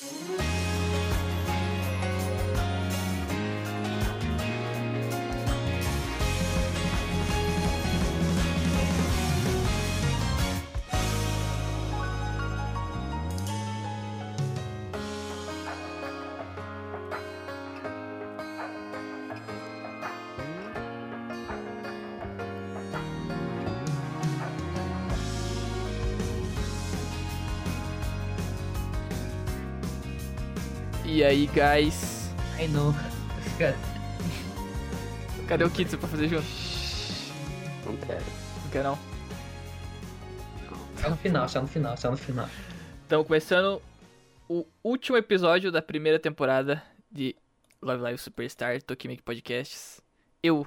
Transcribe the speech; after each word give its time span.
Bye. 0.00 0.57
E 31.18 31.24
aí, 31.24 31.46
guys? 31.48 32.32
Ai, 32.56 32.68
não. 32.68 32.94
Cadê 35.48 35.64
o 35.64 35.68
Kitsu 35.68 35.98
pra 35.98 36.06
fazer 36.08 36.28
junto? 36.28 36.46
Não 37.84 37.96
quero. 37.96 38.24
Não 38.62 38.70
quer 38.70 38.84
não? 38.84 38.96
Só 40.96 41.10
no 41.10 41.16
final, 41.16 41.48
só 41.48 41.60
no 41.60 41.66
final, 41.66 41.96
só 41.96 42.10
no 42.12 42.16
final. 42.16 42.48
Então, 43.04 43.24
começando 43.24 43.82
o 44.48 44.64
último 44.84 45.16
episódio 45.16 45.72
da 45.72 45.82
primeira 45.82 46.20
temporada 46.20 46.80
de 47.10 47.34
Love 47.82 48.00
Live 48.00 48.18
Superstar 48.20 48.80
Tokimeki 48.80 49.20
Podcasts. 49.20 50.00
Eu 50.40 50.64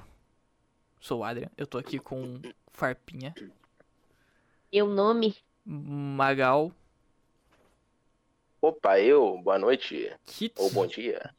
sou 1.00 1.20
o 1.20 1.24
Adrian, 1.24 1.48
eu 1.56 1.66
tô 1.66 1.78
aqui 1.78 1.98
com 1.98 2.38
Farpinha, 2.74 3.34
E 4.70 4.82
o 4.82 4.86
nome? 4.86 5.34
Magal, 5.64 6.70
Opa, 8.62 9.00
eu, 9.00 9.36
boa 9.42 9.58
noite. 9.58 10.12
Kitsu, 10.24 10.62
Ou 10.62 10.70
bom 10.70 10.86
dia. 10.86 11.30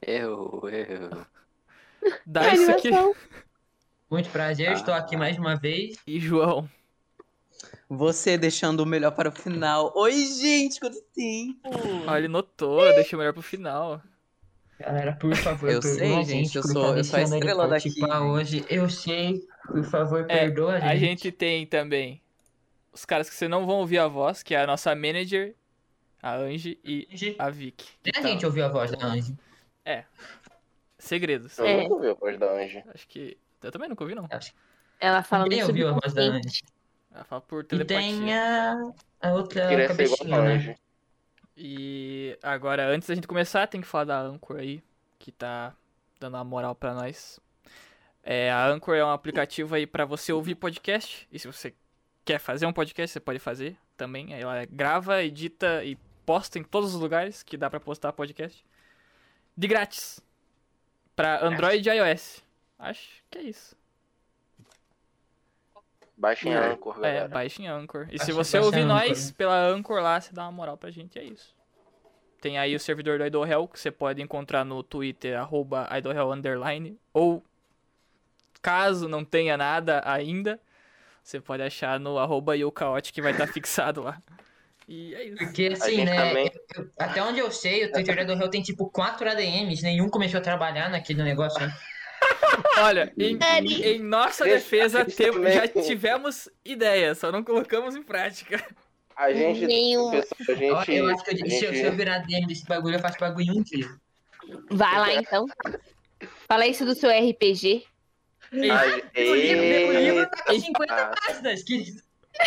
Eu, 0.00 0.62
eu. 0.70 1.26
dá 2.24 2.54
isso 2.54 2.70
aqui. 2.70 2.90
Muito 4.08 4.30
prazer, 4.30 4.70
estou 4.72 4.94
aqui 4.94 5.16
Ah. 5.16 5.18
mais 5.18 5.36
uma 5.36 5.56
vez. 5.56 5.98
e 6.06 6.20
João. 6.20 6.68
Você 7.90 8.38
deixando 8.38 8.80
o 8.80 8.86
melhor 8.86 9.10
para 9.10 9.30
o 9.30 9.32
final. 9.32 9.92
Oi, 9.96 10.12
gente, 10.26 10.78
quanto 10.78 11.00
tempo! 11.12 11.58
Olha, 12.06 12.18
ele 12.18 12.28
notou, 12.28 12.80
deixa 12.94 13.16
melhor 13.16 13.32
pro 13.32 13.42
final. 13.42 14.00
Galera, 14.78 15.16
por 15.16 15.34
favor, 15.34 15.68
Eu 15.68 15.80
perdoa 15.80 15.98
sei, 15.98 16.14
a 16.14 16.22
gente, 16.22 16.54
eu 16.56 16.62
sou- 16.62 16.96
eu 16.96 17.02
sou 17.02 17.18
a 17.18 17.22
estrela 17.22 17.66
daqui. 17.66 17.90
hoje. 18.30 18.64
Eu 18.68 18.88
sei, 18.88 19.44
por 19.66 19.82
favor, 19.84 20.20
É, 20.28 20.38
perdoa 20.46 20.76
A 20.76 20.94
gente 20.94 21.32
tem 21.32 21.66
também 21.66 22.22
os 22.92 23.04
caras 23.04 23.28
que 23.28 23.34
vocês 23.34 23.50
não 23.50 23.66
vão 23.66 23.78
ouvir 23.80 23.98
a 23.98 24.06
voz, 24.06 24.40
que 24.40 24.54
é 24.54 24.60
a 24.62 24.66
nossa 24.68 24.94
manager, 24.94 25.52
a 26.22 26.34
Angie 26.36 26.78
e 26.84 27.08
Angie. 27.12 27.36
a 27.38 27.50
Vicky. 27.50 27.86
Nem 28.04 28.12
a 28.14 28.18
Então, 28.18 28.30
gente 28.32 28.46
ouviu 28.46 28.64
a 28.64 28.68
voz 28.68 28.90
da 28.90 29.06
Angie. 29.06 29.36
Segredos. 30.98 31.58
Eu 31.58 31.66
É. 31.66 31.82
nunca 31.82 31.94
ouvi 31.94 32.08
a 32.08 32.14
voz 32.14 32.38
da 32.38 32.52
Ange. 32.52 32.84
Acho 32.94 33.06
que. 33.08 33.38
Eu 33.62 33.70
também 33.72 33.88
nunca 33.88 34.02
ouvi, 34.04 34.14
não. 34.14 34.26
Acho 34.30 34.52
que 34.52 34.58
Ela 35.00 35.22
fala 35.22 35.44
ninguém 35.44 35.62
ouviu 35.64 35.88
a 35.88 35.92
voz 35.92 36.12
da. 36.12 36.22
Angie. 36.22 36.62
Ela 37.12 37.24
fala 37.24 37.40
por 37.40 37.62
E 37.62 37.66
telepatia. 37.66 37.96
tem 37.98 38.34
a, 38.36 38.92
a 39.22 39.30
outra 39.32 39.68
Queria 39.68 39.92
ser 39.94 40.02
igual 40.02 40.18
cabecinha, 40.18 40.36
a 40.36 40.42
né? 40.68 40.76
E 41.56 42.38
agora, 42.42 42.86
antes 42.88 43.08
da 43.08 43.14
gente 43.14 43.26
começar, 43.26 43.66
tem 43.66 43.80
que 43.80 43.86
falar 43.86 44.04
da 44.04 44.20
Anchor 44.20 44.58
aí, 44.58 44.82
que 45.18 45.32
tá 45.32 45.74
dando 46.20 46.34
uma 46.34 46.44
moral 46.44 46.74
pra 46.74 46.94
nós. 46.94 47.40
É, 48.22 48.50
a 48.52 48.66
Anchor 48.68 48.94
é 48.94 49.04
um 49.04 49.10
aplicativo 49.10 49.74
aí 49.74 49.86
pra 49.86 50.04
você 50.04 50.32
ouvir 50.32 50.54
podcast. 50.56 51.26
E 51.32 51.38
se 51.38 51.46
você 51.46 51.74
quer 52.24 52.38
fazer 52.38 52.66
um 52.66 52.72
podcast, 52.72 53.12
você 53.12 53.20
pode 53.20 53.38
fazer 53.38 53.76
também. 53.96 54.34
Aí 54.34 54.42
Ela 54.42 54.64
grava, 54.66 55.22
edita 55.22 55.82
e 55.84 55.96
posta 56.28 56.58
em 56.58 56.62
todos 56.62 56.94
os 56.94 57.00
lugares 57.00 57.42
que 57.42 57.56
dá 57.56 57.70
pra 57.70 57.80
postar 57.80 58.12
podcast. 58.12 58.62
De 59.56 59.66
grátis. 59.66 60.20
Pra 61.16 61.42
Android 61.42 61.88
e 61.88 61.92
iOS. 61.92 62.44
Acho 62.78 63.08
que 63.30 63.38
é 63.38 63.42
isso. 63.44 63.74
Baixem 66.16 66.54
a 66.54 66.60
É. 66.60 66.72
Anchor, 66.72 66.96
É, 66.98 67.00
galera. 67.00 67.28
baixem 67.28 67.66
a 67.66 67.74
Anchor. 67.74 68.06
E 68.10 68.18
se 68.18 68.30
você 68.30 68.58
ouvir 68.58 68.84
nós 68.84 69.26
Anchor. 69.28 69.36
pela 69.36 69.58
Anchor 69.68 70.02
lá, 70.02 70.20
você 70.20 70.32
dá 70.34 70.42
uma 70.42 70.52
moral 70.52 70.76
pra 70.76 70.90
gente, 70.90 71.18
é 71.18 71.24
isso. 71.24 71.56
Tem 72.42 72.58
aí 72.58 72.74
o 72.74 72.80
servidor 72.80 73.18
do 73.18 73.24
Idol 73.26 73.46
Hell, 73.46 73.66
que 73.66 73.80
você 73.80 73.90
pode 73.90 74.20
encontrar 74.20 74.64
no 74.64 74.82
Twitter, 74.82 75.38
arroba 75.38 75.88
IdolHell 75.96 76.30
Underline. 76.32 76.98
Ou, 77.12 77.42
caso 78.60 79.08
não 79.08 79.24
tenha 79.24 79.56
nada 79.56 80.02
ainda, 80.04 80.60
você 81.22 81.40
pode 81.40 81.62
achar 81.62 81.98
no 81.98 82.18
arroba 82.18 82.52
que 83.12 83.22
vai 83.22 83.32
estar 83.32 83.46
fixado 83.52 84.02
lá. 84.02 84.22
E 84.88 85.14
é 85.14 85.24
isso. 85.26 85.36
Porque 85.36 85.66
assim, 85.66 85.96
gente 85.96 86.04
né? 86.06 86.16
também- 86.28 86.50
eu- 86.76 86.90
até 86.98 87.22
onde 87.22 87.38
eu 87.38 87.50
sei, 87.50 87.84
o 87.84 87.92
Twitter 87.92 88.26
do 88.26 88.32
Hell 88.32 88.48
tem 88.50 88.62
tipo 88.62 88.90
4 88.90 89.28
ADMs, 89.28 89.82
nenhum 89.82 90.08
começou 90.08 90.38
a 90.38 90.42
trabalhar 90.42 90.88
naquele 90.88 91.22
negócio 91.22 91.62
aí. 91.62 91.70
Olha, 92.78 93.12
em, 93.18 93.38
em 93.84 93.98
nossa 94.00 94.44
defesa, 94.44 95.02
esse 95.06 95.16
tem- 95.16 95.30
também. 95.32 95.52
já 95.52 95.68
tivemos 95.68 96.48
ideias, 96.64 97.18
só 97.18 97.30
não 97.30 97.44
colocamos 97.44 97.94
em 97.94 98.02
prática. 98.02 98.64
A 99.14 99.32
gente, 99.32 99.66
Nenhum. 99.66 100.10
pessoal, 100.10 100.38
a 100.48 100.54
gente, 100.54 100.64
eu 100.64 100.76
acho 100.76 100.86
que 100.86 100.92
eu- 100.96 101.08
a 101.08 101.16
se, 101.18 101.30
eu, 101.30 101.46
se 101.48 101.64
eu 101.66 101.72
gente, 101.74 101.90
virar 101.96 102.18
DM 102.20 102.46
desse 102.46 102.64
bagulho, 102.66 102.96
eu 102.96 103.00
faço 103.00 103.18
bagulho 103.18 103.52
em 103.52 103.58
um 103.58 103.62
dia. 103.62 103.86
Vai 104.70 104.98
lá 104.98 105.12
então. 105.14 105.44
Fala 106.48 106.66
isso 106.66 106.84
do 106.86 106.94
seu 106.94 107.10
RPG. 107.10 107.84
a, 108.52 108.56
O 109.20 109.34
livro, 109.34 109.88
o 109.88 110.00
livro 110.00 110.30
tá 110.30 110.44
com 110.44 110.52
Eita. 110.52 110.64
50 110.66 111.14
páginas, 111.26 111.62
querido. 111.64 112.00
Tá 112.32 112.44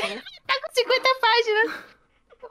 com 0.61 0.73
50 0.73 1.09
páginas. 1.21 1.90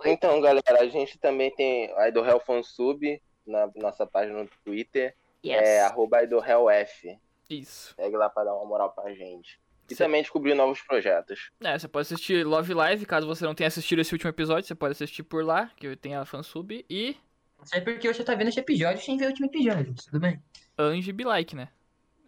Então, 0.04 0.40
galera, 0.40 0.80
a 0.80 0.88
gente 0.88 1.18
também 1.18 1.54
tem 1.54 1.92
a 1.96 2.08
Idol 2.08 2.24
Hell 2.26 2.40
Fansub 2.40 3.20
na 3.46 3.70
nossa 3.76 4.06
página 4.06 4.42
no 4.42 4.50
Twitter. 4.64 5.14
Yes. 5.44 5.60
É 5.60 5.80
arroba 5.82 6.22
Idol 6.22 6.44
Hell 6.44 6.70
F. 6.70 7.18
Isso. 7.48 7.94
Segue 7.94 8.16
lá 8.16 8.28
pra 8.30 8.44
dar 8.44 8.54
uma 8.54 8.64
moral 8.64 8.92
pra 8.92 9.12
gente. 9.12 9.60
E 9.90 9.94
Cê- 9.94 10.04
também 10.04 10.22
descobrir 10.22 10.54
novos 10.54 10.80
projetos. 10.82 11.50
É, 11.60 11.76
você 11.78 11.88
pode 11.88 12.02
assistir 12.02 12.46
Love 12.46 12.72
Live, 12.74 13.06
caso 13.06 13.26
você 13.26 13.44
não 13.44 13.54
tenha 13.54 13.66
assistido 13.66 13.98
esse 14.00 14.14
último 14.14 14.30
episódio, 14.30 14.66
você 14.68 14.74
pode 14.74 14.92
assistir 14.92 15.24
por 15.24 15.44
lá, 15.44 15.70
que 15.76 15.96
tem 15.96 16.14
a 16.14 16.24
fansub, 16.24 16.84
e 16.88 17.16
Não 17.58 17.66
sei 17.66 17.80
porque 17.80 18.12
você 18.12 18.22
tá 18.22 18.34
vendo 18.36 18.48
esse 18.48 18.60
episódio 18.60 19.02
sem 19.02 19.16
ver 19.16 19.24
o 19.24 19.28
último 19.30 19.46
episódio, 19.46 19.92
tudo 19.94 20.20
bem. 20.20 20.40
Angie 20.78 21.12
Bilike, 21.12 21.56
né? 21.56 21.68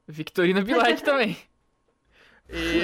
Victorina 0.08 0.60
Bilike 0.60 1.02
também. 1.04 1.36
E... 2.50 2.80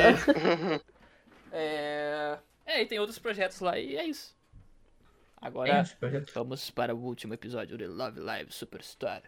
é... 1.50 2.38
é, 2.64 2.82
e 2.82 2.86
tem 2.86 3.00
outros 3.00 3.18
projetos 3.18 3.58
lá, 3.60 3.76
e 3.78 3.96
é 3.96 4.04
isso. 4.04 4.37
Tem 5.40 5.48
Agora, 5.48 5.84
projeto. 6.00 6.32
vamos 6.34 6.70
para 6.70 6.94
o 6.94 6.98
último 6.98 7.34
episódio 7.34 7.78
de 7.78 7.86
Love 7.86 8.20
Live 8.20 8.52
Superstar. 8.52 9.22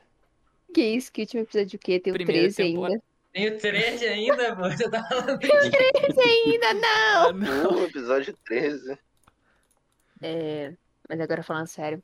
Que 0.75 0.83
isso? 0.83 1.13
Que 1.13 1.23
último 1.23 1.43
episódio 1.43 1.77
o 1.77 1.81
quê? 1.81 2.01
Tem 2.01 2.13
o 2.13 2.15
Primeira 2.15 2.43
13 2.43 2.57
temporada. 2.57 2.95
ainda. 2.95 3.05
Tem 3.33 3.49
o 3.49 3.59
13 3.59 4.07
ainda, 4.07 4.57
pô. 4.57 4.63
Você 4.63 4.91
tá 4.91 5.05
falando. 5.05 5.39
13 5.39 6.21
ainda, 6.21 6.75
não! 6.75 7.29
Ah, 7.29 7.33
não. 7.33 7.85
Episódio 7.87 8.37
13. 8.45 8.99
É, 10.23 10.75
mas 11.09 11.21
agora 11.21 11.43
falando 11.43 11.67
sério. 11.67 12.03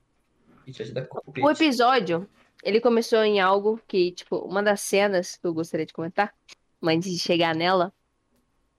O 1.37 1.45
O 1.47 1.51
episódio, 1.51 2.29
ele 2.63 2.81
começou 2.81 3.23
em 3.23 3.41
algo 3.41 3.81
que, 3.87 4.13
tipo, 4.13 4.37
uma 4.39 4.63
das 4.63 4.81
cenas 4.81 5.37
que 5.37 5.47
eu 5.47 5.55
gostaria 5.55 5.87
de 5.87 5.93
comentar, 5.93 6.33
mas 6.81 6.97
antes 6.97 7.13
de 7.13 7.19
chegar 7.19 7.55
nela, 7.55 7.93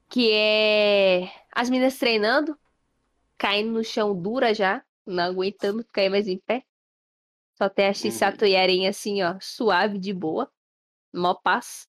que 0.09 0.31
é 0.31 1.29
as 1.51 1.69
meninas 1.69 1.97
treinando, 1.97 2.57
caindo 3.37 3.71
no 3.71 3.83
chão 3.83 4.13
dura 4.19 4.53
já, 4.53 4.83
não 5.07 5.23
aguentando 5.23 5.85
cair 5.91 6.09
mais 6.09 6.27
em 6.27 6.39
pé. 6.39 6.63
Só 7.57 7.69
tem 7.69 7.87
a 7.87 7.93
Shisato 7.93 8.45
e 8.45 8.55
a 8.55 8.63
Eren 8.63 8.87
assim, 8.87 9.23
ó, 9.23 9.37
suave, 9.41 9.97
de 9.97 10.13
boa, 10.13 10.51
mó 11.13 11.33
paz. 11.33 11.87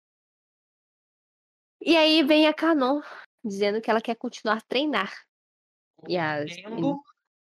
E 1.80 1.96
aí 1.96 2.22
vem 2.22 2.46
a 2.46 2.54
Kanon, 2.54 3.00
dizendo 3.44 3.80
que 3.80 3.90
ela 3.90 4.00
quer 4.00 4.16
continuar 4.16 4.56
a 4.56 4.62
treinar. 4.62 5.12
E 6.08 6.16
as 6.16 6.54
Tempo, 6.56 7.02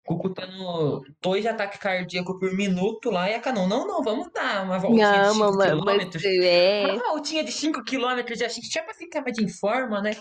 Cucu 0.06 0.34
tá 0.34 0.46
no 0.46 1.02
dois 1.20 1.46
ataques 1.46 1.78
cardíacos 1.78 2.38
por 2.38 2.54
minuto 2.54 3.10
lá 3.10 3.30
e 3.30 3.34
a 3.34 3.40
Canon. 3.40 3.66
Não, 3.66 3.86
não, 3.86 4.02
vamos 4.02 4.30
dar 4.32 4.62
uma 4.64 4.78
voltinha 4.78 5.10
de 5.10 5.18
Não, 5.18 5.32
5 5.34 5.44
mamãe, 5.44 5.74
mas 5.74 5.78
quilômetros. 5.80 6.24
é. 6.24 6.86
Uma 6.92 7.08
voltinha 7.08 7.44
de 7.44 7.52
5 7.52 7.82
quilômetros, 7.84 8.42
a 8.42 8.48
gente 8.48 8.68
já 8.68 8.82
pra 8.82 8.94
ficar 8.94 9.22
mais 9.22 9.38
em 9.38 9.48
forma, 9.48 10.02
né? 10.02 10.12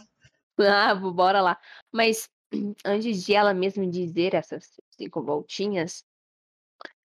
Ah, 0.59 0.95
bora 0.95 1.41
lá. 1.41 1.59
Mas 1.91 2.29
antes 2.83 3.23
de 3.23 3.33
ela 3.33 3.53
mesma 3.53 3.85
dizer 3.87 4.33
essas 4.33 4.79
cinco 4.91 5.21
voltinhas, 5.21 6.05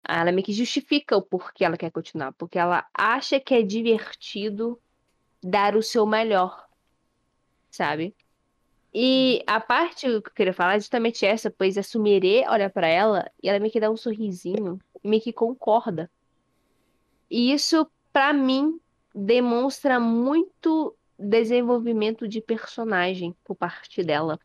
ela 0.06 0.32
meio 0.32 0.44
que 0.44 0.52
justifica 0.52 1.17
o 1.17 1.23
porquê 1.23 1.64
ela 1.64 1.76
quer 1.76 1.91
continuar. 1.91 2.32
Porque 2.32 2.58
ela 2.58 2.87
acha 2.93 3.41
que 3.41 3.55
é 3.55 3.62
divertido 3.62 4.81
dar 5.43 5.76
o 5.76 5.82
seu 5.82 6.06
melhor, 6.06 6.67
sabe? 7.70 8.14
E 8.93 9.43
a 9.46 9.61
parte 9.61 10.06
que 10.06 10.12
eu 10.12 10.23
queria 10.23 10.52
falar 10.52 10.76
é 10.76 10.81
justamente 10.81 11.26
essa, 11.26 11.50
pois 11.50 11.76
a 11.76 11.82
Sumire 11.82 12.44
olha 12.47 12.70
pra 12.70 12.87
ela 12.87 13.29
e 13.43 13.49
ela 13.49 13.58
meio 13.58 13.73
que 13.73 13.81
dá 13.81 13.90
um 13.90 13.97
sorrisinho 13.97 14.79
e 15.02 15.08
meio 15.08 15.20
que 15.20 15.32
concorda. 15.32 16.08
E 17.29 17.52
isso, 17.52 17.90
pra 18.12 18.32
mim, 18.32 18.79
demonstra 19.12 19.99
muito 19.99 20.97
desenvolvimento 21.19 22.29
de 22.29 22.40
personagem 22.40 23.35
por 23.44 23.56
parte 23.56 24.05
dela. 24.05 24.38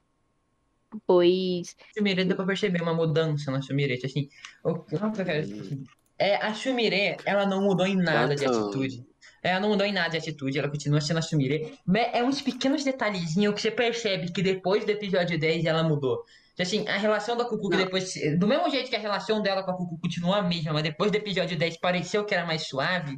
Pois. 1.06 1.76
Shumire 1.98 2.26
deu 2.26 2.36
pra 2.36 2.46
perceber 2.46 2.82
uma 2.82 2.94
mudança 2.94 3.52
na 3.52 3.62
Shumire, 3.62 4.00
assim. 4.04 4.28
O 4.64 4.72
o 4.72 4.84
que 4.84 4.96
eu 4.96 5.26
quero 5.26 5.42
dizer, 5.46 5.62
assim, 5.62 5.84
é, 6.18 6.36
a 6.36 6.54
Shumire, 6.54 7.18
ela 7.26 7.46
não 7.46 7.62
mudou 7.64 7.86
em 7.86 7.96
nada 7.96 8.36
de 8.36 8.44
Tanto- 8.44 8.66
atitude. 8.68 9.06
Ela 9.42 9.60
não 9.62 9.70
mudou 9.70 9.86
em 9.86 9.94
nada 9.94 10.10
de 10.10 10.18
atitude, 10.18 10.60
ela 10.60 10.68
continua 10.70 11.00
sendo 11.00 11.20
a 11.20 11.22
Shumire. 11.22 11.74
Mas 11.86 12.10
É 12.14 12.24
uns 12.24 12.42
pequenos 12.42 12.84
detalhezinhos 12.84 13.54
que 13.56 13.62
você 13.62 13.72
percebe 13.72 14.32
que 14.32 14.42
depois 14.42 14.84
do 14.84 14.92
episódio 14.92 15.40
10 15.40 15.64
ela 15.66 15.82
mudou. 15.84 16.24
Assim, 16.60 16.86
a 16.90 16.98
relação 16.98 17.38
da 17.38 17.46
Cucu, 17.46 17.70
depois. 17.70 18.14
Do 18.38 18.46
mesmo 18.46 18.70
jeito 18.70 18.90
que 18.90 18.96
a 18.98 19.00
relação 19.00 19.42
dela 19.42 19.64
com 19.64 19.72
a 19.72 19.78
Cucu 19.78 19.98
continuou 20.02 20.34
a 20.36 20.42
mesma, 20.42 20.74
mas 20.74 20.84
depois 20.84 21.10
do 21.10 21.16
episódio 21.16 21.58
10 21.58 21.78
pareceu 21.78 22.26
que 22.26 22.36
era 22.36 22.46
mais 22.46 22.68
suave, 22.68 23.18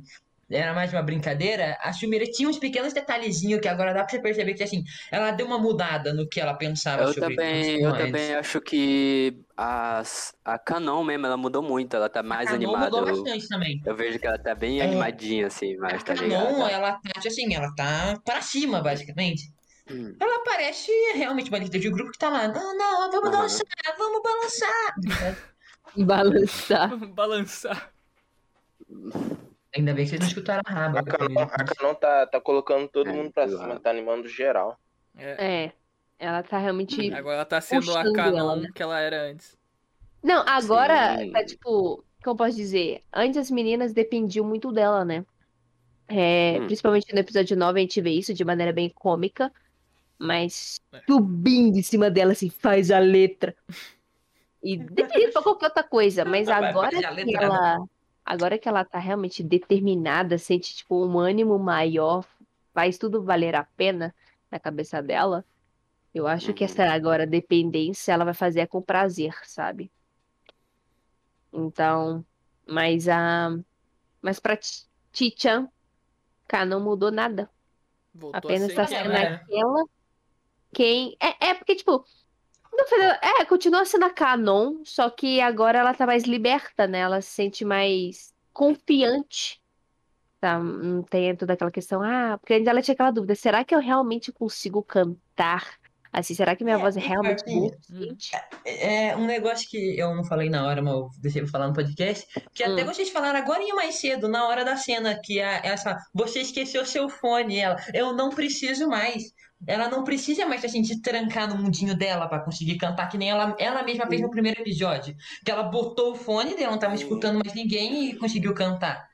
era 0.52 0.74
mais 0.74 0.92
uma 0.94 1.02
brincadeira, 1.02 1.78
a 1.82 1.92
Shumire 1.94 2.30
tinha 2.32 2.50
uns 2.50 2.60
pequenos 2.60 2.94
detalhezinhos 2.94 3.62
que 3.62 3.68
agora 3.68 3.94
dá 3.94 4.02
pra 4.04 4.10
você 4.10 4.22
perceber 4.22 4.54
que, 4.54 4.64
assim, 4.64 4.84
ela 5.12 5.32
deu 5.32 5.46
uma 5.46 5.58
mudada 5.60 6.14
no 6.14 6.28
que 6.28 6.40
ela 6.40 6.54
pensava 6.56 7.04
Eu 7.04 7.14
sobre 7.14 7.36
também, 7.36 7.82
eu 7.82 7.98
também 7.98 8.36
acho 8.36 8.62
que 8.62 9.34
a, 9.58 10.02
a 10.46 10.60
Canon 10.60 11.04
mesmo, 11.04 11.26
ela 11.26 11.38
mudou 11.38 11.62
muito, 11.64 11.96
ela 11.96 12.10
tá 12.10 12.22
mais 12.22 12.50
A 12.50 12.52
Canon 12.52 12.66
animada. 12.66 12.86
mudou 12.86 13.02
Eu, 13.02 13.24
bastante 13.24 13.48
também. 13.48 13.80
eu 13.86 13.96
vejo 13.96 14.20
que 14.20 14.28
ela 14.28 14.38
tá 14.38 14.54
bem 14.56 14.82
É. 14.82 14.86
animadinha, 14.86 15.48
assim, 15.48 15.76
A 15.78 15.80
mas 15.80 16.04
tá 16.04 16.14
Canon, 16.14 16.28
ligado? 16.28 16.70
ela 16.70 16.92
tá, 16.94 17.12
assim, 17.28 17.54
ela 17.54 17.74
tá 17.76 18.20
pra 18.24 18.42
cima, 18.42 18.82
basicamente. 18.82 19.44
Hum. 19.90 20.16
Ela 20.20 20.44
parece 20.44 20.92
realmente 21.16 21.50
uma 21.50 21.60
líder 21.60 21.80
de 21.80 21.90
grupo 21.90 22.12
que 22.12 22.20
tá 22.20 22.30
lá, 22.30 22.48
não, 22.48 22.78
não, 22.78 23.12
vamos 23.12 23.30
Aham. 23.30 23.42
dançar, 23.42 23.66
vamos 23.98 24.22
balançar. 24.22 24.94
Balançar. 26.08 26.90
Balançar. 27.16 27.92
Ainda 29.76 29.94
bem 29.94 30.04
que 30.04 30.10
vocês 30.10 30.20
não 30.22 30.28
escutaram 30.28 30.62
a 30.66 30.72
raba. 30.72 31.00
A 31.00 31.04
Canon, 31.04 31.42
a 31.42 31.64
Canon 31.64 31.94
tá, 31.96 32.26
tá 32.28 32.42
colocando 32.42 32.88
todo 32.90 33.10
É, 33.10 33.14
mundo 33.14 33.32
pra 33.32 33.44
eu 33.46 33.58
cima, 33.58 33.80
tá 33.80 33.90
animando 33.90 34.28
geral. 34.28 34.78
É. 35.18 35.64
É. 35.66 35.72
Ela 36.20 36.44
tá 36.44 36.58
realmente. 36.58 37.12
Agora 37.14 37.36
ela 37.38 37.46
tá 37.46 37.60
sendo 37.62 37.90
a 37.96 38.02
Puxando 38.04 38.18
ela, 38.18 38.32
canon 38.32 38.56
né? 38.58 38.70
que 38.76 38.84
ela 38.84 39.00
era 39.00 39.24
antes. 39.32 39.58
Não, 40.22 40.44
agora 40.48 41.18
Sim. 41.18 41.32
tá 41.32 41.44
tipo. 41.46 42.04
Como 42.24 42.34
eu 42.34 42.36
posso 42.36 42.56
dizer? 42.56 43.02
Antes 43.12 43.38
as 43.38 43.50
meninas 43.50 43.94
dependiam 43.94 44.46
muito 44.46 44.72
dela, 44.72 45.04
né? 45.04 45.26
É, 46.08 46.58
Hum. 46.60 46.66
Principalmente 46.66 47.12
no 47.14 47.20
episódio 47.20 47.58
9 47.58 47.80
a 47.80 47.82
gente 47.82 48.00
vê 48.02 48.12
isso 48.12 48.34
de 48.34 48.44
maneira 48.46 48.72
bem 48.74 48.90
cômica. 48.90 49.52
Mas 50.20 50.80
É. 50.94 51.02
subindo 51.10 51.78
em 51.78 51.82
cima 51.82 52.12
dela, 52.12 52.34
assim, 52.34 52.50
faz 52.50 52.92
a 52.92 53.00
letra. 53.00 53.56
E 54.62 54.78
definido 54.78 55.32
pra 55.32 55.42
qualquer 55.42 55.68
outra 55.68 55.82
coisa. 55.84 56.24
Mas 56.24 56.48
agora 56.48 56.92
faz 56.92 57.04
a 57.06 57.16
que 57.16 57.24
letra, 57.24 57.46
ela. 57.46 57.78
Agora 58.26 58.58
que 58.58 58.68
ela 58.68 58.86
tá 58.86 59.00
realmente 59.00 59.44
determinada, 59.44 60.38
sente, 60.38 60.76
tipo, 60.76 61.06
um 61.06 61.20
ânimo 61.20 61.58
maior, 61.60 62.26
faz 62.74 62.98
tudo 62.98 63.24
valer 63.24 63.56
a 63.56 63.64
pena 63.64 64.14
na 64.50 64.60
cabeça 64.60 65.02
dela. 65.02 65.44
Eu 66.14 66.28
acho 66.28 66.54
que 66.54 66.64
Uhum. 66.64 66.70
essa 66.70 66.86
agora 66.92 67.26
dependência 67.26 68.12
ela 68.12 68.26
vai 68.26 68.34
fazer 68.34 68.68
com 68.68 68.82
prazer, 68.82 69.34
sabe? 69.44 69.92
Então, 71.54 72.26
mas 72.68 73.08
a. 73.08 73.58
Mas 74.22 74.40
pra 74.40 74.56
Ti- 74.56 74.88
Ti-chan, 75.12 75.68
cara, 76.48 76.66
não 76.66 76.80
mudou 76.80 77.12
nada. 77.12 77.50
Voltou 78.14 78.38
Apenas 78.52 78.72
a 78.72 78.76
tá 78.76 78.88
sendo 78.88 79.12
era. 79.12 79.36
aquela. 79.36 79.86
Quem. 80.74 81.18
É, 81.20 81.50
é 81.50 81.54
porque, 81.54 81.76
tipo. 81.76 82.06
No 82.72 82.86
final- 82.86 83.18
É, 83.22 83.46
continua 83.46 83.86
sendo 83.86 84.06
a 84.06 84.10
Canon, 84.10 84.78
só 84.84 85.10
que 85.10 85.40
agora 85.42 85.80
ela 85.80 85.94
tá 85.94 86.06
mais 86.06 86.24
liberta, 86.24 86.88
né? 86.88 87.00
Ela 87.00 87.22
se 87.22 87.30
sente 87.30 87.64
mais 87.66 88.34
confiante. 88.54 89.62
Tá? 90.40 90.58
Não 90.60 91.04
tem 91.04 91.36
toda 91.36 91.54
aquela 91.54 91.70
questão. 91.72 92.02
Ah, 92.02 92.38
porque 92.40 92.54
ainda 92.54 92.72
ela 92.72 92.82
tinha 92.82 92.94
aquela 92.94 93.12
dúvida: 93.12 93.36
será 93.36 93.64
que 93.64 93.76
eu 93.76 93.80
realmente 93.80 94.32
consigo 94.32 94.82
cantar? 94.84 95.80
Assim, 96.14 96.34
será 96.34 96.58
que 96.58 96.64
minha 96.66 96.76
É, 96.76 96.80
voz 96.80 96.98
é 96.98 97.00
e 97.00 97.04
realmente 97.04 97.42
assim, 97.44 97.58
boa 97.60 97.68
o 97.72 97.84
suficiente? 97.86 98.32
É 98.66 99.16
um 99.16 99.26
negócio 99.26 99.70
que 99.70 99.98
eu 99.98 100.14
não 100.14 100.26
falei 100.26 100.50
na 100.50 100.66
hora, 100.68 100.82
mas 100.82 100.94
eu 100.94 101.10
deixei 101.22 101.42
pra 101.42 101.52
falar 101.52 101.68
no 101.70 101.74
podcast. 101.74 102.28
Que 102.54 102.64
até 102.66 102.84
Hum. 102.84 102.86
vocês 102.88 103.10
falaram 103.12 103.40
agora 103.40 103.64
mais 103.76 103.96
cedo, 103.96 104.28
na 104.28 104.46
hora 104.48 104.66
da 104.66 104.76
cena, 104.76 105.18
que 105.24 105.40
a, 105.40 105.62
essa. 105.64 105.96
Você 106.14 106.42
esqueceu 106.42 106.86
seu 106.86 107.08
fone, 107.08 107.60
ela. 107.60 107.78
Eu 107.94 108.14
não 108.14 108.30
preciso 108.30 108.90
mais. 108.90 109.32
Ela 109.68 109.90
não 109.90 110.04
precisa 110.04 110.46
mais 110.46 110.66
assim, 110.66 110.84
se 110.84 111.02
trancar 111.02 111.48
no 111.48 111.62
mundinho 111.62 111.96
dela 111.96 112.28
pra 112.28 112.40
conseguir 112.40 112.78
cantar, 112.78 113.08
que 113.10 113.18
nem 113.18 113.30
ela, 113.30 113.56
ela 113.60 113.84
mesma 113.84 114.08
fez 114.08 114.22
no 114.22 114.30
primeiro 114.30 114.62
episódio. 114.62 115.16
Que 115.46 115.52
ela 115.52 115.64
botou 115.64 116.14
o 116.14 116.16
fone 116.16 116.56
dela, 116.56 116.72
não 116.72 116.80
tava 116.80 116.96
escutando 116.96 117.40
mais 117.44 117.54
ninguém 117.54 118.10
e 118.10 118.16
conseguiu 118.16 118.54
cantar. 118.54 119.08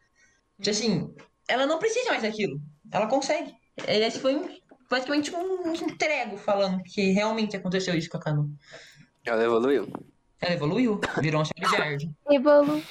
Então, 0.59 0.71
assim, 0.71 1.13
ela 1.47 1.65
não 1.65 1.79
precisa 1.79 2.09
mais 2.11 2.23
daquilo. 2.23 2.61
Ela 2.91 3.07
consegue. 3.07 3.53
Esse 3.87 4.19
foi 4.19 4.35
um, 4.35 4.49
basicamente 4.89 5.35
um 5.35 5.73
entrego 5.73 6.37
falando 6.37 6.81
que 6.83 7.11
realmente 7.11 7.55
aconteceu 7.55 7.95
isso 7.95 8.09
com 8.09 8.17
a 8.17 8.21
Canu. 8.21 8.49
Ela 9.25 9.43
evoluiu. 9.43 9.91
Ela 10.39 10.53
evoluiu, 10.53 11.01
virou 11.19 11.41
um 11.41 11.45
Charizard. 11.45 12.09
Evolu. 12.29 12.81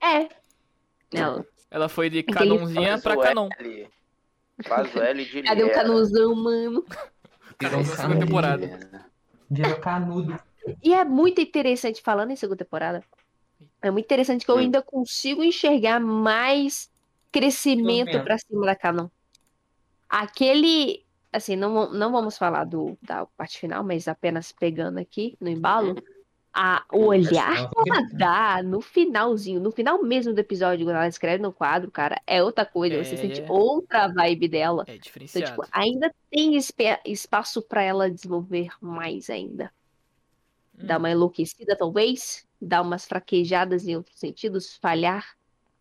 É. 0.00 0.28
Ela. 1.12 1.44
Ela 1.70 1.88
foi 1.88 2.08
de 2.08 2.22
canonzinha 2.22 3.00
pra 3.00 3.18
o 3.18 3.20
canon. 3.20 3.48
L. 3.58 3.88
Faz 4.62 4.94
o 4.94 5.00
L 5.00 5.24
de 5.24 5.42
Cadê 5.42 5.64
o 5.64 5.72
canuzão, 5.72 6.34
mano? 6.34 6.84
Virou 7.60 7.84
segunda 7.84 8.20
temporada. 8.20 9.06
Virou 9.50 9.76
canudo. 9.80 10.38
E 10.82 10.94
é 10.94 11.04
muito 11.04 11.40
interessante, 11.40 12.00
falando 12.00 12.30
em 12.30 12.36
segunda 12.36 12.64
temporada, 12.64 13.04
é 13.82 13.90
muito 13.90 14.06
interessante 14.06 14.44
que 14.44 14.50
eu 14.50 14.56
ainda 14.56 14.80
consigo 14.80 15.42
enxergar 15.42 16.00
mais 16.00 16.90
crescimento 17.30 18.22
pra 18.22 18.38
cima 18.38 18.64
da 18.64 18.74
Canon. 18.74 19.08
Aquele, 20.08 21.04
assim, 21.32 21.56
não, 21.56 21.92
não 21.92 22.12
vamos 22.12 22.38
falar 22.38 22.64
do, 22.64 22.96
da 23.02 23.26
parte 23.36 23.58
final, 23.58 23.84
mas 23.84 24.08
apenas 24.08 24.52
pegando 24.52 24.98
aqui 24.98 25.36
no 25.40 25.48
embalo, 25.48 25.96
a, 26.54 26.84
o 26.92 27.06
olhar 27.06 27.68
que 27.70 27.90
ela 27.90 28.08
dá 28.12 28.62
no 28.62 28.80
finalzinho, 28.80 29.60
no 29.60 29.70
final 29.72 30.02
mesmo 30.02 30.32
do 30.32 30.38
episódio, 30.38 30.86
quando 30.86 30.96
ela 30.96 31.08
escreve 31.08 31.42
no 31.42 31.52
quadro, 31.52 31.90
cara, 31.90 32.20
é 32.26 32.42
outra 32.42 32.64
coisa, 32.64 33.02
você 33.02 33.14
É. 33.14 33.18
sente 33.18 33.42
outra 33.48 34.08
vibe 34.08 34.48
dela. 34.48 34.84
É 34.86 34.92
Então, 34.92 35.02
diferenciado. 35.02 35.46
tipo, 35.62 35.68
ainda 35.72 36.14
tem 36.30 36.56
espaço 37.04 37.60
pra 37.62 37.82
ela 37.82 38.10
desenvolver 38.10 38.70
mais 38.80 39.28
ainda. 39.28 39.72
Hum. 40.78 40.86
Dar 40.86 40.98
uma 40.98 41.10
enlouquecida, 41.10 41.76
talvez. 41.76 42.46
Dar 42.60 42.82
umas 42.82 43.04
fraquejadas 43.04 43.86
em 43.86 43.96
outros 43.96 44.18
sentidos. 44.18 44.76
Falhar 44.76 45.36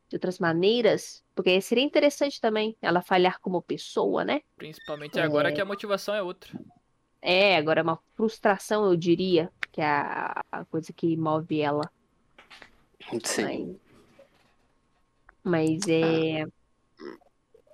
de 0.09 0.15
outras 0.15 0.39
maneiras. 0.39 1.23
Porque 1.35 1.59
seria 1.61 1.83
interessante 1.83 2.39
também 2.41 2.75
ela 2.81 3.01
falhar 3.01 3.39
como 3.39 3.61
pessoa, 3.61 4.23
né? 4.23 4.41
Principalmente 4.55 5.19
agora 5.19 5.51
que 5.51 5.61
a 5.61 5.65
motivação 5.65 6.13
é 6.13 6.21
outra. 6.21 6.51
É, 7.21 7.55
agora 7.57 7.79
é 7.79 7.83
uma 7.83 7.97
frustração, 8.15 8.85
eu 8.85 8.97
diria, 8.97 9.49
que 9.73 9.81
é 9.81 9.85
a, 9.85 10.41
a 10.51 10.63
coisa 10.65 10.93
que 10.93 11.17
move 11.17 11.59
ela. 11.59 11.91
Sim. 13.25 13.77
Mas, 15.43 15.79
mas 15.81 15.87
é. 15.89 16.45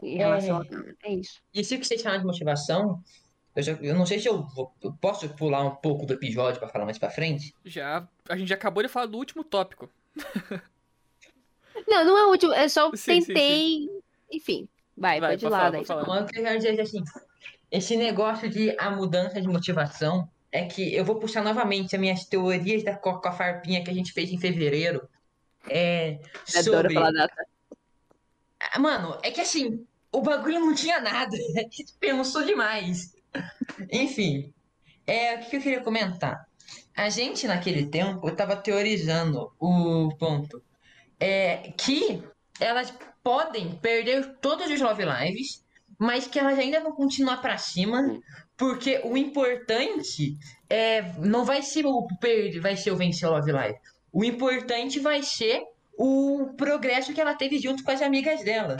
Em 0.01 0.17
relação 0.17 0.61
a. 0.61 0.65
É 1.07 1.13
isso. 1.13 1.39
Isso 1.53 1.77
que 1.77 1.83
vocês 1.85 2.01
falam 2.01 2.19
de 2.19 2.25
motivação, 2.25 3.03
eu, 3.55 3.61
já- 3.61 3.73
eu 3.73 3.93
não 3.93 4.05
sei 4.05 4.17
se 4.17 4.27
eu, 4.29 4.41
vou- 4.47 4.73
eu 4.81 4.93
posso 4.93 5.27
pular 5.35 5.61
um 5.63 5.75
pouco 5.75 6.05
do 6.05 6.13
episódio 6.13 6.59
pra 6.59 6.69
falar 6.69 6.85
mais 6.85 6.97
pra 6.97 7.09
frente. 7.11 7.53
Já, 7.65 8.07
a 8.27 8.37
gente 8.37 8.47
já 8.47 8.55
acabou 8.55 8.81
de 8.81 8.89
falar 8.89 9.05
do 9.07 9.17
último 9.17 9.43
tópico. 9.43 9.89
Não, 11.87 12.05
não 12.05 12.17
é 12.17 12.25
o 12.25 12.29
último. 12.29 12.53
Eu 12.53 12.69
só 12.69 12.89
Sim, 12.95 13.21
sim, 13.21 13.25
tentei. 13.33 13.89
Enfim, 14.31 14.69
vai, 14.97 15.19
Vai, 15.19 15.31
pode 15.31 15.45
ir 15.45 15.49
lá, 15.49 15.57
falar, 15.57 15.69
daí. 15.71 15.85
falar. 15.85 16.27
É 16.35 16.81
assim, 16.81 17.03
esse 17.71 17.97
negócio 17.97 18.49
de 18.49 18.75
a 18.79 18.89
mudança 18.91 19.41
de 19.41 19.47
motivação 19.47 20.29
é 20.51 20.65
que 20.65 20.93
eu 20.95 21.05
vou 21.05 21.19
puxar 21.19 21.43
novamente 21.43 21.95
as 21.95 22.01
minhas 22.01 22.25
teorias 22.25 22.83
da 22.83 22.95
co- 22.95 23.19
com 23.21 23.27
a 23.27 23.31
farpinha 23.31 23.83
que 23.83 23.89
a 23.89 23.93
gente 23.93 24.11
fez 24.13 24.31
em 24.31 24.39
fevereiro. 24.39 25.07
É, 25.69 26.19
Adoro 26.55 26.63
sobre 26.63 26.93
falar 26.93 27.11
data. 27.11 27.45
Ah, 28.59 28.79
Mano, 28.79 29.17
é 29.23 29.31
que 29.31 29.41
assim, 29.41 29.85
o 30.11 30.21
bagulho 30.21 30.59
não 30.59 30.73
tinha 30.73 30.99
nada. 30.99 31.35
A 31.57 31.61
gente 31.61 31.93
pensou 31.99 32.43
demais. 32.43 33.13
Enfim, 33.91 34.51
é, 35.05 35.35
o 35.35 35.39
que 35.49 35.57
eu 35.57 35.61
queria 35.61 35.81
comentar? 35.81 36.45
A 36.95 37.09
gente, 37.09 37.47
naquele 37.47 37.85
tempo, 37.87 38.29
tava 38.35 38.55
teorizando 38.55 39.51
o 39.59 40.09
ponto. 40.17 40.61
É 41.19 41.71
que 41.77 42.23
elas 42.59 42.93
podem 43.23 43.75
perder 43.77 44.37
todos 44.41 44.69
os 44.69 44.79
Love 44.81 45.03
Lives, 45.05 45.63
mas 45.99 46.25
que 46.25 46.39
elas 46.39 46.57
ainda 46.57 46.79
vão 46.79 46.93
continuar 46.93 47.41
pra 47.41 47.57
cima, 47.57 48.19
porque 48.55 49.01
o 49.03 49.17
importante 49.17 50.37
é 50.69 51.01
não 51.19 51.43
vai 51.43 51.61
ser 51.61 51.85
o 51.85 52.07
perder, 52.19 52.61
vai 52.61 52.77
ser 52.77 52.91
o 52.91 52.95
vencer 52.95 53.27
o 53.27 53.33
Love 53.33 53.51
Live. 53.51 53.77
O 54.11 54.23
importante 54.23 54.99
vai 54.99 55.21
ser 55.21 55.61
o 55.97 56.53
progresso 56.55 57.13
que 57.13 57.19
ela 57.19 57.35
teve 57.35 57.59
junto 57.59 57.83
com 57.83 57.91
as 57.91 58.01
amigas 58.01 58.41
dela. 58.43 58.77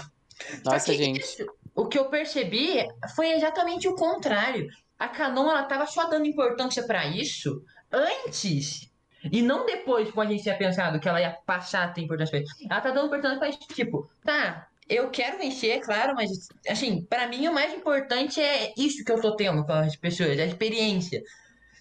Nossa, 0.64 0.86
que 0.94 0.98
gente. 0.98 1.20
isso, 1.20 1.46
o 1.76 1.86
que 1.86 2.00
eu 2.00 2.06
percebi 2.06 2.88
foi 3.16 3.32
exatamente 3.34 3.88
o 3.88 3.96
contrário. 3.96 4.70
A 4.98 5.10
Canon 5.10 5.50
ela 5.50 5.64
tava 5.64 5.86
só 5.86 6.08
dando 6.10 6.26
importância 6.26 6.84
pra 6.84 7.06
isso 7.06 7.62
antes 7.92 8.90
e 9.32 9.42
não 9.42 9.66
depois, 9.66 10.10
como 10.10 10.22
a 10.22 10.26
gente 10.26 10.44
tinha 10.44 10.58
pensado 10.58 11.00
que 11.00 11.10
ela 11.10 11.20
ia 11.20 11.38
passar 11.46 11.84
a 11.84 11.88
ter 11.90 12.02
importância 12.02 12.32
pra 12.32 12.40
isso. 12.40 12.56
Ela 12.70 12.82
tá 12.82 12.92
dando 12.92 13.08
importância 13.08 13.40
pra 13.40 13.50
isso, 13.50 13.60
tipo, 13.74 14.10
tá, 14.24 14.69
eu 14.90 15.10
quero 15.12 15.38
vencer, 15.38 15.80
claro, 15.82 16.16
mas 16.16 16.32
assim, 16.68 17.06
pra 17.06 17.28
mim 17.28 17.48
o 17.48 17.54
mais 17.54 17.74
importante 17.74 18.42
é 18.42 18.74
isso 18.76 19.04
que 19.06 19.12
eu 19.12 19.22
tô 19.22 19.36
tendo 19.36 19.64
com 19.64 19.74
as 19.74 19.96
pessoas, 19.96 20.40
a 20.40 20.46
experiência. 20.46 21.22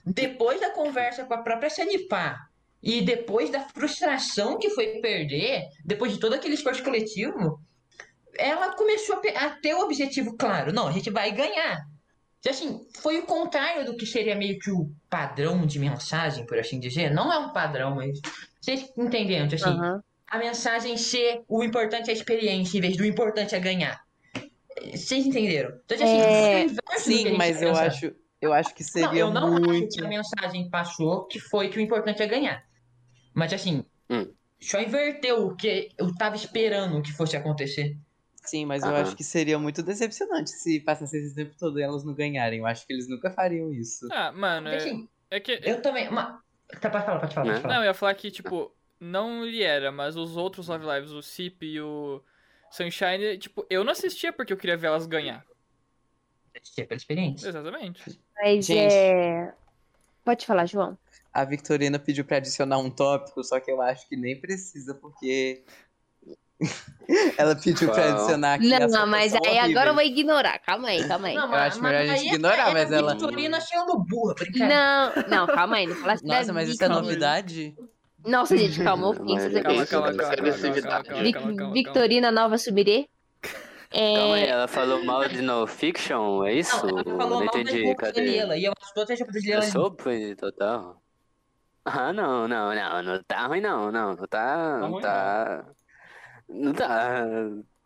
depois 0.05 0.61
da 0.61 0.71
conversa 0.71 1.25
com 1.25 1.35
a 1.35 1.43
própria 1.43 1.71
Sanipá 1.71 2.37
e 2.83 3.01
depois 3.03 3.51
da 3.51 3.61
frustração 3.61 4.59
que 4.59 4.71
foi 4.71 5.01
perder, 5.01 5.65
depois 5.85 6.13
de 6.13 6.21
todo 6.21 6.35
aquele 6.35 6.55
esforço 6.55 6.83
coletivo, 6.83 7.61
ela 8.39 8.75
começou 8.75 9.21
a, 9.35 9.51
ter 9.51 9.75
o 9.75 9.81
objetivo 9.81 10.37
claro. 10.37 10.73
Não, 10.73 10.87
a 10.87 10.93
gente 10.93 11.11
vai 11.11 11.33
ganhar. 11.33 11.79
E, 12.45 12.49
Assim, 12.49 12.87
foi 13.01 13.19
o 13.19 13.27
contrário 13.27 13.85
do 13.85 13.97
que 13.97 14.07
seria 14.07 14.37
meio 14.37 14.59
que 14.59 14.71
o 14.71 14.91
padrão 15.11 15.67
de 15.67 15.79
mensagem, 15.79 16.47
por 16.47 16.59
assim 16.59 16.79
dizer. 16.79 17.11
Não 17.11 17.33
é 17.33 17.39
um 17.39 17.53
padrão, 17.53 17.97
mas 17.97 18.21
vocês 18.61 18.89
entendendo, 18.97 19.55
assim, 19.55 19.65
Aham. 19.65 20.03
A 20.31 20.39
mensagem 20.39 20.97
ser 20.97 21.43
o 21.49 21.63
importante 21.63 22.09
é 22.09 22.13
a 22.13 22.17
experiência 22.17 22.79
em 22.79 22.81
vez 22.81 22.97
do 22.97 23.05
importante 23.05 23.55
é 23.55 23.61
ganhar. 23.61 24.03
Vocês 24.95 25.27
entenderam? 25.27 25.79
Então, 25.85 25.97
assim, 25.97 26.21
É, 26.21 26.69
Sim, 26.99 27.17
gente 27.29 27.37
mas 27.37 27.61
eu 27.63 27.75
acho, 27.75 28.15
eu 28.41 28.53
acho 28.53 28.75
que 28.75 28.83
Não, 28.83 28.89
seria 28.91 29.21
eu 29.21 29.31
não 29.31 29.55
acho 29.57 29.61
muito. 29.67 29.97
que 29.97 30.05
a 30.05 30.09
mensagem 30.09 30.71
passou 30.71 31.27
que 31.27 31.41
foi 31.41 31.69
que 31.69 31.79
o 31.79 31.81
importante 31.81 32.23
é 32.23 32.27
ganhar. 32.27 32.65
Mas 33.35 33.53
assim, 33.53 33.85
Hum. 34.11 34.33
só 34.61 34.81
inverteu 34.81 35.47
o 35.47 35.57
que 35.57 35.91
eu 35.99 36.15
tava 36.15 36.37
esperando 36.37 37.03
que 37.03 37.13
fosse 37.13 37.37
acontecer. 37.37 37.97
Sim, 38.45 38.65
mas 38.65 38.83
eu 38.83 38.95
acho 38.97 39.15
que 39.15 39.23
seria 39.25 39.59
muito 39.59 39.83
decepcionante 39.83 40.51
se 40.51 40.81
passasse 40.81 41.19
esse 41.19 41.35
tempo 41.35 41.55
todo 41.59 41.79
e 41.79 41.83
elas 41.83 42.03
não 42.05 42.15
ganharem. 42.15 42.61
Eu 42.61 42.67
acho 42.67 42.87
que 42.87 42.93
eles 42.95 43.07
nunca 43.09 43.31
fariam 43.31 43.73
isso. 43.75 44.09
Ah, 44.11 44.33
mano, 44.33 44.71
Porque, 44.71 44.77
é, 44.89 44.91
assim, 44.91 45.09
é 45.31 45.41
que. 45.41 45.61
eu 45.65 45.83
também. 45.83 46.09
Uma... 46.09 46.43
Tá, 46.81 46.89
pode 46.89 47.05
falar, 47.05 47.19
pode 47.21 47.35
falar, 47.35 47.45
pode 47.47 47.57
Né? 47.57 47.61
falar. 47.63 47.75
Não, 47.75 47.83
eu 47.83 47.89
ia 47.89 47.95
falar 47.95 48.15
que, 48.15 48.31
tipo, 48.31 48.73
não 49.01 49.45
lhe 49.45 49.63
era, 49.63 49.91
mas 49.93 50.17
os 50.17 50.37
outros 50.37 50.69
Love 50.69 50.87
Lives, 50.87 51.11
o 51.13 51.23
Cip 51.23 51.65
e 51.65 51.81
o 51.81 52.23
Sunshine, 52.71 53.39
tipo, 53.39 53.67
eu 53.71 53.85
não 53.85 53.93
assistia 53.93 54.33
porque 54.33 54.53
eu 54.53 54.57
queria 54.57 54.77
ver 54.77 54.89
elas 54.89 55.07
ganhar. 55.07 55.45
Assistir 56.57 56.87
pela 56.87 56.97
experiência. 56.97 57.49
Exatamente. 57.49 58.21
Mas 58.37 58.67
Gente. 58.67 58.93
é. 58.93 59.53
Pode 60.25 60.45
falar, 60.45 60.67
João. 60.67 60.99
A 61.33 61.45
Victorina 61.45 61.99
pediu 61.99 62.25
pra 62.25 62.39
adicionar 62.39 62.79
um 62.79 62.91
tópico, 62.91 63.43
só 63.45 63.61
que 63.61 63.71
eu 63.71 63.81
acho 63.81 64.09
que 64.09 64.17
nem 64.17 64.39
precisa, 64.39 64.95
porque. 64.95 65.65
Ela 67.39 67.55
pediu 67.55 67.91
pra 67.91 68.13
adicionar 68.15 68.55
aqui. 68.55 68.69
Não, 68.69 68.81
fotos 68.91 69.09
mas 69.09 69.35
aí 69.35 69.59
agora 69.59 69.91
eu 69.91 69.95
vou 69.95 70.03
ignorar. 70.03 70.59
Calma 70.59 70.89
aí, 70.89 71.07
calma 71.07 71.29
aí. 71.29 71.35
Não, 71.37 71.49
Eu 71.49 71.55
acho 71.55 71.81
melhor 71.81 72.03
a 72.03 72.07
gente 72.07 72.29
é- 72.29 72.35
ignorar, 72.35 72.71
é 72.71 72.73
mas 72.75 72.93
a 72.93 72.97
ela- 72.97 73.13
Victorina 73.13 73.61
sendo 73.61 73.97
burra, 74.05 74.35
brincadeira. 74.35 74.69
Não, 74.75 75.15
não, 75.29 75.47
calma 75.47 75.77
aí. 75.77 75.87
Não 75.87 75.95
fala 75.97 76.13
assim 76.15 76.27
Nossa, 76.27 76.53
mas 76.53 76.69
isso 76.69 76.83
é 76.85 76.89
novidade? 76.89 77.77
Nossa, 78.25 78.57
gente, 78.57 78.79
calma. 78.83 79.09
ofensas 79.09 79.55
aqui. 79.55 79.63
Calma, 79.63 79.87
calma, 79.87 79.87
calma, 79.87 79.87
calma, 79.87 80.17
calma, 80.17 80.33
agressividade. 80.33 81.09
calma, 81.09 81.23
Vic- 81.23 81.35
calma, 81.35 81.57
calma, 81.57 81.73
Victorina 81.75 82.31
Nova 82.33 82.59
Sumirê. 82.59 83.09
É, 83.91 84.15
Calma 84.15 84.35
aí, 84.35 84.47
ela 84.47 84.69
falou 84.69 85.03
mal 85.05 85.27
de 85.27 85.41
no 85.41 85.67
fiction, 85.67 86.45
é 86.45 86.53
isso? 86.55 86.87
Não, 86.87 86.99
ela 86.99 87.17
falou 87.17 87.39
não 87.39 87.45
entendi, 87.47 87.95
cadê? 87.95 88.21
E 88.59 88.65
eu 88.65 88.73
acho 88.79 88.95
todas 88.95 89.11
as 89.13 89.21
roupas 89.21 89.43
de 89.43 89.51
Eu 89.51 89.63
sou 89.63 89.97
total. 90.37 91.03
Ah, 91.85 92.13
não, 92.13 92.47
não, 92.47 92.75
não, 92.75 93.03
não 93.03 93.23
tá 93.23 93.47
ruim 93.47 93.63
não, 93.63 93.91
não, 93.91 94.15
não 94.15 94.27
tá, 94.27 94.79
não 94.79 95.01
tá, 95.01 95.65
não 96.47 96.73
tá, 96.75 97.25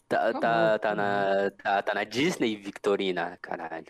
tá, 0.09 0.33
tá, 0.41 0.79
tá 0.81 0.95
na, 0.97 1.51
tá, 1.53 1.83
tá 1.83 1.95
na 1.95 2.03
Disney, 2.03 2.57
Victorina, 2.57 3.39
caralho. 3.41 3.87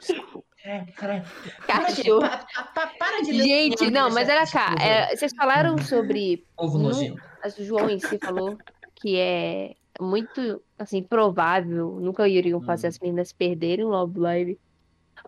Desculpa. 0.00 0.48
É, 0.64 0.80
caralho. 0.92 1.24
Para, 1.66 1.84
cachorro. 1.86 2.20
pa- 2.20 2.46
pa- 2.54 2.62
pa- 2.74 2.86
para 2.98 3.22
de 3.22 3.32
ler 3.32 3.44
Gente, 3.44 3.90
não, 3.90 4.10
mas 4.10 4.28
olha 4.28 4.40
dessa 4.40 4.52
cá. 4.58 4.74
é, 4.82 5.16
vocês 5.16 5.32
falaram 5.34 5.78
sobre. 5.78 6.44
Ovo 6.56 6.78
nojento. 6.78 7.20
O 7.58 7.64
João 7.64 7.88
em 7.88 7.98
si 7.98 8.18
falou 8.18 8.58
que 8.96 9.16
é 9.18 9.74
muito, 9.98 10.62
assim, 10.78 11.02
provável. 11.02 11.98
Nunca 12.00 12.28
iriam 12.28 12.60
fazer 12.60 12.86
Hum. 12.86 12.90
as 12.90 12.98
meninas 12.98 13.32
perderem 13.32 13.84
o 13.84 13.88
Love 13.88 14.18
Live. 14.18 14.60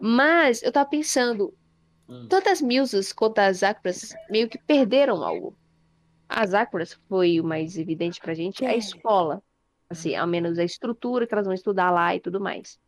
Mas 0.01 0.63
eu 0.63 0.71
tava 0.71 0.89
pensando. 0.89 1.55
Hum. 2.09 2.27
Tanto 2.29 2.51
as 2.51 2.61
Musas 2.61 3.13
quanto 3.13 3.39
as 3.39 3.63
Akuras 3.63 4.15
meio 4.29 4.49
que 4.51 4.59
perderam 4.59 5.23
algo. 5.25 5.57
As 6.29 6.53
Akuras 6.53 6.99
foi 7.09 7.41
o 7.41 7.45
mais 7.45 7.79
evidente 7.79 8.21
pra 8.21 8.35
gente, 8.35 8.65
a 8.67 8.77
escola. 8.77 9.43
Assim, 9.89 10.15
ao 10.15 10.27
menos 10.27 10.59
a 10.59 10.65
estrutura 10.65 11.27
que 11.27 11.33
elas 11.35 11.47
vão 11.47 11.55
estudar 11.55 11.91
lá 11.91 12.15
e 12.15 12.21
tudo 12.21 12.39
mais. 12.41 12.79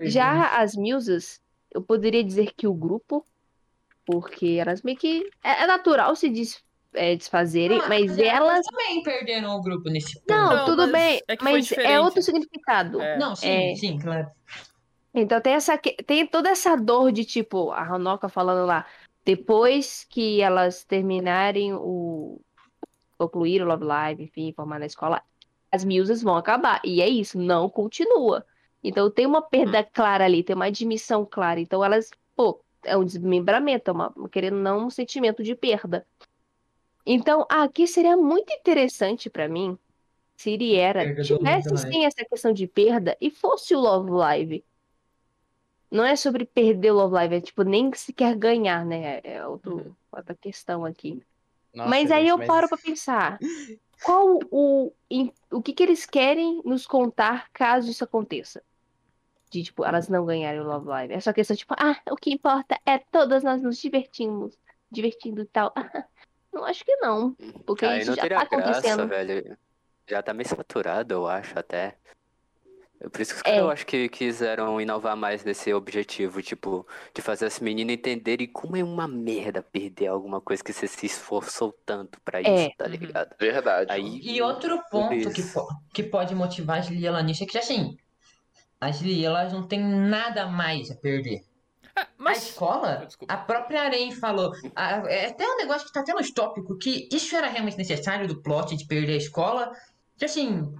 Já 0.00 0.60
as 0.60 0.74
Musas, 0.74 1.40
eu 1.74 1.82
poderia 1.82 2.22
dizer 2.24 2.52
que 2.56 2.66
o 2.66 2.72
grupo, 2.72 3.24
porque 4.06 4.56
elas 4.60 4.80
meio 4.82 4.96
que. 4.96 5.28
É, 5.42 5.64
é 5.64 5.66
natural 5.66 6.14
se 6.16 6.30
des- 6.30 6.62
é, 6.94 7.16
desfazerem, 7.16 7.80
Ah, 7.80 7.88
mas 7.88 8.16
elas. 8.18 8.64
também 8.66 9.02
perderam 9.02 9.56
o 9.56 9.60
grupo 9.62 9.90
nesse 9.90 10.14
ponto. 10.20 10.30
Não, 10.30 10.56
Não, 10.56 10.64
tudo 10.64 10.82
mas 10.82 10.92
bem, 10.92 11.22
é 11.28 11.36
mas 11.42 11.72
é 11.72 12.00
outro 12.00 12.22
significado. 12.22 13.00
É. 13.00 13.18
Não, 13.18 13.34
sim, 13.34 13.48
É. 13.48 13.74
sim, 13.74 13.98
claro. 13.98 14.28
Então 15.12 15.40
tem 15.40 15.54
essa 15.54 15.76
tem 15.78 16.26
toda 16.26 16.48
essa 16.48 16.76
dor 16.76 17.12
de 17.12 17.24
tipo 17.24 17.70
a 17.72 17.94
Honoka 17.94 18.28
falando 18.28 18.66
lá, 18.66 18.84
depois 19.24 20.04
que 20.08 20.40
elas 20.40 20.84
terminarem 20.84 21.72
o 21.74 22.40
concluir 23.16 23.62
o 23.62 23.66
Love 23.66 23.84
Live, 23.84 24.22
enfim, 24.24 24.52
formar 24.54 24.78
na 24.80 24.86
escola, 24.86 25.22
as 25.70 25.84
musas 25.84 26.20
vão 26.22 26.36
acabar. 26.36 26.80
E 26.84 27.00
é 27.00 27.08
isso, 27.08 27.38
não 27.38 27.68
continua. 27.70 28.44
Então 28.84 29.10
tem 29.10 29.24
uma 29.24 29.40
perda 29.40 29.82
clara 29.82 30.26
ali, 30.26 30.44
tem 30.44 30.54
uma 30.54 30.66
admissão 30.66 31.24
clara. 31.24 31.58
Então 31.58 31.82
elas, 31.82 32.10
pô, 32.36 32.60
é 32.82 32.94
um 32.94 33.04
desmembramento, 33.04 33.90
é 33.90 33.92
uma, 33.94 34.14
querendo 34.30 34.58
não 34.58 34.86
um 34.86 34.90
sentimento 34.90 35.42
de 35.42 35.54
perda. 35.54 36.06
Então 37.06 37.46
aqui 37.48 37.86
seria 37.86 38.14
muito 38.16 38.52
interessante 38.52 39.30
pra 39.30 39.48
mim 39.48 39.78
se 40.36 40.50
Iriera 40.50 41.14
tivesse 41.22 41.76
sim 41.78 42.04
essa 42.04 42.24
questão 42.28 42.52
de 42.52 42.66
perda 42.66 43.16
e 43.20 43.30
fosse 43.30 43.74
o 43.74 43.80
Love 43.80 44.10
Live. 44.10 44.64
Não 45.90 46.04
é 46.04 46.16
sobre 46.16 46.44
perder 46.44 46.90
o 46.90 46.94
Love 46.96 47.14
Live, 47.14 47.34
é 47.36 47.40
tipo 47.40 47.62
nem 47.62 47.90
sequer 47.94 48.36
ganhar, 48.36 48.84
né? 48.84 49.20
É 49.24 49.46
outro, 49.46 49.76
Uhum. 49.76 49.94
outra 50.12 50.34
questão 50.34 50.84
aqui. 50.84 51.22
Nossa, 51.72 51.88
mas 51.88 52.10
aí 52.10 52.22
gente, 52.22 52.30
eu 52.30 52.38
mas- 52.38 52.46
paro 52.46 52.68
pra 52.68 52.78
pensar. 52.78 53.38
Qual 54.04 54.40
o, 54.50 54.92
o 55.50 55.62
que 55.62 55.72
que 55.72 55.82
eles 55.82 56.04
querem 56.04 56.60
nos 56.64 56.86
contar 56.86 57.48
caso 57.52 57.90
isso 57.90 58.04
aconteça? 58.04 58.62
De, 59.54 59.62
tipo, 59.62 59.84
elas 59.84 60.08
não 60.08 60.26
ganharem 60.26 60.60
o 60.60 60.64
Love 60.64 60.88
Live. 60.88 61.14
É 61.14 61.20
só 61.20 61.32
questão, 61.32 61.56
tipo, 61.56 61.74
ah, 61.78 61.96
o 62.10 62.16
que 62.16 62.32
importa 62.32 62.76
é 62.84 62.98
todas 62.98 63.44
nós 63.44 63.62
nos 63.62 63.78
divertimos, 63.78 64.58
divertindo 64.90 65.42
e 65.42 65.46
tal. 65.46 65.72
Não 66.52 66.64
acho 66.64 66.84
que 66.84 66.94
não. 66.98 67.34
Porque 67.66 67.84
Aí 67.84 67.98
isso 68.02 68.10
não 68.10 68.14
já 68.16 68.22
teria 68.22 68.38
tá 68.38 68.44
graça, 68.44 68.78
acontecendo. 68.78 69.08
velho. 69.08 69.58
Já 70.08 70.22
tá 70.22 70.32
meio 70.32 70.48
saturado, 70.48 71.12
eu 71.12 71.26
acho, 71.26 71.58
até. 71.58 71.96
É 73.00 73.08
Por 73.08 73.20
isso 73.20 73.32
que 73.34 73.38
os 73.38 73.40
É. 73.40 73.44
caras, 73.44 73.60
eu 73.60 73.70
acho 73.70 73.84
que 73.86 74.08
quiseram 74.08 74.80
inovar 74.80 75.16
mais 75.16 75.44
nesse 75.44 75.74
objetivo, 75.74 76.40
tipo, 76.40 76.86
de 77.12 77.20
fazer 77.22 77.46
as 77.46 77.58
meninas 77.58 77.94
entenderem 77.94 78.46
como 78.46 78.76
é 78.76 78.84
uma 78.84 79.08
merda 79.08 79.62
perder 79.62 80.06
alguma 80.06 80.40
coisa 80.40 80.62
que 80.62 80.72
você 80.72 80.86
se 80.86 81.06
esforçou 81.06 81.76
tanto 81.84 82.20
pra 82.20 82.40
isso, 82.40 82.50
É. 82.50 82.70
tá 82.78 82.84
Uhum. 82.84 82.90
ligado? 82.92 83.34
Verdade. 83.36 83.90
Aí, 83.92 84.20
E 84.22 84.40
outro 84.40 84.80
ponto 84.92 85.30
que, 85.32 85.42
que 85.92 86.02
pode 86.04 86.36
motivar 86.36 86.78
as 86.78 86.86
Lia 86.88 87.20
nisso 87.20 87.42
é 87.42 87.46
que, 87.48 87.58
assim, 87.58 87.96
as 88.80 89.02
elas 89.02 89.52
não 89.52 89.62
têm 89.66 89.80
nada 89.80 90.46
mais 90.46 90.90
a 90.90 90.94
perder. 90.94 91.42
Ah, 91.96 92.02
A 92.02 92.06
mas. 92.18 92.48
escola, 92.48 93.04
Desculpa. 93.06 93.32
a 93.32 93.36
própria 93.36 93.82
Arém 93.82 94.10
falou, 94.10 94.52
a- 94.74 95.02
é 95.08 95.26
até 95.26 95.46
um 95.48 95.56
negócio 95.58 95.86
que 95.86 95.92
tá 95.92 96.00
até 96.00 96.12
nos 96.12 96.30
tópicos, 96.32 96.76
que 96.82 97.08
isso 97.12 97.34
era 97.36 97.46
realmente 97.48 97.76
necessário 97.78 98.26
do 98.26 98.42
plot 98.42 98.76
de 98.76 98.84
perder 98.86 99.14
a 99.14 99.18
escola. 99.18 99.72
Que 100.18 100.24
assim, 100.24 100.74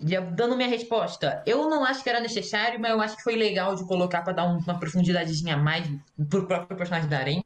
já 0.00 0.20
dando 0.20 0.56
minha 0.56 0.68
resposta, 0.68 1.42
eu 1.46 1.68
não 1.68 1.84
acho 1.84 2.02
que 2.02 2.08
era 2.08 2.20
necessário, 2.20 2.80
mas 2.80 2.90
eu 2.92 3.00
acho 3.00 3.16
que 3.16 3.22
foi 3.22 3.36
legal 3.36 3.74
de 3.74 3.86
colocar 3.86 4.22
pra 4.22 4.32
dar 4.32 4.44
um- 4.46 4.58
uma 4.58 4.78
profundidadezinha 4.78 5.54
a 5.54 5.58
mais 5.58 5.86
pro 6.30 6.46
próprio 6.46 6.76
personagem 6.78 7.08
da 7.10 7.18
Arém. 7.18 7.42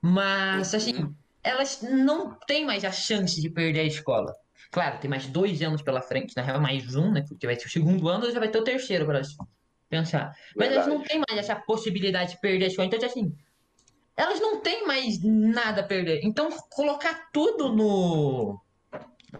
Mas, 0.00 0.74
assim, 0.74 1.14
elas 1.44 1.80
não 1.82 2.34
têm 2.46 2.64
mais 2.66 2.84
a 2.84 2.90
chance 2.90 3.40
de 3.40 3.48
perder 3.48 3.80
a 3.80 3.84
escola. 3.84 4.34
Claro, 4.72 4.98
tem 4.98 5.10
mais 5.10 5.26
dois 5.26 5.60
anos 5.60 5.82
pela 5.82 6.00
frente, 6.00 6.34
na 6.34 6.42
real, 6.42 6.58
mais 6.58 6.96
um, 6.96 7.12
né? 7.12 7.22
Porque 7.28 7.46
vai 7.46 7.54
ser 7.60 7.66
o 7.66 7.70
segundo 7.70 8.08
ano 8.08 8.32
já 8.32 8.40
vai 8.40 8.48
ter 8.48 8.58
o 8.58 8.64
terceiro 8.64 9.04
pra 9.04 9.16
elas 9.16 9.36
pensar. 9.86 10.34
Mas 10.56 10.72
elas 10.72 10.86
não 10.86 10.96
Verdade. 10.96 11.08
têm 11.10 11.22
mais 11.28 11.38
essa 11.38 11.60
possibilidade 11.60 12.30
de 12.30 12.40
perder 12.40 12.64
a 12.64 12.68
escola. 12.68 12.86
Então, 12.86 13.06
assim, 13.06 13.36
elas 14.16 14.40
não 14.40 14.62
têm 14.62 14.86
mais 14.86 15.22
nada 15.22 15.82
a 15.82 15.84
perder. 15.84 16.20
Então, 16.24 16.48
colocar 16.70 17.28
tudo 17.34 17.70
no, 17.70 18.58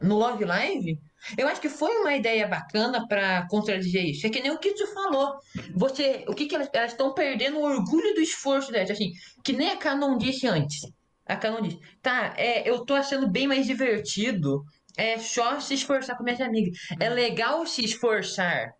no 0.02 0.18
Love 0.18 0.44
Live, 0.44 1.00
eu 1.38 1.48
acho 1.48 1.62
que 1.62 1.70
foi 1.70 1.96
uma 2.00 2.14
ideia 2.14 2.46
bacana 2.46 3.08
pra 3.08 3.46
contradizer 3.48 4.04
isso. 4.04 4.26
É 4.26 4.30
que 4.30 4.42
nem 4.42 4.50
o 4.50 4.58
que 4.58 4.74
tu 4.74 4.86
falou. 4.88 5.32
Você, 5.74 6.26
o 6.28 6.34
que, 6.34 6.44
que 6.44 6.54
elas 6.54 6.92
estão 6.92 7.14
perdendo 7.14 7.58
o 7.58 7.64
orgulho 7.64 8.14
do 8.14 8.20
esforço 8.20 8.70
delas. 8.70 8.90
Assim, 8.90 9.12
que 9.42 9.54
nem 9.54 9.70
a 9.70 9.78
Canon 9.78 10.18
disse 10.18 10.46
antes. 10.46 10.82
A 11.24 11.36
Canon 11.36 11.62
disse, 11.62 11.80
tá, 12.02 12.34
é, 12.36 12.68
eu 12.68 12.84
tô 12.84 12.92
achando 12.92 13.30
bem 13.30 13.46
mais 13.46 13.64
divertido 13.64 14.62
é 14.96 15.18
só 15.18 15.60
se 15.60 15.74
esforçar 15.74 16.16
com 16.16 16.24
minhas 16.24 16.40
amigas. 16.40 16.76
É 17.00 17.08
legal 17.08 17.66
se 17.66 17.84
esforçar. 17.84 18.74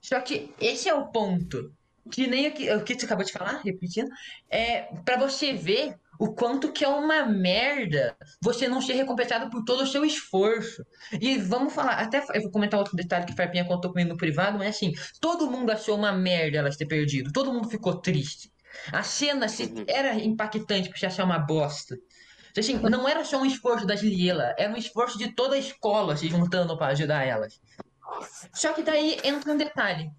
Só 0.00 0.20
que 0.20 0.52
esse 0.60 0.88
é 0.88 0.94
o 0.94 1.08
ponto. 1.08 1.72
Que 2.10 2.26
nem 2.26 2.48
o 2.48 2.52
que, 2.52 2.72
o 2.72 2.82
que 2.82 2.96
tu 2.96 3.04
acabou 3.04 3.24
de 3.24 3.30
falar, 3.32 3.60
repetindo, 3.62 4.08
é 4.48 4.88
pra 5.04 5.16
você 5.18 5.52
ver 5.52 5.94
o 6.18 6.32
quanto 6.34 6.72
que 6.72 6.84
é 6.84 6.88
uma 6.88 7.24
merda 7.26 8.16
você 8.42 8.66
não 8.68 8.80
ser 8.82 8.94
recompensado 8.94 9.48
por 9.50 9.62
todo 9.64 9.82
o 9.82 9.86
seu 9.86 10.04
esforço. 10.04 10.84
E 11.20 11.36
vamos 11.38 11.72
falar, 11.72 11.92
até 11.94 12.24
eu 12.34 12.42
vou 12.42 12.50
comentar 12.50 12.78
outro 12.80 12.96
detalhe 12.96 13.26
que 13.26 13.34
Farpinha 13.36 13.64
contou 13.64 13.90
comigo 13.92 14.10
no 14.10 14.16
privado, 14.16 14.58
mas 14.58 14.68
assim, 14.76 14.92
todo 15.20 15.50
mundo 15.50 15.70
achou 15.70 15.96
uma 15.96 16.12
merda 16.12 16.58
elas 16.58 16.76
ter 16.76 16.86
perdido, 16.86 17.32
todo 17.32 17.52
mundo 17.52 17.68
ficou 17.70 17.94
triste. 18.00 18.50
A 18.92 19.02
cena 19.02 19.48
se- 19.48 19.64
Uhum. 19.64 19.84
era 19.86 20.14
impactante 20.14 20.90
você 20.96 21.06
achar 21.06 21.24
uma 21.24 21.38
bosta. 21.38 21.96
Assim, 22.58 22.74
não 22.78 23.08
era 23.08 23.24
só 23.24 23.38
um 23.38 23.46
esforço 23.46 23.86
das 23.86 24.02
Liela, 24.02 24.54
era 24.58 24.72
um 24.72 24.76
esforço 24.76 25.16
de 25.18 25.32
toda 25.34 25.54
a 25.54 25.58
escola 25.58 26.16
se 26.16 26.28
juntando 26.28 26.76
pra 26.76 26.88
ajudar 26.88 27.24
elas. 27.24 27.60
Só 28.52 28.72
que 28.72 28.82
daí 28.82 29.18
entra 29.24 29.52
um 29.52 29.56
detalhe. 29.56 30.10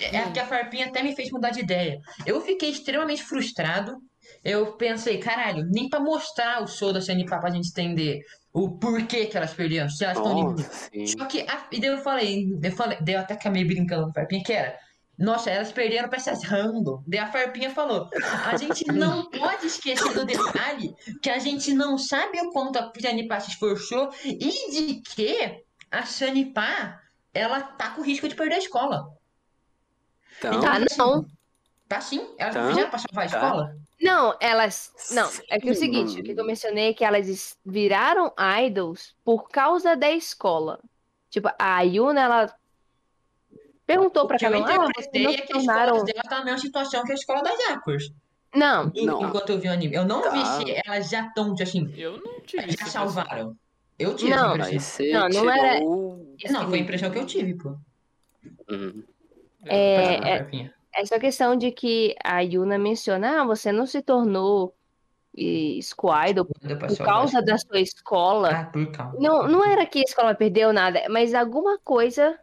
É 0.00 0.30
que 0.30 0.38
a 0.38 0.46
Farpinha 0.46 0.86
até 0.86 1.02
me 1.02 1.16
fez 1.16 1.30
mudar 1.30 1.50
de 1.50 1.60
ideia. 1.60 1.98
Eu 2.26 2.40
fiquei 2.42 2.70
extremamente 2.70 3.22
frustrado. 3.24 3.96
Eu 4.44 4.72
pensei, 4.76 5.18
caralho, 5.18 5.64
nem 5.70 5.88
pra 5.88 5.98
mostrar 6.00 6.62
o 6.62 6.66
show 6.66 6.92
da 6.92 7.00
Xanipá 7.00 7.38
pra 7.38 7.50
gente 7.50 7.68
entender 7.70 8.20
o 8.52 8.78
porquê 8.78 9.26
que 9.26 9.36
elas 9.36 9.52
perderam, 9.54 9.88
se 9.88 10.04
elas 10.04 10.18
estão 10.18 10.56
sim. 10.58 11.06
só 11.06 11.24
que, 11.26 11.42
a- 11.42 11.66
e 11.72 11.80
daí 11.80 11.90
eu 11.90 11.98
falei, 11.98 12.46
eu 12.62 12.72
falei, 12.72 12.98
daí 13.00 13.14
eu 13.14 13.20
até 13.20 13.34
acabei 13.34 13.64
brincando 13.64 14.04
com 14.04 14.10
a 14.10 14.14
Farpinha, 14.14 14.42
que 14.44 14.52
era, 14.52 14.76
nossa, 15.18 15.50
elas 15.50 15.72
perderam 15.72 16.08
pra 16.08 16.18
essas 16.18 16.44
random. 16.44 17.02
Daí 17.06 17.20
a 17.20 17.30
Farpinha 17.32 17.70
falou, 17.70 18.08
a 18.44 18.56
gente 18.56 18.84
não 18.92 19.24
pode 19.30 19.66
esquecer 19.66 20.12
do 20.12 20.24
detalhe 20.26 20.94
que 21.22 21.30
a 21.30 21.38
gente 21.38 21.72
não 21.72 21.96
sabe 21.96 22.40
o 22.40 22.50
quanto 22.50 22.78
a 22.78 22.92
Xanipá 23.00 23.40
se 23.40 23.50
esforçou 23.50 24.10
e 24.24 24.70
de 24.70 25.00
que 25.14 25.64
a 25.90 26.04
Xanipá, 26.04 27.00
ela 27.32 27.60
tá 27.62 27.90
com 27.90 28.02
risco 28.02 28.28
de 28.28 28.34
perder 28.34 28.56
a 28.56 28.58
escola. 28.58 29.06
Então, 30.38 30.60
Ah, 30.66 30.78
não. 30.98 31.26
Tá 31.88 32.00
sim, 32.00 32.34
elas 32.36 32.52
Tá. 32.54 32.62
não 32.62 32.68
fizeram 32.70 32.90
pra 32.90 32.98
salvar 32.98 33.26
a 33.26 33.28
Tá. 33.30 33.36
escola. 33.36 33.76
Não, 34.02 34.36
elas. 34.40 34.92
Não, 35.12 35.30
é 35.48 35.58
que 35.58 35.68
é 35.68 35.72
o 35.72 35.74
seguinte, 35.74 36.20
o 36.20 36.22
que 36.22 36.38
eu 36.38 36.44
mencionei 36.44 36.90
é 36.90 36.92
que 36.94 37.04
elas 37.04 37.56
viraram 37.64 38.32
idols 38.66 39.14
por 39.24 39.48
causa 39.48 39.96
da 39.96 40.10
escola. 40.10 40.80
Tipo, 41.30 41.48
a 41.58 41.80
Yuna, 41.82 42.20
ela 42.20 42.54
perguntou 43.86 44.26
cada 44.38 44.58
um, 44.58 44.64
ah, 44.64 44.88
vocês 44.96 45.24
não 45.24 45.30
é 45.30 45.36
se 45.36 45.42
que 45.42 45.52
a 45.52 45.58
escola 45.58 45.66
tornaram. 45.86 46.04
dela 46.04 46.22
tá 46.22 46.38
na 46.38 46.44
mesma 46.44 46.58
situação 46.58 47.04
que 47.04 47.12
a 47.12 47.14
escola 47.14 47.42
das 47.42 47.58
Aquas. 47.70 48.10
Não, 48.54 48.90
Não. 48.94 49.22
Enquanto 49.28 49.50
eu 49.50 49.58
vi 49.58 49.68
o 49.68 49.72
anime. 49.72 49.94
Eu 49.94 50.04
não 50.04 50.22
vi 50.32 50.40
Tá. 50.42 50.58
se 50.58 50.64
elas 50.86 51.08
já 51.10 51.26
estão, 51.26 51.54
assim, 51.60 51.92
Eu 51.96 52.18
não 52.24 52.40
tive 52.40 52.70
já 52.70 52.86
salvaram. 52.86 53.56
Eu 53.98 54.14
tive 54.16 54.34
Não. 54.34 54.52
aí 54.52 54.60
impressão. 54.76 55.06
Não, 55.12 55.28
não 55.28 55.50
era- 55.50 55.80
Não, 56.50 56.68
foi 56.68 56.78
a 56.78 56.82
impressão 56.82 57.10
que 57.10 57.18
eu 57.18 57.26
tive, 57.26 57.54
pô. 57.54 57.76
Uhum. 58.70 59.02
É, 59.64 60.14
é- 60.38 60.70
essa 60.94 61.18
questão 61.18 61.56
de 61.56 61.70
que 61.70 62.14
a 62.24 62.40
Yuna 62.40 62.78
menciona, 62.78 63.40
ah, 63.42 63.44
você 63.44 63.70
não 63.72 63.86
se 63.86 64.00
tornou 64.02 64.74
pra 66.46 66.88
por 66.88 67.02
a 67.02 67.04
causa 67.04 67.42
da 67.42 67.58
sua 67.58 67.78
escola. 67.80 68.48
Ah, 68.50 68.64
por 68.64 68.90
causa. 68.90 69.18
Não, 69.20 69.46
não 69.46 69.62
era 69.64 69.84
que 69.84 69.98
a 69.98 70.02
escola 70.02 70.34
perdeu 70.34 70.72
nada, 70.72 71.02
mas 71.10 71.34
alguma 71.34 71.78
coisa 71.78 72.38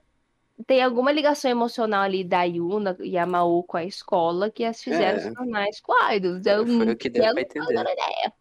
tem 0.67 0.81
alguma 0.83 1.11
ligação 1.11 1.49
emocional 1.51 2.01
ali 2.03 2.23
da 2.23 2.43
Yuna 2.43 2.95
e 3.01 3.17
a 3.17 3.25
Maô 3.25 3.63
com 3.63 3.77
a 3.77 3.83
escola 3.83 4.51
que 4.51 4.63
as 4.63 4.81
fizeram 4.81 5.17
É. 5.17 5.21
se 5.21 5.33
tornar 5.33 5.65
Idols. 6.15 6.45
Eu, 6.45 6.65
Foi 6.67 6.89
o 6.91 6.95
que 6.97 7.09
deu 7.09 7.23
eu 7.25 7.33
pra 7.33 7.41
não 7.43 7.49
tô 7.49 7.59
entender. 7.59 7.73
dando 7.75 7.89
ideia. 7.89 8.33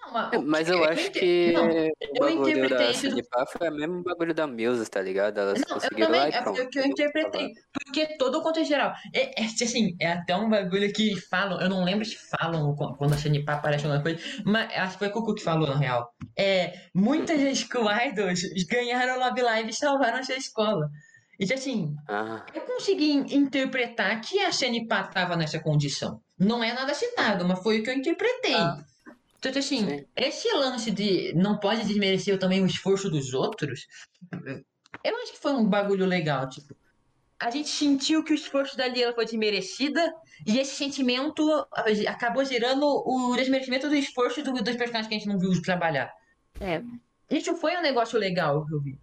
Não, 0.00 0.12
mas, 0.12 0.32
É, 0.32 0.38
Mas 0.38 0.68
eu 0.68 0.78
eu 0.78 0.84
acho 0.84 1.10
que 1.12 1.52
não, 1.52 1.68
o 1.68 1.70
eu 1.70 1.92
bagulho 2.18 2.48
interpretei 2.50 2.78
da 2.86 2.92
do- 2.92 2.94
Sanipá 2.94 3.46
foi 3.46 3.68
o 3.68 3.72
mesmo 3.74 4.02
bagulho 4.02 4.32
da 4.34 4.46
Musa, 4.46 4.86
tá 4.88 5.02
ligado? 5.02 5.38
Elas 5.38 5.60
Não, 5.60 5.68
eu 5.68 5.74
conseguiram 5.74 6.06
também, 6.06 6.20
lá 6.20 6.28
e 6.28 6.32
é 6.32 6.42
pronto. 6.42 6.62
o 6.62 6.68
que 6.70 6.78
eu 6.78 6.84
interpretei. 6.86 7.52
Porque 7.72 8.16
todo 8.16 8.38
o 8.38 8.42
contexto 8.42 8.68
geral. 8.68 8.92
É, 9.14 9.42
é, 9.42 9.44
assim, 9.44 9.96
é 10.00 10.12
até 10.12 10.34
um 10.34 10.48
bagulho 10.48 10.90
que 10.92 11.14
falam, 11.28 11.60
eu 11.60 11.68
não 11.68 11.84
lembro 11.84 12.04
se 12.06 12.16
falam 12.16 12.74
quando 12.96 13.14
a 13.14 13.16
Xanipá 13.18 13.54
aparece 13.54 13.84
alguma 13.84 14.02
coisa, 14.02 14.18
mas 14.46 14.72
acho 14.76 14.92
que 14.94 14.98
foi 15.00 15.08
o 15.08 15.12
Cucu 15.12 15.34
que 15.34 15.42
falou, 15.42 15.68
na 15.68 15.76
real. 15.76 16.10
É, 16.36 16.72
muitas 16.94 17.38
Idols 18.08 18.40
ganharam 18.70 19.18
Love 19.18 19.42
Live 19.42 19.70
e 19.70 19.74
salvaram 19.74 20.18
a 20.18 20.22
sua 20.22 20.36
escola. 20.36 20.88
E 21.38 21.52
assim, 21.52 21.94
Ah, 22.08 22.44
eu 22.52 22.62
consegui 22.62 23.12
in- 23.12 23.34
interpretar 23.36 24.20
que 24.20 24.40
a 24.40 24.50
Xanipá 24.50 25.04
tava 25.04 25.36
nessa 25.36 25.60
condição. 25.60 26.20
Não 26.38 26.62
é 26.64 26.72
nada 26.72 26.94
citado, 26.94 27.44
mas 27.46 27.62
foi 27.62 27.78
o 27.80 27.82
que 27.82 27.90
eu 27.90 27.94
interpretei. 27.94 28.56
Então, 29.38 29.52
assim, 29.56 29.86
Sim. 29.88 30.04
esse 30.16 30.52
lance 30.52 30.90
de 30.90 31.32
não 31.34 31.58
pode 31.58 31.84
desmerecer 31.84 32.38
também 32.38 32.60
o 32.60 32.66
esforço 32.66 33.08
dos 33.08 33.34
outros, 33.34 33.86
eu 35.04 35.16
acho 35.22 35.32
que 35.32 35.38
foi 35.38 35.52
um 35.52 35.64
bagulho 35.64 36.04
legal, 36.06 36.48
tipo. 36.48 36.74
A 37.40 37.50
gente 37.50 37.68
sentiu 37.68 38.24
que 38.24 38.32
o 38.32 38.34
esforço 38.34 38.76
da 38.76 38.88
Liela 38.88 39.14
foi 39.14 39.24
desmerecida, 39.24 40.12
e 40.44 40.58
esse 40.58 40.74
sentimento 40.74 41.48
ah, 41.72 41.84
acabou 42.08 42.44
gerando 42.44 42.84
o 42.84 43.36
desmerecimento 43.36 43.88
do 43.88 43.94
esforço 43.94 44.42
do- 44.42 44.54
dos 44.54 44.74
personagens 44.74 45.06
que 45.06 45.14
a 45.14 45.18
gente 45.18 45.28
não 45.28 45.38
viu 45.38 45.62
trabalhar. 45.62 46.12
É. 46.60 46.82
Isso 47.30 47.54
foi 47.54 47.76
um 47.76 47.82
negócio 47.82 48.18
legal 48.18 48.66
que 48.66 48.74
eu 48.74 48.80
vi. 48.80 48.98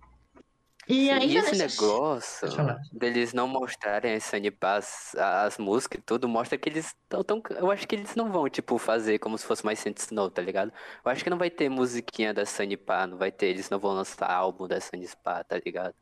E 0.87 1.09
ainda 1.09 1.39
esse 1.39 1.55
nessa- 1.57 1.81
negócio 1.81 2.47
deles 2.91 3.33
não 3.33 3.47
mostrarem 3.47 4.13
as 4.13 4.23
Sanipás, 4.23 5.15
as 5.17 5.57
músicas 5.57 5.99
e 5.99 6.03
tudo, 6.03 6.27
mostra 6.29 6.57
que 6.57 6.69
eles 6.69 6.87
estão 6.87 7.23
tão. 7.23 7.41
Eu 7.51 7.71
acho 7.71 7.87
que 7.87 7.95
eles 7.95 8.15
não 8.15 8.31
vão, 8.31 8.47
tipo, 8.49 8.77
fazer 8.77 9.17
como 9.19 9.37
se 9.37 9.45
fosse 9.45 9.65
mais 9.65 9.79
Saint 9.79 9.97
Snow, 9.97 10.29
tá 10.29 10.41
ligado? 10.43 10.71
Eu 11.03 11.11
acho 11.11 11.23
que 11.23 11.29
não 11.29 11.37
vai 11.39 11.49
ter 11.49 11.69
musiquinha 11.69 12.33
da 12.33 12.45
Sanipá, 12.45 13.07
não 13.07 13.17
vai 13.17 13.31
ter, 13.31 13.47
eles 13.47 13.69
não 13.69 13.79
vão 13.79 13.93
lançar 13.93 14.29
álbum 14.31 14.67
da 14.67 14.79
Sanipá, 14.79 15.43
tá 15.43 15.59
ligado? 15.65 15.95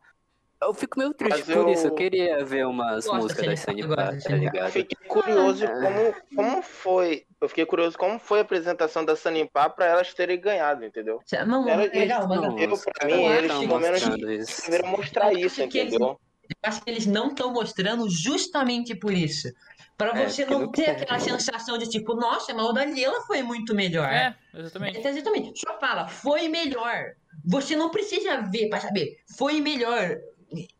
Eu 0.65 0.73
fico 0.73 0.97
meio 0.99 1.13
triste 1.13 1.43
Mas 1.47 1.55
por 1.57 1.69
isso, 1.69 1.87
eu 1.87 1.95
queria 1.95 2.43
ver 2.45 2.65
umas 2.65 3.05
músicas 3.05 3.45
da 3.45 3.55
Sanipá, 3.57 4.15
tá 4.17 4.35
ligado? 4.35 4.71
Fiquei 4.71 4.97
curioso 5.07 5.65
como, 5.67 6.15
como 6.35 6.61
foi. 6.61 7.25
Eu 7.41 7.49
fiquei 7.49 7.65
curioso 7.65 7.97
como 7.97 8.17
foi 8.19 8.39
a 8.39 8.41
apresentação 8.41 9.03
da 9.03 9.15
Sanipá 9.15 9.69
pra 9.69 9.85
elas 9.85 10.13
terem 10.13 10.39
ganhado, 10.39 10.85
entendeu? 10.85 11.19
Não, 11.45 11.67
Era- 11.67 11.81
legal, 11.83 12.27
mas 12.27 12.41
Não, 12.41 12.57
Eu, 12.57 12.77
pra 12.77 13.07
mim, 13.07 13.13
não 13.23 13.33
eles 13.33 13.51
pelo 13.51 13.79
menos 13.79 14.01
deveriam 14.01 14.91
mostrar 14.91 15.31
Eu 15.33 15.39
isso, 15.39 15.61
acho 15.61 15.69
que 15.71 15.77
eles- 15.77 15.93
entendeu? 15.93 16.19
Eu 16.43 16.69
acho 16.69 16.81
que 16.83 16.89
eles 16.89 17.05
não 17.05 17.27
estão 17.29 17.51
mostrando 17.53 18.09
justamente 18.09 18.93
por 18.95 19.13
isso. 19.13 19.49
Pra 19.97 20.09
É, 20.19 20.27
você 20.27 20.45
porque 20.45 20.63
não 20.63 20.71
ter 20.71 20.89
aquela 20.89 21.19
sensação 21.19 21.77
de 21.77 21.87
tipo, 21.87 22.15
nossa, 22.15 22.53
mas 22.53 22.65
o 22.65 22.73
da 22.73 22.83
Liela 22.83 23.21
foi 23.21 23.43
muito 23.43 23.73
melhor. 23.75 24.09
É, 24.11 24.35
exatamente. 24.53 24.97
Então, 24.97 25.11
exatamente. 25.11 25.59
Só 25.59 25.79
fala, 25.79 26.07
foi 26.07 26.47
melhor. 26.49 27.13
Você 27.45 27.75
não 27.75 27.89
precisa 27.89 28.41
ver 28.41 28.69
pra 28.69 28.79
saber. 28.79 29.17
Foi 29.37 29.61
melhor. 29.61 30.17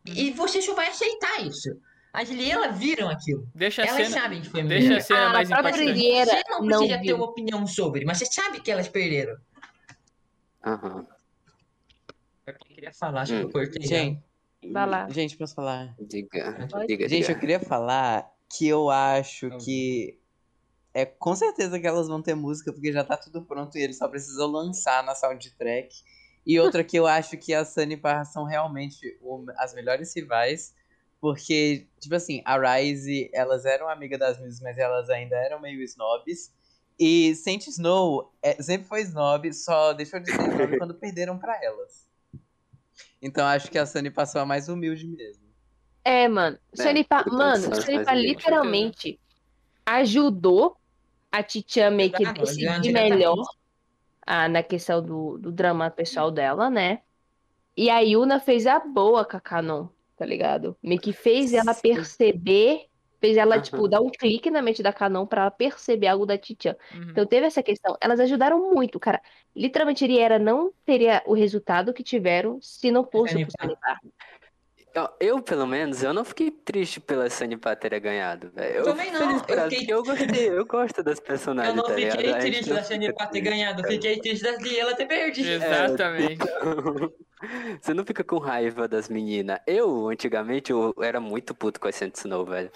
E- 0.06 0.30
você 0.32 0.60
só 0.62 0.74
vai 0.74 0.88
aceitar 0.88 1.44
isso. 1.46 1.70
As 2.12 2.28
Liela 2.30 2.68
viram 2.70 3.08
aquilo. 3.08 3.46
Deixa 3.54 3.82
a 3.82 3.86
Elas 3.86 4.06
cena. 4.08 4.20
sabem 4.22 4.40
que 4.40 4.48
foi 4.48 4.62
Deixa 4.62 4.84
melhor. 4.88 4.98
a 4.98 5.02
cena 5.02 5.26
Ah, 5.28 5.32
mais 5.32 5.50
a 5.50 5.58
impactante. 5.60 5.92
Você 6.00 6.42
não 6.48 6.60
não 6.60 6.78
precisa 6.78 6.98
ter 6.98 7.04
viu. 7.06 7.16
uma 7.16 7.24
opinião 7.24 7.66
sobre, 7.66 8.04
mas 8.04 8.18
você 8.18 8.26
sabe 8.26 8.60
que 8.60 8.70
elas 8.70 8.86
perderam. 8.88 9.36
Aham. 10.64 11.06
Eu 12.46 12.54
queria 12.66 12.92
falar, 12.92 13.22
acho 13.22 13.32
que 13.32 13.42
eu 13.42 13.48
Hum. 13.48 13.50
cortei. 13.52 13.82
Gente, 13.86 14.22
Vai 14.72 14.86
lá. 14.88 15.08
gente, 15.10 15.36
posso 15.36 15.54
falar? 15.54 15.94
Diga, 16.00 16.66
diga, 16.86 17.08
Gente, 17.08 17.22
eu 17.22 17.28
diga. 17.28 17.40
queria 17.40 17.60
falar 17.60 18.30
que 18.48 18.68
eu 18.68 18.90
acho 18.90 19.50
que 19.58 20.18
é 20.92 21.04
com 21.04 21.34
certeza 21.34 21.80
que 21.80 21.86
elas 21.86 22.06
vão 22.06 22.22
ter 22.22 22.34
música, 22.34 22.72
porque 22.72 22.92
já 22.92 23.02
tá 23.02 23.16
tudo 23.16 23.42
pronto 23.42 23.76
e 23.76 23.82
eles 23.82 23.98
só 23.98 24.06
precisam 24.08 24.46
lançar 24.46 25.02
na 25.02 25.14
soundtrack. 25.14 25.88
E 26.46 26.58
outra 26.60 26.84
que 26.84 26.96
eu 26.98 27.06
acho 27.06 27.36
que 27.38 27.54
a 27.54 27.64
Sunny 27.64 27.94
e 27.94 27.96
Parra 27.96 28.24
são 28.24 28.44
realmente 28.44 29.16
o- 29.22 29.44
as 29.58 29.74
melhores 29.74 30.14
rivais, 30.14 30.74
porque, 31.20 31.86
tipo 31.98 32.14
assim, 32.14 32.42
a 32.44 32.58
Rise, 32.58 33.30
elas 33.32 33.64
eram 33.64 33.88
amigas 33.88 34.18
das 34.18 34.38
Miss, 34.40 34.60
mas 34.60 34.76
elas 34.76 35.08
ainda 35.08 35.36
eram 35.36 35.58
meio 35.60 35.82
snobs. 35.82 36.52
E 36.98 37.34
Saint 37.34 37.66
Snow 37.66 38.32
é, 38.42 38.62
sempre 38.62 38.86
foi 38.86 39.00
snob, 39.02 39.52
só 39.52 39.92
deixou 39.94 40.20
de 40.20 40.30
ser 40.30 40.42
snob 40.48 40.78
quando 40.78 40.94
perderam 40.94 41.38
pra 41.38 41.58
elas. 41.62 42.06
Então 43.20 43.46
acho 43.46 43.70
que 43.70 43.78
a 43.78 43.86
Sunny 43.86 44.10
passou 44.10 44.40
a 44.42 44.46
mais 44.46 44.68
humilde 44.68 45.06
mesmo. 45.06 45.44
É, 46.04 46.28
mano. 46.28 46.58
É, 46.78 46.82
Sonipa, 46.82 47.24
mano, 47.32 47.74
Sonipa 47.74 48.12
literalmente 48.12 49.18
ajudou 49.86 50.76
a 51.32 51.42
Titian 51.42 51.90
meio 51.90 52.12
que 52.12 52.24
decidir 52.32 52.80
diretamente. 52.82 53.10
melhor 53.10 53.46
ah, 54.26 54.48
na 54.48 54.62
questão 54.62 55.02
do, 55.02 55.38
do 55.38 55.52
drama 55.52 55.90
pessoal 55.90 56.30
dela, 56.30 56.70
né? 56.70 57.00
E 57.76 57.90
a 57.90 58.00
Yuna 58.00 58.38
fez 58.38 58.66
a 58.66 58.78
boa 58.78 59.24
com 59.24 59.36
a 59.36 59.40
Canon, 59.40 59.88
tá 60.16 60.24
ligado? 60.24 60.76
Meio 60.82 61.00
que 61.00 61.12
fez 61.12 61.52
ela 61.52 61.74
perceber, 61.74 62.86
fez 63.20 63.36
ela, 63.36 63.56
Aham. 63.56 63.62
tipo, 63.62 63.88
dar 63.88 64.00
um 64.00 64.10
clique 64.10 64.50
na 64.50 64.62
mente 64.62 64.82
da 64.82 64.92
Canon 64.92 65.26
pra 65.26 65.42
ela 65.42 65.50
perceber 65.50 66.06
algo 66.06 66.24
da 66.24 66.38
Titian. 66.38 66.76
Uhum. 66.94 67.10
Então 67.10 67.26
teve 67.26 67.46
essa 67.46 67.62
questão. 67.62 67.96
Elas 68.00 68.20
ajudaram 68.20 68.72
muito, 68.72 69.00
cara. 69.00 69.20
Literalmente, 69.56 70.04
Eriera 70.04 70.38
não 70.38 70.72
teria 70.84 71.22
o 71.26 71.34
resultado 71.34 71.92
que 71.92 72.02
tiveram 72.02 72.60
se 72.62 72.90
não 72.90 73.04
fosse 73.04 73.42
o 73.42 73.48
Sanipar. 73.50 74.00
Eu, 74.94 75.08
eu, 75.18 75.42
pelo 75.42 75.66
menos, 75.66 76.04
eu 76.04 76.14
não 76.14 76.24
fiquei 76.24 76.52
triste 76.52 77.00
pela 77.00 77.28
Sanipá 77.28 77.74
ter 77.74 77.98
ganhado, 77.98 78.48
velho. 78.54 78.76
Eu 78.76 78.84
Também 78.84 79.10
não, 79.10 79.32
eu 79.32 79.38
fiquei- 79.40 79.56
porque 79.56 79.92
eu 79.92 80.02
gostei, 80.04 80.48
eu 80.50 80.64
gosto 80.64 81.02
das 81.02 81.18
Eu 81.18 81.24
personagens, 81.24 81.74
não 81.74 81.82
tá 81.82 81.94
fiquei 81.94 82.10
gente 82.12 82.38
triste 82.40 82.68
da 82.68 82.76
fica 82.76 82.84
Sanipá 82.84 83.26
ter 83.26 83.40
ganhado, 83.40 83.82
eu 83.82 83.88
fiquei 83.88 84.20
triste 84.20 84.44
da 84.44 84.52
Liela 84.52 84.94
ter 84.94 85.06
perdido. 85.06 85.48
Exatamente. 85.48 86.38
Você 87.82 87.92
não 87.92 88.04
fica 88.04 88.22
com 88.22 88.38
raiva 88.38 88.86
das 88.86 89.08
meninas. 89.08 89.58
Eu, 89.66 90.08
antigamente, 90.08 90.70
eu 90.70 90.94
era 91.02 91.20
muito 91.20 91.54
puto 91.54 91.80
com 91.80 91.88
a 91.88 91.92
Saint 91.92 92.14
Snow, 92.14 92.46
velho. 92.46 92.70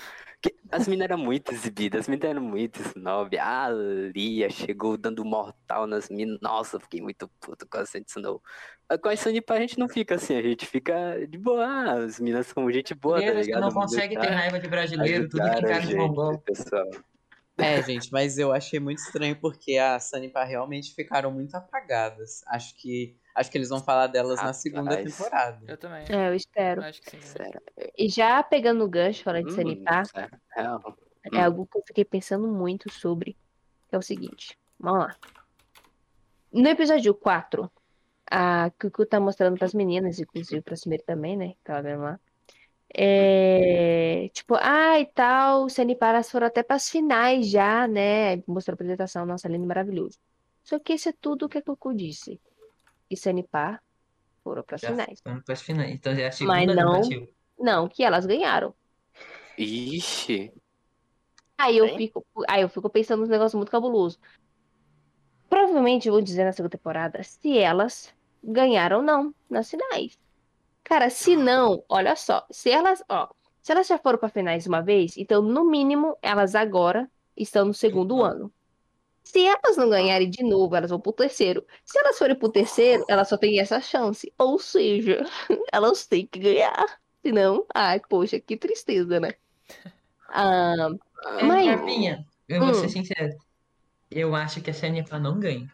As 0.70 0.86
meninas 0.86 1.10
eram 1.10 1.18
muito 1.18 1.52
exibidas, 1.52 2.02
as 2.02 2.08
meninas 2.08 2.30
eram 2.30 2.42
muito 2.42 2.80
snob. 2.80 3.36
A 3.38 3.68
Lia 4.14 4.48
chegou 4.50 4.96
dando 4.96 5.24
mortal 5.24 5.86
nas 5.86 6.08
meninas. 6.08 6.38
Nossa, 6.40 6.76
eu 6.76 6.80
fiquei 6.80 7.00
muito 7.00 7.28
puto 7.40 7.66
com 7.66 7.78
a 7.78 7.86
Saint 7.86 8.06
Snow. 8.08 8.40
Com 9.02 9.08
a 9.08 9.16
Sanipá 9.16 9.54
a 9.54 9.60
gente 9.60 9.78
não 9.78 9.88
fica 9.88 10.14
assim, 10.14 10.36
a 10.36 10.42
gente 10.42 10.64
fica 10.66 11.26
de 11.26 11.38
boa. 11.38 12.04
As 12.04 12.20
meninas 12.20 12.46
são 12.46 12.70
gente 12.70 12.94
boa, 12.94 13.16
tá 13.16 13.22
Brasileiros 13.32 13.46
que 13.46 13.52
ligado? 13.52 13.62
não 13.62 13.80
consegue 13.80 14.14
ter 14.14 14.20
deixar 14.20 14.36
raiva 14.36 14.60
de 14.60 14.68
brasileiro, 14.68 15.28
tudo 15.28 15.42
tem 15.42 15.50
a 15.50 15.62
cara 15.62 15.80
de 15.80 15.96
mongol. 15.96 16.38
pessoal. 16.38 16.88
É, 17.58 17.82
gente, 17.82 18.12
mas 18.12 18.38
eu 18.38 18.52
achei 18.52 18.78
muito 18.78 18.98
estranho 18.98 19.34
porque 19.34 19.76
a 19.76 19.98
Sanipa 19.98 20.44
realmente 20.44 20.94
ficaram 20.94 21.32
muito 21.32 21.56
apagadas. 21.56 22.44
Acho 22.46 22.76
que 22.76 23.16
acho 23.38 23.50
que 23.50 23.58
eles 23.58 23.68
vão 23.68 23.80
falar 23.80 24.08
delas 24.08 24.42
na 24.42 24.52
segunda 24.52 24.96
temporada. 24.96 25.60
Eu 25.66 25.76
também. 25.76 26.04
É, 26.08 26.28
eu 26.28 26.34
espero. 26.34 26.82
Acho 26.82 27.00
que 27.02 27.10
sim. 27.10 27.38
E 27.96 28.08
já 28.08 28.42
pegando 28.42 28.84
o 28.84 28.88
gancho, 28.88 29.22
falando 29.22 29.46
de 29.46 29.52
Hum, 29.52 29.56
Sanipar, 29.56 30.06
sério. 30.06 30.38
Real. 30.54 30.98
é 31.32 31.40
algo 31.42 31.66
que 31.66 31.78
eu 31.78 31.82
fiquei 31.86 32.04
pensando 32.04 32.48
muito 32.48 32.92
sobre. 32.92 33.36
Que 33.88 33.94
é 33.94 33.98
o 33.98 34.02
seguinte. 34.02 34.58
Vamos 34.78 35.00
lá. 35.06 35.16
No 36.52 36.68
episódio 36.68 37.14
4, 37.14 37.70
a 38.30 38.70
Cucu 38.78 39.06
tá 39.06 39.20
mostrando 39.20 39.56
pras 39.58 39.74
meninas, 39.74 40.18
inclusive 40.18 40.62
pra 40.62 40.76
Sumir 40.76 41.02
também, 41.04 41.36
né? 41.36 41.54
Que 41.64 41.70
ela 41.70 41.82
vendo 41.82 42.02
lá. 42.02 42.20
É, 42.94 44.30
tipo, 44.32 44.54
ah, 44.56 44.98
e 44.98 45.06
tal, 45.06 45.66
os 45.66 45.74
Saniparas 45.74 46.30
foram 46.30 46.46
até 46.46 46.62
pras 46.62 46.88
finais 46.88 47.48
já, 47.48 47.86
né? 47.86 48.38
Mostrou 48.46 48.72
a 48.72 48.76
apresentação, 48.76 49.26
nossa, 49.26 49.46
lindo 49.48 49.66
maravilhoso. 49.66 50.18
Só 50.64 50.78
que 50.78 50.94
isso 50.94 51.08
é 51.08 51.12
tudo 51.12 51.46
o 51.46 51.48
que 51.48 51.58
a 51.58 51.62
Cucu 51.62 51.94
disse. 51.94 52.40
E 53.10 53.16
Sanipar 53.16 53.82
foram 54.44 54.62
pras 54.62 54.80
Já 54.80 54.90
finais. 54.90 55.20
Vamos 55.24 55.44
para 55.44 55.54
as 55.54 55.62
finais. 55.62 55.92
Então 55.92 56.14
já 56.14 56.22
é 56.22 56.26
a 56.26 56.28
Mas 56.28 56.36
segunda 56.36 56.74
não- 56.74 56.92
tentativa. 57.00 57.28
Não, 57.58 57.88
que 57.88 58.04
elas 58.04 58.24
ganharam. 58.26 58.74
Ixi. 59.56 60.52
Aí 61.56 61.76
eu 61.76 61.88
fico, 61.96 62.24
aí 62.48 62.62
eu 62.62 62.68
fico 62.68 62.88
pensando 62.88 63.20
nos 63.20 63.28
negócios 63.28 63.54
muito 63.54 63.70
cabuloso. 63.72 64.18
Provavelmente 65.48 66.10
vou 66.10 66.20
dizer 66.20 66.44
na 66.44 66.52
segunda 66.52 66.76
temporada 66.76 67.22
se 67.22 67.58
elas 67.58 68.14
ganharam 68.44 68.98
ou 68.98 69.02
não 69.02 69.34
nas 69.50 69.68
finais. 69.68 70.18
Cara, 70.84 71.10
se 71.10 71.36
não, 71.36 71.82
olha 71.88 72.14
só, 72.14 72.46
se 72.50 72.70
elas, 72.70 73.02
ó, 73.08 73.28
se 73.60 73.72
elas 73.72 73.86
já 73.86 73.98
foram 73.98 74.18
para 74.18 74.28
finais 74.28 74.66
uma 74.66 74.80
vez, 74.80 75.16
então 75.16 75.42
no 75.42 75.64
mínimo 75.64 76.16
elas 76.22 76.54
agora 76.54 77.10
estão 77.36 77.64
no 77.64 77.74
segundo 77.74 78.22
ano. 78.22 78.52
Se 79.28 79.44
elas 79.46 79.76
não 79.76 79.90
ganharem 79.90 80.30
de 80.30 80.42
novo, 80.42 80.74
elas 80.74 80.90
vão 80.90 80.98
pro 81.00 81.12
terceiro. 81.12 81.64
Se 81.84 81.98
elas 81.98 82.18
forem 82.18 82.34
pro 82.38 82.50
terceiro, 82.50 83.04
elas 83.08 83.28
só 83.28 83.36
têm 83.36 83.60
essa 83.60 83.80
chance. 83.80 84.32
Ou 84.38 84.58
seja, 84.58 85.22
elas 85.72 86.06
têm 86.06 86.26
que 86.26 86.38
ganhar. 86.38 87.00
Senão, 87.22 87.66
ai, 87.74 88.00
poxa, 88.08 88.40
que 88.40 88.56
tristeza, 88.56 89.20
né? 89.20 89.34
Ah, 90.28 90.88
É, 91.38 91.44
Mas- 91.44 91.66
Carpinha, 91.66 92.26
eu 92.48 92.60
vou 92.60 92.70
Hum. 92.70 92.74
ser 92.74 92.88
sincero. 92.88 93.36
Eu 94.10 94.34
acho 94.34 94.62
que 94.62 94.70
a 94.70 94.74
Sanipa 94.74 95.18
não 95.18 95.38
ganha. 95.40 95.68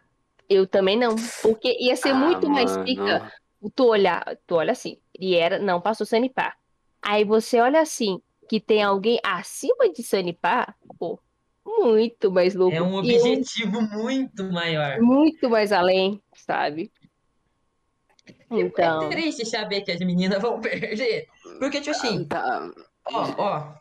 Eu 0.49 0.67
também 0.67 0.97
não. 0.99 1.14
Porque 1.43 1.77
ia 1.81 1.97
ser 1.97 2.11
Ah, 2.11 2.14
muito 2.14 2.49
mais 2.51 2.71
mano. 2.73 2.85
pica 2.85 3.33
tu 3.75 3.85
olhar, 3.87 4.37
tu 4.47 4.57
olha 4.57 4.73
assim, 4.73 5.01
e 5.19 5.35
era, 5.35 5.59
não 5.59 5.81
passou 5.81 6.07
Sanipar. 6.07 6.59
Aí 7.01 7.25
você 7.25 7.61
olha 7.61 7.81
assim, 7.81 8.21
que 8.49 8.61
tem 8.61 8.83
alguém 8.83 9.19
acima 9.25 9.90
de 9.90 10.03
Sanipar, 10.03 10.77
pô, 10.99 11.19
muito 11.66 12.31
mais 12.31 12.55
louco. 12.55 12.77
É 12.77 12.83
um 12.83 12.94
objetivo 12.96 13.81
muito 13.83 14.44
maior. 14.53 15.00
muito 15.00 15.48
mais 15.48 15.72
além, 15.72 16.20
sabe? 16.35 16.90
Então, 18.50 19.03
É 19.03 19.09
triste 19.09 19.44
saber 19.44 19.83
que 19.83 19.90
as 19.92 20.00
meninas 20.00 20.40
vão 20.40 20.61
perder. 20.61 21.27
Porque, 21.59 21.81
tipo 21.81 21.90
assim, 21.96 22.24
Tá. 22.27 22.70
ó, 23.12 23.35
ó, 23.38 23.74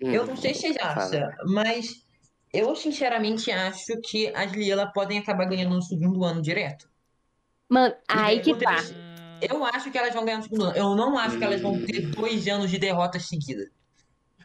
eu 0.00 0.26
não 0.26 0.36
sei 0.36 0.54
se 0.54 0.60
vocês 0.60 0.76
acham, 0.80 1.30
mas 1.46 2.04
eu 2.52 2.74
sinceramente 2.76 3.50
acho 3.50 3.98
que 4.02 4.28
as 4.34 4.52
Liela 4.52 4.86
podem 4.92 5.18
acabar 5.18 5.46
ganhando 5.46 5.74
no 5.74 5.82
segundo 5.82 6.24
ano 6.24 6.40
direto. 6.42 6.88
mano, 7.68 7.94
aí 8.08 8.40
que 8.40 8.54
tá. 8.56 8.76
Hum, 8.76 9.08
Eu 9.40 9.64
acho 9.64 9.90
que 9.90 9.98
elas 9.98 10.12
vão 10.14 10.24
ganhar 10.24 10.38
no 10.38 10.42
segundo 10.44 10.64
ano. 10.64 10.76
Eu 10.76 10.96
não 10.96 11.16
acho 11.16 11.38
que 11.38 11.44
elas 11.44 11.60
vão 11.60 11.80
ter 11.84 12.00
dois 12.10 12.46
anos 12.48 12.70
de 12.70 12.78
derrotas 12.78 13.26
seguidas. 13.28 13.68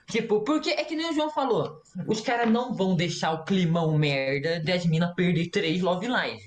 Tipo, 0.07 0.41
porque 0.41 0.69
é 0.71 0.83
que 0.83 0.95
nem 0.95 1.09
o 1.09 1.13
João 1.13 1.29
falou. 1.29 1.81
Os 2.07 2.21
caras 2.21 2.49
não 2.49 2.73
vão 2.73 2.95
deixar 2.95 3.31
o 3.31 3.43
climão 3.43 3.97
merda 3.97 4.59
das 4.59 4.85
minas 4.85 5.13
perder 5.15 5.49
três 5.49 5.81
Love 5.81 6.07
Live. 6.07 6.43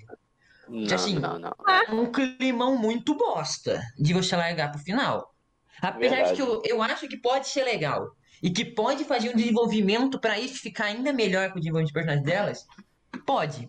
Não, 0.68 0.94
assim, 0.94 1.18
não, 1.18 1.38
não. 1.38 1.54
É 1.68 1.90
um 1.92 2.10
climão 2.10 2.76
muito 2.76 3.14
bosta 3.14 3.80
de 3.98 4.12
você 4.12 4.36
largar 4.36 4.72
pro 4.72 4.80
final. 4.80 5.32
Apesar 5.80 6.22
de 6.22 6.34
que 6.34 6.42
eu, 6.42 6.62
eu 6.64 6.82
acho 6.82 7.08
que 7.08 7.16
pode 7.16 7.48
ser 7.48 7.64
legal. 7.64 8.10
E 8.42 8.50
que 8.50 8.64
pode 8.64 9.04
fazer 9.04 9.30
um 9.30 9.36
desenvolvimento 9.36 10.20
pra 10.20 10.38
isso 10.38 10.60
ficar 10.60 10.86
ainda 10.86 11.12
melhor 11.12 11.50
com 11.50 11.58
o 11.58 11.60
desenvolvimento 11.60 11.88
de 11.88 11.94
personagens 11.94 12.26
delas. 12.26 12.66
Pode. 13.24 13.68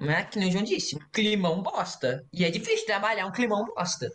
Mas 0.00 0.10
é 0.10 0.22
que 0.24 0.38
nem 0.38 0.48
o 0.48 0.52
João 0.52 0.64
disse, 0.64 0.96
um 0.96 1.00
climão 1.12 1.62
bosta. 1.62 2.24
E 2.32 2.44
é 2.44 2.50
difícil 2.50 2.86
trabalhar 2.86 3.26
um 3.26 3.32
climão 3.32 3.64
bosta. 3.64 4.10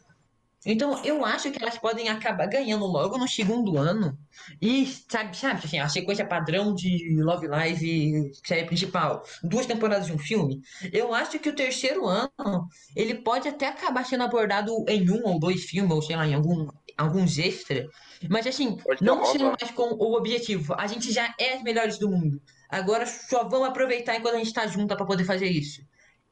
Então, 0.65 1.04
eu 1.04 1.26
acho 1.26 1.52
que 1.52 1.62
elas 1.62 1.78
podem 1.78 2.08
acabar 2.08 2.47
ganhando 2.47 2.86
logo 2.86 3.17
no 3.17 3.28
segundo 3.28 3.78
ano. 3.78 4.17
E, 4.62 4.86
sabe, 5.10 5.36
sabe, 5.36 5.62
assim, 5.63 5.80
a 5.80 5.89
sequência 5.89 6.26
padrão 6.26 6.73
de 6.73 7.21
Love 7.21 7.47
Live 7.47 8.32
série 8.45 8.65
principal. 8.65 9.23
Duas 9.43 9.65
temporadas 9.65 10.08
de 10.08 10.13
um 10.13 10.17
filme. 10.17 10.62
Eu 10.91 11.13
acho 11.13 11.38
que 11.39 11.49
o 11.49 11.56
terceiro 11.56 12.08
ano, 12.08 12.67
ele 12.95 13.15
pode 13.15 13.47
até 13.47 13.67
acabar 13.67 14.06
sendo 14.06 14.23
abordado 14.23 14.71
em 14.88 15.10
um 15.10 15.26
ou 15.26 15.39
dois 15.39 15.65
filmes, 15.65 15.91
ou 15.91 16.02
sei 16.02 16.15
lá, 16.15 16.26
em 16.26 16.34
algum, 16.34 16.67
alguns 16.97 17.38
extras. 17.38 17.86
Mas, 18.30 18.47
assim, 18.47 18.78
Pode 18.78 19.04
não 19.04 19.26
sendo 19.26 19.45
mais 19.60 19.71
com 19.71 19.95
o 19.95 20.15
objetivo. 20.15 20.73
A 20.78 20.88
gente 20.88 21.12
já 21.12 21.34
é 21.39 21.56
as 21.56 21.63
melhores 21.63 21.97
do 21.97 22.10
mundo. 22.10 22.41
Agora 22.69 23.06
só 23.06 23.47
vamos 23.47 23.67
aproveitar 23.67 24.15
enquanto 24.15 24.36
a 24.36 24.39
gente 24.39 24.54
tá 24.54 24.65
junto 24.65 24.95
pra 24.95 25.06
poder 25.06 25.26
fazer 25.26 25.47
isso. 25.47 25.82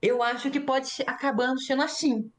Eu 0.02 0.24
acho 0.24 0.50
que 0.50 0.60
pode 0.60 0.90
ser 0.90 1.08
acabando 1.08 1.62
sendo 1.62 1.84
assim. 1.84 2.32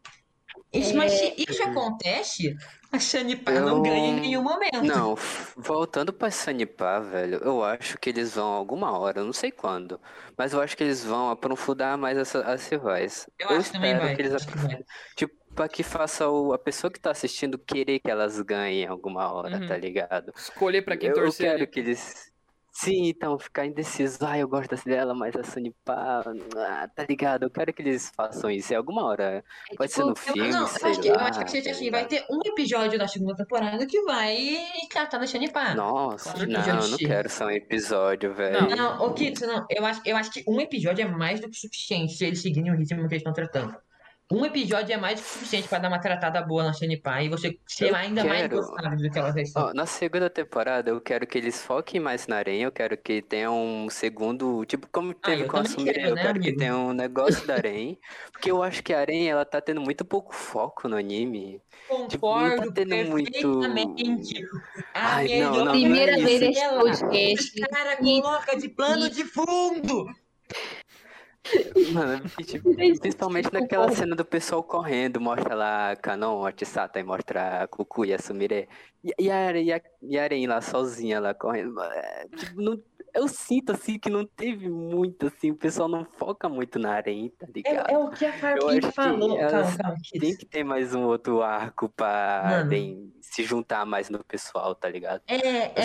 Isso, 0.72 0.96
Mas 0.96 1.12
se 1.12 1.34
isso 1.36 1.62
acontece, 1.62 2.56
a 2.90 2.98
Sanipar 2.98 3.54
não 3.60 3.76
Eu- 3.76 3.82
ganha 3.82 4.08
em 4.08 4.20
nenhum 4.20 4.42
momento. 4.42 4.82
Não, 4.82 5.14
voltando 5.56 6.12
pra 6.12 6.30
Sanipar, 6.30 7.02
velho, 7.02 7.38
eu 7.44 7.62
acho 7.62 7.98
que 7.98 8.08
eles 8.08 8.34
vão 8.34 8.48
alguma 8.48 8.96
hora, 8.98 9.20
eu 9.20 9.24
não 9.24 9.32
sei 9.32 9.50
quando, 9.50 10.00
mas 10.36 10.52
eu 10.54 10.60
acho 10.62 10.76
que 10.76 10.82
eles 10.82 11.04
vão 11.04 11.30
aprofundar 11.30 11.98
mais 11.98 12.16
essa, 12.16 12.40
as 12.40 12.66
rivais. 12.68 13.28
Eu 13.38 13.50
acho 13.50 13.66
que 13.66 13.72
também 13.72 13.96
vai, 13.98 14.14
que 14.16 14.22
eles 14.22 14.34
acho 14.34 14.48
aprofundem. 14.48 14.84
Tipo, 15.14 15.34
pra 15.54 15.68
que 15.68 15.82
faça 15.82 16.26
o, 16.30 16.54
a 16.54 16.58
pessoa 16.58 16.90
que 16.90 16.98
tá 16.98 17.10
assistindo 17.10 17.58
querer 17.58 17.98
que 18.00 18.10
elas 18.10 18.40
ganhem 18.40 18.86
alguma 18.86 19.30
hora, 19.30 19.58
Uhum. 19.58 19.66
tá 19.68 19.76
ligado? 19.76 20.32
Escolher 20.34 20.80
pra 20.82 20.96
quem 20.96 21.10
eu, 21.10 21.16
eu 21.16 21.22
torcer. 21.24 21.46
quero 21.48 21.60
né? 21.60 21.66
que 21.66 21.80
eles. 21.80 22.31
Sim, 22.72 23.06
então, 23.08 23.38
ficar 23.38 23.66
indeciso. 23.66 24.18
Ah, 24.24 24.38
eu 24.38 24.48
gosto 24.48 24.74
dela, 24.84 25.14
mas 25.14 25.36
a 25.36 25.44
Sanipar. 25.44 26.24
Ah, 26.56 26.88
tá 26.88 27.04
ligado? 27.08 27.42
Eu 27.44 27.50
quero 27.50 27.72
que 27.72 27.82
eles 27.82 28.10
façam 28.16 28.50
isso. 28.50 28.72
É 28.72 28.76
alguma 28.76 29.04
hora. 29.04 29.44
É 29.70 29.76
Pode 29.76 29.92
tipo, 29.92 29.92
ser 29.92 30.04
no 30.04 30.14
Eu, 30.14 30.16
filme, 30.16 30.48
não, 30.48 30.66
eu 30.66 30.66
sei 30.66 30.90
acho 30.90 31.00
que, 31.00 31.08
eu 31.08 31.14
lá. 31.14 31.28
acho 31.28 31.44
que 31.44 31.52
vai 31.52 31.62
ser 31.62 31.62
tá 31.62 31.70
assim, 31.70 31.90
vai 31.90 32.06
ter 32.06 32.24
um 32.30 32.40
episódio 32.46 32.98
da 32.98 33.06
segunda 33.06 33.36
temporada 33.36 33.86
que 33.86 34.02
vai 34.02 34.58
tratar 34.90 35.18
da 35.18 35.26
Sanipar. 35.26 35.76
Nossa, 35.76 36.32
Claro 36.32 36.46
que 36.48 36.52
não, 36.52 36.88
não 36.88 36.98
quero 36.98 37.28
só 37.28 37.46
um 37.46 37.50
episódio, 37.50 38.34
velho. 38.34 38.74
Não, 38.74 39.00
ô 39.02 39.12
Kitsu, 39.14 39.46
não. 39.46 39.66
Eu 39.70 39.84
acho, 39.84 40.00
eu 40.04 40.16
acho 40.16 40.30
que 40.32 40.42
um 40.48 40.60
episódio 40.60 41.04
é 41.04 41.08
mais 41.08 41.40
do 41.40 41.48
que 41.50 41.56
suficiente 41.58 42.14
se 42.14 42.24
eles 42.24 42.40
seguirem 42.42 42.70
o 42.72 42.76
ritmo 42.76 43.00
que 43.08 43.14
eles 43.14 43.20
estão 43.22 43.32
tratando. 43.32 43.76
Um 44.32 44.46
episódio 44.46 44.94
é 44.94 44.96
mais 44.96 45.20
do 45.20 45.24
que 45.24 45.28
suficiente 45.28 45.68
pra 45.68 45.78
dar 45.78 45.88
uma 45.88 45.98
tratada 45.98 46.40
boa 46.40 46.64
na 46.64 46.72
Sanipar 46.72 47.22
e 47.22 47.28
você 47.28 47.58
ser 47.66 47.90
Eu 47.90 47.94
ainda 47.94 48.24
mais 48.24 48.40
quero. 48.40 48.56
gostável 48.56 48.96
do 48.98 49.10
que 49.10 49.18
ela 49.18 49.30
vai 49.30 49.44
ser. 49.44 49.58
Ó, 49.58 49.74
na 49.74 49.84
segunda 49.84 50.30
temporada, 50.30 50.88
eu 50.88 50.98
quero 51.02 51.26
que 51.26 51.36
eles 51.36 51.62
foquem 51.62 52.00
mais 52.00 52.26
na 52.26 52.36
aranha. 52.36 52.64
Eu 52.64 52.72
quero 52.72 52.96
que 52.96 53.20
tenha 53.20 53.50
um 53.50 53.90
segundo. 53.90 54.64
Tipo, 54.64 54.88
como 54.90 55.12
teve 55.12 55.42
eu 55.42 55.48
com 55.48 55.58
a 55.58 55.66
Sumire, 55.66 55.92
quero, 55.92 56.08
eu 56.08 56.14
né, 56.14 56.22
quero 56.22 56.40
que 56.40 56.46
amigo? 56.48 56.58
tenha 56.58 56.74
um 56.78 56.94
negócio 56.94 57.46
da 57.46 57.56
aranha. 57.56 57.94
Porque 58.32 58.50
eu 58.50 58.62
acho 58.62 58.82
que 58.82 58.94
a 58.94 59.00
aranha, 59.00 59.32
ela 59.32 59.44
tá 59.44 59.60
tendo 59.60 59.82
muito 59.82 60.02
pouco 60.02 60.34
foco 60.34 60.88
no 60.88 60.96
anime. 60.96 61.60
Tipo, 61.86 61.94
não 61.98 62.08
tá 62.08 62.18
Concordo 62.56 62.72
tendo 62.72 63.10
muito-. 63.10 63.60
A 64.94 65.16
Ai, 65.16 65.28
não, 65.28 65.34
melhor 65.34 65.52
não, 65.56 65.64
não 65.66 65.72
é 65.72 65.74
Primeira 65.74 66.16
vez 66.16 66.54
dela, 66.54 66.80
podcast. 66.80 67.60
Cara 67.60 67.96
coloca 67.98 68.56
de 68.56 68.68
plano 68.70 69.10
de 69.10 69.24
fundo. 69.24 70.06
Mano, 71.92 72.22
tipo, 72.46 72.74
principalmente 72.74 73.52
naquela 73.52 73.90
cena 73.90 74.14
do 74.14 74.24
pessoal 74.24 74.62
correndo, 74.62 75.20
mostra 75.20 75.54
lá 75.54 75.96
Kanon, 75.96 76.46
a 76.46 76.52
Chisata 76.52 77.00
e 77.00 77.02
mostra 77.02 77.62
a 77.64 77.68
Cucu 77.68 78.04
e 78.04 78.14
a 78.14 78.18
Sumire. 78.18 78.68
E, 79.04 79.12
e, 79.18 79.30
a, 79.30 79.50
e, 79.58 79.72
a, 79.72 79.80
e 80.02 80.18
a 80.18 80.24
Aren 80.24 80.46
lá 80.46 80.60
sozinha 80.60 81.18
lá 81.20 81.34
correndo. 81.34 81.80
É, 81.82 82.28
tipo, 82.36 82.60
não- 82.60 82.82
eu 83.14 83.28
sinto 83.28 83.72
assim 83.72 83.98
que 83.98 84.08
não 84.10 84.26
teve 84.26 84.68
muito 84.68 85.26
assim, 85.26 85.50
o 85.50 85.56
pessoal 85.56 85.88
não 85.88 86.04
foca 86.04 86.48
muito 86.48 86.78
na 86.78 86.94
Aren, 86.96 87.28
tá 87.38 87.46
ligado? 87.54 87.90
É, 87.90 87.94
é 87.94 87.98
o 87.98 88.10
que 88.10 88.24
a 88.24 88.32
que 88.32 88.38
falou. 88.38 89.38
elas 89.38 89.76
Calma, 89.76 89.76
calma, 89.76 89.96
Tem 90.18 90.36
que 90.36 90.46
ter 90.46 90.64
mais 90.64 90.94
um 90.94 91.04
outro 91.04 91.42
arco 91.42 91.88
pra 91.90 92.64
se 93.20 93.44
juntar 93.44 93.84
mais 93.86 94.08
no 94.10 94.22
pessoal, 94.24 94.74
tá 94.74 94.88
ligado? 94.88 95.22
É, 95.26 95.36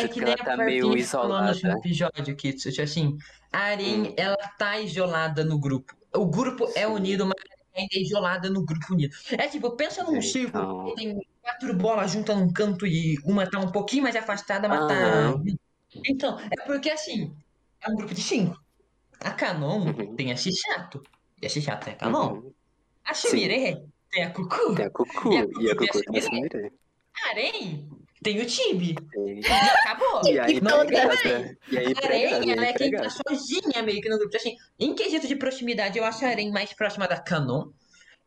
é 0.04 0.08
que 0.08 0.20
que 0.20 0.24
ela 0.24 0.38
tá 0.38 0.58
meio 0.58 0.88
no 0.88 0.98
isolada. 0.98 1.52
último 1.52 1.72
episódio, 1.78 2.36
Kitsu. 2.36 2.70
Tipo 2.72 2.82
assim, 2.84 3.18
a 3.52 3.60
Aren, 3.60 4.04
Hum. 4.10 4.14
ela 4.18 4.38
tá 4.58 4.80
isolada 4.80 5.44
no 5.44 5.60
grupo. 5.60 5.96
O 6.16 6.26
grupo 6.26 6.66
é 6.76 6.86
Sim. 6.86 6.94
unido, 6.94 7.26
mas 7.26 7.36
ainda 7.76 7.90
é 7.94 8.00
isolada 8.02 8.50
no 8.50 8.66
grupo 8.66 8.94
unido. 8.94 9.16
É 9.32 9.48
tipo, 9.48 9.70
pensa 9.72 10.04
num 10.04 10.22
círculo 10.22 10.64
Então. 10.64 10.86
que 10.86 10.96
tem 10.96 11.22
quatro 11.42 11.74
bolas 11.76 12.12
juntas 12.12 12.36
num 12.36 12.52
canto 12.52 12.86
e 12.88 13.18
uma 13.24 13.50
tá 13.50 13.60
um 13.60 13.72
pouquinho 13.72 14.04
mais 14.04 14.16
afastada, 14.16 14.68
mas 14.68 14.88
tá. 14.88 15.36
Então, 16.06 16.40
é 16.40 16.66
porque 16.66 16.90
assim, 16.90 17.36
é 17.82 17.90
um 17.90 17.96
grupo 17.96 18.14
de 18.14 18.22
cinco. 18.22 18.60
A 19.20 19.32
Canon 19.32 19.86
Uhum. 19.88 20.16
tem 20.16 20.32
a 20.32 20.36
Xixato. 20.36 21.02
E 21.42 21.46
a 21.46 21.50
Xixato 21.50 21.86
tem 21.86 21.94
a 21.94 21.98
Canon. 21.98 22.34
Uhum. 22.34 22.54
A 23.06 23.14
Sumire 23.14 23.84
tem 24.12 24.24
a 24.24 24.32
Cucu. 24.32 24.76
Tem 24.76 24.86
a 24.86 24.90
Cucu 24.90 25.34
E 25.34 25.38
a 25.38 25.42
e 25.42 25.48
Cucu 25.48 25.60
tem 25.60 25.72
a 25.72 25.76
Cucu 25.76 26.12
tem 26.12 26.20
a 26.20 26.22
Sumire. 26.22 26.50
Sumire. 26.52 26.74
A 27.26 27.30
Aren 27.30 27.90
tem 28.22 28.42
o 28.42 28.46
Tibi. 28.46 28.96
E 29.16 29.40
E 29.42 29.48
acabou. 29.48 30.22
aí, 30.42 30.62
Não 30.62 30.86
tem 30.86 30.98
casa. 31.08 31.58
E 31.72 31.78
aí, 31.78 31.92
A 31.92 31.96
pra 31.96 32.06
Aren, 32.16 32.30
casa, 32.30 32.52
ela 32.52 32.66
é 32.66 32.74
quem 32.74 32.92
tá 32.92 33.10
sozinha 33.10 33.82
meio 33.84 34.02
que 34.02 34.10
no 34.10 34.18
grupo. 34.20 34.36
Assim, 34.36 34.56
em 34.80 34.94
quesito 34.94 35.28
de 35.28 35.36
proximidade, 35.36 35.98
eu 35.98 36.06
acho 36.06 36.24
a 36.26 36.30
Aren 36.30 36.52
mais 36.52 36.74
próxima 36.74 37.08
da 37.08 37.20
Canon. 37.20 37.70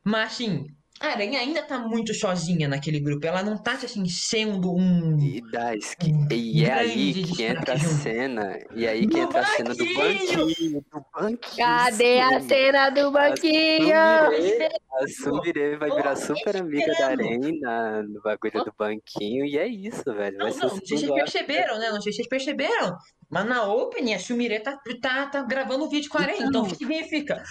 Mas, 0.02 0.32
assim, 0.32 0.66
a 1.00 1.12
Aren 1.12 1.34
ainda 1.36 1.62
tá 1.62 1.78
muito 1.78 2.12
sozinha 2.12 2.68
naquele 2.68 3.00
grupo. 3.00 3.26
Ela 3.26 3.42
não 3.42 3.56
tá, 3.56 3.72
assim, 3.72 4.06
sendo 4.06 4.74
um... 4.74 5.18
E 5.18 5.40
Daisuke. 5.50 6.12
E 6.30 6.64
é 6.64 6.72
aí 6.72 7.12
Grande 7.12 7.32
que 7.32 7.42
entra 7.42 7.74
a 7.74 7.78
cena. 7.78 8.58
E 8.74 8.86
aí 8.86 9.00
que 9.06 9.14
Do 9.14 9.18
entra 9.18 9.40
a 9.40 9.46
cena 9.46 9.74
do 9.74 9.84
banquinho! 9.94 10.46
banquinho. 10.46 10.84
Do 10.92 11.04
banquinho. 11.12 11.66
Cadê 11.66 12.20
a 12.20 12.40
sim. 12.40 12.48
cena 12.48 12.90
do 12.90 13.10
banquinho? 13.10 13.96
A 13.96 15.08
Sumire 15.08 15.76
vai 15.76 15.90
virar 15.90 16.16
super 16.16 16.56
amiga 16.56 16.92
da. 16.98 17.10
Arena 17.10 18.02
no 18.02 18.20
bagulho 18.22 18.64
do 18.64 18.72
banquinho. 18.78 19.44
E 19.44 19.58
é 19.58 19.66
isso, 19.66 20.04
velho. 20.04 20.36
Não, 20.38 20.48
não, 20.48 20.56
não 20.56 20.68
sei 20.68 20.98
se 20.98 21.06
vocês 21.06 21.12
perceberam, 21.12 21.78
né? 21.78 21.90
Não 21.90 22.00
sei 22.00 22.12
se 22.12 22.16
vocês 22.16 22.28
perceberam. 22.28 22.96
Mas 23.30 23.46
na 23.46 23.62
Open, 23.62 24.12
a 24.12 24.18
Sumire 24.18 24.58
tá, 24.58 24.76
tá, 25.00 25.26
tá 25.26 25.42
gravando 25.42 25.88
vídeo 25.88 26.10
com 26.10 26.18
a 26.18 26.22
Aren. 26.22 26.42
Então, 26.42 26.64
o 26.64 26.68
que 26.68 26.74
significa? 26.74 27.44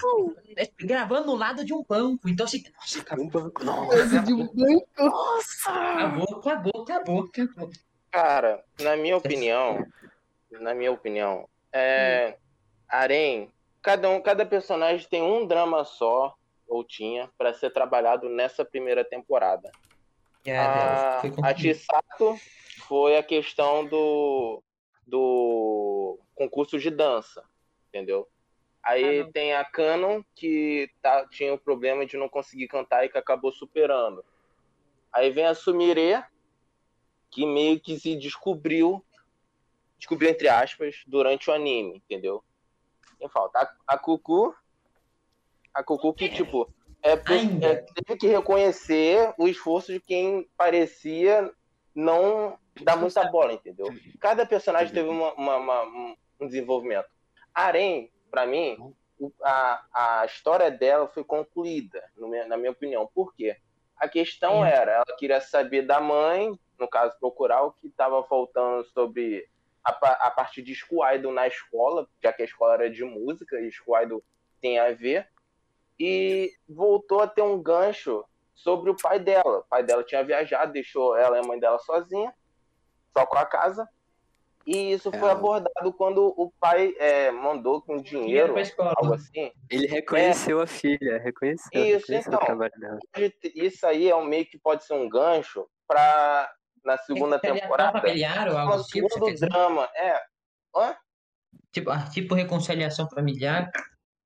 É 0.57 0.69
Gravando 0.77 1.27
no 1.27 1.35
lado 1.35 1.63
de 1.63 1.73
um 1.73 1.81
banco. 1.81 2.27
Então, 2.27 2.45
assim, 2.45 2.61
nossa, 2.75 2.99
acabou, 2.99 3.25
Um 3.25 3.29
banco. 3.29 3.63
Nossa, 3.63 4.19
de 4.19 4.33
um 4.33 4.45
banco. 4.45 4.85
nossa! 4.97 5.71
acabou, 5.71 6.37
acabou, 6.37 6.83
acabou, 6.83 7.23
acabou. 7.23 7.71
Cara, 8.11 8.61
na 8.81 8.97
minha 8.97 9.15
opinião, 9.15 9.85
na 10.51 10.73
minha 10.73 10.91
opinião, 10.91 11.47
é. 11.71 12.35
Arém, 12.89 13.49
cada 13.81 14.09
um, 14.09 14.19
cada 14.19 14.45
personagem 14.45 15.07
tem 15.07 15.21
um 15.21 15.47
drama 15.47 15.85
só, 15.85 16.35
ou 16.67 16.83
tinha, 16.83 17.29
pra 17.37 17.53
ser 17.53 17.69
trabalhado 17.69 18.27
nessa 18.27 18.65
primeira 18.65 19.05
temporada. 19.05 19.71
A 20.41 21.21
dela 21.21 21.29
A. 21.43 21.55
Chisato 21.55 22.37
foi 22.87 23.17
a 23.17 23.23
questão 23.23 23.85
do, 23.85 24.61
do 25.09 26.19
concurso 26.35 26.77
de 26.79 26.89
dança, 26.89 27.43
entendeu? 27.89 28.27
Aí 28.81 29.21
Ah, 29.21 29.31
tem 29.31 29.53
a 29.53 29.65
Canon, 29.65 30.23
que 30.35 30.89
tá, 31.01 31.25
tinha 31.27 31.53
o 31.53 31.59
problema 31.59 32.05
de 32.05 32.17
não 32.17 32.29
conseguir 32.29 32.67
cantar 32.67 33.05
e 33.05 33.09
que 33.09 33.17
acabou 33.17 33.51
superando. 33.51 34.23
Aí 35.11 35.29
vem 35.29 35.45
a 35.45 35.53
Sumire, 35.53 36.23
que 37.29 37.45
meio 37.45 37.79
que 37.79 37.99
se 37.99 38.15
descobriu, 38.15 39.03
descobriu 39.97 40.29
entre 40.29 40.47
aspas, 40.47 41.03
durante 41.05 41.49
o 41.49 41.53
anime, 41.53 41.97
entendeu? 41.97 42.43
Quem 43.17 43.27
falta? 43.27 43.59
A, 43.59 43.95
a 43.95 43.97
Cucu, 43.97 44.55
a 45.73 45.83
Cucu 45.83 46.13
que, 46.13 46.29
tipo, 46.29 46.73
é, 47.01 47.11
é, 47.13 47.75
teve 47.75 48.17
que 48.17 48.27
reconhecer 48.27 49.33
o 49.37 49.47
esforço 49.47 49.91
de 49.91 49.99
quem 49.99 50.49
parecia 50.57 51.51
não 51.93 52.57
dar 52.83 52.95
muita 52.97 53.23
bola, 53.31 53.53
entendeu? 53.53 53.87
Cada 54.19 54.45
personagem 54.45 54.93
teve 54.93 55.09
uma- 55.09 55.33
uma- 55.33 55.57
uma- 55.57 55.83
um- 55.83 56.15
desenvolvimento. 56.47 57.07
Arém, 57.53 58.11
pra 58.31 58.45
mim, 58.45 58.77
a, 59.43 60.21
a 60.21 60.25
história 60.25 60.71
dela 60.71 61.07
foi 61.07 61.23
concluída, 61.23 62.01
meu- 62.15 62.47
na 62.47 62.55
minha 62.55 62.71
opinião. 62.71 63.09
Por 63.13 63.33
quê? 63.35 63.57
A 63.97 64.07
questão 64.07 64.63
era, 64.65 64.91
ela 64.93 65.17
queria 65.17 65.41
saber 65.41 65.81
da 65.81 65.99
mãe, 65.99 66.57
no 66.79 66.87
caso, 66.87 67.17
procurar 67.19 67.63
o 67.63 67.73
que 67.73 67.87
estava 67.87 68.23
faltando 68.23 68.85
sobre 68.85 69.45
a, 69.83 69.91
a 70.27 70.31
parte 70.31 70.61
de 70.61 70.73
School 70.73 71.05
Idol 71.13 71.33
na 71.33 71.47
escola, 71.47 72.07
já 72.23 72.31
que 72.31 72.41
a 72.41 72.45
escola 72.45 72.75
era 72.75 72.89
de 72.89 73.03
música 73.03 73.59
e 73.59 73.69
School 73.71 74.01
Idol 74.01 74.23
tem 74.61 74.79
a 74.79 74.91
ver, 74.93 75.27
e 75.99 76.53
voltou 76.67 77.19
a 77.21 77.27
ter 77.27 77.41
um 77.41 77.61
gancho 77.61 78.23
sobre 78.55 78.89
o 78.89 78.95
pai 78.95 79.19
dela. 79.19 79.59
O 79.59 79.63
pai 79.69 79.83
dela 79.83 80.03
tinha 80.03 80.23
viajado, 80.23 80.71
deixou 80.71 81.17
ela 81.17 81.35
e 81.37 81.39
a 81.41 81.43
mãe 81.47 81.59
dela 81.59 81.79
sozinha, 81.79 82.33
só 83.17 83.25
com 83.25 83.37
a 83.37 83.45
casa, 83.45 83.87
e 84.65 84.91
isso 84.93 85.09
foi 85.11 85.29
É. 85.29 85.31
abordado 85.31 85.91
quando 85.93 86.27
o 86.37 86.51
pai 86.59 86.93
é, 86.99 87.31
mandou 87.31 87.81
com 87.81 87.97
dinheiro, 87.97 88.53
pra 88.53 88.61
escola. 88.61 88.93
algo 88.97 89.13
assim. 89.15 89.51
Ele 89.69 89.87
reconheceu 89.87 90.61
a 90.61 90.67
filha, 90.67 91.17
reconheceu, 91.19 91.81
Isso, 91.83 92.11
reconheceu 92.11 92.33
então. 92.33 92.57
o 92.57 93.31
Isso 93.55 93.87
aí 93.87 94.09
é 94.09 94.15
um 94.15 94.25
meio 94.25 94.45
que 94.45 94.57
pode 94.59 94.83
ser 94.83 94.93
um 94.93 95.09
gancho 95.09 95.67
para 95.87 96.51
na 96.83 96.97
segunda 96.97 97.39
temporada. 97.39 97.99
familiar 97.99 98.47
ou 98.49 98.57
algo 98.57 98.73
Um 98.73 98.77
do 98.77 98.83
tipo, 98.83 99.09
segundo 99.11 99.39
drama, 99.39 99.89
é. 99.95 100.21
Hã? 100.75 100.95
Tipo, 101.71 101.89
ah, 101.91 102.05
tipo 102.09 102.35
reconciliação 102.35 103.09
familiar. 103.09 103.69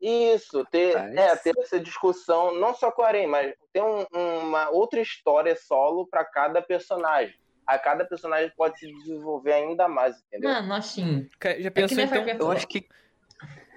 Isso, 0.02 0.66
ter, 0.66 0.94
Mas- 0.96 1.16
é, 1.16 1.36
ter 1.38 1.54
essa 1.58 1.80
discussão, 1.80 2.54
não 2.60 2.76
só 2.76 2.92
com 2.92 3.02
a 3.02 3.08
Arém, 3.08 3.26
mas 3.28 3.54
ter 3.72 3.82
um- 3.82 4.06
uma 4.14 4.70
outra 4.70 5.00
história 5.00 5.56
solo 5.56 6.06
para 6.06 6.26
cada 6.26 6.62
personagem. 6.62 7.34
A 7.66 7.78
cada 7.80 8.04
personagem 8.06 8.52
pode 8.58 8.78
se 8.80 8.92
desenvolver 8.92 9.54
ainda 9.54 9.88
mais, 9.88 10.18
entendeu? 10.28 10.50
Mano, 10.50 10.74
assim. 10.74 11.30
Já 11.42 11.50
É 11.68 11.70
pensou 11.70 11.98
nem 11.98 12.06
então? 12.06 12.24
vai- 12.26 12.38
Eu 12.40 12.52
acho 12.52 12.68
que. 12.68 12.88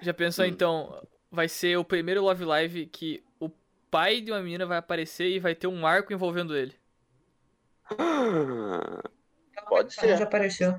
Já 0.01 0.13
pensou 0.13 0.45
Hum. 0.45 0.47
então? 0.49 1.07
Vai 1.31 1.47
ser 1.49 1.77
o 1.77 1.83
primeiro 1.83 2.21
Love 2.23 2.45
Live 2.45 2.85
que 2.87 3.23
o 3.39 3.49
pai 3.91 4.21
de 4.21 4.31
uma 4.31 4.41
menina 4.41 4.65
vai 4.65 4.77
aparecer 4.77 5.27
e 5.29 5.39
vai 5.39 5.53
ter 5.55 5.67
um 5.67 5.85
arco 5.85 6.13
envolvendo 6.13 6.55
ele. 6.55 6.75
Pode 9.67 9.93
ser. 9.93 10.17
Já 10.17 10.23
apareceu. 10.23 10.75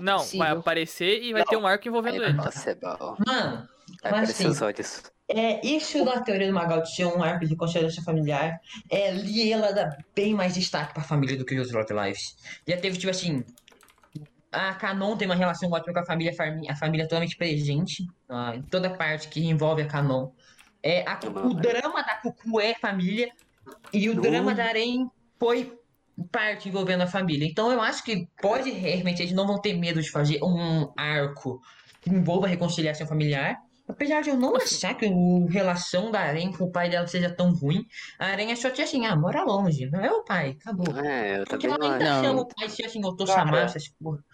Não, 0.00 0.18
vai 0.36 0.50
aparecer 0.50 1.22
e 1.22 1.32
vai 1.32 1.42
Não. 1.42 1.46
ter 1.48 1.56
um 1.56 1.66
arco 1.66 1.88
envolvendo 1.88 2.22
ele. 2.22 2.32
Nossa, 2.34 2.70
é 2.70 2.74
bom. 2.74 3.16
Mano, 3.26 3.68
Vai 4.02 4.12
aparecer 4.12 4.32
assim, 4.32 4.48
os 4.48 4.60
olhos. 4.62 5.12
É, 5.28 5.66
isso 5.66 6.04
da 6.04 6.20
teoria 6.20 6.46
do 6.46 6.52
Magal 6.54 6.82
de 6.82 6.94
ser 6.94 7.04
um 7.06 7.22
arco 7.22 7.44
de 7.44 7.50
reconciliação 7.52 8.04
familiar, 8.04 8.58
é, 8.90 9.08
ali 9.08 9.52
ela 9.52 9.72
dá 9.72 9.96
bem 10.14 10.34
mais 10.34 10.54
destaque 10.54 10.94
pra 10.94 11.02
família 11.02 11.36
do 11.36 11.44
que 11.44 11.58
os 11.58 11.72
Love 11.72 11.92
Lives. 11.92 12.36
Já 12.66 12.76
teve, 12.76 12.96
tipo 12.98 13.10
assim. 13.10 13.42
A 14.52 14.74
Canon 14.74 15.16
tem 15.16 15.26
uma 15.26 15.34
relação 15.34 15.70
ótima 15.70 15.92
com 15.92 16.00
a 16.00 16.04
família, 16.06 16.32
a 16.70 16.76
família 16.76 17.02
é 17.02 17.06
totalmente 17.06 17.36
presente 17.36 18.04
ah, 18.28 18.54
em 18.56 18.62
toda 18.62 18.96
parte 18.96 19.28
que 19.28 19.44
envolve 19.44 19.82
a 19.82 19.86
Canon. 19.86 20.30
É, 20.82 21.04
a- 21.06 21.18
o 21.44 21.52
drama 21.52 22.02
da 22.02 22.14
Cucu 22.22 22.60
é 22.60 22.74
família 22.74 23.28
e 23.92 24.08
o 24.08 24.14
Não. 24.14 24.22
drama 24.22 24.54
da 24.54 24.64
Arém 24.66 25.06
foi 25.38 25.76
parte 26.32 26.68
envolvendo 26.68 27.02
a 27.02 27.06
família. 27.06 27.46
Então 27.46 27.70
eu 27.70 27.80
acho 27.80 28.02
que 28.04 28.26
pode 28.40 28.70
realmente 28.70 29.20
eles 29.20 29.34
não 29.34 29.46
vão 29.46 29.60
ter 29.60 29.74
medo 29.74 30.00
de 30.00 30.10
fazer 30.10 30.38
um 30.42 30.90
arco 30.96 31.60
que 32.00 32.08
envolva 32.08 32.46
a 32.46 32.48
reconciliação 32.48 33.06
familiar. 33.06 33.58
Apesar 33.88 34.20
de 34.22 34.30
eu 34.30 34.36
não 34.36 34.56
achar 34.56 34.94
que 34.94 35.06
a 35.06 35.52
relação 35.52 36.10
da 36.10 36.20
Arém 36.20 36.52
com 36.52 36.64
o 36.64 36.70
pai 36.72 36.90
dela 36.90 37.06
seja 37.06 37.30
tão 37.30 37.52
ruim, 37.52 37.86
a 38.18 38.26
Arém 38.26 38.50
é 38.50 38.56
só 38.56 38.68
tia 38.70 38.84
assim, 38.84 39.06
ah, 39.06 39.14
mora 39.14 39.44
longe, 39.44 39.88
não 39.90 40.00
é 40.00 40.10
o 40.10 40.24
pai, 40.24 40.56
acabou. 40.60 40.86
É, 40.98 41.40
eu 41.40 41.44
Porque 41.44 41.66
ela 41.66 41.78
não 41.78 41.92
ainda 41.92 42.04
acho. 42.04 42.24
chama 42.24 42.34
Não. 42.34 42.42
o 42.42 42.48
pai 42.48 42.68
tia 42.68 42.86
assim, 42.86 43.00
eu 43.04 43.16
tô 43.16 43.24
Cara, 43.24 43.38
chamando 43.40 43.62
essas 43.62 43.88
porra. 43.88 44.24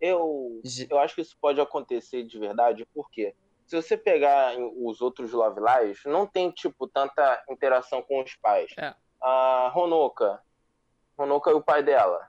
Eu, 0.00 0.62
eu 0.88 0.98
acho 0.98 1.14
que 1.16 1.20
isso 1.20 1.36
pode 1.40 1.60
acontecer 1.60 2.22
de 2.22 2.38
verdade, 2.38 2.86
porque 2.94 3.34
se 3.66 3.76
você 3.76 3.96
pegar 3.96 4.54
os 4.82 5.00
outros 5.02 5.32
Love 5.32 5.60
Lives, 5.60 6.00
não 6.06 6.26
tem, 6.26 6.50
tipo, 6.50 6.86
tanta 6.88 7.44
interação 7.50 8.00
com 8.00 8.22
os 8.22 8.34
pais. 8.36 8.72
É. 8.78 8.94
A 9.20 9.72
Honoka, 9.74 10.40
Honoka 11.18 11.50
e 11.50 11.54
o 11.54 11.60
pai 11.60 11.82
dela. 11.82 12.28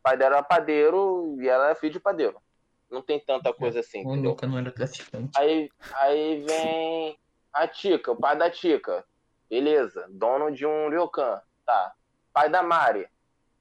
O 0.00 0.02
pai 0.02 0.16
dela 0.16 0.36
era 0.36 0.42
padeiro 0.42 1.36
e 1.40 1.48
ela 1.48 1.70
é 1.70 1.74
filho 1.76 1.92
de 1.92 2.00
padeiro. 2.00 2.40
Não 2.90 3.00
tem 3.02 3.20
tanta 3.20 3.52
coisa 3.52 3.80
assim, 3.80 4.04
O? 4.06 4.14
Luca 4.14 4.46
não 4.46 4.58
era 4.58 4.72
traficante. 4.72 5.30
Aí, 5.38 5.70
aí 5.94 6.44
vem 6.46 7.18
a 7.52 7.68
Tika, 7.68 8.12
o 8.12 8.16
pai 8.16 8.36
da 8.36 8.50
Tika. 8.50 9.04
Beleza, 9.48 10.06
dono 10.10 10.50
de 10.50 10.66
um 10.66 10.88
ryokan. 10.88 11.40
Tá. 11.64 11.92
Pai 12.32 12.48
da 12.48 12.62
Mari. 12.62 13.06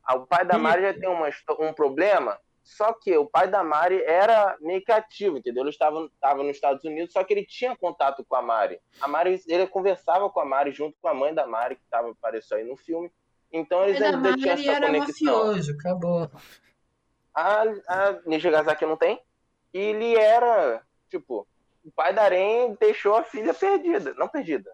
Ah, 0.03 0.15
O 0.15 0.25
pai 0.25 0.45
da 0.45 0.57
Mari 0.57 0.81
já 0.81 0.93
tem 0.93 1.09
uma 1.09 1.29
um 1.59 1.73
problema, 1.73 2.39
só 2.63 2.93
que 2.93 3.15
o 3.17 3.25
pai 3.25 3.47
da 3.47 3.63
Mari 3.63 4.01
era 4.03 4.55
meio 4.61 4.83
que 4.83 4.91
ativo, 4.91 5.37
entendeu? 5.37 5.63
Ele 5.63 5.69
estava, 5.69 6.05
estava 6.05 6.43
nos 6.43 6.55
Estados 6.55 6.83
Unidos, 6.83 7.11
só 7.13 7.23
que 7.23 7.33
ele 7.33 7.45
tinha 7.45 7.75
contato 7.75 8.23
com 8.27 8.35
a 8.35 8.41
Mari. 8.41 8.79
A 9.01 9.07
Mari, 9.07 9.41
ele 9.47 9.67
conversava 9.67 10.29
com 10.29 10.39
a 10.39 10.45
Mari 10.45 10.71
junto 10.71 10.95
com 11.01 11.07
a 11.07 11.13
mãe 11.13 11.33
da 11.33 11.45
Mari, 11.45 11.75
que 11.75 11.83
tava, 11.89 12.09
apareceu 12.11 12.57
aí 12.57 12.63
no 12.63 12.75
filme. 12.77 13.11
Então 13.51 13.83
eles 13.83 13.99
ainda 14.01 14.33
tinham 14.35 14.55
Mari 14.55 14.67
essa 14.67 14.71
era 14.77 14.87
conexão. 14.87 15.37
mafioso, 15.47 15.71
acabou. 15.73 16.31
A, 17.39 17.63
a 17.87 18.19
Nijigasaki 18.25 18.85
não 18.85 18.97
tem. 18.97 19.21
E 19.73 19.77
ele 19.79 20.15
era, 20.15 20.81
tipo, 21.09 21.47
o 21.85 21.91
pai 21.91 22.13
da 22.13 22.23
Aren 22.23 22.75
deixou 22.79 23.15
a 23.15 23.23
filha 23.23 23.53
perdida. 23.53 24.13
Não 24.15 24.27
perdida. 24.27 24.71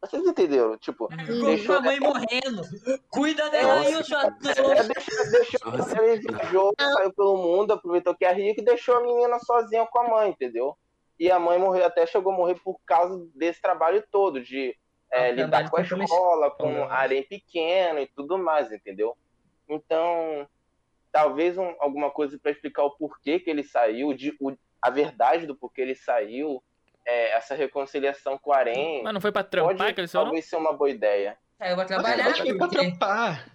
Vocês 0.00 0.26
entenderam? 0.26 0.76
Tipo, 0.76 1.08
Com 1.08 1.46
deixou, 1.46 1.76
a 1.76 1.80
mãe 1.80 1.98
morrendo. 1.98 2.62
Cuida 3.08 3.48
dela 3.50 3.80
aí, 3.80 3.94
o 3.94 4.00
é, 4.00 4.02
deixou, 4.02 5.30
deixou 5.30 5.64
Nossa. 5.64 6.02
ele 6.02 6.20
viajou, 6.20 6.74
saiu 6.78 7.12
pelo 7.14 7.36
mundo, 7.38 7.72
aproveitou 7.72 8.14
que 8.14 8.24
é 8.24 8.32
rico 8.32 8.60
e 8.60 8.64
deixou 8.64 8.96
a 8.96 9.00
menina 9.02 9.38
sozinha 9.40 9.86
com 9.86 9.98
a 10.00 10.08
mãe, 10.08 10.30
entendeu? 10.30 10.76
E 11.18 11.30
a 11.30 11.38
mãe 11.38 11.58
morreu, 11.58 11.86
até 11.86 12.06
chegou 12.06 12.32
a 12.32 12.36
morrer 12.36 12.56
por 12.62 12.78
causa 12.84 13.26
desse 13.34 13.62
trabalho 13.62 14.04
todo, 14.10 14.42
de 14.42 14.76
é, 15.10 15.28
Ah, 15.28 15.30
lidar 15.30 15.70
com 15.70 15.76
a 15.76 15.80
escola, 15.82 16.50
com 16.50 16.66
Uhum. 16.66 16.84
arém 16.90 17.22
pequeno 17.22 18.00
e 18.00 18.06
tudo 18.06 18.36
mais, 18.36 18.70
entendeu? 18.72 19.16
Então, 19.68 20.46
talvez 21.14 21.56
um- 21.56 21.76
alguma 21.78 22.10
coisa 22.10 22.36
para 22.42 22.50
explicar 22.50 22.82
o 22.82 22.90
porquê 22.90 23.38
que 23.38 23.48
ele 23.48 23.62
saiu, 23.62 24.12
de, 24.12 24.34
o- 24.40 24.52
a 24.82 24.90
verdade 24.90 25.46
do 25.46 25.54
porquê 25.54 25.80
ele 25.82 25.94
saiu, 25.94 26.60
é, 27.06 27.36
essa 27.36 27.54
reconciliação 27.54 28.36
com 28.36 28.50
o 28.50 28.52
Arém, 28.52 29.00
Mas 29.04 29.14
não 29.14 29.20
foi 29.20 29.30
pra 29.30 29.44
trampar 29.44 29.76
pode 29.76 29.94
que 29.94 30.00
eles 30.00 30.10
foram? 30.10 30.24
talvez 30.24 30.44
ser 30.46 30.56
uma 30.56 30.72
boa 30.72 30.90
ideia. 30.90 31.38
Saiu 31.56 31.74
pra 31.76 31.84
eu 31.84 31.86
trabalhar, 31.86 32.26
acho 32.26 32.42
que 32.42 32.50
é 32.50 32.54
pra 32.56 32.66
trampar. 32.68 33.46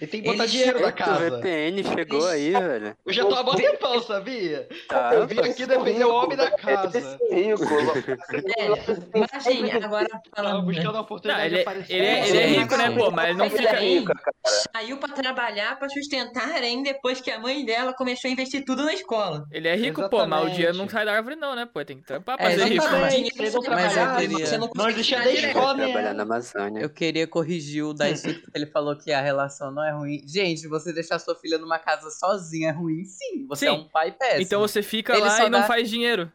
Ele 0.00 0.10
tem 0.10 0.20
que 0.22 0.26
botar 0.30 0.42
Ele 0.44 0.52
dinheiro 0.52 0.80
na 0.80 0.88
O 0.88 0.92
casa. 0.92 1.30
VPN 1.30 1.84
chegou 1.84 2.26
aí, 2.26 2.50
velho. 2.52 2.96
Eu 3.06 3.12
já 3.12 3.24
tô 3.24 3.34
há 3.34 3.42
bom 3.42 3.54
tempão, 3.54 4.00
sabia? 4.02 4.68
Tá, 4.88 5.14
Eu 5.14 5.26
vim 5.26 5.38
aqui 5.40 5.64
defender 5.66 6.04
o 6.04 6.14
homem 6.14 6.36
da 6.36 6.50
casa. 6.50 7.18
Rico. 7.30 7.64
Assim, 9.32 9.70
agora 9.70 10.08
falando. 10.34 10.58
né? 10.58 10.64
buscando 10.64 10.88
a 10.90 10.92
Não, 10.92 11.00
oportunidade 11.00 11.46
ele, 11.46 11.54
de 11.54 11.58
é- 11.58 11.62
aparecer. 11.62 11.92
ele, 11.94 12.06
é, 12.06 12.28
ele 12.28 12.38
é 12.38 12.46
rico, 12.46 12.76
né, 12.76 12.90
pô? 12.90 13.10
Mas 13.10 13.36
não 13.36 13.44
Mas 13.48 13.52
fica. 13.52 13.76
aí, 13.76 14.04
saiu 14.74 14.96
pra 14.98 15.08
trabalhar 15.10 15.78
pra 15.78 15.88
sustentar 15.88 16.50
a 16.50 16.54
Harém 16.56 16.82
depois 16.82 17.20
que 17.20 17.30
a 17.30 17.38
mãe 17.38 17.64
dela 17.64 17.92
começou 17.94 18.28
a 18.28 18.32
investir 18.32 18.64
tudo 18.64 18.84
na 18.84 18.92
escola. 18.92 19.46
Ele 19.50 19.68
é 19.68 19.74
rico, 19.76 20.08
pô, 20.08 20.26
mas 20.26 20.44
o 20.46 20.50
dinheiro 20.50 20.76
não 20.76 20.84
Exatamente. 20.84 20.92
sai 20.92 21.04
da 21.06 21.12
árvore, 21.12 21.36
não, 21.36 21.54
né, 21.54 21.66
pô? 21.72 21.84
Tem 21.84 21.96
que 21.98 22.04
trampar 22.04 22.36
pra 22.36 22.50
É, 22.50 22.56
ser 22.56 22.64
rico. 22.64 22.84
exatamente. 22.84 23.32
Mas 23.38 23.54
eu 23.54 23.60
trabalhar, 23.60 24.16
queria- 24.16 24.46
você 24.46 24.52
não 24.58 24.60
Não 24.62 24.68
consegue 24.68 24.92
existia 24.94 25.16
tirar 25.18 25.24
desde 25.28 25.40
direto. 25.42 25.56
escola, 25.58 25.74
né? 25.76 25.84
trabalhar 25.84 26.14
na 26.14 26.22
Amazônia. 26.22 26.80
Eu 26.82 26.90
queria 26.90 27.26
corrigir 27.26 27.84
o 27.84 27.92
Daisuke, 27.94 28.34
porque 28.40 28.58
ele 28.58 28.66
falou 28.66 28.96
que 28.96 29.12
a 29.12 29.20
relação 29.20 29.70
não 29.70 29.81
é 29.82 29.92
ruim. 29.92 30.22
Gente, 30.26 30.66
você 30.68 30.92
deixar 30.92 31.18
sua 31.18 31.34
filha 31.34 31.58
numa 31.58 31.78
casa 31.78 32.10
sozinha 32.10 32.68
é 32.68 32.72
ruim, 32.72 33.04
sim. 33.04 33.46
Você 33.48 33.66
Sim. 33.66 33.72
é 33.72 33.72
um 33.72 33.84
pai 33.88 34.12
péssimo. 34.12 34.42
Então 34.42 34.60
você 34.60 34.82
fica 34.82 35.12
Ele 35.12 35.22
lá 35.22 35.38
e 35.46 35.50
não 35.50 35.60
dá- 35.60 35.66
faz 35.66 35.88
dinheiro. 35.88 36.30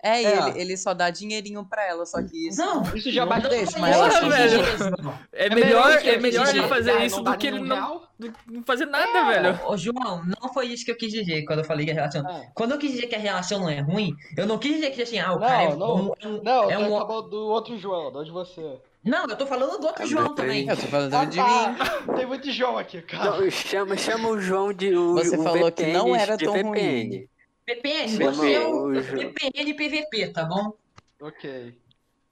É, 0.00 0.22
É. 0.22 0.36
ele, 0.50 0.60
ele 0.60 0.76
só 0.76 0.94
dá 0.94 1.10
dinheirinho 1.10 1.64
pra 1.64 1.84
ela, 1.84 2.06
só 2.06 2.22
que 2.22 2.46
isso 2.46 2.56
Não, 2.56 2.84
Isso 2.94 3.10
já 3.10 3.22
não 3.22 3.30
bate 3.30 3.48
deixa 3.48 3.76
uma 3.78 3.88
Porra, 3.88 4.08
relação 4.08 4.28
velho. 4.28 4.96
boa. 5.02 5.18
É 5.32 5.50
melhor, 5.52 5.90
é 6.06 6.16
melhor 6.18 6.48
ele 6.48 6.68
fazer 6.68 6.90
Ah, 6.92 7.04
isso 7.04 7.20
do 7.20 7.36
que 7.36 7.48
ele 7.48 7.56
nenhum 7.58 7.66
não, 7.68 8.02
do- 8.16 8.32
não 8.46 8.62
fazer 8.62 8.86
nada, 8.86 9.24
velho. 9.24 9.58
Ô, 9.66 9.76
João, 9.76 10.22
não 10.40 10.54
foi 10.54 10.66
isso 10.66 10.84
que 10.84 10.92
eu 10.92 10.96
quis 10.96 11.10
dizer 11.12 11.44
quando 11.46 11.58
eu 11.58 11.64
falei 11.64 11.84
que 11.84 11.90
a 11.90 11.94
relação. 11.94 12.24
Ah. 12.24 12.42
Quando 12.54 12.72
eu 12.74 12.78
quis 12.78 12.92
dizer 12.92 13.08
que 13.08 13.16
a 13.16 13.18
relação 13.18 13.58
não 13.58 13.68
é 13.68 13.80
ruim, 13.80 14.14
eu 14.36 14.46
não 14.46 14.56
quis 14.56 14.74
dizer 14.76 14.90
que 14.92 15.02
assim, 15.02 15.18
ah, 15.18 15.32
o 15.32 15.40
Não, 15.40 15.48
cara 15.48 15.62
é 15.64 15.74
não. 15.74 16.14
é 16.20 16.28
um- 16.28 16.42
Não, 16.44 16.70
é 16.70 16.78
um- 16.78 16.90
falando 16.96 17.30
do 17.30 17.48
outro 17.48 17.76
João, 17.76 18.12
não 18.12 18.22
de 18.22 18.30
você. 18.30 18.78
Não, 19.08 19.26
eu 19.26 19.36
tô 19.36 19.46
falando 19.46 19.78
do 19.78 19.86
outro 19.86 20.02
Ah, 20.02 20.06
João 20.06 20.24
mas 20.26 20.34
também. 20.34 20.68
Eu 20.68 20.76
tô 20.76 20.86
falando 20.86 21.14
Ah, 21.14 21.24
de 21.24 21.36
mim. 21.38 21.44
tá. 21.44 21.74
Tem 22.16 22.26
muito 22.26 22.50
João 22.50 22.78
aqui, 22.78 23.00
cara. 23.02 23.40
Não, 23.40 23.50
chama, 23.50 23.96
chama 23.96 24.28
o 24.28 24.40
João 24.40 24.72
de. 24.72 24.94
O, 24.96 25.14
Você 25.14 25.36
o 25.36 25.42
falou 25.42 25.70
que 25.72 25.82
VPN 25.84 25.92
não 25.98 26.14
era 26.16 26.36
tão 26.36 26.52
VPN. 26.52 26.68
ruim. 26.68 27.28
VPN, 27.66 28.08
você 28.16 28.52
é 28.54 28.66
o 28.66 28.94
João. 29.02 29.18
VPN 29.18 29.74
PVP, 29.74 30.28
tá 30.32 30.44
bom? 30.44 30.72
Ok. 31.20 31.76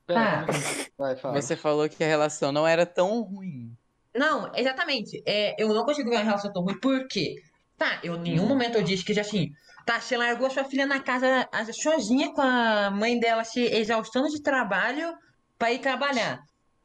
Tá. 0.07 0.45
Pera, 0.47 0.47
que- 0.47 0.93
vai, 0.97 1.17
fala. 1.17 1.41
Você 1.41 1.57
falou 1.57 1.89
que 1.89 2.03
a 2.05 2.07
relação 2.07 2.53
não 2.53 2.67
era 2.67 2.87
tão 2.87 3.21
ruim. 3.23 3.73
Não, 4.15 4.51
exatamente. 4.55 5.23
É, 5.27 5.61
eu 5.63 5.69
não 5.75 5.85
consigo 5.85 6.09
ver 6.09 6.17
uma 6.17 6.25
relação 6.25 6.53
tão 6.53 6.63
ruim, 6.63 6.79
por 6.81 7.07
quê? 7.09 7.35
Tá, 7.77 7.99
eu 8.03 8.15
em 8.15 8.21
nenhum 8.21 8.47
momento 8.47 8.77
eu 8.79 8.83
disse 8.83 9.05
que 9.05 9.19
assim, 9.21 9.51
tá, 9.85 10.01
você 10.01 10.17
largou 10.17 10.47
a 10.47 10.51
sua 10.51 10.65
filha 10.65 10.87
na 10.87 11.01
casa 11.01 11.47
sozinha 11.75 12.33
com 12.33 12.41
a 12.41 12.91
mãe 12.91 13.19
dela 13.21 13.45
se 13.45 13.61
exaustando 13.61 14.29
de 14.29 14.41
trabalho 14.41 15.13
pra 15.59 15.71
ir 15.73 15.81
trabalhar. 15.81 16.41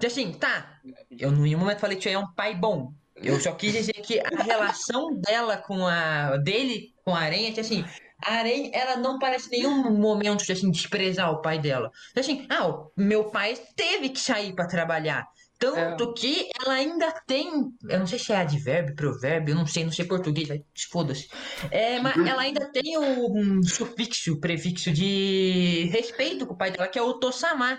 Assim, 0.07 0.31
tá, 0.33 0.79
eu 1.09 1.31
em 1.31 1.41
nenhum 1.41 1.59
momento 1.59 1.79
falei 1.79 1.97
que 1.97 2.03
você 2.03 2.11
é 2.11 2.19
um 2.19 2.33
pai 2.33 2.55
bom. 2.55 2.93
Eu 3.15 3.39
só 3.39 3.51
quis 3.53 3.73
dizer 3.73 3.93
que 3.93 4.19
a 4.19 4.43
relação 4.43 5.13
dela 5.15 5.57
com 5.57 5.85
a. 5.85 6.37
dele 6.37 6.93
com 7.03 7.15
a 7.15 7.19
aranha, 7.19 7.53
assim, 7.59 7.85
a 8.23 8.35
aranha, 8.35 8.69
ela 8.73 8.97
não 8.97 9.19
parece 9.19 9.47
em 9.47 9.59
nenhum 9.59 9.91
momento 9.97 10.49
assim, 10.51 10.71
desprezar 10.71 11.31
o 11.31 11.41
pai 11.41 11.59
dela. 11.59 11.91
Assim, 12.15 12.45
ah, 12.49 12.67
o 12.67 12.91
meu 12.95 13.25
pai 13.25 13.57
teve 13.75 14.09
que 14.09 14.19
sair 14.19 14.53
pra 14.53 14.67
trabalhar. 14.67 15.27
Tanto 15.61 16.11
que 16.15 16.49
ela 16.59 16.73
ainda 16.73 17.11
tem. 17.27 17.51
Eu 17.87 17.99
não 17.99 18.07
sei 18.07 18.17
se 18.17 18.33
é 18.33 18.37
advérbio, 18.37 18.95
provérbio, 18.95 19.51
eu 19.51 19.55
não 19.55 19.67
sei, 19.67 19.83
não 19.83 19.91
sei 19.91 20.05
português, 20.05 20.49
foda-se. 20.91 21.27
É, 21.69 21.99
mas 21.99 22.17
ela 22.25 22.41
ainda 22.41 22.71
tem 22.71 22.97
um 22.97 23.61
sufixo, 23.61 24.39
prefixo 24.39 24.91
de 24.91 25.87
respeito 25.91 26.47
com 26.47 26.55
o 26.55 26.57
pai 26.57 26.71
dela, 26.71 26.87
que 26.87 26.97
é 26.97 27.01
o 27.01 27.13
Tosamar. 27.13 27.77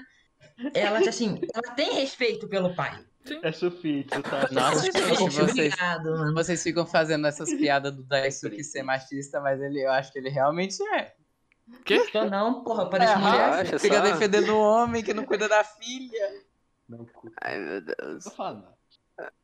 Ela, 0.75 0.99
assim, 1.01 1.41
ela 1.55 1.75
tem 1.75 1.95
respeito 1.95 2.49
pelo 2.49 2.75
pai. 2.75 3.05
É 3.43 3.53
sufixo, 3.53 4.21
tá? 4.23 4.49
Nossa, 4.51 4.83
gente, 4.83 5.01
vocês, 5.01 5.39
obrigado, 5.39 6.11
mano. 6.11 6.35
vocês 6.35 6.63
ficam 6.63 6.85
fazendo 6.85 7.27
essas 7.27 7.53
piadas 7.55 7.95
do 7.95 8.03
Daisuke 8.03 8.65
ser 8.65 8.83
machista, 8.83 9.41
mas 9.41 9.61
ele, 9.61 9.85
eu 9.85 9.91
acho 9.93 10.13
que 10.13 10.19
ele 10.19 10.29
realmente 10.29 10.83
é. 10.95 11.15
Só 12.11 12.29
não, 12.29 12.65
porra, 12.65 12.91
parece 12.91 13.13
É, 13.13 13.17
mulher. 13.17 13.49
Acha 13.51 13.79
Fica 13.79 13.97
só? 13.97 14.03
defendendo 14.03 14.51
o 14.51 14.61
homem 14.61 15.03
que 15.03 15.15
não 15.15 15.25
cuida 15.25 15.49
da 15.49 15.63
filha. 15.63 16.43
Ai, 17.41 17.59
meu 17.59 17.81
Deus. 17.81 18.25
Tô 18.25 18.31
falando. 18.31 18.67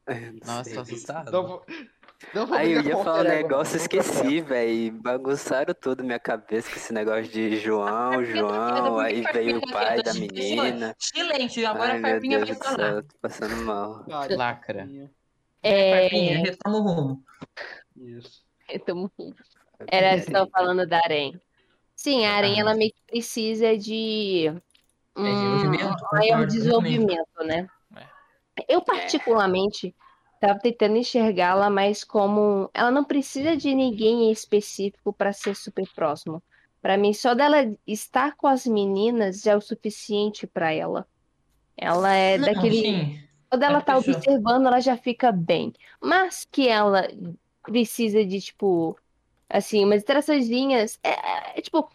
Não 0.07 0.57
Nossa, 0.57 0.75
tô 0.75 0.81
assustado. 0.81 1.31
Não. 1.31 1.43
Não 1.43 1.49
vou 1.49 1.65
Aí 2.53 2.73
eu 2.73 2.83
ia 2.83 2.97
o 2.97 3.05
falar 3.05 3.21
um 3.21 3.29
negócio, 3.29 3.77
esqueci, 3.77 4.41
velho. 4.41 4.93
Bagunçaram 4.93 5.73
tudo 5.73 6.03
minha 6.03 6.19
cabeça 6.19 6.69
com 6.69 6.77
esse 6.77 6.93
negócio 6.93 7.31
de 7.31 7.57
João, 7.59 8.25
João, 8.25 8.99
aí 8.99 9.23
veio 9.33 9.59
o 9.59 9.71
pai 9.71 10.03
da 10.03 10.13
menina. 10.15 10.95
Silêncio, 10.99 11.67
agora 11.69 11.93
Ai, 11.93 11.99
a 11.99 12.03
Farpinha 12.03 12.45
vai 12.45 12.55
falar. 12.55 12.77
céu, 12.77 13.03
tô 13.05 13.19
passando 13.21 13.57
mal. 13.65 14.05
Lacra. 14.31 14.89
É, 15.63 16.03
Farpinha, 16.03 16.39
retoma 16.39 16.79
o 16.79 16.83
rumo. 16.83 17.25
Isso. 17.97 18.45
eu 18.69 18.81
tô 18.81 18.95
muito- 18.95 19.35
Era, 19.87 20.21
tava 20.25 20.51
falando 20.51 20.87
da 20.87 20.99
Arém. 21.05 21.41
Sim, 21.95 22.27
a 22.27 22.33
Arém, 22.35 22.61
ela 22.61 22.75
meio 22.75 22.93
que 22.93 23.03
precisa 23.07 23.77
de 23.79 24.53
um 25.17 25.25
Desenvolvimento, 25.25 26.05
maior 26.13 26.47
desenvolvimento, 26.47 27.45
né? 27.45 27.69
Eu, 28.69 28.83
particularmente, 28.83 29.95
tava 30.41 30.59
tentando 30.59 30.97
enxergá-la 30.97 31.69
mais 31.71 32.05
como. 32.05 32.71
Ela 32.75 32.91
não 32.91 33.05
precisa 33.05 33.57
de 33.57 33.75
ninguém 33.75 34.25
em 34.29 34.33
específico 34.33 35.13
para 35.13 35.33
ser 35.33 35.55
super 35.55 35.87
próximo. 35.95 36.43
Para 36.81 36.97
mim, 36.97 37.13
só 37.13 37.35
dela 37.35 37.73
estar 37.87 38.37
com 38.37 38.47
as 38.47 38.67
meninas 38.67 39.43
já 39.43 39.53
é 39.53 39.57
o 39.57 39.61
suficiente 39.61 40.47
para 40.47 40.73
ela. 40.73 41.07
Ela 41.77 42.13
é 42.15 42.39
Não, 42.39 42.47
daquele. 42.47 42.81
sim. 42.81 43.21
Quando 43.51 43.63
ela 43.63 43.79
A 43.79 43.83
tá 43.83 43.95
pessoa- 43.97 44.17
observando, 44.17 44.67
ela 44.67 44.81
já 44.81 44.97
fica 44.97 45.33
bem. 45.33 45.73
Mas 46.01 46.47
que 46.51 46.69
ela 46.69 47.09
precisa 47.63 48.25
de, 48.25 48.41
tipo, 48.41 48.97
assim, 49.49 49.85
umas 49.85 50.03
interaçõezinhas. 50.03 50.99
É, 51.03 51.59
é, 51.59 51.61
tipo, 51.63 51.91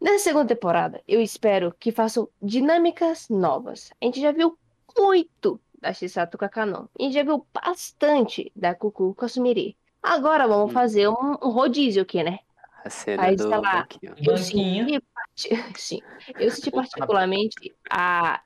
nessa 0.00 0.24
segunda 0.24 0.46
temporada, 0.54 1.02
eu 1.06 1.20
espero 1.20 1.74
que 1.78 1.92
façam 1.92 2.28
dinâmicas 2.42 3.28
novas. 3.28 3.92
A 4.00 4.04
gente 4.06 4.20
já 4.20 4.32
viu 4.32 4.58
muito 4.98 5.60
da 5.80 5.92
Shisato 5.92 6.38
com 6.38 6.44
a 6.44 6.48
Kanon. 6.48 6.86
A 6.98 7.02
gente 7.02 7.14
já 7.14 7.22
viu 7.24 7.46
bastante 7.52 8.52
da 8.56 8.74
Cucu 8.74 9.14
com 9.14 9.24
a 9.24 9.28
Sumire. 9.28 9.76
Agora 10.02 10.46
vamos 10.48 10.70
Hum. 10.70 10.74
fazer 10.74 11.08
um, 11.08 11.14
um 11.42 11.50
rodízio 11.50 12.02
aqui, 12.02 12.22
né? 12.22 12.38
A 12.84 12.90
cena 12.90 13.28
Aí, 13.28 13.36
do 13.36 13.44
sei 13.44 13.58
lá, 13.58 13.82
banquinho. 13.82 14.14
Eu 14.26 14.36
senti, 14.36 15.00
sim, 15.78 16.02
eu 16.38 16.50
senti 16.50 16.70
particularmente 16.72 17.76
a, 17.90 18.42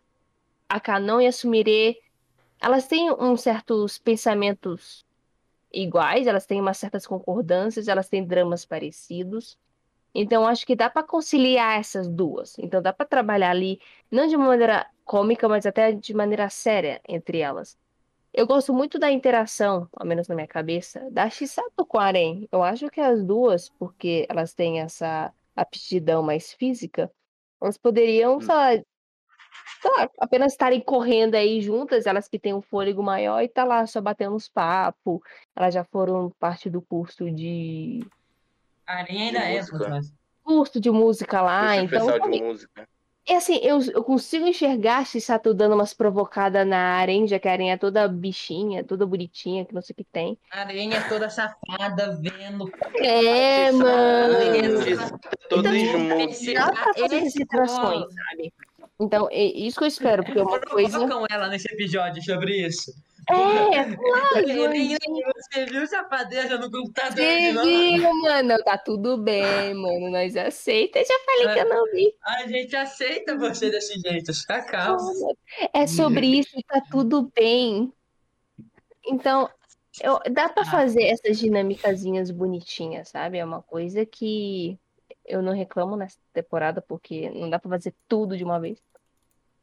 a 0.69 0.81
Kanon 0.81 1.21
e 1.21 1.27
a 1.27 1.33
Sumire, 1.33 1.97
elas 2.61 2.89
têm 2.89 3.11
uns 3.13 3.43
certos 3.43 3.99
pensamentos 3.99 5.07
iguais, 5.73 6.27
elas 6.27 6.47
têm 6.47 6.61
umas 6.61 6.79
certas 6.79 7.07
concordâncias, 7.07 7.89
elas 7.89 8.09
têm 8.09 8.27
dramas 8.27 8.65
parecidos. 8.67 9.59
Então 10.15 10.47
acho 10.47 10.65
que 10.67 10.77
dá 10.77 10.89
para 10.89 11.03
conciliar 11.03 11.79
essas 11.79 12.09
duas. 12.09 12.57
Então 12.59 12.81
dá 12.81 12.93
para 12.93 13.07
trabalhar 13.07 13.51
ali 13.51 13.81
não 14.11 14.27
de 14.27 14.37
uma 14.37 14.47
maneira 14.47 14.87
cômica, 15.05 15.49
mas 15.49 15.67
até 15.67 15.93
de 15.93 16.15
maneira 16.15 16.49
séria 16.49 17.01
entre 17.09 17.39
elas. 17.39 17.77
Eu 18.33 18.47
gosto 18.47 18.73
muito 18.73 18.99
da 18.99 19.11
interação, 19.13 19.89
ao 19.93 20.07
menos 20.07 20.27
na 20.27 20.35
minha 20.35 20.47
cabeça, 20.47 21.09
da 21.11 21.31
Chisato 21.31 21.87
com 21.87 21.99
a 21.99 22.05
Aren. 22.07 22.49
Eu 22.51 22.63
acho 22.63 22.91
que 22.91 23.01
as 23.01 23.23
duas, 23.25 23.69
porque 23.79 24.27
elas 24.29 24.53
têm 24.53 24.81
essa 24.81 25.33
aptidão 25.55 26.23
mais 26.23 26.53
física, 26.53 27.11
elas 27.61 27.79
poderiam, 27.79 28.41
sei 28.41 28.55
lá, 28.55 28.71
sei 29.81 29.91
lá, 29.97 30.11
apenas 30.19 30.53
estarem 30.53 30.81
correndo 30.81 31.37
aí 31.37 31.61
juntas, 31.61 32.07
elas 32.07 32.27
que 32.27 32.39
têm 32.39 32.53
um 32.55 32.63
fôlego 32.63 33.03
maior 33.03 33.41
e 33.43 33.49
tá 33.49 33.65
lá 33.65 33.87
só 33.87 34.01
batendo 34.01 34.35
uns 34.35 34.49
papos. 34.49 35.21
Elas 35.55 35.73
já 35.73 35.85
foram 35.85 36.31
parte 36.41 36.69
do 36.69 36.83
curso 36.83 37.31
de 37.31 38.01
A 38.87 38.99
aranha 38.99 39.25
ainda 39.27 39.39
é, 39.39 39.61
curso 40.43 40.79
de 40.81 40.91
música 40.91 41.41
lá, 41.41 41.77
Esse 41.77 41.87
então 41.87 42.07
sabe, 42.07 42.31
de 42.31 42.43
música. 42.43 42.89
é 43.27 43.37
assim, 43.37 43.59
eu, 43.63 43.81
eu 43.93 44.05
consigo 44.05 44.47
enxergar 44.47 44.99
a 44.99 45.05
Chisato 45.05 45.55
dando 45.55 45.75
umas 45.75 45.95
provocadas 45.95 46.67
na 46.67 46.99
Aren, 46.99 47.27
já 47.27 47.39
que 47.39 47.49
a 47.49 47.53
Aren 47.53 47.71
é 47.71 47.79
toda 47.79 48.07
bichinha, 48.07 48.85
toda 48.85 49.07
bonitinha, 49.07 49.65
que 49.65 49.75
não 49.75 49.81
sei 49.81 49.95
o 49.95 49.97
que 49.97 50.05
tem. 50.05 50.39
a 50.53 50.61
aranha 50.61 50.99
é 50.99 51.09
toda 51.09 51.31
safada, 51.31 52.21
vendo. 52.21 52.71
É, 52.97 53.73
Sabe, 53.73 53.79
mano. 53.79 54.35
Então, 55.47 55.63
fazer 55.63 56.29
Esse 56.29 56.55
essas 56.57 57.37
interações, 57.37 58.05
sabe? 58.13 58.53
Então, 59.01 59.29
é 59.31 59.43
isso 59.45 59.79
que 59.79 59.85
eu 59.85 59.89
espero, 59.89 60.23
porque 60.25 60.39
é 60.39 60.43
uma 60.43 60.61
coisa. 60.61 60.99
Provocam 60.99 61.27
ela 61.31 61.49
nesse 61.49 61.67
episódio 61.73 62.23
sobre 62.23 62.67
isso. 62.67 62.93
É, 63.31 64.69
Menina, 64.69 64.99
Você 65.37 65.65
viu 65.67 65.87
safadeza 65.87 66.59
no 66.59 66.71
você 66.71 67.53
novo? 67.53 67.67
viu, 67.97 68.15
mano? 68.23 68.63
Tá 68.65 68.77
tudo 68.79 69.17
bem, 69.17 69.75
mano. 69.75 70.11
Nós 70.11 70.37
aceita. 70.37 70.99
Eu 70.99 71.07
já 71.07 71.15
falei 71.25 71.55
que 71.55 71.61
eu 71.61 71.69
não 71.69 71.91
vi. 71.91 72.15
A 72.23 72.47
gente 72.47 72.77
aceita 72.77 73.37
você 73.37 73.71
desse 73.71 73.99
jeito, 74.01 74.33
tá 74.47 74.63
calmo. 74.63 75.35
É 75.73 75.87
sobre 75.87 76.27
isso 76.39 76.57
tá 76.67 76.83
tudo 76.91 77.31
bem. 77.35 77.93
Então, 79.07 79.49
eu- 80.03 80.21
dá 80.31 80.49
pra 80.49 80.65
fazer 80.65 81.05
essas 81.05 81.39
dinâmicazinhas 81.39 82.31
bonitinhas, 82.31 83.09
sabe? 83.09 83.39
É 83.39 83.45
uma 83.45 83.63
coisa 83.63 84.05
que 84.05 84.79
eu 85.25 85.41
não 85.43 85.53
reclamo 85.53 85.97
nessa 85.97 86.19
temporada, 86.33 86.83
porque 86.83 87.31
não 87.31 87.49
dá 87.49 87.59
pra 87.59 87.71
fazer 87.71 87.95
tudo 88.09 88.37
de 88.37 88.45
uma 88.45 88.61
vez. 88.61 88.83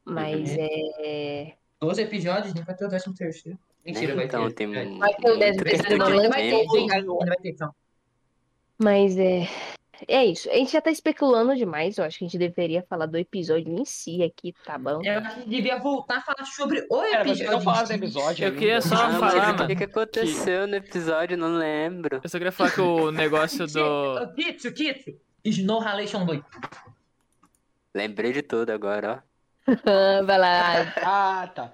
Mas 0.03 0.49
é. 0.57 1.57
12 1.81 2.01
episódios, 2.01 2.53
nem 2.53 2.63
vai 2.63 2.75
ter 2.75 2.85
o 2.85 2.89
13 2.89 3.13
terceiro. 3.13 3.59
Mentira, 3.83 4.15
vai 4.15 4.25
então, 4.25 4.47
ter. 4.49 4.53
tem 4.53 4.75
É. 4.75 4.85
Vai 4.97 5.13
ter 5.15 5.31
o 5.31 5.37
décimo 5.37 5.63
tempo 5.63 5.77
terceiro 5.77 5.89
de 5.89 5.97
não 5.97 6.19
Ainda 6.19 6.29
vai 6.29 6.41
ter, 6.41 6.69
sim. 6.69 6.91
Ainda 6.91 7.25
vai 7.25 7.37
ter, 7.37 7.49
então. 7.49 7.75
Mas 8.77 9.17
é. 9.17 9.47
É 10.07 10.25
isso. 10.25 10.49
A 10.49 10.53
gente 10.55 10.71
já 10.71 10.81
tá 10.81 10.89
especulando 10.89 11.55
demais. 11.55 11.97
Eu 11.97 12.03
acho 12.05 12.17
que 12.17 12.25
a 12.25 12.27
gente 12.27 12.37
deveria 12.37 12.83
falar 12.83 13.05
do 13.05 13.17
episódio 13.17 13.71
em 13.71 13.85
si 13.85 14.23
aqui, 14.23 14.53
tá 14.65 14.77
bom? 14.77 14.99
Eu 15.03 15.19
acho 15.19 15.41
que 15.41 15.49
devia 15.49 15.77
voltar 15.77 16.17
a 16.17 16.21
falar 16.21 16.45
sobre 16.45 16.85
o 16.89 17.01
Cara, 17.01 17.23
vocês 17.23 17.47
não 17.47 17.57
episódio. 17.57 17.87
do 17.87 17.93
episódio 17.93 18.43
Eu 18.43 18.47
ainda. 18.47 18.59
queria 18.59 18.81
só 18.81 18.95
mas 18.95 19.17
falar, 19.19 19.61
o 19.63 19.67
que, 19.67 19.75
que 19.75 19.83
aconteceu 19.83 20.67
no 20.67 20.75
episódio? 20.75 21.37
Não 21.37 21.55
lembro. 21.55 22.19
Eu 22.23 22.29
só 22.29 22.37
queria 22.37 22.51
falar 22.51 22.71
que 22.71 22.81
o 22.81 23.09
negócio 23.11 23.67
do. 23.67 24.33
Kitsu, 24.35 24.71
Kitsu. 24.73 25.13
Snow 25.45 25.81
Halation 25.81 26.25
2. 26.25 26.41
Lembrei 27.93 28.33
de 28.33 28.41
tudo 28.41 28.71
agora, 28.71 29.23
ó. 29.23 29.30
Vai 30.25 30.37
lá. 30.37 30.93
Ah, 30.97 31.47
tá. 31.47 31.73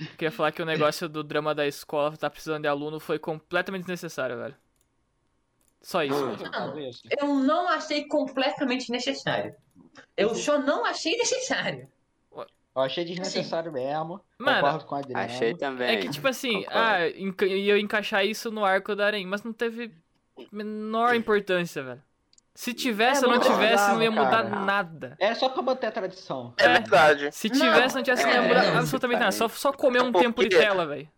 Eu 0.00 0.06
queria 0.16 0.30
falar 0.32 0.52
que 0.52 0.60
o 0.62 0.66
negócio 0.66 1.08
do 1.08 1.22
drama 1.22 1.54
da 1.54 1.66
escola 1.66 2.16
tá 2.16 2.28
precisando 2.28 2.62
de 2.62 2.68
aluno 2.68 2.98
foi 2.98 3.18
completamente 3.18 3.82
desnecessário, 3.82 4.36
velho. 4.36 4.54
Só 5.80 6.02
isso. 6.02 6.16
Hum. 6.16 6.34
velho. 6.34 6.50
Talvez. 6.50 7.02
Eu 7.20 7.34
não 7.34 7.68
achei 7.68 8.04
completamente 8.06 8.90
necessário. 8.90 9.54
Eu 10.16 10.34
só 10.34 10.58
não 10.58 10.84
achei 10.84 11.16
necessário. 11.16 11.88
Eu 12.34 12.82
achei 12.82 13.04
desnecessário 13.04 13.72
mesmo. 13.72 14.20
Mano, 14.38 14.84
com 14.84 14.94
Adriano. 14.94 15.24
Achei 15.24 15.54
também. 15.54 15.88
É 15.88 15.96
que, 15.96 16.08
tipo 16.10 16.28
assim, 16.28 16.62
Concordo. 16.62 16.78
ah, 16.78 17.08
enca- 17.08 17.46
ia 17.46 17.78
encaixar 17.78 18.24
isso 18.24 18.52
no 18.52 18.64
arco 18.64 18.94
da 18.94 19.06
Arém, 19.06 19.26
mas 19.26 19.42
não 19.42 19.52
teve 19.52 19.92
menor 20.52 21.14
importância, 21.16 21.82
velho. 21.82 22.02
Se 22.60 22.74
tivesse 22.74 23.22
É, 23.22 23.26
ou 23.28 23.32
não 23.34 23.38
não 23.40 23.46
tivesse, 23.52 23.88
não 23.92 24.02
ia 24.02 24.10
mudar 24.10 24.42
cara. 24.42 24.48
nada. 24.48 25.16
É 25.20 25.32
só 25.32 25.48
pra 25.48 25.62
manter 25.62 25.86
a 25.86 25.92
tradição. 25.92 26.52
É 26.56 26.68
verdade. 26.68 27.30
Se 27.30 27.48
tivesse, 27.48 27.94
não 27.94 28.02
tivesse, 28.02 28.24
não 28.24 28.32
ia 28.32 28.36
é, 28.38 28.48
mudar 28.48 28.62
não, 28.64 28.78
absolutamente 28.78 29.20
nada. 29.20 29.30
Só, 29.30 29.46
só 29.48 29.72
comer 29.72 30.02
um 30.02 30.10
tempo 30.10 30.42
de 30.42 30.48
tela, 30.48 30.84
velho. 30.84 31.08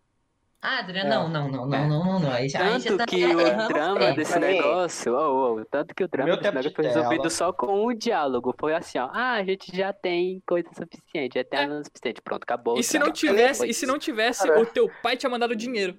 Ah, 0.61 0.77
Adriano, 0.77 1.07
É. 1.07 1.15
não, 1.15 1.27
não, 1.27 1.47
não, 1.49 1.65
não, 1.65 1.87
não, 1.87 2.05
não, 2.05 2.19
não. 2.19 2.31
Aí 2.31 2.47
já, 2.47 2.59
aí 2.63 2.79
já 2.79 2.89
Tanto 2.91 2.97
tá 2.99 3.05
que 3.07 3.25
o 3.25 3.67
drama 3.69 3.99
feio. 4.01 4.15
desse 4.17 4.37
negócio, 4.37 5.15
ô, 5.15 5.55
ô, 5.61 5.65
tanto 5.65 5.95
que 5.95 6.03
o 6.03 6.07
drama 6.07 6.27
Meu 6.27 6.35
desse 6.37 6.47
negócio 6.49 6.69
de 6.69 6.75
foi 6.75 6.85
resolvido 6.85 7.29
só 7.31 7.51
com 7.51 7.87
um 7.87 7.95
diálogo. 7.95 8.53
Foi 8.59 8.75
assim, 8.75 8.99
ó. 8.99 9.09
Ah, 9.11 9.31
a 9.31 9.43
gente 9.43 9.75
já 9.75 9.91
tem 9.91 10.43
coisa 10.45 10.69
suficiente, 10.75 11.33
já 11.39 11.43
tem 11.43 11.59
É. 11.59 11.83
suficiente. 11.83 12.21
Pronto, 12.21 12.43
acabou. 12.43 12.77
E 12.77 12.81
o 12.81 12.83
se 12.83 12.99
não 12.99 13.11
tivesse, 13.11 13.67
e 13.67 13.73
se 13.73 13.87
não 13.87 13.97
tivesse, 13.97 14.47
Cara. 14.47 14.61
o 14.61 14.65
teu 14.67 14.87
pai 15.01 15.17
tinha 15.17 15.27
mandado 15.31 15.55
dinheiro. 15.55 15.97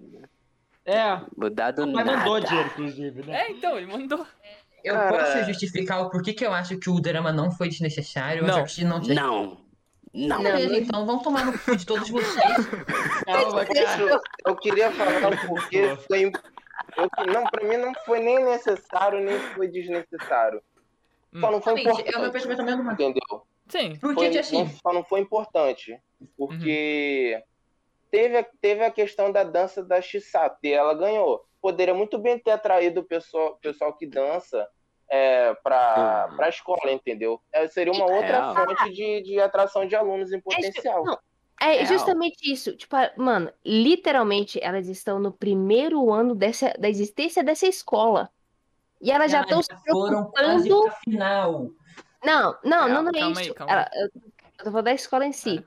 É, 0.85 1.21
Mudado 1.37 1.85
mas 1.89 2.07
mandou 2.07 2.35
nada. 2.35 2.47
dinheiro, 2.47 2.69
inclusive, 2.75 3.23
né? 3.27 3.43
É, 3.43 3.51
então, 3.51 3.77
ele 3.77 3.87
mandou. 3.87 4.25
Eu 4.85 4.95
Cara. 4.95 5.17
posso 5.19 5.45
justificar 5.47 6.03
o 6.03 6.11
porquê 6.11 6.33
que 6.33 6.45
eu 6.45 6.53
acho 6.53 6.77
que 6.79 6.91
o 6.91 7.01
drama 7.01 7.33
não 7.33 7.51
foi 7.51 7.69
desnecessário. 7.69 8.45
Não. 8.47 8.59
não 8.59 8.65
tinha. 8.65 8.89
Não. 8.89 9.63
Não. 10.15 10.43
Beleza, 10.43 10.77
então 10.77 11.07
vamos 11.07 11.23
tomar 11.23 11.47
no 11.47 11.59
cu 11.59 11.75
de 11.77 11.87
todos 11.87 12.11
vocês. 12.11 12.45
Calma, 13.25 13.65
cara. 13.65 14.01
Eu, 14.03 14.21
eu 14.47 14.57
queria 14.57 14.91
falar 14.93 15.47
porque 15.47 15.97
foi. 16.09 16.31
Não, 17.33 17.45
pra 17.45 17.65
mim 17.67 17.77
não 17.79 17.93
foi 18.05 18.21
nem 18.21 18.45
necessário, 18.45 19.21
nem 19.21 19.39
foi 19.55 19.69
desnecessário. 19.69 20.61
Só 21.41 21.51
não 21.51 21.63
foi 21.63 21.75
Realmente, 21.81 22.01
é 22.15 22.17
o 22.19 22.21
meu 22.21 22.29
importante. 22.29 22.33
pensamento 22.33 22.65
mesmo. 22.65 22.93
Entendeu? 22.93 23.43
Sim. 23.69 23.97
Porque, 23.99 24.27
Foi- 24.29 24.39
assim, 24.39 24.59
não- 24.65 24.71
só 24.71 24.93
não 24.93 25.05
foi 25.05 25.21
importante. 25.21 25.99
Porque 26.37 27.43
teve, 28.11 28.37
a- 28.37 28.47
teve 28.61 28.85
a 28.85 28.91
questão 28.91 29.33
da 29.33 29.43
dança 29.45 29.83
da 29.83 30.03
Chisato 30.03 30.59
e 30.63 30.73
ela 30.73 30.93
ganhou. 30.95 31.43
Poderia 31.63 31.95
muito 31.95 32.19
bem 32.19 32.39
ter 32.39 32.51
atraído 32.51 33.01
o 33.01 33.05
pessoal, 33.05 33.57
pessoal 33.63 33.97
que 33.97 34.05
dança 34.07 34.69
é, 35.09 35.55
pra, 35.63 36.29
Hum. 36.33 36.37
pra 36.37 36.49
escola, 36.49 36.91
entendeu? 36.91 37.41
É, 37.53 37.69
seria 37.69 37.93
uma 37.93 38.05
outra 38.05 38.53
Real. 38.53 38.55
fonte 38.57 38.93
de, 38.93 39.23
de 39.23 39.41
atração 39.41 39.87
de 39.87 39.95
alunos 39.95 40.33
em 40.33 40.41
potencial. 40.41 41.05
não, 41.05 41.17
É 41.61 41.85
justamente 41.87 42.51
isso. 42.53 42.77
Tipo, 42.77 42.97
a- 42.97 43.13
mano, 43.17 43.53
literalmente 43.65 44.59
elas 44.63 44.89
estão 44.89 45.21
no 45.21 45.31
primeiro 45.31 46.11
ano 46.13 46.35
dessa, 46.35 46.75
da 46.79 46.89
existência 46.89 47.45
dessa 47.45 47.67
escola. 47.67 48.29
E 49.01 49.11
elas 49.13 49.31
já 49.31 49.43
estão 49.43 49.57
elas 49.57 49.67
se 49.67 49.91
foram 49.91 50.25
quase 50.31 50.65
preocupando. 50.69 50.83
pra 50.91 51.01
final. 51.05 51.67
Não, 52.25 52.57
não, 52.65 52.89
não, 52.89 53.03
não 53.03 53.11
é 53.11 53.21
Calma 53.21 53.39
aí, 53.41 53.45
isso. 53.47 53.55
calma 53.55 53.73
Ela- 53.73 53.91
eu, 53.95 54.03
eu 54.15 54.21
tô 54.59 54.65
falando 54.65 54.85
da 54.85 54.93
escola 54.95 55.27
em 55.27 55.33
si. 55.33 55.65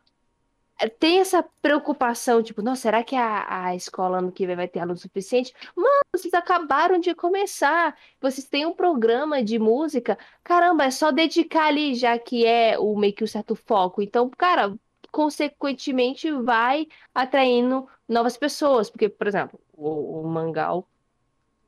É, 0.80 0.90
Tem 0.90 1.20
essa 1.20 1.44
preocupação, 1.62 2.44
tipo, 2.44 2.62
nossa, 2.62 2.82
será 2.84 3.04
que 3.04 3.16
a, 3.16 3.68
a 3.68 3.76
escola 3.76 4.18
ano 4.20 4.32
que 4.32 4.46
vem 4.46 4.56
vai 4.56 4.68
ter 4.68 4.80
aluno 4.80 4.98
suficiente? 4.98 5.54
Mano, 5.76 6.02
vocês 6.14 6.34
acabaram 6.34 7.00
de 7.00 7.14
começar. 7.16 7.96
Vocês 8.20 8.48
têm 8.48 8.66
um 8.66 8.74
programa 8.74 9.44
de 9.44 9.58
música. 9.58 10.18
Caramba, 10.44 10.86
é 10.86 10.92
só 10.92 11.12
dedicar 11.12 11.68
ali, 11.68 11.96
já 11.96 12.18
que 12.20 12.46
é 12.46 12.78
o 12.78 12.96
meio 12.98 13.14
que 13.14 13.24
o 13.24 13.28
certo 13.28 13.56
foco. 13.56 14.02
Então, 14.02 14.30
cara, 14.30 14.76
consequentemente 15.12 16.30
vai 16.32 16.88
atraindo 17.14 17.88
novas 18.08 18.36
pessoas. 18.36 18.90
Porque, 18.90 19.08
por 19.08 19.28
exemplo, 19.28 19.60
o, 19.74 20.22
o 20.22 20.28
Mangal, 20.28 20.88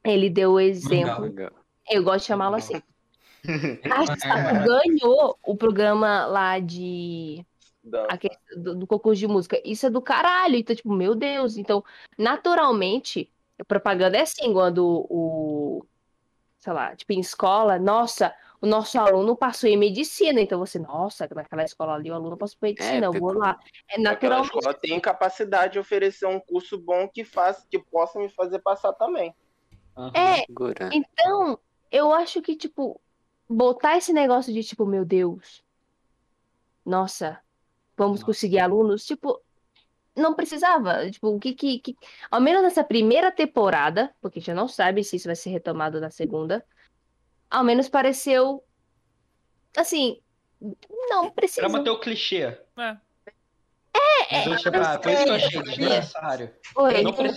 ele 0.03 0.29
deu 0.29 0.53
o 0.53 0.59
exemplo. 0.59 1.33
Eu 1.89 2.03
gosto 2.03 2.19
de 2.21 2.27
chamá-lo 2.27 2.55
assim. 2.55 2.81
A 3.89 4.53
ganhou 4.65 5.37
o 5.45 5.55
programa 5.55 6.25
lá 6.25 6.59
de 6.59 7.45
Dança. 7.87 8.07
a 8.09 8.17
questão 8.17 8.61
do, 8.61 8.75
do 8.75 8.87
concurso 8.87 9.19
de 9.19 9.27
música. 9.27 9.61
Isso 9.65 9.85
é 9.85 9.89
do 9.89 10.01
caralho. 10.01 10.55
Então, 10.55 10.75
tipo, 10.75 10.93
meu 10.93 11.15
Deus. 11.15 11.57
Então, 11.57 11.83
naturalmente, 12.17 13.31
a 13.59 13.65
propaganda 13.65 14.17
é 14.17 14.21
assim, 14.21 14.53
quando 14.53 14.85
o, 15.09 15.85
sei 16.59 16.73
lá, 16.73 16.95
tipo, 16.95 17.13
em 17.13 17.19
escola, 17.19 17.79
nossa, 17.79 18.33
o 18.61 18.67
nosso 18.67 18.99
aluno 18.99 19.35
passou 19.35 19.69
em 19.69 19.77
medicina. 19.77 20.41
Então 20.41 20.59
você, 20.59 20.79
nossa, 20.79 21.27
naquela 21.33 21.63
escola 21.63 21.93
ali 21.95 22.11
o 22.11 22.13
aluno 22.13 22.37
passou 22.37 22.57
em 22.63 22.69
medicina, 22.69 23.05
eu 23.05 23.13
vou 23.13 23.33
lá. 23.33 23.59
É 23.89 23.93
Aquela 23.93 24.11
naturalmente. 24.11 24.55
escola 24.57 24.73
tem 24.73 24.99
capacidade 24.99 25.73
de 25.73 25.79
oferecer 25.79 26.25
um 26.25 26.39
curso 26.39 26.77
bom 26.77 27.07
que, 27.07 27.23
faça, 27.23 27.65
que 27.69 27.79
possa 27.79 28.19
me 28.19 28.29
fazer 28.29 28.59
passar 28.59 28.93
também. 28.93 29.33
Aham. 29.95 30.11
É, 30.13 30.45
Segura. 30.45 30.89
Então, 30.93 31.59
eu 31.91 32.13
acho 32.13 32.41
que, 32.41 32.55
tipo, 32.55 32.99
botar 33.49 33.97
esse 33.97 34.13
negócio 34.13 34.53
de, 34.53 34.63
tipo, 34.63 34.85
meu 34.85 35.05
Deus, 35.05 35.63
nossa, 36.85 37.39
vamos 37.97 38.21
conseguir 38.23 38.59
alunos, 38.59 39.05
tipo, 39.05 39.41
não 40.15 40.33
precisava. 40.35 41.09
Tipo, 41.09 41.29
o 41.29 41.39
que 41.39 41.53
que, 41.53 41.79
que- 41.79 41.95
Ao 42.31 42.39
menos 42.39 42.61
nessa 42.61 42.83
primeira 42.83 43.31
temporada, 43.31 44.13
porque 44.21 44.39
a 44.39 44.41
gente 44.41 44.53
não 44.55 44.67
sabe 44.67 45.03
se 45.03 45.15
isso 45.15 45.27
vai 45.27 45.35
ser 45.35 45.49
retomado 45.49 45.99
na 45.99 46.09
segunda, 46.11 46.63
ao 47.49 47.63
menos 47.63 47.89
pareceu, 47.89 48.63
assim, 49.75 50.19
não 51.09 51.23
Pra 51.25 51.31
precisa. 51.31 51.67
manter 51.69 51.89
o 51.89 51.99
clichê. 51.99 52.57
É. 52.77 52.97
É, 54.29 54.43
pra- 54.69 54.99
Por 54.99 55.11
isso 55.11 55.23
que 55.23 55.29
eu 55.29 55.33
achei 55.35 55.61
desnecessário. 55.63 56.53
Oi, 56.75 57.01
não 57.03 57.11
É 57.11 57.13
que 57.13 57.23
nem 57.23 57.31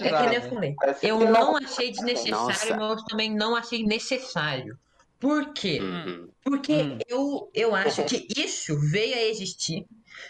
precisava. 0.75 0.99
eu 1.03 1.21
não 1.21 1.57
achei 1.57 1.91
desnecessário, 1.91 2.47
Nossa. 2.47 2.77
mas 2.77 2.99
eu 2.99 3.05
também 3.07 3.33
não 3.35 3.55
achei 3.55 3.85
necessário. 3.85 4.79
Por 5.21 5.53
quê? 5.53 5.79
Uhum. 5.81 6.29
Porque 6.43 6.73
Hum. 6.83 6.99
eu, 7.07 7.51
eu 7.55 7.75
acho 7.75 8.03
que 8.05 8.27
isso 8.37 8.79
veio 8.91 9.15
a 9.15 9.21
existir 9.23 9.87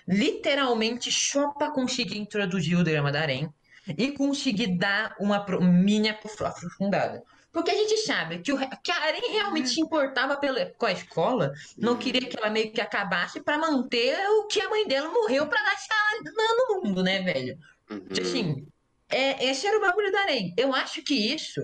literalmente 0.07 1.11
só 1.11 1.49
para 1.51 1.70
conseguir 1.70 2.18
introduzir 2.18 2.76
o 2.76 2.84
drama 2.84 3.12
da 3.12 3.20
Arém 3.20 3.53
e 3.97 4.12
conseguir 4.12 4.78
dar 4.78 5.14
uma 5.18 5.45
mini 5.61 6.09
aprofundada. 6.09 7.22
Porque 7.53 7.70
a 7.70 7.74
gente 7.74 7.97
sabe 7.99 8.38
que, 8.38 8.53
o, 8.53 8.59
que 8.59 8.93
a 8.93 9.03
Arém 9.03 9.32
realmente 9.32 9.70
se 9.70 9.80
importava 9.80 10.36
pela, 10.36 10.66
com 10.66 10.86
a 10.86 10.93
escola, 10.93 11.53
não 11.76 11.97
queria 11.97 12.28
que 12.28 12.38
ela 12.38 12.49
meio 12.49 12.72
que 12.72 12.80
acabasse 12.80 13.41
para 13.41 13.59
manter 13.59 14.16
o 14.38 14.47
que 14.47 14.61
a 14.61 14.70
mãe 14.70 14.86
dela 14.86 15.11
morreu 15.11 15.47
para 15.49 15.61
deixar 15.64 16.66
no 16.68 16.82
mundo, 16.82 17.03
né, 17.03 17.22
velho? 17.22 17.59
Uhum. 17.91 18.07
Assim, 18.20 18.66
é, 19.09 19.45
esse 19.51 19.66
era 19.66 19.78
o 19.78 19.80
bagulho 19.80 20.12
da 20.12 20.20
Arém. 20.20 20.55
Eu 20.57 20.72
acho 20.72 21.03
que 21.03 21.14
isso 21.14 21.61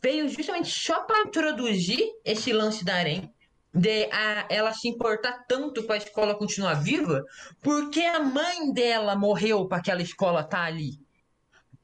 veio 0.00 0.28
justamente 0.28 0.70
só 0.70 1.00
para 1.00 1.22
introduzir 1.22 2.00
esse 2.24 2.52
lance 2.52 2.84
da 2.84 2.94
Arém, 2.94 3.33
de 3.74 4.04
a, 4.12 4.46
ela 4.48 4.72
se 4.72 4.88
importar 4.88 5.44
tanto 5.48 5.82
com 5.84 5.92
a 5.92 5.96
escola 5.96 6.34
continuar 6.36 6.74
viva, 6.74 7.24
porque 7.60 8.00
a 8.02 8.20
mãe 8.20 8.72
dela 8.72 9.16
morreu 9.16 9.66
para 9.66 9.78
aquela 9.78 10.02
escola 10.02 10.40
estar 10.42 10.64
ali. 10.64 10.98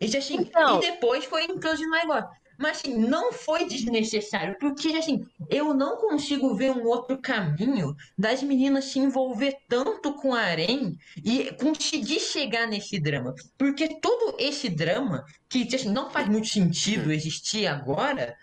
E, 0.00 0.16
assim, 0.16 0.36
Então. 0.40 0.78
e 0.78 0.80
depois 0.80 1.24
foi 1.24 1.44
introduzindo 1.44 1.88
o 1.90 1.98
negócio. 1.98 2.30
Mas 2.58 2.78
assim, 2.80 2.94
não 2.94 3.32
foi 3.32 3.64
desnecessário, 3.66 4.54
porque 4.60 4.88
assim, 4.88 5.26
eu 5.48 5.72
não 5.72 5.96
consigo 5.96 6.54
ver 6.54 6.70
um 6.72 6.84
outro 6.86 7.18
caminho 7.18 7.96
das 8.18 8.42
meninas 8.42 8.84
se 8.84 8.98
envolver 8.98 9.56
tanto 9.66 10.12
com 10.14 10.34
a 10.34 10.42
Arém 10.42 10.94
e 11.24 11.50
conseguir 11.52 12.20
chegar 12.20 12.66
nesse 12.66 13.00
drama. 13.00 13.34
Porque 13.56 13.98
todo 13.98 14.36
esse 14.38 14.68
drama, 14.68 15.24
que 15.48 15.74
assim, 15.74 15.88
não 15.90 16.10
faz 16.10 16.28
muito 16.28 16.48
sentido 16.48 17.10
existir 17.10 17.66
agora, 17.66 18.36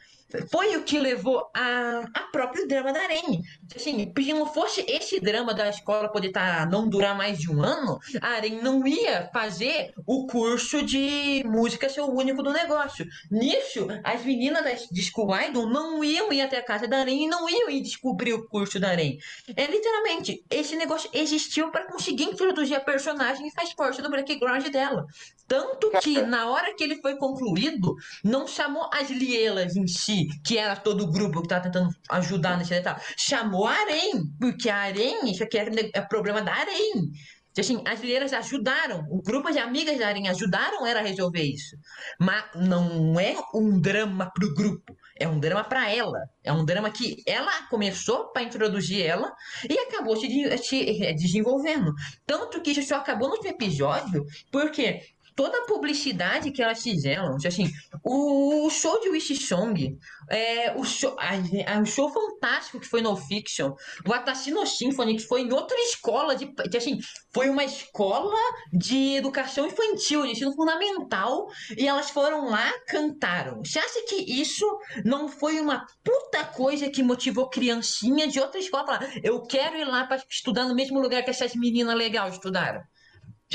foi 0.50 0.76
o 0.76 0.84
que 0.84 1.00
levou 1.00 1.50
a, 1.54 2.04
a 2.14 2.22
próprio 2.32 2.68
drama 2.68 2.92
da 2.92 3.02
Arém. 3.02 3.42
Assim, 3.76 4.12
se 4.18 4.34
não 4.34 4.46
fosse 4.46 4.82
esse 4.88 5.20
drama 5.20 5.54
da 5.54 5.70
escola 5.70 6.10
poder 6.10 6.32
tá, 6.32 6.66
não 6.66 6.88
durar 6.88 7.16
mais 7.16 7.38
de 7.40 7.52
um 7.52 7.62
ano, 7.62 8.00
a 8.22 8.28
Arém 8.30 8.62
não 8.62 8.86
ia 8.86 9.30
fazer 9.32 9.94
o 10.06 10.28
curso 10.28 10.84
de 10.84 11.44
música 11.46 11.90
ser 11.90 12.02
o 12.02 12.12
único 12.12 12.44
do 12.44 12.52
negócio. 12.52 13.06
Nisso, 13.32 13.88
as 14.04 14.24
meninas 14.24 14.88
de 14.92 15.02
School 15.02 15.36
Idol 15.40 15.70
não 15.70 16.04
iam 16.04 16.32
ir 16.32 16.42
até 16.42 16.58
a 16.58 16.64
casa 16.64 16.88
da 16.88 17.00
Arém 17.00 17.26
e 17.26 17.28
não 17.28 17.50
iam 17.50 17.70
ir 17.70 17.82
descobrir 17.82 18.34
o 18.34 18.48
curso 18.48 18.80
da 18.80 18.90
Arém. 18.90 19.18
É 19.56 19.66
literalmente, 19.66 20.44
esse 20.50 20.76
negócio 20.76 21.10
existiu 21.14 21.72
para 21.72 21.88
conseguir 21.88 22.26
introduzir 22.26 22.76
a 22.76 22.82
personagem 22.82 23.48
e 23.48 23.52
faz 23.52 23.74
parte 23.74 24.02
do 24.02 24.10
background 24.10 24.68
dela. 24.68 25.06
Tanto 25.48 25.90
que 26.02 26.22
na 26.22 26.50
hora 26.50 26.74
que 26.76 26.84
ele 26.84 27.02
foi 27.02 27.16
concluído, 27.16 27.96
não 28.24 28.46
chamou 28.46 28.90
as 28.94 29.10
Lielas 29.10 29.78
em 29.78 29.88
si, 29.88 30.17
que 30.44 30.58
era 30.58 30.76
todo 30.76 31.04
o 31.04 31.12
grupo 31.12 31.42
que 31.42 31.48
tava 31.48 31.64
tentando 31.64 31.90
ajudar 32.10 32.58
nesse 32.58 32.72
detalhe. 32.72 33.02
Chamou 33.18 33.68
Arém, 33.68 34.24
porque 34.40 34.70
a 34.70 34.78
Arém, 34.78 35.32
isso 35.32 35.44
aqui 35.44 35.58
é, 35.58 35.70
é 35.94 36.02
problema 36.02 36.42
da 36.42 36.54
Arém. 36.54 37.12
Assim, 37.60 37.82
as 37.88 38.02
Lielas 38.02 38.34
ajudaram, 38.34 39.04
o 39.10 39.22
grupo 39.22 39.52
de 39.52 39.58
amigas 39.58 39.98
da 39.98 40.08
Arém 40.08 40.28
ajudaram 40.28 40.86
ela 40.86 41.00
a 41.00 41.04
resolver 41.04 41.42
isso. 41.42 41.76
Mas 42.20 42.46
não 42.56 43.20
é 43.20 43.36
um 43.54 43.80
drama 43.80 44.32
pro 44.32 44.54
grupo, 44.54 44.96
é 45.20 45.28
um 45.28 45.40
drama 45.40 45.64
pra 45.64 45.90
ela. 45.90 46.20
É 46.44 46.54
um 46.54 46.64
drama 46.64 46.92
que 46.92 47.24
ela 47.26 47.68
começou 47.68 48.32
para 48.32 48.44
introduzir 48.44 49.04
ela 49.04 49.34
e 49.68 49.78
acabou 49.80 50.16
se, 50.16 50.28
se, 50.60 51.04
eh, 51.04 51.14
desenvolvendo. 51.14 51.94
Tanto 52.26 52.62
que 52.62 52.72
isso 52.72 52.84
só 52.84 52.98
acabou 52.98 53.28
no 53.28 53.36
último 53.36 53.54
episódio, 53.54 54.24
porque 54.52 55.02
toda 55.38 55.56
a 55.60 55.66
publicidade 55.66 56.52
que 56.52 56.62
elas 56.64 56.82
fizeram, 56.82 57.38
assim, 57.46 57.70
o 58.04 58.70
show 58.72 59.00
de 59.00 59.10
Wish 59.10 59.36
Song, 59.38 59.96
é, 60.30 60.74
o, 60.76 60.84
show, 60.84 61.16
a- 61.20 61.74
a- 61.76 61.80
o 61.80 61.86
show 61.86 62.12
fantástico 62.12 62.80
que 62.80 62.88
foi 62.88 63.02
no 63.02 63.16
Fiction, 63.16 63.72
o 64.06 64.12
Atashino 64.14 64.66
Symphony, 64.66 65.16
que 65.18 65.24
foi 65.28 65.42
em 65.42 65.54
outra 65.54 65.78
escola, 65.82 66.36
de, 66.36 66.52
de, 66.70 66.78
assim, 66.78 66.98
foi 67.32 67.50
uma 67.50 67.64
escola 67.64 68.36
de 68.74 69.16
educação 69.16 69.68
infantil, 69.68 70.24
de 70.24 70.32
ensino 70.32 70.56
fundamental, 70.56 71.48
e 71.78 71.88
elas 71.88 72.10
foram 72.10 72.50
lá, 72.50 72.74
cantaram. 72.88 73.62
Você 73.64 73.78
acha 73.78 74.02
que 74.10 74.16
isso 74.16 74.66
não 75.06 75.28
foi 75.30 75.60
uma 75.62 75.86
puta 76.04 76.46
coisa 76.46 76.90
que 76.90 77.04
motivou 77.04 77.48
criancinha 77.48 78.28
de 78.28 78.40
outra 78.40 78.60
escola 78.60 78.84
a 78.84 78.88
falar, 78.88 79.12
eu 79.24 79.44
quero 79.44 79.78
ir 79.78 79.86
lá 79.86 80.06
para 80.08 80.22
estudar 80.30 80.66
no 80.66 80.74
mesmo 80.74 81.00
lugar 81.00 81.24
que 81.24 81.30
essas 81.30 81.54
meninas 81.56 81.96
legais 81.96 82.34
estudaram? 82.34 82.82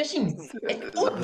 Assim, 0.00 0.34
é 0.68 0.74
tudo. 0.74 1.16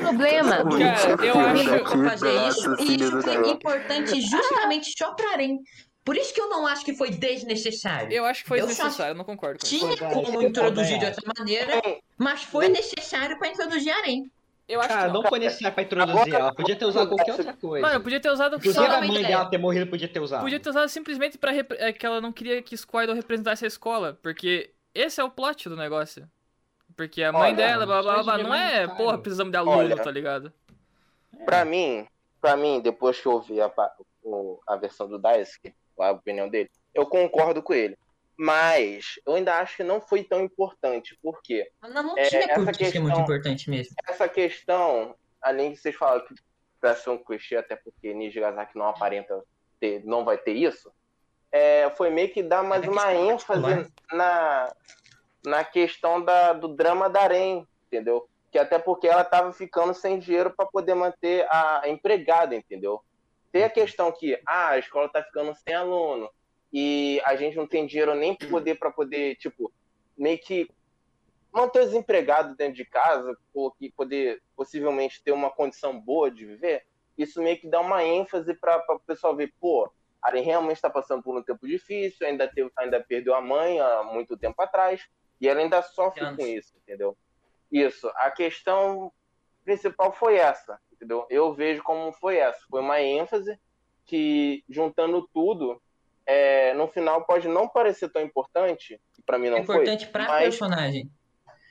Problema. 0.00 0.56
Cara, 0.56 1.24
eu 1.24 1.38
acho- 1.38 2.04
fazer 2.04 2.48
isso, 2.48 2.64
e 2.64 2.68
Raciocínio 2.70 3.06
isso 3.18 3.26
negócio. 3.28 3.52
importante 3.52 4.20
justamente 4.20 4.94
só 4.98 5.14
pra 5.14 5.30
Arém. 5.32 5.58
Por 6.04 6.16
isso 6.16 6.32
que 6.34 6.40
eu 6.40 6.48
não 6.48 6.66
acho 6.66 6.84
que 6.84 6.94
foi 6.94 7.10
desnecessário. 7.10 8.12
Eu 8.12 8.24
acho 8.24 8.42
que 8.42 8.48
foi 8.48 8.60
Eu 8.60 8.66
desnecessário, 8.66 9.12
eu 9.12 9.16
não 9.16 9.24
concordo 9.24 9.58
com. 9.60 9.66
Tinha 9.66 9.90
é, 9.90 9.94
isso 9.94 10.04
como 10.08 10.42
introduzir 10.42 10.98
de 10.98 11.04
outra 11.06 11.32
maneira, 11.38 11.80
mas 12.18 12.42
foi 12.42 12.68
necessário 12.68 13.38
pra 13.38 13.48
introduzir 13.48 13.90
Arém. 13.92 14.30
Eu 14.68 14.80
acho 14.80 14.88
Cara, 14.88 15.02
que 15.06 15.14
não. 15.14 15.22
não 15.22 15.28
foi 15.28 15.38
necessário 15.38 15.74
pra 15.74 15.84
introduzir 15.84 16.34
ela. 16.34 16.52
Podia 16.52 16.74
ter 16.76 16.84
usado 16.84 17.08
qualquer 17.08 17.32
outra 17.32 17.52
coisa. 17.52 17.86
Mano, 17.86 18.00
podia 18.02 18.18
ter 18.20 18.30
usado 18.30 18.56
Inclusive 18.56 18.84
a 18.84 19.00
mãe 19.00 19.22
dela 19.22 19.44
ter 19.48 19.58
morrido 19.58 19.86
podia 19.88 20.08
ter 20.08 20.18
usado. 20.18 20.42
Podia 20.42 20.58
ter 20.58 20.68
usado 20.70 20.88
simplesmente 20.88 21.38
pra 21.38 21.52
repre- 21.52 21.78
é, 21.80 21.92
que 21.92 22.04
ela 22.04 22.20
não 22.20 22.32
queria 22.32 22.60
que 22.60 22.76
Squirtle 22.76 23.14
representasse 23.14 23.64
a 23.64 23.68
escola. 23.68 24.18
Porque 24.20 24.70
esse 24.92 25.20
é 25.20 25.24
o 25.24 25.30
plot 25.30 25.68
do 25.68 25.76
negócio. 25.76 26.28
Porque 26.96 27.22
a 27.22 27.30
mãe 27.32 27.52
Olha, 27.52 27.56
dela, 27.56 27.86
blá 27.86 28.02
blá 28.02 28.22
blá, 28.22 28.38
não 28.38 28.54
é, 28.54 28.72
necessário. 28.72 28.96
porra, 28.96 29.18
precisamos 29.18 29.50
de 29.52 29.58
aluno, 29.58 29.76
Olha. 29.78 29.96
tá 30.02 30.10
ligado? 30.10 30.52
Pra 31.44 31.64
mim, 31.64 32.06
pra 32.40 32.56
mim, 32.56 32.80
depois 32.80 33.20
que 33.20 33.26
eu 33.26 33.32
ouvi 33.32 33.60
a, 33.60 33.70
a 34.66 34.76
versão 34.76 35.06
do 35.08 35.18
Daisuke, 35.18 35.74
a 35.98 36.10
opinião 36.12 36.48
dele, 36.48 36.70
eu 36.94 37.06
concordo 37.06 37.62
com 37.62 37.74
ele. 37.74 37.96
Mas 38.38 39.14
eu 39.26 39.34
ainda 39.34 39.54
acho 39.58 39.76
que 39.76 39.82
não 39.84 40.00
foi 40.00 40.22
tão 40.22 40.40
importante. 40.42 41.18
Por 41.22 41.40
quê? 41.42 41.70
Não, 41.82 42.02
não 42.02 42.18
É, 42.18 42.22
essa 42.26 42.72
questão- 42.72 43.02
muito 43.02 43.20
importante 43.20 43.70
mesmo. 43.70 43.94
Essa 44.06 44.28
questão, 44.28 45.14
além 45.40 45.72
de 45.72 45.78
vocês 45.78 45.94
falarem 45.94 46.26
que 46.26 46.34
pra 46.80 46.94
ser 46.94 47.10
um 47.10 47.18
clichê, 47.18 47.56
até 47.56 47.76
porque 47.76 48.12
Nijigasaki 48.12 48.76
não 48.76 48.86
aparenta 48.86 49.42
ter, 49.80 50.04
não 50.04 50.24
vai 50.24 50.36
ter 50.36 50.52
isso, 50.52 50.90
é, 51.50 51.88
foi 51.96 52.10
meio 52.10 52.30
que 52.30 52.42
dar 52.42 52.62
mais 52.62 52.84
É 52.84 52.90
uma 52.90 53.14
ênfase 53.14 53.60
particular. 53.62 53.86
na, 54.12 54.74
na 55.46 55.64
questão 55.64 56.22
da, 56.22 56.52
do 56.52 56.68
drama 56.68 57.08
da 57.08 57.22
Arém, 57.22 57.66
entendeu? 57.86 58.28
Que 58.50 58.58
até 58.58 58.78
porque 58.78 59.06
ela 59.06 59.24
tava 59.24 59.52
ficando 59.52 59.94
sem 59.94 60.18
dinheiro 60.18 60.50
para 60.50 60.66
poder 60.66 60.94
manter 60.94 61.46
a 61.48 61.82
empregada, 61.86 62.54
entendeu? 62.54 63.00
Tem 63.52 63.62
a 63.62 63.70
questão 63.70 64.10
que 64.10 64.38
ah, 64.46 64.70
a 64.70 64.78
escola 64.78 65.08
tá 65.08 65.22
ficando 65.22 65.54
sem 65.54 65.74
aluno 65.74 66.28
e 66.72 67.22
a 67.24 67.36
gente 67.36 67.56
não 67.56 67.66
tem 67.66 67.86
dinheiro 67.86 68.14
nem 68.14 68.34
poder 68.34 68.74
para 68.74 68.90
poder, 68.90 69.36
tipo, 69.36 69.72
meio 70.18 70.38
que 70.38 70.68
manter 71.52 71.80
os 71.80 71.94
empregados 71.94 72.56
dentro 72.56 72.74
de 72.74 72.84
casa, 72.84 73.34
ou 73.54 73.70
que 73.70 73.90
poder 73.90 74.42
possivelmente 74.54 75.22
ter 75.22 75.32
uma 75.32 75.50
condição 75.50 75.98
boa 75.98 76.30
de 76.30 76.44
viver, 76.44 76.84
isso 77.16 77.40
meio 77.40 77.58
que 77.58 77.68
dá 77.68 77.80
uma 77.80 78.04
ênfase 78.04 78.52
para 78.52 78.84
o 78.90 79.00
pessoal 79.00 79.34
ver, 79.34 79.54
pô, 79.58 79.90
a 80.20 80.28
Aren 80.28 80.42
realmente 80.42 80.76
está 80.76 80.90
passando 80.90 81.22
por 81.22 81.34
um 81.34 81.42
tempo 81.42 81.66
difícil, 81.66 82.26
ainda, 82.26 82.46
teve, 82.46 82.70
ainda 82.76 83.00
perdeu 83.00 83.34
a 83.34 83.40
mãe 83.40 83.80
há 83.80 84.02
muito 84.02 84.36
tempo 84.36 84.60
atrás, 84.60 85.08
e 85.40 85.48
ela 85.48 85.60
ainda 85.60 85.82
sofre 85.82 86.24
Anos. 86.24 86.36
com 86.36 86.46
isso, 86.46 86.72
entendeu? 86.82 87.16
Isso. 87.70 88.08
A 88.16 88.30
questão 88.30 89.12
principal 89.64 90.12
foi 90.12 90.36
essa, 90.36 90.78
entendeu? 90.92 91.26
Eu 91.28 91.52
vejo 91.52 91.82
como 91.82 92.12
foi 92.12 92.36
essa. 92.36 92.60
Foi 92.70 92.80
uma 92.80 93.00
ênfase 93.00 93.58
que, 94.04 94.62
juntando 94.68 95.28
tudo, 95.34 95.82
é, 96.24 96.72
no 96.74 96.86
final 96.88 97.24
pode 97.24 97.48
não 97.48 97.68
parecer 97.68 98.08
tão 98.08 98.22
importante, 98.22 99.00
para 99.24 99.38
mim 99.38 99.50
não 99.50 99.58
importante 99.58 100.04
foi, 100.04 100.12
pra 100.12 100.26
mas 100.28 100.42
personagem. 100.44 101.10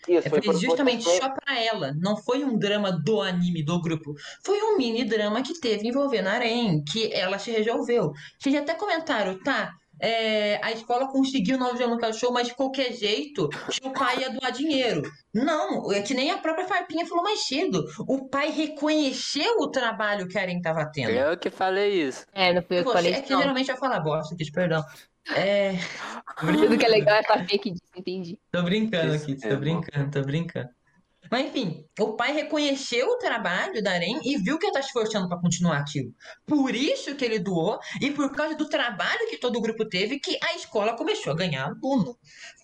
isso, 0.08 0.28
É 0.28 0.30
foi 0.30 0.42
justamente 0.42 1.02
importante- 1.08 1.22
só 1.22 1.30
pra 1.30 1.60
ela. 1.62 1.94
Não 1.98 2.18
foi 2.18 2.44
um 2.44 2.58
drama 2.58 2.92
do 2.92 3.22
anime, 3.22 3.64
do 3.64 3.82
grupo. 3.82 4.14
Foi 4.46 4.62
um 4.62 4.78
mini 4.78 5.04
drama 5.06 5.42
que 5.42 5.60
teve 5.60 5.88
envolvendo 5.88 6.28
a 6.28 6.34
Arém, 6.34 6.84
que 6.84 7.12
ela 7.14 7.40
se 7.40 7.50
resolveu. 7.52 8.12
Vocês 8.38 8.54
até 8.56 8.74
comentaram, 8.76 9.42
tá? 9.42 9.74
É, 10.00 10.60
a 10.64 10.72
escola 10.72 11.08
conseguiu 11.08 11.58
novos 11.58 11.80
alunos 11.80 12.02
no 12.06 12.14
show, 12.14 12.32
mas 12.32 12.48
de 12.48 12.56
qualquer 12.56 12.94
jeito, 12.94 13.50
seu 13.72 13.92
pai 13.92 14.20
ia 14.20 14.30
doar 14.30 14.52
dinheiro. 14.52 15.02
Não, 15.34 15.92
é 15.92 16.02
que 16.02 16.14
nem 16.14 16.32
a 16.32 16.38
própria 16.38 16.68
Farpinha 16.68 17.06
falou 17.06 17.24
mais 17.24 17.46
cedo. 17.48 17.86
O 18.08 18.28
pai 18.28 18.52
reconheceu 18.52 19.58
o 19.60 19.70
trabalho 19.70 20.28
que 20.28 20.38
a 20.38 20.42
Arém 20.42 20.62
tava 20.62 20.86
tendo. 20.92 21.12
Eu 21.12 21.38
que 21.38 21.50
falei 21.50 22.04
isso. 22.04 22.26
É, 22.34 22.54
não 22.54 22.62
foi 22.62 22.80
eu 22.80 22.86
que 22.86 22.92
falei 22.92 23.12
é 23.12 23.16
isso, 23.16 23.24
que 23.24 23.34
não. 23.34 23.40
geralmente 23.40 23.72
eu 23.72 23.78
falo 23.78 24.04
bosta 24.04 24.36
aqui, 24.36 24.52
perdão. 24.52 24.84
É, 25.36 25.72
Tudo 26.40 26.78
que 26.78 26.86
é 26.86 26.90
legal 26.90 27.16
é 27.16 27.24
saber 27.24 27.58
que 27.58 27.72
disse, 27.72 27.84
entendi. 27.96 28.40
Tô 28.52 28.62
brincando 28.64 29.16
Isso 29.16 29.24
aqui, 29.24 29.36
tô 29.40 29.48
é 29.48 29.54
bom. 29.54 29.60
brincando, 29.60 30.12
tô 30.12 30.22
brincando. 30.22 30.70
Mas 31.32 31.48
enfim, 31.48 31.84
o 32.00 32.14
pai 32.14 32.34
reconheceu 32.34 33.08
o 33.08 33.18
trabalho 33.18 33.82
da 33.82 33.92
Arém 33.92 34.20
e 34.24 34.38
viu 34.38 34.58
que 34.58 34.66
ela 34.66 34.76
tá 34.76 34.82
se 34.82 34.88
esforçando 34.88 35.28
pra 35.28 35.40
continuar 35.40 35.78
aquilo. 35.78 36.14
Por 36.46 36.76
isso 36.76 37.16
que 37.16 37.26
ele 37.26 37.40
doou 37.40 37.80
e 38.02 38.12
por 38.12 38.32
causa 38.32 38.56
do 38.56 38.70
trabalho 38.70 39.28
que 39.30 39.38
todo 39.38 39.58
o 39.58 39.62
grupo 39.62 39.88
teve 39.88 40.20
que 40.20 40.38
a 40.44 40.56
escola 40.56 40.96
começou 40.96 41.34
a 41.34 41.36
ganhar 41.36 41.66
aluno. 41.66 42.18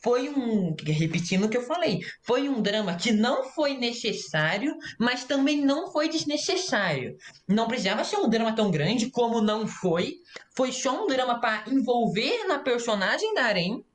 Foi 0.03 0.30
um, 0.30 0.76
repetindo 0.84 1.45
o 1.45 1.49
que 1.49 1.57
eu 1.57 1.64
falei, 1.64 1.99
foi 2.24 2.49
um 2.49 2.62
drama 2.62 2.95
que 2.95 3.12
não 3.12 3.43
foi 3.51 3.78
necessário, 3.78 4.76
mas 4.99 5.24
também 5.24 5.62
não 5.62 5.91
foi 5.91 6.09
desnecessário. 6.09 7.16
Não 7.47 7.68
precisava 7.68 8.03
ser 8.03 8.18
um 8.18 8.30
drama 8.30 8.55
tão 8.55 8.72
grande 8.72 9.09
como 9.12 9.41
não 9.41 9.68
foi. 9.68 10.16
Foi 10.55 10.72
só 10.72 11.03
um 11.03 11.07
drama 11.07 11.39
pra 11.39 11.64
envolver 11.68 12.45
na 12.47 12.59
personagem 12.59 13.34
da 13.34 13.43
Arém 13.43 13.86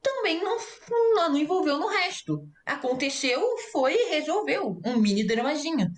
também 0.00 0.42
não, 0.42 0.56
não, 0.90 1.28
não 1.30 1.36
envolveu 1.36 1.78
no 1.78 1.88
resto. 1.88 2.46
Aconteceu, 2.64 3.40
foi 3.70 3.94
e 3.94 4.10
resolveu. 4.10 4.80
Um 4.84 4.96
mini 4.96 5.26
dramazinho. 5.26 5.88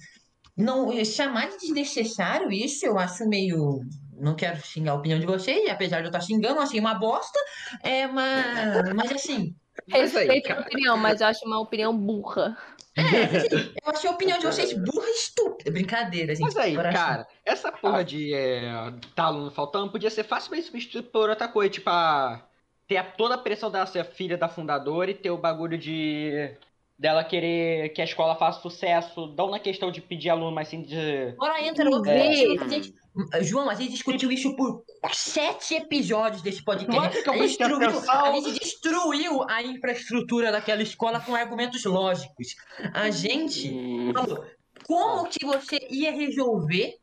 Não, 0.57 0.93
chamar 1.05 1.49
de 1.51 1.59
desnecessário 1.59 2.51
isso 2.51 2.87
eu 2.87 2.99
acho 2.99 3.29
meio. 3.29 3.81
Não 4.17 4.37
quero 4.37 4.61
xingar 4.61 4.93
a 4.93 4.97
opinião 4.97 5.19
de 5.19 5.27
vocês, 5.27 5.69
apesar 5.69 5.99
de 5.99 6.05
eu 6.05 6.09
estar 6.09 6.21
xingando, 6.21 6.57
eu 6.57 6.63
achei 6.63 6.79
uma 6.79 6.95
bosta. 6.95 7.39
É, 7.83 8.07
mas, 8.07 8.95
mas 8.95 9.13
assim, 9.13 9.55
Mas 9.89 10.15
aí, 10.17 10.29
Respeito 10.29 10.53
a 10.53 10.61
opinião, 10.61 10.97
mas 10.97 11.21
eu 11.21 11.27
acho 11.27 11.45
uma 11.45 11.61
opinião 11.61 11.97
burra. 11.97 12.57
eu 12.97 13.91
achei 13.91 14.09
a 14.09 14.13
opinião 14.13 14.39
de 14.39 14.47
vocês 14.47 14.73
burra 14.73 15.09
e 15.09 15.15
estúpida. 15.15 15.71
Brincadeira, 15.71 16.35
gente. 16.35 16.45
Mas 16.45 16.57
aí, 16.57 16.77
coração. 16.77 17.01
cara, 17.01 17.27
essa 17.45 17.73
porra 17.73 18.05
de 18.05 18.33
é, 18.33 18.71
tá 19.17 19.25
aluno 19.25 19.51
faltando 19.51 19.91
podia 19.91 20.11
ser 20.11 20.23
facilmente 20.23 20.67
substituído 20.67 21.09
por 21.09 21.29
outra 21.29 21.49
coisa, 21.49 21.71
tipo 21.71 21.91
a. 21.91 22.47
Ter 22.87 22.97
a- 22.99 23.05
toda 23.05 23.35
a 23.35 23.39
pressão 23.39 23.71
dela 23.71 23.87
ser 23.87 24.05
filha 24.05 24.37
da 24.37 24.49
fundadora 24.49 25.11
e 25.11 25.15
ter 25.15 25.31
o 25.31 25.39
bagulho 25.39 25.79
de. 25.79 26.55
dela 26.99 27.25
querer 27.25 27.89
que 27.91 28.01
a 28.01 28.05
escola 28.05 28.37
faça 28.37 28.61
sucesso, 28.61 29.35
não 29.37 29.51
na 29.51 29.59
questão 29.59 29.91
de 29.91 30.01
pedir 30.01 30.31
aluno, 30.31 30.53
mas 30.53 30.69
sim 30.69 30.83
de. 30.83 31.29
Agora 31.33 31.61
entra 31.67 31.89
outro. 31.91 32.11
É. 32.11 32.21
A 32.61 32.69
gente- 32.69 32.95
João, 33.43 33.71
a 33.71 33.75
gente 33.75 33.93
discutiu 33.93 34.31
isso 34.31 34.55
por 34.57 34.83
sete 35.13 35.75
episódios 35.75 36.43
desse 36.43 36.63
podcast. 36.65 37.19
A 37.29 37.33
gente, 37.37 37.49
destruiu, 37.49 38.11
a 38.11 38.33
gente 38.33 38.59
destruiu 38.59 39.45
a 39.49 39.63
infraestrutura 39.63 40.51
daquela 40.53 40.83
escola 40.83 41.21
com 41.21 41.35
argumentos 41.35 41.85
lógicos. 41.85 42.55
A 42.93 43.11
gente 43.11 43.69
Hum, 43.73 44.13
falou, 44.13 44.45
como 44.85 45.29
que 45.29 45.45
você 45.47 45.79
ia 45.91 46.11
resolver 46.13 46.95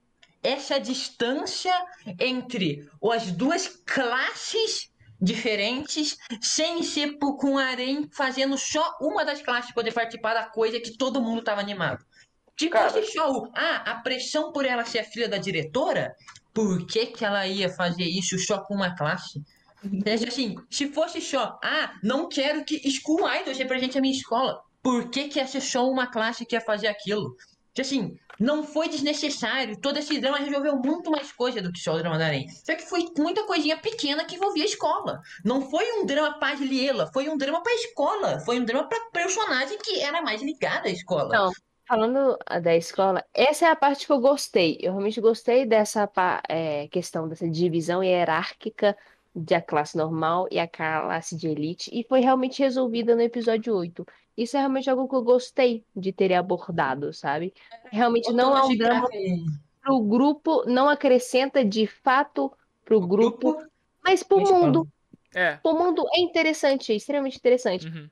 essa 0.43 0.79
distância 0.79 1.73
entre 2.19 2.89
as 3.11 3.31
duas 3.31 3.67
classes 3.67 4.90
diferentes, 5.21 6.17
sem 6.41 6.81
ser 6.81 7.17
por- 7.19 7.37
com 7.37 7.57
a 7.57 7.65
Arém 7.65 8.09
fazendo 8.11 8.57
só 8.57 8.97
uma 8.99 9.23
das 9.23 9.41
classes 9.41 9.71
poder 9.73 9.93
participar 9.93 10.33
da 10.33 10.45
coisa 10.45 10.79
que 10.79 10.97
todo 10.97 11.21
mundo 11.21 11.43
tava 11.43 11.61
animado. 11.61 12.03
Tipo, 12.55 12.73
Cara. 12.73 12.99
esse 12.99 13.13
show, 13.13 13.49
ah, 13.55 13.91
a 13.91 13.95
pressão 14.01 14.51
por 14.51 14.65
ela 14.65 14.83
ser 14.85 14.99
a 14.99 15.03
filha 15.03 15.29
da 15.29 15.37
diretora, 15.37 16.15
por 16.53 16.85
que 16.85 17.05
que 17.07 17.23
ela 17.23 17.47
ia 17.47 17.69
fazer 17.69 18.03
isso 18.03 18.37
só 18.39 18.59
com 18.59 18.75
uma 18.75 18.95
classe? 18.95 19.41
É, 20.05 20.13
Assim, 20.27 20.55
se 20.69 20.87
fosse 20.91 21.21
só, 21.21 21.57
ah, 21.63 21.93
não 22.03 22.27
quero 22.29 22.63
que 22.63 22.79
School 22.91 23.27
Idols 23.39 23.57
represente 23.57 23.97
a 23.97 24.01
minha 24.01 24.13
escola, 24.13 24.61
por 24.83 25.09
que 25.09 25.27
que 25.27 25.39
ia 25.39 25.47
ser 25.47 25.61
só 25.61 25.89
uma 25.89 26.07
classe 26.07 26.45
que 26.45 26.55
ia 26.55 26.61
fazer 26.61 26.87
aquilo? 26.87 27.35
Assim, 27.79 28.15
não 28.39 28.63
foi 28.63 28.89
desnecessário, 28.89 29.79
todo 29.79 29.97
esse 29.97 30.19
drama 30.19 30.37
resolveu 30.37 30.75
muito 30.77 31.11
mais 31.11 31.31
coisa 31.31 31.61
do 31.61 31.71
que 31.71 31.79
só 31.79 31.93
o 31.93 31.97
drama 31.97 32.17
da 32.17 32.25
Arém. 32.25 32.47
Só 32.49 32.75
que 32.75 32.87
foi 32.87 33.07
muita 33.17 33.43
coisinha 33.45 33.77
pequena 33.77 34.25
que 34.25 34.35
envolvia 34.35 34.63
a 34.63 34.67
escola. 34.67 35.21
Não 35.43 35.61
foi 35.69 35.85
um 35.93 36.05
drama 36.05 36.37
pra 36.39 36.53
Liela, 36.55 37.09
foi 37.13 37.29
um 37.29 37.37
drama 37.37 37.61
pra 37.61 37.73
escola, 37.73 38.39
foi 38.39 38.59
um 38.59 38.65
drama 38.65 38.87
pra 38.87 38.99
personagem 39.11 39.77
que 39.77 40.01
era 40.01 40.21
mais 40.21 40.41
ligada 40.41 40.87
à 40.87 40.91
escola. 40.91 41.29
Não. 41.29 41.51
Falando 41.87 42.37
ah, 42.45 42.59
da 42.59 42.75
escola, 42.75 43.21
essa 43.33 43.65
é 43.65 43.69
a 43.69 43.75
parte 43.75 44.05
que 44.05 44.13
eu 44.13 44.19
gostei. 44.19 44.77
Eu 44.79 44.93
realmente 44.93 45.19
gostei 45.19 45.65
dessa 45.65 46.09
é, 46.47 46.87
questão 46.87 47.27
dessa 47.27 47.49
divisão 47.49 48.01
hierárquica 48.01 48.95
da 49.35 49.61
classe 49.61 49.97
normal 49.97 50.47
e 50.51 50.59
a 50.59 50.67
classe 50.67 51.35
de 51.35 51.47
elite, 51.47 51.89
e 51.93 52.03
foi 52.03 52.19
realmente 52.19 52.61
resolvida 52.61 53.15
no 53.15 53.21
episódio 53.21 53.75
8. 53.75 54.05
Isso 54.37 54.55
é 54.57 54.59
realmente 54.59 54.89
algo 54.89 55.07
que 55.07 55.15
eu 55.15 55.23
gostei 55.23 55.83
de 55.95 56.11
terem 56.11 56.37
abordado, 56.37 57.13
sabe? 57.13 57.53
Realmente 57.91 58.31
não 58.31 58.57
é 58.57 58.63
um 58.63 58.77
drama 58.77 59.07
pro 59.81 59.99
grupo, 60.01 60.63
não 60.65 60.87
acrescenta 60.87 61.65
de 61.65 61.87
fato 61.87 62.51
pro 62.85 62.99
grupo, 62.99 63.57
mas 64.03 64.23
pro 64.23 64.37
principal. 64.37 64.61
mundo. 64.61 64.87
É. 65.33 65.55
Pro 65.57 65.73
mundo 65.73 66.03
é 66.13 66.19
interessante, 66.19 66.91
é 66.91 66.95
extremamente 66.95 67.37
interessante. 67.37 67.87
Uhum. 67.87 68.09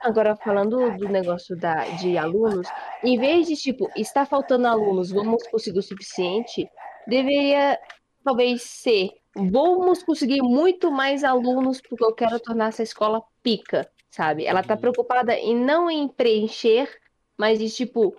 Agora, 0.00 0.36
falando 0.36 0.96
do 0.96 1.08
negócio 1.08 1.56
da, 1.56 1.84
de 1.96 2.16
alunos, 2.16 2.68
em 3.02 3.18
vez 3.18 3.46
de, 3.46 3.56
tipo, 3.56 3.90
está 3.96 4.24
faltando 4.24 4.66
alunos, 4.66 5.10
vamos 5.10 5.46
conseguir 5.48 5.78
o 5.78 5.82
suficiente, 5.82 6.68
deveria 7.06 7.78
talvez 8.24 8.62
ser, 8.62 9.10
vamos 9.34 10.02
conseguir 10.02 10.40
muito 10.42 10.90
mais 10.90 11.24
alunos 11.24 11.80
porque 11.80 12.04
eu 12.04 12.14
quero 12.14 12.38
tornar 12.40 12.68
essa 12.68 12.82
escola 12.82 13.22
pica, 13.42 13.88
sabe? 14.14 14.46
Ela 14.46 14.62
tá 14.62 14.76
preocupada 14.76 15.34
em 15.34 15.56
não 15.56 15.90
em 15.90 16.06
preencher, 16.06 16.88
mas 17.36 17.58
de, 17.58 17.68
tipo, 17.68 18.16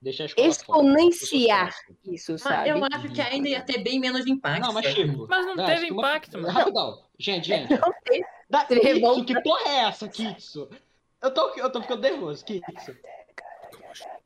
Deixa 0.00 0.22
a 0.22 0.26
escola 0.26 0.48
exponenciar 0.48 1.74
isso, 2.06 2.32
Mas 2.32 2.42
sabe? 2.42 2.70
eu 2.70 2.82
acho 2.84 3.12
que 3.12 3.20
ainda 3.20 3.48
ia 3.48 3.60
ter 3.60 3.78
bem 3.82 3.98
menos 3.98 4.26
impacto. 4.26 4.62
Não, 4.62 4.72
mas 4.72 4.94
tipo. 4.94 5.26
Mas 5.28 5.44
não 5.44 5.56
né, 5.56 5.66
teve 5.66 5.86
se 5.86 5.92
uma- 5.92 6.08
impacto, 6.08 6.38
mano. 6.38 6.48
Rapidão. 6.48 7.04
Gente, 7.18 7.48
gente. 7.48 7.70
Não 7.70 7.92
teve. 8.04 8.24
Da... 8.48 8.64
Kitsu, 8.64 9.24
que 9.24 9.42
porra 9.42 9.68
é 9.68 9.76
essa, 9.88 10.08
Kitsu? 10.08 10.70
Eu 11.20 11.34
tô, 11.34 11.50
eu 11.50 11.70
tô 11.70 11.82
ficando 11.82 12.00
nervoso, 12.02 12.44
Kitsu. 12.44 12.96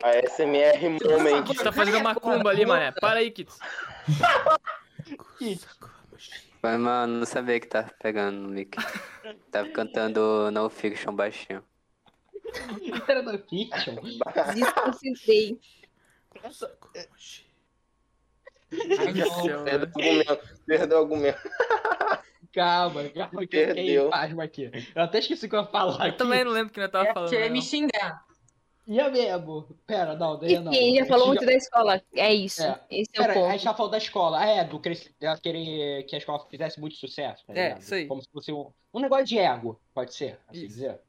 A 0.03 0.13
SMR 0.29 0.89
Moment. 0.91 1.47
Você 1.47 1.65
tá 1.65 1.73
fazendo 1.73 1.99
uma 1.99 2.15
cumba 2.15 2.51
ali, 2.51 2.65
mané. 2.65 2.93
Para 2.93 3.19
aí, 3.21 3.31
Kits. 3.31 3.59
Kitsu. 5.39 5.67
Mas, 6.65 6.81
mano, 6.81 7.19
não 7.19 7.27
sabia 7.27 7.61
que 7.61 7.67
tava 7.69 7.93
pegando 8.01 8.39
no 8.41 8.49
mic. 8.49 8.75
Tava 9.51 9.69
cantando 9.69 10.51
No 10.51 10.71
Fiction 10.71 11.15
baixinho. 11.15 11.63
Era 13.07 13.23
da 13.23 13.37
Fiction. 13.39 13.97
Desconcentrei. 14.55 15.61
Ai, 18.99 19.13
não. 19.13 19.43
Céu, 19.43 19.65
Perdeu 19.65 19.91
né? 19.95 20.25
o 20.25 20.31
argumento. 20.31 20.61
Perdeu 20.67 20.99
o 20.99 21.03
argumento. 21.03 21.51
Calma, 22.55 23.05
calma, 23.11 23.47
que 23.47 23.57
eu 23.57 23.69
fiquei 23.69 23.97
em 23.99 24.11
pasmo 24.11 24.41
aqui. 24.41 24.71
Eu 24.95 25.03
até 25.03 25.19
esqueci 25.19 25.45
o 25.45 25.49
que 25.51 25.57
eu 25.57 25.61
ia 25.61 25.67
falar 25.67 25.97
Eu 26.07 26.09
aqui. 26.09 26.19
também 26.19 26.45
não 26.45 26.53
lembro 26.53 26.73
que 26.73 26.81
eu 26.81 26.89
tava 26.91 27.09
É, 27.09 27.13
falando. 27.13 27.29
Você 27.29 27.41
ia 27.41 27.47
não. 27.47 27.53
me 27.53 27.61
xingar. 27.63 28.25
Ia 28.87 29.09
mesmo. 29.09 29.67
Pera, 29.87 30.15
não, 30.15 30.39
daí 30.39 30.59
não. 30.59 30.73
Enfim, 30.73 30.97
já 30.97 31.07
falou 31.07 31.29
muito 31.29 31.47
da 31.47 31.55
escola. 31.55 32.03
É 32.15 32.35
isso. 32.35 32.63
É. 32.63 32.81
Esse 32.91 33.11
é 33.15 33.21
o 33.21 33.23
Pera, 33.23 33.33
a 33.33 33.35
ponto. 33.35 33.53
gente 33.53 33.63
já 33.65 33.75
falou 33.75 33.91
da 33.91 33.99
escola. 33.99 34.45
É, 34.45 34.63
do 34.65 34.79
querer 34.81 36.03
que 36.05 36.15
a 36.15 36.19
escola 36.19 36.45
fizesse 36.51 36.79
muito 36.79 36.97
sucesso. 36.97 37.45
tá 37.47 37.55
É, 37.55 37.63
ligado? 37.69 37.81
isso 37.81 37.95
aí. 37.95 38.07
Como 38.07 38.21
se 38.23 38.29
fosse 38.31 38.53
um, 38.53 38.71
um 38.93 39.01
negócio 39.01 39.25
de 39.25 39.39
ego, 39.39 39.81
pode 39.95 40.15
ser, 40.15 40.39
assim 40.49 40.61
Isso. 40.65 40.75
dizer. 40.75 41.01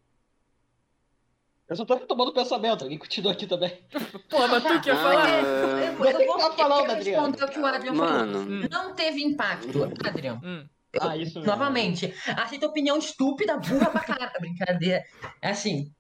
Eu 1.68 1.76
só 1.76 1.84
tô 1.84 1.96
retomando 1.96 2.30
o 2.30 2.34
pensamento, 2.34 2.84
alguém 2.84 2.98
continua 2.98 3.32
aqui 3.32 3.48
também. 3.48 3.72
Porra, 4.30 4.48
mas 4.48 4.64
tu 4.64 4.82
que 4.82 4.90
ia 4.90 4.94
Ah, 4.94 4.98
falar. 4.98 5.30
é, 5.30 5.42
eu, 5.42 5.90
eu 5.90 5.98
Você 5.98 6.18
que 6.20 6.26
vou 6.28 6.38
tá 6.38 6.52
falando, 6.54 6.86
eu 6.86 6.92
Adriano. 6.96 7.26
responder 7.28 7.44
o 7.44 7.48
que 7.54 7.60
o 7.60 7.66
Adriano 7.66 7.98
falou. 7.98 8.14
Mano, 8.14 8.40
Hum, 8.40 8.68
Não 8.72 8.94
teve 8.96 9.24
impacto, 9.24 9.84
Adriano. 10.06 10.42
hum. 10.46 10.66
Ah, 11.02 11.18
isso 11.18 11.40
mesmo. 11.40 11.52
Novamente, 11.52 12.14
aceita 12.38 12.68
opinião 12.68 12.98
estúpida, 12.98 13.58
burra 13.58 13.90
pra 13.90 14.00
caralho. 14.02 14.32
Brincadeira. 14.40 15.04
É 15.42 15.50
assim. 15.50 15.92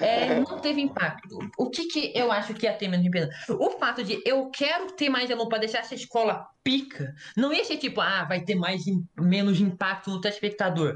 É, 0.00 0.40
não 0.40 0.58
teve 0.58 0.80
impacto. 0.80 1.38
O 1.58 1.70
que, 1.70 1.86
que 1.86 2.12
eu 2.14 2.30
acho 2.32 2.54
que 2.54 2.66
ia 2.66 2.72
ter 2.72 2.88
menos 2.88 3.06
impacto? 3.06 3.56
O 3.58 3.70
fato 3.78 4.02
de 4.02 4.20
eu 4.24 4.50
quero 4.50 4.92
ter 4.92 5.08
mais 5.08 5.30
aluno 5.30 5.48
pra 5.48 5.58
deixar 5.58 5.78
essa 5.80 5.94
escola 5.94 6.46
pica, 6.62 7.14
não 7.34 7.50
ia 7.52 7.64
ser 7.64 7.78
tipo, 7.78 8.00
ah, 8.00 8.24
vai 8.24 8.42
ter 8.42 8.54
mais 8.54 8.82
menos 9.18 9.58
impacto 9.58 10.10
no 10.10 10.20
telespectador. 10.20 10.94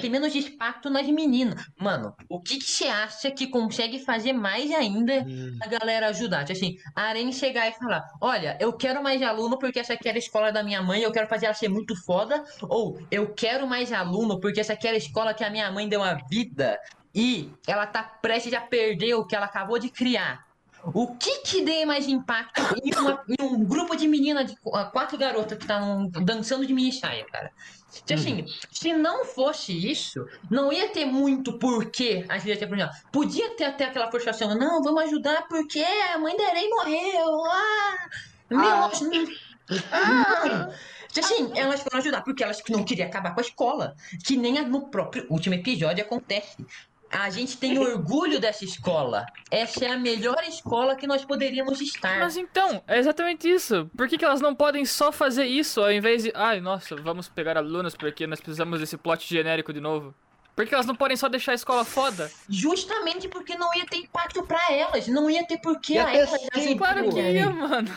Ter 0.00 0.08
menos 0.08 0.34
impacto 0.34 0.90
nas 0.90 1.06
meninas. 1.06 1.62
Mano, 1.78 2.12
o 2.28 2.40
que, 2.40 2.58
que 2.58 2.68
você 2.68 2.86
acha 2.86 3.30
que 3.30 3.46
consegue 3.46 4.00
fazer 4.00 4.32
mais 4.32 4.72
ainda 4.72 5.24
Hum. 5.26 5.56
a 5.62 5.68
galera 5.68 6.08
ajudar. 6.08 6.44
Tipo 6.44 6.58
assim, 6.58 6.74
a 6.96 7.02
Arene 7.02 7.32
chegar 7.32 7.68
e 7.68 7.72
falar: 7.72 8.02
Olha, 8.20 8.56
eu 8.60 8.72
quero 8.72 9.02
mais 9.02 9.22
aluno 9.22 9.58
porque 9.58 9.78
essa 9.78 9.92
aqui 9.94 10.08
era 10.08 10.18
a 10.18 10.18
escola 10.18 10.50
da 10.50 10.62
minha 10.62 10.82
mãe, 10.82 11.02
eu 11.02 11.12
quero 11.12 11.28
fazer 11.28 11.46
ela 11.46 11.54
ser 11.54 11.68
muito 11.68 11.94
foda. 12.04 12.42
Ou 12.62 12.98
eu 13.10 13.32
quero 13.34 13.66
mais 13.68 13.92
aluno 13.92 14.40
porque 14.40 14.60
essa 14.60 14.72
aqui 14.72 14.86
era 14.88 14.96
a 14.96 14.98
escola 14.98 15.34
que 15.34 15.44
a 15.44 15.50
minha 15.50 15.70
mãe 15.70 15.88
deu 15.88 16.02
a 16.02 16.14
vida 16.28 16.78
e 17.14 17.50
ela 17.66 17.86
tá 17.86 18.02
prestes 18.02 18.52
a 18.52 18.60
perder 18.60 19.14
o 19.14 19.24
que 19.24 19.36
ela 19.36 19.46
acabou 19.46 19.78
de 19.78 19.88
criar. 19.88 20.44
O 20.92 21.16
que 21.16 21.38
que 21.40 21.62
dê 21.62 21.86
mais 21.86 22.06
impacto 22.06 22.60
em, 22.84 22.94
uma- 22.98 23.24
em 23.26 23.42
um 23.42 23.64
grupo 23.64 23.96
de 23.96 24.06
meninas, 24.06 24.50
de 24.50 24.56
qu- 24.60 24.70
quatro 24.90 25.16
garotas 25.16 25.56
que 25.56 25.64
estão 25.64 26.08
dançando 26.10 26.66
de 26.66 26.74
mini 26.74 26.92
saia, 26.92 27.24
cara? 27.24 27.50
Tipo 28.04 28.20
assim, 28.20 28.44
se 28.70 28.92
não 28.92 29.24
fosse 29.24 29.72
isso, 29.90 30.26
não 30.50 30.70
ia 30.70 30.90
ter 30.90 31.06
muito 31.06 31.58
porquê 31.58 32.26
a 32.28 32.36
gente 32.36 32.58
ter 32.58 32.66
problema. 32.66 32.90
Podia 33.10 33.56
ter 33.56 33.64
até 33.64 33.84
aquela 33.86 34.10
frustração, 34.10 34.54
não, 34.58 34.82
vamos 34.82 35.04
ajudar 35.04 35.46
porque 35.48 35.80
a 36.12 36.18
mãe 36.18 36.36
da 36.36 36.48
Arei 36.48 36.68
morreu. 36.68 37.44
Ah, 37.46 38.08
meu, 38.50 38.60
Ah. 38.60 38.90
não. 40.48 40.74
Assim, 41.18 41.50
elas 41.54 41.80
foram 41.82 41.98
ajudar 42.00 42.22
porque 42.22 42.42
elas 42.42 42.60
não 42.68 42.84
queriam 42.84 43.06
acabar 43.08 43.32
com 43.32 43.40
a 43.40 43.42
escola. 43.44 43.94
Que 44.24 44.36
nem 44.36 44.60
no 44.66 44.88
próprio 44.88 45.26
último 45.30 45.54
episódio 45.54 46.04
acontece. 46.04 46.66
A 47.14 47.30
gente 47.30 47.56
tem 47.56 47.78
orgulho 47.78 48.40
dessa 48.40 48.64
escola. 48.64 49.24
Essa 49.50 49.84
é 49.84 49.92
a 49.92 49.96
melhor 49.98 50.42
escola 50.48 50.96
que 50.96 51.06
nós 51.06 51.24
poderíamos 51.24 51.80
estar. 51.80 52.18
Mas 52.18 52.36
então, 52.36 52.82
é 52.88 52.98
exatamente 52.98 53.48
isso. 53.48 53.88
Por 53.96 54.08
que, 54.08 54.18
que 54.18 54.24
elas 54.24 54.40
não 54.40 54.54
podem 54.54 54.84
só 54.84 55.12
fazer 55.12 55.44
isso 55.44 55.80
ao 55.80 55.92
invés 55.92 56.24
de. 56.24 56.32
Ai, 56.34 56.60
nossa, 56.60 56.96
vamos 56.96 57.28
pegar 57.28 57.56
alunos 57.56 57.94
porque 57.94 58.26
nós 58.26 58.40
precisamos 58.40 58.80
desse 58.80 58.96
plot 58.96 59.26
genérico 59.28 59.72
de 59.72 59.80
novo? 59.80 60.14
Por 60.56 60.64
que 60.66 60.74
elas 60.74 60.86
não 60.86 60.94
podem 60.94 61.16
só 61.16 61.28
deixar 61.28 61.52
a 61.52 61.56
escola 61.56 61.84
foda? 61.84 62.30
Justamente 62.48 63.28
porque 63.28 63.56
não 63.56 63.74
ia 63.74 63.86
ter 63.86 63.96
impacto 63.96 64.42
pra 64.44 64.60
elas. 64.70 65.08
Não 65.08 65.28
ia 65.28 65.44
ter 65.44 65.58
porquê 65.58 65.94
Ia 65.94 66.06
a 66.06 66.14
elas 66.14 66.30
sim, 66.30 66.48
ajudarem. 66.52 66.76
Claro 66.78 67.08
que 67.10 67.20
ia, 67.20 67.50
mano. 67.50 67.88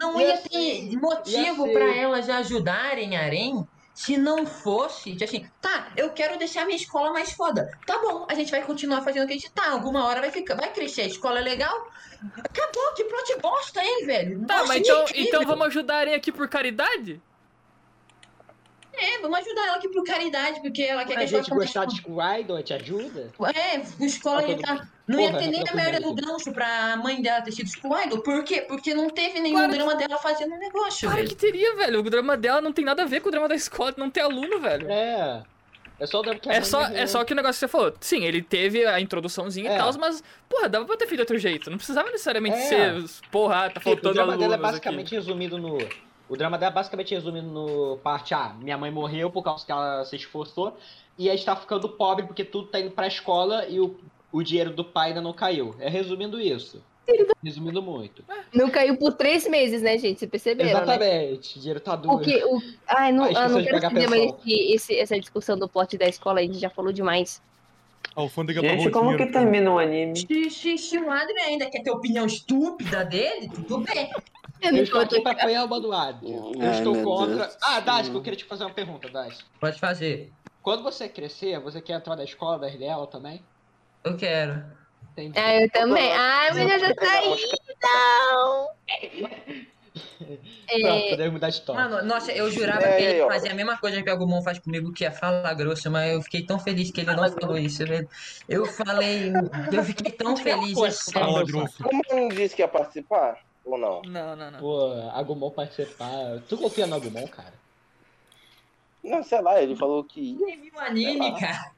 Não 0.00 0.18
Ia 0.20 0.28
ia 0.28 0.38
ter 0.38 0.96
motivo 0.98 1.66
ser. 1.66 1.98
elas 1.98 2.28
ajudarem 2.30 3.16
a 3.16 3.24
Arém 3.24 3.66
se 3.96 4.18
não 4.18 4.44
fosse, 4.44 5.12
tipo 5.12 5.24
assim, 5.24 5.48
tá, 5.58 5.90
eu 5.96 6.10
quero 6.10 6.38
deixar 6.38 6.66
minha 6.66 6.76
escola 6.76 7.14
mais 7.14 7.32
foda. 7.32 7.70
Tá 7.86 7.98
bom, 7.98 8.26
a 8.28 8.34
gente 8.34 8.50
vai 8.50 8.62
continuar 8.62 9.00
fazendo 9.00 9.24
o 9.24 9.26
que 9.26 9.32
a 9.32 9.36
gente 9.36 9.50
tá. 9.50 9.70
Alguma 9.70 10.04
hora 10.04 10.20
vai 10.20 10.30
ficar, 10.30 10.54
vai 10.54 10.70
crescer, 10.70 11.00
a 11.00 11.06
escola 11.06 11.38
é 11.38 11.42
legal. 11.42 11.90
Acabou, 12.36 12.92
que 12.94 13.04
plot 13.04 13.40
bosta, 13.40 13.82
hein, 13.82 14.04
velho? 14.04 14.46
Tá, 14.46 14.58
Nossa, 14.58 14.68
mas 14.68 14.82
que 14.82 14.88
então, 14.90 15.02
incrível. 15.04 15.24
então 15.26 15.46
vamos 15.46 15.66
ajudarem 15.68 16.14
aqui 16.14 16.30
por 16.30 16.46
caridade? 16.46 17.22
É, 18.92 19.18
vamos 19.20 19.38
ajudar 19.38 19.66
ela 19.66 19.76
aqui 19.78 19.88
por 19.88 20.04
caridade, 20.04 20.60
porque 20.60 20.82
ela 20.82 21.02
quer 21.06 21.14
que 21.14 21.18
A 21.18 21.20
a 21.20 21.24
escola 21.24 21.42
gente 21.42 21.54
gostar 21.54 21.84
de 21.86 22.40
Idol, 22.40 22.62
te 22.62 22.74
ajuda? 22.74 23.32
É, 23.54 23.76
a 23.76 24.04
escola 24.06 24.42
Tá 24.42 24.48
ia 24.48 24.56
todo- 24.56 24.66
tá. 24.78 24.88
Não 25.06 25.20
ia 25.20 25.28
Porra, 25.28 25.38
ter 25.40 25.46
nem 25.48 25.62
a 25.68 25.74
merda 25.74 26.00
do 26.00 26.12
gancho 26.14 26.52
pra 26.52 26.96
mãe 26.96 27.22
dela 27.22 27.40
ter 27.40 27.52
sido 27.52 27.68
School 27.68 27.96
Idol. 28.02 28.18
Por 28.22 28.42
quê? 28.42 28.62
Porque 28.62 28.92
não 28.92 29.08
teve 29.08 29.38
nenhum 29.38 29.56
Claro 29.56 29.70
que- 29.72 29.78
drama 29.78 29.94
dela 29.94 30.18
fazendo 30.18 30.56
negócio, 30.56 31.00
Claro 31.08 31.16
velho. 31.16 31.28
que 31.28 31.36
teria, 31.36 31.76
velho. 31.76 32.00
O 32.00 32.10
drama 32.10 32.36
dela 32.36 32.60
não 32.60 32.72
tem 32.72 32.84
nada 32.84 33.02
a 33.04 33.06
ver 33.06 33.20
com 33.20 33.28
o 33.28 33.30
drama 33.30 33.46
da 33.48 33.54
escola, 33.54 33.94
não 33.96 34.10
tem 34.10 34.22
aluno, 34.22 34.58
velho. 34.58 34.90
É. 34.90 35.42
É 35.98 36.06
só 36.06 36.18
o 36.18 36.22
drama 36.22 36.38
que 36.40 36.48
a 36.48 36.52
É 36.52 36.56
mãe 36.56 36.64
só, 36.64 36.82
é 36.82 37.06
só 37.06 37.24
que 37.24 37.32
o 37.32 37.36
negócio 37.36 37.54
que 37.54 37.60
você 37.60 37.68
falou. 37.68 37.94
Sim, 38.00 38.24
ele 38.24 38.42
teve 38.42 38.84
a 38.84 39.00
introduçãozinha 39.00 39.70
e 39.70 39.74
É. 39.74 39.78
tal, 39.78 39.90
mas, 39.98 40.22
porra, 40.48 40.68
dava 40.68 40.84
pra 40.84 40.96
ter 40.96 41.06
feito 41.06 41.16
de 41.18 41.22
outro 41.22 41.38
jeito. 41.38 41.70
Não 41.70 41.78
precisava 41.78 42.10
necessariamente 42.10 42.56
É. 42.56 42.60
ser, 42.62 43.04
porra, 43.30 43.70
tá 43.70 43.80
Tipo, 43.80 43.80
o 43.80 43.82
faltando 43.92 44.14
drama 44.14 44.32
alunos 44.32 44.40
dela 44.40 44.54
é 44.54 44.56
aqui. 44.56 44.62
basicamente 44.62 45.14
resumido 45.14 45.56
no. 45.56 45.78
O 46.28 46.36
drama 46.36 46.58
dela 46.58 46.72
é 46.72 46.74
basicamente 46.74 47.14
resumido 47.14 47.46
no 47.46 47.96
parte 47.98 48.34
A. 48.34 48.48
Minha 48.60 48.76
mãe 48.76 48.90
morreu 48.90 49.30
por 49.30 49.42
causa 49.44 49.64
que 49.64 49.70
ela 49.70 50.04
se 50.04 50.16
esforçou. 50.16 50.76
E 51.16 51.30
a 51.30 51.32
gente 51.36 51.46
tá 51.46 51.54
ficando 51.56 51.88
pobre 51.88 52.26
porque 52.26 52.44
tudo 52.44 52.66
tá 52.66 52.78
indo 52.80 52.90
pra 52.90 53.06
escola 53.06 53.64
e 53.68 53.80
o, 53.80 53.96
o 54.36 54.42
dinheiro 54.42 54.70
do 54.70 54.84
pai 54.84 55.08
ainda 55.08 55.20
não 55.20 55.32
caiu. 55.32 55.74
É 55.78 55.88
resumindo 55.88 56.40
isso. 56.40 56.82
Resumindo 57.42 57.80
muito. 57.80 58.24
Não 58.52 58.68
caiu 58.68 58.96
por 58.96 59.12
três 59.12 59.46
meses, 59.48 59.80
né, 59.80 59.96
gente? 59.96 60.18
Vocês 60.18 60.30
perceberam, 60.30 60.70
né? 60.72 60.82
Exatamente. 60.82 61.58
Dinheiro 61.60 61.78
tá 61.80 61.94
duro. 61.94 62.16
O 62.16 62.20
que, 62.20 62.36
o... 62.44 62.60
Ai, 62.88 63.12
não, 63.12 63.24
Ah, 63.26 63.48
não 63.48 63.62
quero 63.62 63.76
entender 63.76 64.08
mais 64.08 64.22
esse, 64.24 64.72
esse- 64.74 64.98
essa 64.98 65.20
discussão 65.20 65.56
do 65.56 65.68
plot 65.68 65.96
da 65.96 66.08
escola, 66.08 66.40
a 66.40 66.42
gente 66.42 66.58
já 66.58 66.68
falou 66.68 66.92
demais. 66.92 67.40
A 68.16 68.20
alfândega 68.22 68.60
Gente, 68.60 68.90
como 68.90 69.10
que 69.10 69.16
dinheiro, 69.18 69.32
cara. 69.32 69.44
termina 69.44 69.70
um 69.70 69.78
anime? 69.78 70.16
Se 70.50 70.98
o 70.98 71.10
Adri 71.10 71.38
ainda 71.42 71.70
quer 71.70 71.82
ter 71.82 71.90
opinião 71.90 72.26
estúpida 72.26 73.04
dele, 73.04 73.48
tudo 73.54 73.78
bem. 73.78 74.10
Eu 74.60 74.68
Eu 74.70 74.72
não 74.72 74.82
estou 74.82 75.00
tô- 75.06 75.14
aqui 75.14 75.20
pra 75.22 75.32
apoiar 75.32 75.64
o 75.64 75.68
bando 75.68 75.92
Adrio. 75.92 76.52
Eu 76.60 76.70
estou 76.72 77.02
contra. 77.04 77.36
Deus 77.36 77.56
Ah. 77.62 77.78
Dask, 77.80 78.12
eu 78.12 78.22
queria 78.22 78.36
te 78.38 78.44
fazer 78.44 78.64
uma 78.64 78.70
pergunta, 78.72 79.08
Dask. 79.08 79.44
Pode 79.60 79.78
fazer. 79.78 80.32
Quando 80.62 80.82
você 80.82 81.08
crescer, 81.08 81.60
você 81.60 81.80
quer 81.80 81.92
entrar 81.94 82.16
na 82.16 82.24
escola 82.24 82.58
da 82.58 82.66
RDL 82.66 83.06
também? 83.06 83.40
Eu 84.06 84.16
quero. 84.16 84.64
Entendi. 85.12 85.38
Ah, 85.38 85.60
eu 85.60 85.70
também. 85.70 86.12
Ai, 86.12 86.50
mas 86.52 86.72
eu 86.72 86.78
já 86.78 86.94
saí, 86.94 87.36
não! 87.82 88.68
Pronto, 90.18 90.36
É, 90.68 91.10
podemos 91.10 91.32
mudar 91.34 91.48
de 91.48 91.54
história. 91.56 91.88
Mano, 91.88 92.06
nossa, 92.06 92.32
eu 92.32 92.50
jurava 92.50 92.82
É, 92.84 92.96
que 92.96 93.02
ele 93.02 93.20
ó. 93.22 93.28
fazia 93.28 93.50
a 93.52 93.54
mesma 93.54 93.78
coisa 93.78 94.02
que 94.02 94.10
o 94.10 94.12
Agumon 94.12 94.42
faz 94.42 94.58
comigo, 94.58 94.92
que 94.92 95.04
é 95.04 95.10
falar 95.10 95.52
grosso, 95.54 95.90
mas 95.90 96.12
eu 96.12 96.22
fiquei 96.22 96.44
tão 96.44 96.58
feliz 96.58 96.90
que 96.90 97.00
ele 97.00 97.14
não 97.14 97.28
falou 97.32 97.56
isso, 97.58 97.84
velho. 97.86 98.08
Eu 98.48 98.66
falei, 98.66 99.32
eu 99.72 99.82
fiquei 99.84 100.12
tão 100.12 100.36
feliz. 100.36 100.76
é 100.78 100.90
sério. 100.90 101.20
Fala 101.28 101.44
grosso. 101.44 101.82
Como 101.82 102.02
não 102.10 102.28
disse 102.28 102.54
que 102.54 102.62
ia 102.62 102.68
participar? 102.68 103.38
Ou 103.64 103.78
não? 103.78 104.02
Não, 104.02 104.36
não, 104.36 104.50
não. 104.50 104.58
Pô, 104.60 104.92
Agumon 105.12 105.50
participar. 105.50 106.40
Tu 106.48 106.56
confia 106.58 106.86
no 106.86 106.96
Agumon, 106.96 107.26
cara? 107.28 107.54
Não, 109.02 109.22
sei 109.22 109.40
lá, 109.40 109.60
ele 109.62 109.76
falou 109.76 110.04
que 110.04 110.20
ia. 110.20 110.52
Ele 110.52 110.62
viu 110.62 110.74
o 110.74 110.80
anime, 110.80 111.38
cara. 111.40 111.72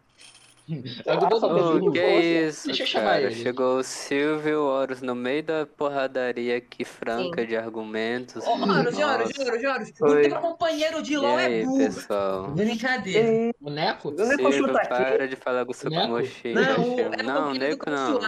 Ô, 0.71 1.41
pensando 1.41 1.93
que 1.93 2.01
isso, 2.07 2.67
Deixa 2.67 2.83
eu 2.83 2.87
chamar 2.87 3.05
cara. 3.13 3.23
ele. 3.23 3.35
Chegou 3.37 3.79
o 3.79 3.83
Silvio 3.83 4.63
Horus 4.63 5.01
no 5.01 5.15
meio 5.15 5.43
da 5.43 5.67
porradaria 5.67 6.57
aqui 6.59 6.85
franca 6.85 7.47
de 7.47 7.57
argumentos. 7.57 8.47
Ô, 8.47 8.51
Horus, 8.53 8.69
Horus, 8.69 8.99
Nossa. 8.99 9.15
Horus, 9.43 9.65
Horus, 9.65 9.89
o 10.01 10.23
teu 10.29 10.37
companheiro 10.41 11.03
de 11.03 11.15
E 11.15 11.17
LOL 11.17 11.39
é 11.39 11.63
burro. 11.63 11.79
pessoal? 11.79 12.49
Brincadeira. 12.49 13.55
O 13.61 13.71
Neco? 13.71 14.15
Silvio, 14.17 14.53
chutar 14.53 14.83
aqui. 14.83 14.89
para 14.89 15.29
de 15.29 15.37
falar 15.37 15.65
com 15.65 15.73
o 15.73 15.75
seu 15.75 15.91
Neco? 15.91 16.07
Não, 16.09 16.19
o- 16.19 17.01
é 17.15 17.23
Não, 17.23 17.51
o 17.51 17.55
Neco 17.55 17.89
não. 17.91 18.19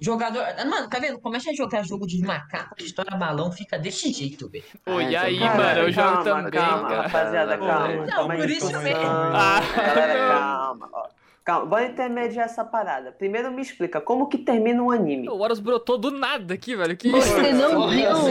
Jogador. 0.00 0.42
Mano, 0.66 0.88
tá 0.88 0.98
vendo? 0.98 1.18
Começa 1.20 1.50
a 1.50 1.54
jogar 1.54 1.84
jogo 1.84 2.06
de 2.06 2.20
macaco, 2.24 2.74
que 2.74 2.84
estoura 2.84 3.16
balão, 3.16 3.52
fica 3.52 3.78
desse 3.78 4.10
jeito, 4.12 4.48
velho. 4.48 4.64
Pô, 4.84 5.00
e 5.00 5.14
Ai, 5.14 5.16
aí, 5.16 5.38
cara, 5.38 5.56
mano, 5.58 5.78
eu 5.80 5.92
jogo 5.92 6.08
calma, 6.08 6.24
também, 6.24 6.50
calma, 6.60 6.88
cara. 6.88 7.02
rapaziada, 7.02 7.58
calma. 7.58 7.88
Não, 7.96 8.06
calma 8.06 8.34
por 8.36 8.50
isso 8.50 8.70
calma 8.72 8.82
mesmo. 8.82 9.02
Ah, 9.04 9.60
Galera, 9.76 10.14
não. 10.14 10.28
calma. 10.30 10.88
ó. 10.92 11.20
Calma, 11.44 11.66
bora 11.66 11.86
intermediar 11.86 12.44
essa 12.46 12.64
parada. 12.64 13.12
Primeiro 13.12 13.50
me 13.50 13.60
explica, 13.62 14.00
como 14.00 14.28
que 14.28 14.38
termina 14.38 14.82
um 14.82 14.90
anime? 14.90 15.28
O 15.28 15.38
Horus 15.38 15.58
brotou 15.58 15.96
do 15.98 16.10
nada 16.10 16.54
aqui, 16.54 16.76
velho. 16.76 16.96
Que 16.96 17.08
isso? 17.08 17.28
Você 17.34 17.52
não 17.52 17.74
Porra, 17.74 17.90
viu? 17.94 18.10
Não, 18.12 18.28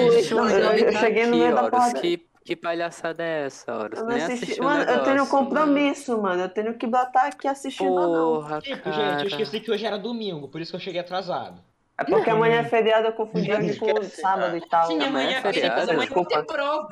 eu, 0.49 0.73
eu 0.77 0.91
cheguei 0.93 1.25
no 1.25 1.35
meio 1.37 1.53
da 1.55 1.69
parada. 1.69 1.99
que, 1.99 2.17
que 2.49 2.55
palhaçada 2.55 3.23
é 3.23 3.45
essa, 3.45 3.71
Horus? 3.77 3.99
Eu 3.99 4.07
assisti. 4.09 4.59
Mano, 4.59 4.81
eu 4.81 4.87
tenho 4.87 5.01
um 5.01 5.13
negócio, 5.13 5.29
compromisso, 5.37 6.19
mano. 6.19 6.41
Eu 6.41 6.49
tenho 6.49 6.73
que 6.73 6.87
botar 6.87 7.27
aqui 7.27 7.47
assistindo 7.47 7.91
ou 7.91 8.11
não. 8.11 8.41
Porra, 8.41 8.59
Tipo, 8.59 8.81
cara. 8.89 9.19
gente, 9.19 9.21
eu 9.21 9.27
esqueci 9.27 9.59
que 9.59 9.69
hoje 9.69 9.85
era 9.85 9.99
domingo, 9.99 10.47
por 10.47 10.59
isso 10.59 10.71
que 10.71 10.75
eu 10.77 10.79
cheguei 10.79 10.99
atrasado. 10.99 11.61
É 11.95 12.03
porque 12.03 12.27
amanhã 12.27 12.61
é 12.61 12.63
feriado, 12.63 13.05
eu 13.07 13.13
confundi 13.13 13.53
hoje 13.53 13.77
com 13.77 14.01
sábado 14.03 14.57
e 14.57 14.67
tal. 14.67 14.87
Sim, 14.87 14.95
amanhã 14.95 15.09
amanhã 15.09 15.37
é 15.37 15.41
feriado, 15.41 15.81
amanhã 15.91 15.99
desculpa. 15.99 16.29
ter 16.29 16.45
prova. 16.45 16.87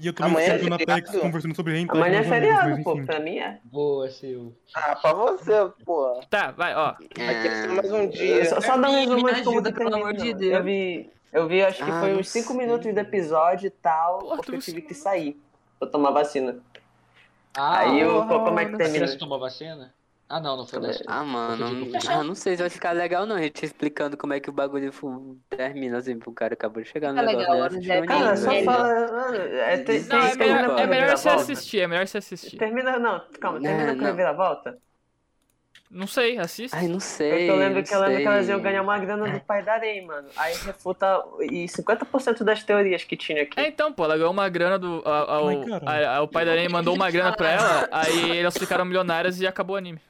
E 0.00 0.06
eu 0.08 0.12
também 0.12 0.32
Amanhã 0.32 0.54
é 0.54 0.68
na? 0.68 0.78
PEX 0.78 1.10
conversando 1.16 1.54
sobre 1.54 1.78
hentai. 1.78 1.96
Amanhã 1.96 2.18
é 2.18 2.24
feriado, 2.24 2.82
pô. 2.82 3.00
Pra 3.04 3.20
mim 3.20 3.38
é. 3.38 3.60
Boa, 3.62 4.10
Sil. 4.10 4.50
Ah, 4.74 4.96
pra 4.96 5.12
você, 5.12 5.52
pô. 5.84 6.20
Tá, 6.28 6.50
vai, 6.50 6.74
ó. 6.74 6.94
Vai 7.16 7.42
ter 7.42 7.48
que 7.50 7.54
ser 7.54 7.68
mais 7.68 7.92
um 7.92 7.98
Eu 7.98 8.08
dia. 8.08 8.44
Só, 8.46 8.60
só 8.60 8.76
dar 8.76 8.90
um 8.90 8.94
resumo 8.98 9.62
de 9.62 9.72
que 9.72 9.78
pelo 9.78 9.94
amor 9.94 10.12
de 10.14 10.24
mano. 10.24 10.38
Deus. 10.40 10.52
Eu 10.54 10.64
vi, 10.64 11.10
eu 11.32 11.48
vi, 11.48 11.62
acho 11.62 11.82
que 11.84 11.90
Ah, 11.90 12.00
foi 12.00 12.12
não 12.12 12.20
uns 12.20 12.28
5 12.28 12.48
sei. 12.48 12.56
minutos 12.56 12.92
do 12.92 12.98
episódio 13.00 13.66
e 13.66 13.70
tal, 13.70 14.18
Porra, 14.20 14.36
porque 14.36 14.54
eu 14.56 14.60
tive 14.60 14.80
viu 14.80 14.88
que 14.88 14.94
sair 14.94 15.40
pra 15.78 15.88
tomar 15.88 16.10
vacina. 16.12 16.62
Ah, 17.54 17.78
Aí 17.80 18.00
eu, 18.00 18.26
porra, 18.26 18.44
como 18.44 18.60
é 18.60 18.64
que 18.66 18.72
Você 18.72 18.78
termina? 18.78 19.06
já 19.06 19.18
tomou 19.18 19.38
vacina? 19.38 19.94
Ah, 20.28 20.40
não, 20.40 20.56
não 20.56 20.66
foi 20.66 20.80
dessa. 20.80 21.04
Ah, 21.06 21.24
mano, 21.24 21.66
ah, 22.08 22.24
não 22.24 22.34
sei 22.34 22.56
se 22.56 22.62
vai 22.62 22.70
ficar 22.70 22.92
legal 22.92 23.26
não, 23.26 23.36
a 23.36 23.42
gente 23.42 23.64
explicando 23.66 24.16
como 24.16 24.32
é 24.32 24.40
que 24.40 24.48
o 24.48 24.52
bagulho 24.52 24.90
termina, 25.50 25.98
assim, 25.98 26.18
pro 26.18 26.32
cara 26.32 26.54
acabou 26.54 26.82
de 26.82 26.88
chegar 26.88 27.12
no 27.12 27.20
Fica 27.20 27.26
negócio, 27.26 27.38
legal, 27.38 27.58
né? 27.58 27.66
Horus, 27.66 27.76
assistiu 27.76 27.94
é 27.94 28.00
o 28.00 28.06
Cara, 28.06 28.36
só 28.36 28.50
fala. 28.64 28.88
É, 29.36 29.78
tem, 29.78 30.02
Não, 30.04 30.08
tem, 30.08 30.30
é 30.30 30.34
melhor, 30.34 30.78
é 30.78 30.86
melhor 30.86 31.16
você 31.16 31.28
reviravolta? 31.28 31.42
assistir, 31.52 31.80
é 31.80 31.86
melhor 31.86 32.06
você 32.06 32.18
assistir. 32.18 32.56
Termina, 32.58 32.98
não, 32.98 33.28
calma, 33.40 33.58
É, 33.58 33.60
termina 33.60 33.94
com 33.94 34.04
não. 34.04 34.06
reviravolta. 34.06 34.78
Não 35.94 36.06
sei, 36.06 36.38
assiste. 36.38 36.74
Ai, 36.74 36.88
não 36.88 36.98
sei, 36.98 37.50
eu 37.50 37.56
lembro 37.56 37.82
que 37.82 37.92
eu 37.92 38.00
não 38.00 38.06
lembro 38.06 38.22
que 38.22 38.26
elas 38.26 38.46
sei. 38.46 38.54
iam 38.54 38.62
ganhar 38.62 38.80
uma 38.80 38.98
grana 38.98 39.28
do 39.30 39.40
pai 39.40 39.62
da 39.62 39.74
Arei, 39.74 40.00
mano. 40.00 40.26
Aí 40.38 40.54
refuta 40.64 41.22
e 41.40 41.66
50% 41.68 42.42
das 42.42 42.62
teorias 42.64 43.04
que 43.04 43.14
tinha 43.14 43.42
aqui. 43.42 43.60
É, 43.60 43.68
então, 43.68 43.92
pô, 43.92 44.04
ela 44.04 44.16
ganhou 44.16 44.30
uma 44.32 44.48
grana 44.48 44.78
do. 44.78 45.02
a- 45.04 45.10
a- 45.10 45.90
Ai, 45.92 46.04
a- 46.04 46.16
a- 46.16 46.22
o 46.22 46.28
pai 46.28 46.46
da 46.46 46.54
Nen 46.54 46.70
mandou 46.70 46.94
uma 46.94 47.10
grana 47.10 47.36
pra 47.36 47.50
ela, 47.50 47.88
aí 47.92 48.38
elas 48.38 48.56
ficaram 48.56 48.86
milionárias 48.86 49.38
e 49.38 49.46
acabou 49.46 49.74
o 49.76 49.78
anime. 49.78 50.00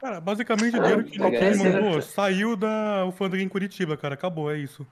Cara, 0.00 0.18
basicamente 0.18 0.78
o 0.78 0.80
dinheiro 0.82 1.04
que 1.04 1.20
ele 1.20 1.56
mandou 1.72 2.00
saiu 2.00 2.56
da 2.56 3.00
alfândega 3.00 3.42
em 3.42 3.48
Curitiba, 3.50 3.98
cara. 3.98 4.14
Acabou, 4.14 4.50
é 4.50 4.56
isso. 4.56 4.86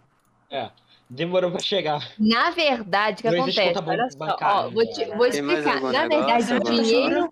É. 0.51 0.69
Demorou 1.09 1.51
pra 1.51 1.61
chegar. 1.61 2.01
Na 2.19 2.51
verdade, 2.51 3.21
o 3.21 3.23
que 3.23 3.31
Não 3.37 3.43
acontece? 3.45 3.75
conta 3.75 3.91
Olha 3.91 4.11
só, 4.11 4.37
ó, 4.43 4.71
vou, 4.71 4.87
te- 4.87 5.05
vou 5.17 5.27
explicar. 5.27 5.81
Na 5.81 6.07
negócio, 6.07 6.47
verdade, 6.49 6.55
o 6.55 6.61
dinheiro. 6.61 7.31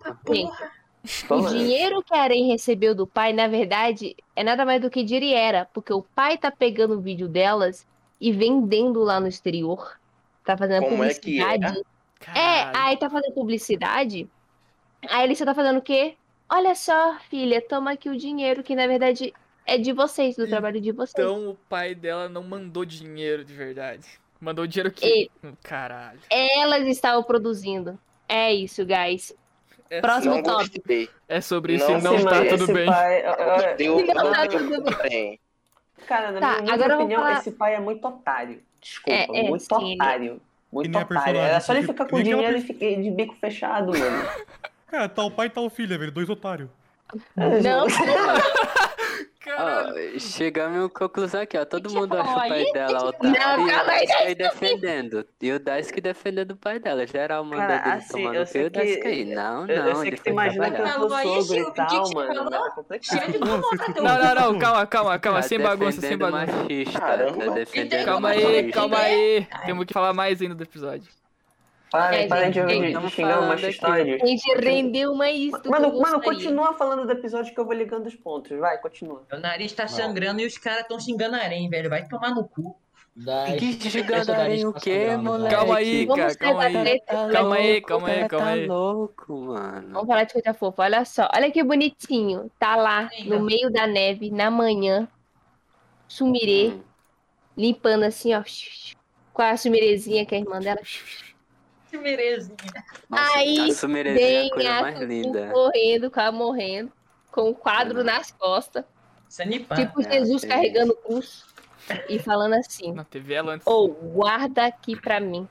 O 1.03 1.27
Toma. 1.27 1.49
dinheiro 1.49 2.01
que 2.01 2.13
a 2.13 2.21
Arém 2.21 2.47
recebeu 2.47 2.95
do 2.95 3.05
pai, 3.05 3.33
na 3.33 3.47
verdade, 3.47 4.15
é 4.35 4.43
nada 4.43 4.65
mais 4.65 4.81
do 4.81 4.89
que 4.89 5.03
Diriera, 5.03 5.67
porque 5.73 5.91
o 5.93 6.01
pai 6.01 6.37
tá 6.37 6.49
pegando 6.49 6.95
o 6.95 7.01
vídeo 7.01 7.27
delas 7.27 7.85
e 8.21 8.31
vendendo 8.31 9.01
lá 9.03 9.19
no 9.19 9.27
exterior. 9.27 9.99
Tá 10.45 10.57
fazendo 10.57 10.83
Como 10.87 11.03
é 11.03 11.13
que 11.13 11.39
é? 11.39 11.43
publicidade. 11.43 11.83
É, 12.35 12.77
aí 12.77 12.97
tá 12.97 13.09
fazendo 13.09 13.33
publicidade. 13.33 14.29
Aí 15.09 15.23
ele 15.25 15.35
só 15.35 15.43
tá 15.45 15.53
fazendo 15.53 15.79
o 15.79 15.81
quê? 15.81 16.15
Olha 16.49 16.75
só, 16.75 17.17
filha, 17.29 17.61
toma 17.61 17.91
aqui 17.91 18.09
o 18.09 18.17
dinheiro 18.17 18.63
que 18.63 18.75
na 18.75 18.87
verdade 18.87 19.33
é 19.65 19.77
de 19.77 19.91
vocês, 19.91 20.35
do 20.35 20.47
trabalho 20.47 20.79
de 20.79 20.91
vocês. 20.91 21.13
Então 21.25 21.49
o 21.49 21.55
pai 21.69 21.95
dela 21.95 22.29
não 22.29 22.43
mandou 22.43 22.85
dinheiro 22.85 23.43
de 23.43 23.53
verdade. 23.53 24.07
Mandou 24.39 24.67
dinheiro 24.67 24.91
que. 24.91 25.05
E- 25.05 25.31
Caralho. 25.63 26.19
Elas 26.29 26.85
estavam 26.87 27.23
produzindo. 27.23 27.97
É 28.27 28.53
isso, 28.53 28.85
guys. 28.85 29.33
É, 29.93 30.01
Próximo 30.01 30.35
Não 30.35 30.41
tópico. 30.43 30.75
gostei. 30.77 31.09
é 31.29 31.39
sobre 31.39 31.75
isso 31.75 31.85
Não, 31.87 31.99
não 32.01 32.23
tá 32.25 32.31
mas 32.31 32.49
tudo 32.49 32.63
esse 32.63 32.73
bem. 32.73 32.85
Pai, 32.87 33.23
olha, 33.27 33.75
Deu 33.75 33.97
Não, 33.99 34.31
tá 34.31 34.47
tudo 34.47 34.97
bem. 35.03 35.39
cara, 36.07 36.31
na 36.31 36.39
Tá, 36.39 36.61
minha 36.63 36.95
opinião, 36.95 37.21
falar- 37.21 37.39
esse 37.39 37.51
pai 37.51 37.75
é 37.75 37.79
muito 37.79 38.07
otário. 38.07 38.59
Desculpa, 38.81 39.11
É, 39.19 39.39
é, 39.39 39.43
muito 39.49 39.61
sim, 39.63 39.93
otário. 39.93 40.41
Muito 40.71 40.97
a 40.97 41.01
otário. 41.01 41.39
Era 41.39 41.59
só 41.59 41.73
ele 41.75 41.83
ficar 41.85 42.05
com 42.07 42.17
aquela 42.17 42.23
dinheiro 42.23 42.57
e 42.57 42.61
per- 42.63 42.75
ficar 42.75 43.01
de 43.03 43.11
bico 43.11 43.35
fechado, 43.35 43.91
mano. 43.97 44.29
Cara, 44.87 45.07
tal 45.09 45.29
pai 45.29 45.45
e 45.47 45.49
tal 45.51 45.69
filha, 45.69 45.95
velho. 45.97 46.11
Dois 46.11 46.27
otários. 46.29 46.69
Não, 47.35 47.85
Caralho. 49.43 50.13
Ó, 50.15 50.19
chegamos 50.19 50.85
à 50.85 50.89
conclusão 50.89 51.41
aqui, 51.41 51.57
ó. 51.57 51.65
Todo 51.65 51.89
que 51.89 51.95
mundo 51.95 52.15
acha 52.17 52.31
o 52.31 52.35
pai 52.35 52.63
dela 52.71 52.99
Não, 52.99 53.07
otário 53.09 53.33
e 53.35 53.65
o 53.65 53.67
calma 53.69 53.91
aí, 53.91 54.11
aí 54.13 54.35
defendendo. 54.35 55.27
E 55.41 55.51
o 55.51 55.59
Daisuke 55.59 55.99
defendendo 55.99 56.51
o 56.51 56.55
pai 56.55 56.79
dela. 56.79 57.05
Geral 57.05 57.43
mandou 57.43 57.59
Cara, 57.67 57.77
dele 57.83 57.95
assim, 57.97 58.11
tomando 58.13 58.35
eu 58.35 58.41
o 58.43 58.45
sei 58.45 58.61
e 58.61 58.65
o 58.65 58.69
Daisuke 58.69 59.07
aí. 59.07 59.25
Não, 59.25 59.67
Eu, 59.67 59.75
eu 59.75 59.83
não, 59.83 59.95
sei 59.95 60.07
ele 60.07 60.15
que 60.17 60.23
tu 60.23 60.29
imagina 60.29 60.71
que 60.71 60.81
eu 60.81 60.87
sou 60.87 61.09
sogro 61.43 61.55
e 61.59 61.73
tal, 61.73 62.09
mano. 62.13 62.49
é 62.89 62.99
ficou- 62.99 63.61
Não, 64.01 64.17
não, 64.23 64.35
não, 64.53 64.59
calma, 64.59 64.87
calma, 64.87 65.19
calma, 65.19 65.41
Tá 65.41 65.47
sem 65.47 65.59
bagunça, 65.59 65.99
sem 65.99 66.17
bagunça. 66.17 66.45
machista. 66.53 66.99
Tá 67.01 67.15
defendendo 67.53 68.05
Calma 68.05 68.29
aí, 68.29 68.43
machista. 68.45 68.71
calma 68.71 68.97
aí. 68.97 69.47
Temos 69.65 69.85
que 69.85 69.93
falar 69.93 70.13
mais 70.13 70.41
ainda 70.41 70.55
do 70.55 70.63
episódio. 70.63 71.11
Parem, 71.93 72.21
É, 72.21 72.27
parem 72.27 72.49
de, 72.49 72.59
gente, 72.59 72.91
de, 72.93 72.99
de 72.99 73.09
xingar 73.11 73.29
o 73.29 73.33
falando 73.33 73.47
machistóide. 73.49 74.17
a 74.19 74.25
gente 74.25 74.53
rendeu 74.59 75.13
mais 75.13 75.51
do 75.61 75.69
Mano, 75.69 76.01
mano, 76.01 76.21
continua 76.23 76.73
falando 76.73 77.05
do 77.05 77.11
episódio 77.11 77.53
que 77.53 77.59
eu 77.59 77.65
vou 77.65 77.73
ligando 77.75 78.07
os 78.07 78.15
pontos. 78.15 78.57
Vai, 78.57 78.79
continua. 78.79 79.21
Meu 79.31 79.39
nariz 79.39 79.71
tá 79.73 79.87
sangrando 79.87 80.41
e 80.41 80.45
os 80.47 80.57
caras 80.57 80.87
tão 80.87 80.99
xingando 80.99 81.35
a 81.35 81.39
Arém, 81.39 81.69
velho. 81.69 81.91
Vai 81.91 82.07
tomar 82.07 82.31
no 82.33 82.45
cu. 82.47 82.75
Daí, 83.15 83.57
Que 83.77 83.89
gigantarem 83.91 84.65
o 84.65 84.73
quê, 84.73 85.05
Passando 85.05 85.21
grana, 85.21 85.21
moleque? 85.23 85.55
Calma 85.55 85.75
aí, 85.77 86.07
cara, 86.07 86.35
calma 86.35 86.61
sair 86.63 86.73
da 86.73 86.79
aí. 86.79 86.85
treta. 86.85 87.29
Calma 87.31 87.55
aí, 87.57 87.71
louco, 87.73 87.87
calma 87.87 88.07
aí, 88.07 88.13
o 88.15 88.17
cara 88.17 88.29
calma 88.29 88.45
tá 88.45 88.51
aí. 88.53 88.65
louco, 88.67 89.37
mano. 89.37 89.89
Vamos 89.93 90.07
falar 90.07 90.23
de 90.23 90.33
coisa 90.33 90.53
fofa. 90.55 90.81
Olha 90.81 91.05
só. 91.05 91.29
Olha 91.35 91.51
que 91.51 91.63
bonitinho. 91.63 92.49
Tá 92.57 92.75
lá 92.75 93.07
no 93.25 93.39
meio 93.39 93.69
da 93.71 93.85
neve, 93.85 94.31
na 94.31 94.49
manhã. 94.49 95.07
Sumirê, 96.07 96.69
Hum. 96.69 96.81
limpando 97.55 98.01
assim, 98.03 98.33
ó. 98.33 98.41
Com 99.31 99.41
a 99.43 99.55
sumirezinha 99.57 100.25
que 100.25 100.33
é 100.33 100.39
a 100.39 100.41
irmã 100.41 100.59
dela. 100.59 100.81
Que 101.93 101.97
merezinha. 101.99 102.57
Nossa, 103.07 103.37
Aí, 103.37 103.69
a 103.69 103.73
Sumirezinha 103.75 104.25
é 104.27 104.37
a 104.37 104.41
Vem 104.41 104.49
coisa 104.49 104.69
a 104.71 104.81
mais 104.81 104.99
linda. 105.01 105.51
correndo, 105.53 106.09
quase 106.09 106.35
morrendo. 106.35 106.91
Com 107.31 107.51
o 107.51 107.55
quadro 107.55 108.03
nas 108.03 108.31
costas. 108.31 108.83
Tipo 109.29 110.01
é, 110.01 110.11
Jesus 110.13 110.41
sim. 110.41 110.47
carregando 110.47 110.95
cruz. 110.95 111.45
E 112.09 112.17
falando 112.17 112.53
assim. 112.53 112.91
Não, 112.93 113.03
teve 113.03 113.35
ela 113.35 113.53
antes. 113.53 113.67
Ou 113.67 113.89
guarda 113.89 114.65
aqui 114.65 114.95
pra 114.99 115.19
mim. 115.19 115.47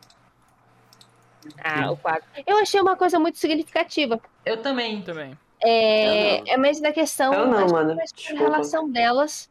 Ah, 1.62 1.92
o 1.92 1.96
quadro. 1.96 2.24
Eu 2.44 2.58
achei 2.58 2.80
uma 2.80 2.96
coisa 2.96 3.20
muito 3.20 3.38
significativa. 3.38 4.20
Eu 4.44 4.56
também. 4.56 5.00
Também. 5.02 5.38
É, 5.62 6.40
Eu 6.40 6.54
é 6.54 6.56
mais 6.56 6.80
da 6.80 6.92
questão 6.92 7.32
Eu 7.32 7.46
não, 7.46 7.66
que 7.66 7.72
mano. 7.72 7.96
Desculpa. 7.96 8.42
relação 8.42 8.90
delas 8.90 9.48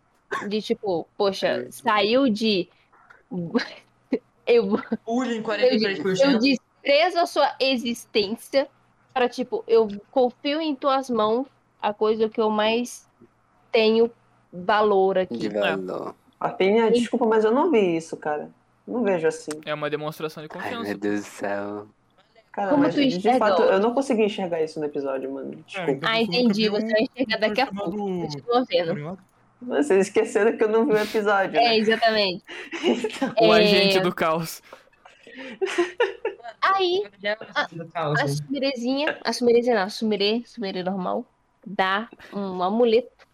De 0.50 0.62
tipo, 0.62 1.08
poxa, 1.18 1.68
saiu 1.72 2.28
de. 2.28 2.68
Eu, 4.46 4.78
Bullying 5.06 5.38
eu, 5.38 5.44
43%. 5.44 6.20
eu 6.34 6.40
desprezo 6.84 7.20
a 7.20 7.26
sua 7.26 7.54
existência 7.60 8.68
para, 9.14 9.28
tipo, 9.30 9.64
eu 9.68 9.88
confio 10.12 10.62
em 10.62 10.74
tuas 10.76 11.10
mãos 11.10 11.46
a 11.82 11.94
coisa 11.94 12.30
que 12.30 12.40
eu 12.40 12.50
mais 12.50 13.08
tenho 13.72 14.10
valor 14.52 15.18
aqui. 15.18 15.38
De 15.38 15.50
valor. 15.50 16.16
Papinha, 16.40 16.90
desculpa, 16.92 17.26
mas 17.26 17.44
eu 17.46 17.52
não 17.52 17.70
vi 17.72 17.96
isso, 17.98 18.18
cara. 18.18 18.50
Não 18.88 19.04
vejo 19.04 19.28
assim. 19.28 19.52
É 19.66 19.74
uma 19.74 19.90
demonstração 19.90 20.44
de 20.44 20.50
Ai, 20.54 20.62
confiança. 20.62 20.84
meu 20.90 20.98
Deus 20.98 21.20
do 21.22 21.26
céu. 21.26 21.88
Cara, 22.52 22.72
Como 22.72 22.84
mas 22.84 22.96
tu 22.96 23.08
de 23.08 23.38
fato, 23.40 23.62
eu 23.62 23.80
não 23.80 23.94
consegui 23.94 24.24
enxergar 24.26 24.62
isso 24.62 24.78
no 24.80 24.86
episódio, 24.86 25.32
mano. 25.32 25.56
Desculpa. 25.66 26.06
Ah, 26.10 26.22
entendi. 26.22 26.68
Você 26.68 26.86
vai 26.92 27.02
enxergar 27.04 27.38
daqui 27.38 27.62
a 27.62 27.68
pouco. 27.68 27.92
Continua 27.92 28.66
vendo. 28.70 28.94
ligado? 28.94 29.20
Vocês 29.62 30.08
esqueceram 30.08 30.58
que 30.58 30.64
eu 30.64 30.68
não 30.68 30.86
vi 30.86 30.94
o 30.94 30.98
episódio, 30.98 31.58
É, 31.58 31.64
né? 31.70 31.78
exatamente. 31.78 32.44
O 33.40 33.54
É, 33.54 33.60
agente 33.60 34.00
do 34.00 34.14
caos. 34.14 34.62
Aí, 36.62 37.04
Do 37.72 37.84
a 37.84 37.88
caos. 37.92 38.20
sumirezinha, 38.38 39.18
a 39.24 39.34
sumirezinha 39.34 39.76
não, 39.76 39.84
a 39.84 39.90
sumire, 39.90 40.44
sumire 40.46 40.84
normal, 40.84 41.26
dá 41.66 42.10
um 42.34 42.62
amuleto 42.62 43.28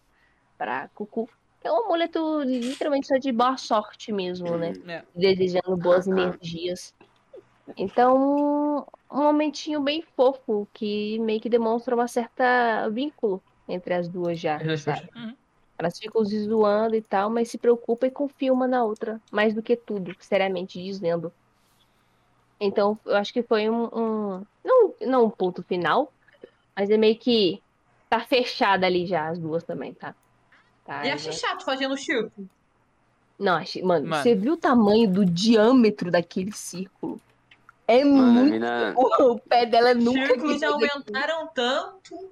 pra 0.56 0.88
Cucu. 0.94 1.28
É 1.62 1.72
um 1.72 1.84
amuleto 1.84 2.42
literalmente 2.42 3.06
só 3.06 3.16
de 3.16 3.32
boa 3.32 3.56
sorte 3.56 4.12
mesmo, 4.12 4.56
né? 4.56 4.72
É. 4.86 5.02
Desejando 5.14 5.76
boas 5.76 6.06
energias. 6.06 6.94
Então, 7.76 8.86
um 9.10 9.22
momentinho 9.22 9.80
bem 9.80 10.02
fofo 10.16 10.66
que 10.72 11.18
meio 11.18 11.40
que 11.40 11.48
demonstra 11.48 11.94
uma 11.94 12.08
certa 12.08 12.88
vínculo 12.88 13.42
entre 13.68 13.94
as 13.94 14.08
duas 14.08 14.38
já, 14.38 14.58
sabe? 14.78 15.08
Uhum. 15.14 15.34
Elas 15.78 15.98
ficam 15.98 16.24
se 16.24 16.40
zoando 16.40 16.96
e 16.96 17.02
tal, 17.02 17.30
mas 17.30 17.50
se 17.50 17.58
preocupa 17.58 18.06
e 18.06 18.10
confia 18.10 18.52
uma 18.52 18.66
na 18.66 18.82
outra, 18.82 19.20
mais 19.30 19.54
do 19.54 19.62
que 19.62 19.76
tudo, 19.76 20.16
seriamente 20.18 20.82
dizendo. 20.82 21.32
Então, 22.60 22.98
eu 23.04 23.16
acho 23.16 23.32
que 23.32 23.42
foi 23.42 23.68
um, 23.70 23.84
um- 23.86 24.46
não, 24.64 24.94
não 25.00 25.24
um 25.26 25.30
ponto 25.30 25.62
final, 25.62 26.12
mas 26.76 26.90
é 26.90 26.96
meio 26.96 27.16
que 27.16 27.62
tá 28.10 28.20
fechada 28.20 28.86
ali 28.86 29.06
já 29.06 29.28
as 29.28 29.38
duas 29.38 29.62
também, 29.62 29.94
tá? 29.94 30.14
Tá, 30.84 31.04
E 31.04 31.08
já- 31.08 31.14
achei 31.14 31.32
chato 31.32 31.64
fazendo 31.64 31.96
círculo. 31.96 32.48
Não, 33.38 33.54
achei, 33.56 33.82
mano, 33.82 34.08
Mano. 34.08 34.22
você 34.22 34.34
viu 34.34 34.54
o 34.54 34.56
tamanho 34.56 35.08
do 35.08 35.24
diâmetro 35.24 36.10
daquele 36.10 36.50
círculo? 36.52 37.20
É 37.86 38.04
Mano, 38.04 38.32
muito. 38.32 38.50
mina. 38.52 38.94
O 39.20 39.38
pé 39.38 39.64
dela 39.64 39.94
nunca 39.94 40.26
Círculos 40.26 40.52
fazer 40.54 40.66
aquilo. 40.66 40.90
aumentaram 40.92 41.46
tanto. 41.54 42.30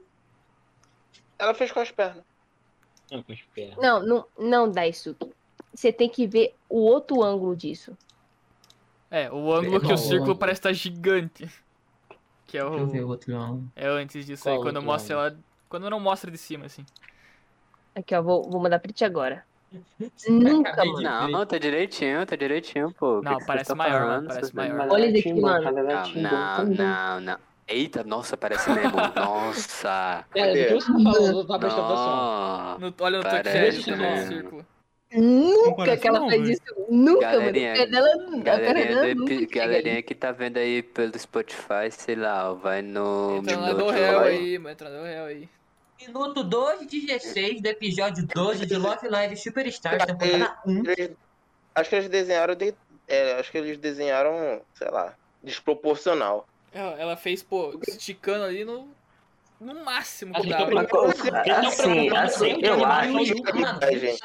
Ela 1.39 1.55
fez 1.55 1.71
com 1.71 1.81
as 1.81 1.91
pernas. 1.91 2.25
Não, 3.11 3.23
com 3.23 3.33
espera. 3.33 3.75
Não, 3.79 4.03
não, 4.03 4.25
não 4.39 4.71
dá 4.71 4.87
isso. 4.87 5.15
Você 5.73 5.93
tem 5.93 6.09
que 6.09 6.27
ver 6.27 6.55
o 6.69 6.81
outro 6.81 7.23
ângulo 7.23 7.55
disso. 7.55 7.97
É, 9.11 9.31
o 9.31 9.53
ângulo 9.55 9.81
que 9.81 9.93
o 9.93 9.97
círculo 9.97 10.23
ângulo? 10.23 10.37
parece 10.39 10.59
estar 10.61 10.73
gigante. 10.73 11.49
Que 12.47 12.59
é 12.59 12.63
Deixa 12.65 12.79
eu 12.79 12.87
ver 12.87 13.01
o 13.03 13.07
o. 13.07 13.11
outro 13.11 13.37
ângulo. 13.37 13.65
É 13.75 13.87
antes 13.89 14.25
disso 14.27 14.43
Qual 14.45 14.57
aí, 14.57 14.63
quando 14.63 14.83
mostra 14.83 15.15
ela. 15.15 15.37
Quando 15.69 15.91
não 15.91 15.99
mostra 16.01 16.31
de 16.31 16.39
cima, 16.39 16.67
assim. 16.67 16.85
Aqui, 17.95 18.15
ó, 18.15 18.23
vou, 18.23 18.49
vou 18.49 18.61
mandar 18.61 18.79
pra 18.79 18.93
ti 18.93 19.05
agora. 19.05 19.45
Nunca, 20.29 20.85
mano. 20.85 21.29
Não, 21.29 21.47
tá 21.47 21.59
direitinho, 21.59 22.25
tá 22.25 22.37
direitinho, 22.37 22.93
pô. 22.93 23.19
O 23.19 23.21
que 23.21 23.25
Não, 23.29 23.39
que 23.39 23.47
parece 23.47 23.67
tão 23.69 23.77
maior, 23.77 24.01
mano, 24.01 24.07
falando? 24.11 24.27
parece 24.29 24.53
Vocês- 24.53 24.55
maior. 24.55 24.89
Olha 24.93 25.07
isso 25.07 25.29
aqui, 25.29 25.41
mano. 25.41 25.73
Não, 25.73 26.15
não, 26.23 26.65
não, 26.67 27.21
não. 27.21 27.39
Eita, 27.69 28.05
nossa, 28.05 28.37
parece 28.37 28.71
mesmo. 28.71 28.93
Nossa. 29.17 30.25
O 30.31 30.33
que 30.33 30.71
você 30.71 30.93
tá 30.93 31.13
falando? 31.13 31.47
Tá 31.49 31.59
prestando 31.59 31.83
atenção. 31.93 32.95
Olha 33.01 33.19
no 33.19 33.25
toque 33.25 33.43
mesmo. 33.49 33.83
círculo. 34.33 34.67
Nunca 35.13 35.97
que 35.97 36.09
ela 36.09 36.21
não, 36.21 36.29
fez 36.29 36.43
velho. 36.43 36.53
isso. 36.53 36.87
Nunca, 36.89 37.21
Galerinha, 37.33 37.75
mano. 37.75 37.91
Dela, 37.91 38.43
Galerinha, 38.43 38.87
dela 38.87 39.15
do 39.15 39.25
nunca 39.25 39.47
galerinha 39.47 40.03
que 40.03 40.15
tá 40.15 40.33
vendo 40.33 40.57
aí 40.57 40.83
pelo 40.83 41.19
Spotify, 41.19 41.91
sei 41.91 42.17
lá, 42.17 42.53
vai 42.53 42.83
no 42.83 43.37
Entra 43.39 43.57
na 43.57 43.73
do 43.73 43.89
réu 43.89 44.19
aí, 44.21 44.59
mano. 44.59 44.73
Entra 44.73 44.91
na 44.91 44.99
do 44.99 45.05
réu 45.05 45.25
aí. 45.27 45.49
Minuto 46.01 46.43
12 46.45 46.85
e 46.85 47.07
16 47.07 47.63
do 47.63 47.67
episódio 47.69 48.27
12 48.27 48.67
de 48.67 48.77
Love 48.77 49.09
Live 49.09 49.37
Superstars, 49.37 50.05
temporada 50.05 50.59
1. 50.67 50.83
Eles- 50.91 51.17
acho 51.75 51.91
que 51.91 51.97
eles 51.97 52.09
desenharam 52.09 52.55
de, 52.55 52.75
é, 53.09 53.33
acho 53.41 53.51
que 53.51 53.59
eles 53.59 53.79
desenharam, 53.79 54.61
sei 54.75 54.91
lá, 54.91 55.15
desproporcional. 55.43 56.47
Ela, 56.73 57.01
ela 57.01 57.17
fez, 57.17 57.43
pô, 57.43 57.79
esticando 57.89 58.45
ali 58.45 58.65
no. 58.65 58.89
No 59.59 59.75
máximo 59.85 60.35
que 60.35 60.41
que 60.43 60.53
Eles 60.53 60.87
tão 60.89 61.07
assim, 61.69 62.09
assim, 62.15 62.39
sempre 62.39 62.69
eu 62.69 62.79
em 62.79 62.85
acho. 62.85 63.25
gente. 63.25 64.23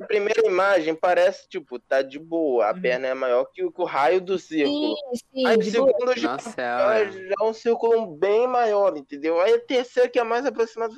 a 0.00 0.06
primeira 0.06 0.46
imagem 0.46 0.94
parece, 0.94 1.48
tipo, 1.48 1.78
tá 1.78 2.02
de 2.02 2.18
boa, 2.18 2.66
a 2.70 2.72
Uhum. 2.74 2.80
perna 2.80 3.06
é 3.08 3.14
maior 3.14 3.44
que 3.46 3.64
o, 3.64 3.70
que 3.70 3.80
o 3.80 3.84
raio 3.84 4.20
do 4.20 4.38
círculo. 4.38 4.96
Sim, 4.96 5.20
sim, 5.32 5.46
Aí 5.46 5.56
o 5.56 5.62
segundo 5.62 6.16
já, 6.16 6.32
Nossa, 6.32 6.54
já, 6.56 6.98
é, 6.98 7.32
é 7.40 7.44
um 7.44 7.52
círculo 7.54 8.06
bem 8.16 8.46
maior, 8.48 8.96
entendeu? 8.96 9.40
Aí 9.40 9.54
a 9.54 9.60
terceira 9.60 10.08
que 10.08 10.18
é 10.18 10.24
mais 10.24 10.44
aproximada, 10.44 10.94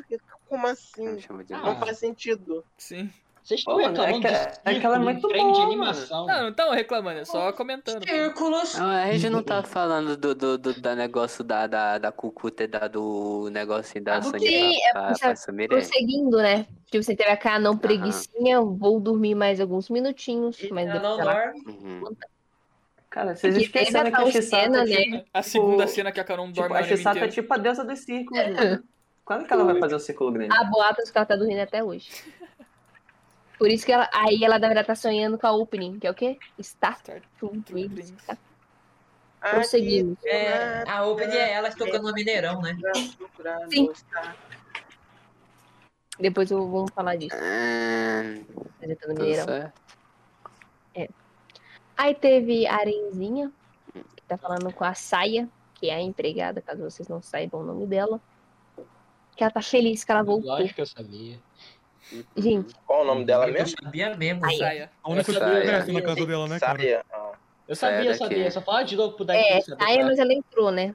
como 0.47 0.67
assim? 0.67 1.19
Ah. 1.51 1.63
Não 1.63 1.79
faz 1.79 1.99
sentido. 1.99 2.65
Sim. 2.79 3.11
Vocês 3.45 3.61
estão 3.61 3.76
reclamando 3.76 4.03
é 4.03 4.12
que- 4.14 4.20
de 4.20 4.61
é 4.64 4.80
que 4.80 4.86
ela 4.86 4.97
é 4.97 4.99
círculo 4.99 4.99
em 4.99 5.05
muito 5.05 5.28
trem 5.28 5.53
de 5.53 5.61
animação. 5.61 6.26
Não, 6.26 6.40
não 6.45 6.49
estão 6.49 6.70
reclamando, 6.72 7.20
é 7.20 7.24
só 7.26 7.53
comentando. 7.53 8.03
Círculos. 8.03 8.74
Não, 8.78 8.88
a 8.88 9.12
gente 9.12 9.28
não 9.28 9.42
tá 9.42 9.62
falando 9.62 10.16
do, 10.16 10.34
do, 10.34 10.57
do, 10.57 10.80
da 10.80 10.95
negócio 10.97 11.45
da, 11.45 11.66
da, 11.66 11.99
da 11.99 12.11
Cucu 12.11 12.51
ter 12.51 12.68
dado 12.68 13.03
o 13.05 13.51
negocinho 13.51 14.03
da 14.03 14.16
Ah, 14.16 14.20
do 14.20 14.30
pra, 14.30 14.38
pra, 14.40 14.47
É, 14.47 15.14
pra. 15.34 15.68
Prosseguindo, 15.68 16.38
né? 16.38 16.66
Tipo, 16.90 17.05
você 17.05 17.14
teve 17.14 17.30
a 17.30 17.36
cara 17.36 17.59
não 17.59 17.76
preguicinha, 17.76 18.62
vou 18.62 18.99
dormir 18.99 19.34
mais 19.34 19.61
alguns 19.61 19.90
minutinhos, 19.90 20.57
mas 20.70 20.88
Ela 20.88 20.95
depois 20.95 21.18
não 21.18 21.20
ela... 21.20 21.34
dorme. 21.34 21.62
Uhum. 21.66 22.16
Cara, 23.11 23.36
vocês 23.36 23.57
esqueceram 23.59 24.01
a 24.01 24.11
que 24.11 24.16
a 24.16 24.18
tal 24.20 24.30
Chisata 24.32 24.62
cena, 24.64 24.82
é 24.82 24.86
tipo, 24.86 25.11
né? 25.11 25.24
A 25.34 25.42
segunda 25.42 25.84
Tipo, 25.84 25.95
cena 25.95 26.12
que 26.12 26.18
a 26.20 26.24
Carol 26.24 26.47
tipo, 26.47 26.57
dorme 26.61 26.72
o 26.72 26.76
a 26.76 26.78
anime 26.80 26.97
Chisata 26.97 27.18
é 27.20 27.28
tipo 27.28 27.53
a 27.55 27.59
deusa 27.59 27.84
dos 27.84 27.99
círculos, 28.01 28.42
mano. 28.42 28.82
Quando 29.24 29.47
que 29.47 29.53
ela 29.53 29.64
vai 29.64 29.78
fazer 29.78 29.95
o 29.95 30.01
círculo 30.01 30.32
grande? 30.32 30.55
Há 30.55 30.64
boatos 30.64 31.11
que 31.11 31.16
ela 31.16 31.24
tá 31.26 31.36
dormindo 31.36 31.61
até 31.61 31.82
hoje. 31.84 32.09
Por 33.59 33.71
isso 33.71 33.87
que 33.87 33.93
ela, 33.93 34.09
aí 34.13 34.45
ela, 34.45 34.59
na 34.59 34.67
verdade, 34.67 34.87
tá 34.87 34.95
sonhando 34.95 35.39
com 35.39 35.47
a 35.47 35.53
opening, 35.53 35.99
que 35.99 36.07
é 36.07 36.11
o 36.11 36.15
quê? 36.15 36.39
Star 36.61 37.01
True 37.01 37.59
Dreams. 37.59 38.13
Tá? 38.27 38.37
Prosseguindo. 39.51 40.19
É, 40.25 40.89
a 40.89 41.05
opening 41.05 41.37
é 41.37 41.53
elas 41.53 41.75
tocando 41.75 42.09
no 42.09 42.15
Mineirão, 42.15 42.61
né? 42.61 42.77
Sim. 43.71 43.93
Depois 46.19 46.51
eu 46.51 46.67
vou 46.67 46.89
falar 46.89 47.17
disso. 47.17 47.37
Ah, 47.37 48.23
Apresentando 48.77 49.11
tudo 49.11 49.23
Mineirão. 49.23 49.47
certo. 49.47 49.85
Aí 51.97 52.15
teve 52.15 52.67
a 52.67 52.75
Arenzinha, 52.77 53.53
que 54.17 54.23
tá 54.27 54.37
falando 54.37 54.73
com 54.73 54.85
a 54.85 54.95
Saia, 54.95 55.49
que 55.75 55.89
é 55.89 55.95
a 55.95 56.03
empregada, 56.03 56.61
caso 56.61 56.83
vocês 56.83 57.09
não 57.09 57.23
saibam 57.23 57.61
o 57.61 57.65
nome 57.65 57.87
dela. 57.87 58.21
Que 59.37 59.43
ela 59.43 59.53
tá 59.53 59.63
feliz 59.63 60.05
que 60.05 60.11
ela 60.11 60.23
voltou. 60.23 60.51
Lógico 60.51 60.75
que 60.75 60.81
eu 60.81 60.87
sabia. 60.87 61.39
Gente, 62.37 62.75
Qual 62.87 63.03
o 63.03 63.05
nome 63.05 63.25
dela 63.25 63.47
Eu 63.49 63.53
mesmo? 63.53 63.77
sabia 63.83 64.17
mesmo. 64.17 64.45
Saia. 64.57 64.91
A 65.03 65.11
única 65.11 65.31
Eu 65.31 65.35
coisa 65.35 65.41
que 65.41 65.47
sabia. 65.47 65.59
acontece 65.71 65.93
na 65.93 66.03
casa 66.03 66.27
dela, 66.27 66.49
né, 66.49 66.61
cara? 66.61 66.79
Saia. 66.79 67.05
Ah. 67.13 67.33
Eu 67.67 67.77
sabia, 67.77 68.11
eu 68.11 68.15
sabia. 68.15 68.51
Só 68.51 68.61
fala 68.61 68.83
de 68.83 68.95
novo 68.97 69.17
pro 69.17 69.25
Daqui 69.25 69.41
é. 69.41 69.61
Saia, 69.63 70.05
mas 70.05 70.19
ela 70.19 70.33
entrou, 70.33 70.71
né? 70.71 70.95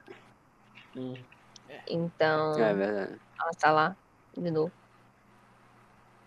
Hum. 0.95 1.15
Então, 1.87 2.53
É 2.59 2.73
verdade. 2.73 3.19
ela 3.39 3.51
tá 3.59 3.71
lá 3.71 3.95
de 4.37 4.51
novo. 4.51 4.71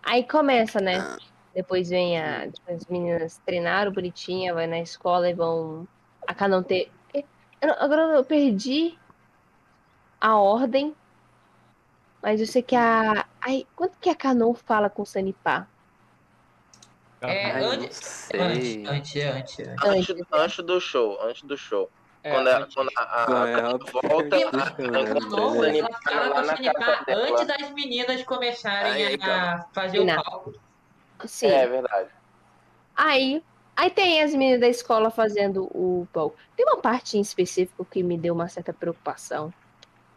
Aí 0.03 0.23
começa, 0.27 0.81
né? 0.81 1.15
Depois 1.55 1.89
vem 1.89 2.19
a. 2.19 2.51
tipo, 2.51 2.71
as 2.71 2.85
meninas 2.87 3.39
treinaram 3.45 3.91
bonitinha, 3.91 4.53
vai 4.53 4.67
na 4.67 4.79
escola 4.79 5.29
e 5.29 5.33
vão. 5.33 5.87
A 6.27 6.33
cada 6.33 6.55
não 6.55 6.63
ter. 6.63 6.91
Eu 7.13 7.23
não- 7.69 7.75
Agora 7.79 8.01
eu 8.15 8.25
perdi 8.25 8.97
a 10.19 10.37
ordem. 10.37 10.93
Mas 12.23 12.39
eu 12.39 12.47
sei 12.47 12.63
que 12.63 12.73
a. 12.73 13.25
Ai, 13.41 13.67
quando 13.75 13.97
que 13.99 14.09
a 14.09 14.15
Canon 14.15 14.53
fala 14.53 14.89
com 14.89 15.01
o 15.01 15.05
Sanipá? 15.05 15.67
É, 17.19 17.51
Ai, 17.51 17.63
antes, 17.65 18.29
antes, 18.33 18.87
antes, 18.87 19.15
antes, 19.25 19.59
antes. 19.59 20.09
Antes, 20.09 20.25
antes 20.31 20.65
do 20.65 20.79
show, 20.79 21.21
antes 21.21 21.43
do 21.43 21.57
show. 21.57 21.89
É, 22.23 22.31
quando 22.31 22.47
a, 22.47 22.67
quando 22.73 22.89
a, 22.97 23.01
a, 23.01 23.49
é 23.49 23.61
a 23.61 23.69
óbvio. 23.71 24.01
volta, 24.01 24.37
E 24.37 24.43
a, 24.43 24.49
Canon, 24.49 25.63
ela 25.65 25.89
a 25.89 26.01
fala 26.01 26.29
com 26.29 26.33
lá 26.33 26.41
o 26.41 26.45
na 26.45 26.55
Sanipá 26.55 26.79
casa 26.79 27.05
dela. 27.05 27.27
antes 27.29 27.47
das 27.47 27.71
meninas 27.71 28.23
começarem 28.23 29.05
Aí, 29.05 29.19
a 29.21 29.65
fazer 29.73 29.99
o 29.99 30.05
palco. 30.05 30.53
Sim. 31.25 31.47
É 31.47 31.67
verdade. 31.67 32.09
Aí, 32.95 33.43
aí 33.75 33.89
tem 33.89 34.21
as 34.21 34.33
meninas 34.33 34.61
da 34.61 34.67
escola 34.69 35.11
fazendo 35.11 35.65
o 35.65 36.07
palco. 36.13 36.37
Tem 36.55 36.65
uma 36.65 36.77
parte 36.77 37.17
em 37.17 37.21
específico 37.21 37.83
que 37.83 38.01
me 38.01 38.17
deu 38.17 38.33
uma 38.33 38.47
certa 38.47 38.71
preocupação, 38.71 39.53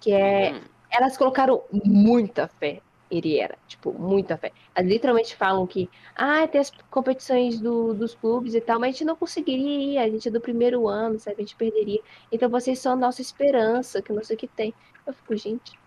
que 0.00 0.12
é 0.12 0.52
Hum. 0.52 0.75
Elas 0.90 1.16
colocaram 1.16 1.62
muita 1.72 2.48
fé 2.48 2.80
em 3.10 3.18
Iriera, 3.18 3.56
tipo, 3.68 3.92
muita 3.92 4.36
fé. 4.36 4.52
Elas 4.74 4.90
literalmente 4.90 5.36
falam 5.36 5.66
que, 5.66 5.88
ah, 6.14 6.46
tem 6.46 6.60
as 6.60 6.72
competições 6.90 7.60
do, 7.60 7.94
dos 7.94 8.14
clubes 8.14 8.54
e 8.54 8.60
tal, 8.60 8.80
mas 8.80 8.88
a 8.88 8.92
gente 8.92 9.04
não 9.04 9.16
conseguiria 9.16 9.92
ir, 9.92 9.98
a 9.98 10.08
gente 10.08 10.28
é 10.28 10.30
do 10.30 10.40
primeiro 10.40 10.88
ano, 10.88 11.18
sabe, 11.18 11.36
a 11.38 11.40
gente 11.40 11.56
perderia. 11.56 12.00
Então 12.30 12.48
vocês 12.48 12.78
são 12.78 12.92
a 12.92 12.96
nossa 12.96 13.22
esperança, 13.22 14.02
que 14.02 14.12
não 14.12 14.24
sei 14.24 14.36
o 14.36 14.38
que 14.38 14.48
tem. 14.48 14.74
Eu 15.06 15.12
fico, 15.12 15.36
gente, 15.36 15.78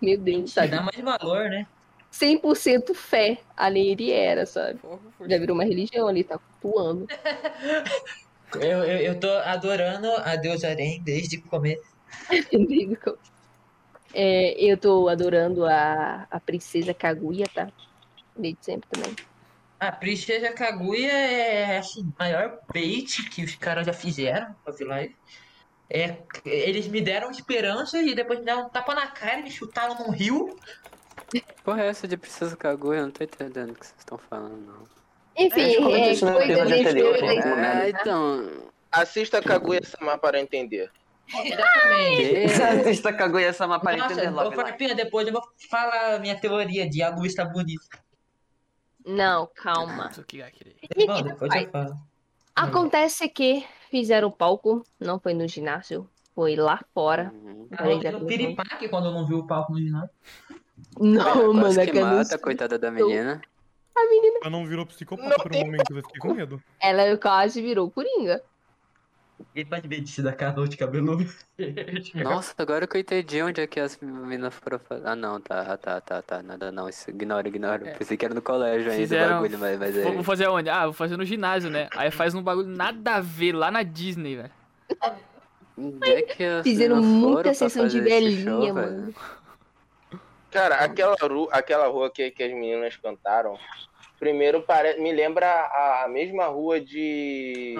meu 0.00 0.18
Deus, 0.18 0.52
sabe? 0.52 0.68
dá 0.68 0.82
mais 0.82 1.00
valor, 1.00 1.48
né? 1.48 1.66
100% 2.12 2.92
fé 2.94 3.38
ali 3.56 3.88
ele 3.90 4.10
era, 4.10 4.44
sabe? 4.44 4.80
Fogo, 4.80 5.00
Já 5.20 5.38
virou 5.38 5.54
uma 5.54 5.64
religião 5.64 6.08
ali, 6.08 6.24
tá 6.24 6.38
cultuando. 6.38 7.06
Eu, 8.54 8.82
eu, 8.82 8.98
eu 8.98 9.20
tô 9.20 9.30
adorando 9.30 10.10
a 10.24 10.34
deusa 10.34 10.68
Arém 10.68 11.00
desde 11.04 11.36
o 11.36 11.42
começo. 11.42 11.84
Digo, 12.50 12.96
é, 14.14 14.52
eu 14.62 14.76
tô 14.76 15.08
adorando 15.08 15.64
a, 15.66 16.26
a 16.30 16.40
princesa 16.40 16.92
Kaguya, 16.94 17.46
tá? 17.54 17.68
Desde 18.36 18.58
sempre 18.64 18.88
também. 18.90 19.14
A 19.78 19.90
Princesa 19.90 20.52
Kaguya 20.52 21.10
é 21.10 21.78
assim, 21.78 22.02
o 22.02 22.12
maior 22.18 22.58
bait 22.72 23.22
que 23.30 23.42
os 23.42 23.54
caras 23.54 23.86
já 23.86 23.92
fizeram 23.94 24.54
pra 24.62 24.74
vilagem. 24.74 25.16
É, 25.88 26.18
eles 26.44 26.86
me 26.86 27.00
deram 27.00 27.30
esperança 27.30 28.00
e 28.00 28.14
depois 28.14 28.38
me 28.40 28.44
deram 28.44 28.66
um 28.66 28.68
tapa 28.68 28.94
na 28.94 29.06
cara 29.06 29.40
e 29.40 29.42
me 29.44 29.50
chutaram 29.50 29.94
num 29.98 30.10
rio. 30.10 30.54
Porra, 31.64 31.82
é 31.84 31.88
essa 31.88 32.06
de 32.06 32.16
Princesa 32.16 32.56
Kaguya? 32.56 32.98
Eu 33.00 33.04
não 33.04 33.10
tô 33.10 33.24
entendendo 33.24 33.70
o 33.70 33.74
que 33.74 33.86
vocês 33.86 33.98
estão 33.98 34.18
falando, 34.18 34.56
não. 34.66 34.84
Enfim, 35.36 35.92
é, 35.92 36.12
isso 36.12 36.26
no 36.26 36.32
coisa 36.32 36.52
episódio 36.52 36.80
anterior, 36.80 37.12
mistura- 37.22 37.56
né? 37.56 37.86
É, 37.86 37.90
então. 37.90 38.70
Assista 38.92 39.40
Kaguya-sama 39.40 40.18
para 40.18 40.38
entender. 40.40 40.90
Exatamente. 40.90 40.90
Que? 40.90 40.99
Assista 42.80 43.12
Kaguya-sama 43.12 43.80
para 43.80 43.96
Nossa, 43.96 44.12
entender 44.12 44.30
Love 44.30 44.56
Live. 44.56 44.70
Farpinha, 44.70 44.94
depois 44.94 45.26
eu 45.26 45.32
vou 45.32 45.42
falar 45.70 46.14
a 46.14 46.18
minha 46.18 46.38
teoria 46.38 46.88
de 46.88 47.02
a 47.02 47.10
luz 47.10 47.28
está 47.28 47.44
bonita. 47.44 47.98
Não, 49.04 49.48
calma. 49.54 50.08
Isso 50.10 50.24
que 50.24 50.40
vai 50.40 50.50
querer. 50.50 50.76
Bom, 51.06 51.16
Gente, 51.16 51.28
depois 51.28 51.54
eu 51.54 51.70
falo. 51.70 51.96
Acontece 52.54 53.28
que 53.28 53.64
fizeram 53.90 54.28
o 54.28 54.32
palco, 54.32 54.84
não 54.98 55.18
foi 55.18 55.32
no 55.34 55.48
ginásio, 55.48 56.08
foi 56.34 56.56
lá 56.56 56.80
fora. 56.92 57.32
Uhum. 57.32 57.68
Ah, 57.72 57.84
no 58.12 58.26
piripaque 58.26 58.88
quando 58.88 59.06
eu 59.06 59.12
não 59.12 59.26
vi 59.26 59.34
o 59.34 59.46
palco 59.46 59.72
no 59.72 59.78
ginásio. 59.78 60.10
Não, 60.98 61.52
mano, 61.52 61.80
é 61.80 61.86
que 61.86 62.00
mata, 62.00 62.38
coitada 62.38 62.78
da 62.78 62.90
menina. 62.90 63.40
Ela 64.42 64.50
não 64.50 64.66
virou 64.66 64.86
psicopata 64.86 65.42
por 65.42 65.54
um 65.54 65.60
momento, 65.60 65.90
eu 65.90 66.02
fiquei 66.02 66.18
com 66.20 66.34
medo. 66.34 66.62
Ela 66.80 67.16
quase 67.16 67.60
virou 67.60 67.90
coringa. 67.90 68.42
Ele 69.54 69.64
pode 69.64 69.88
ver 69.88 70.00
de 70.00 70.22
da 70.22 70.32
Carol 70.32 70.66
de 70.66 70.76
cabelo 70.76 71.18
verde. 71.58 72.12
Nossa, 72.22 72.54
agora 72.58 72.86
que 72.86 72.96
eu 72.96 73.00
entendi 73.00 73.42
onde 73.42 73.60
é 73.60 73.66
que 73.66 73.80
as 73.80 73.98
meninas 73.98 74.54
foram 74.54 74.78
fazer. 74.78 75.06
Ah, 75.06 75.16
não, 75.16 75.40
tá, 75.40 75.76
tá, 75.76 76.00
tá, 76.00 76.22
tá. 76.22 76.42
Nada 76.42 76.70
não. 76.70 76.88
Isso, 76.88 77.10
ignora, 77.10 77.46
ignora. 77.48 77.88
É. 77.88 77.94
Pensei 77.94 78.16
que 78.16 78.24
era 78.24 78.34
no 78.34 78.42
colégio 78.42 78.90
ainda 78.90 79.02
Fizeram- 79.02 79.38
o 79.38 79.42
bagulho, 79.42 79.58
mas, 79.58 79.78
mas 79.78 79.96
é. 79.96 80.02
Vou, 80.02 80.22
fazer 80.24 80.46
aonde? 80.46 80.68
Ah, 80.68 80.84
vou 80.84 80.92
fazer 80.92 81.16
no 81.16 81.24
ginásio, 81.24 81.70
né? 81.70 81.88
Aí 81.96 82.10
faz 82.10 82.34
um 82.34 82.42
bagulho 82.42 82.68
nada 82.68 83.16
a 83.16 83.20
ver 83.20 83.52
lá 83.52 83.70
na 83.70 83.82
Disney, 83.82 84.36
velho. 84.36 84.50
Onde 85.76 86.10
é 86.10 86.22
que 86.22 86.44
as 86.44 86.62
Fizeram 86.62 87.02
muita 87.02 87.54
sessão 87.54 87.86
de 87.88 88.00
velhinha, 88.00 88.44
show, 88.44 88.74
mano. 88.74 89.14
Cara, 90.50 90.76
aquela, 90.76 91.16
ru- 91.22 91.48
aquela 91.52 91.86
rua 91.86 92.10
que, 92.10 92.30
que 92.30 92.42
as 92.42 92.50
meninas 92.50 92.96
cantaram, 92.96 93.56
primeiro 94.18 94.60
pare... 94.62 95.00
me 95.00 95.12
lembra 95.12 95.46
a, 95.46 96.04
a 96.04 96.08
mesma 96.08 96.46
rua 96.46 96.80
de. 96.80 97.74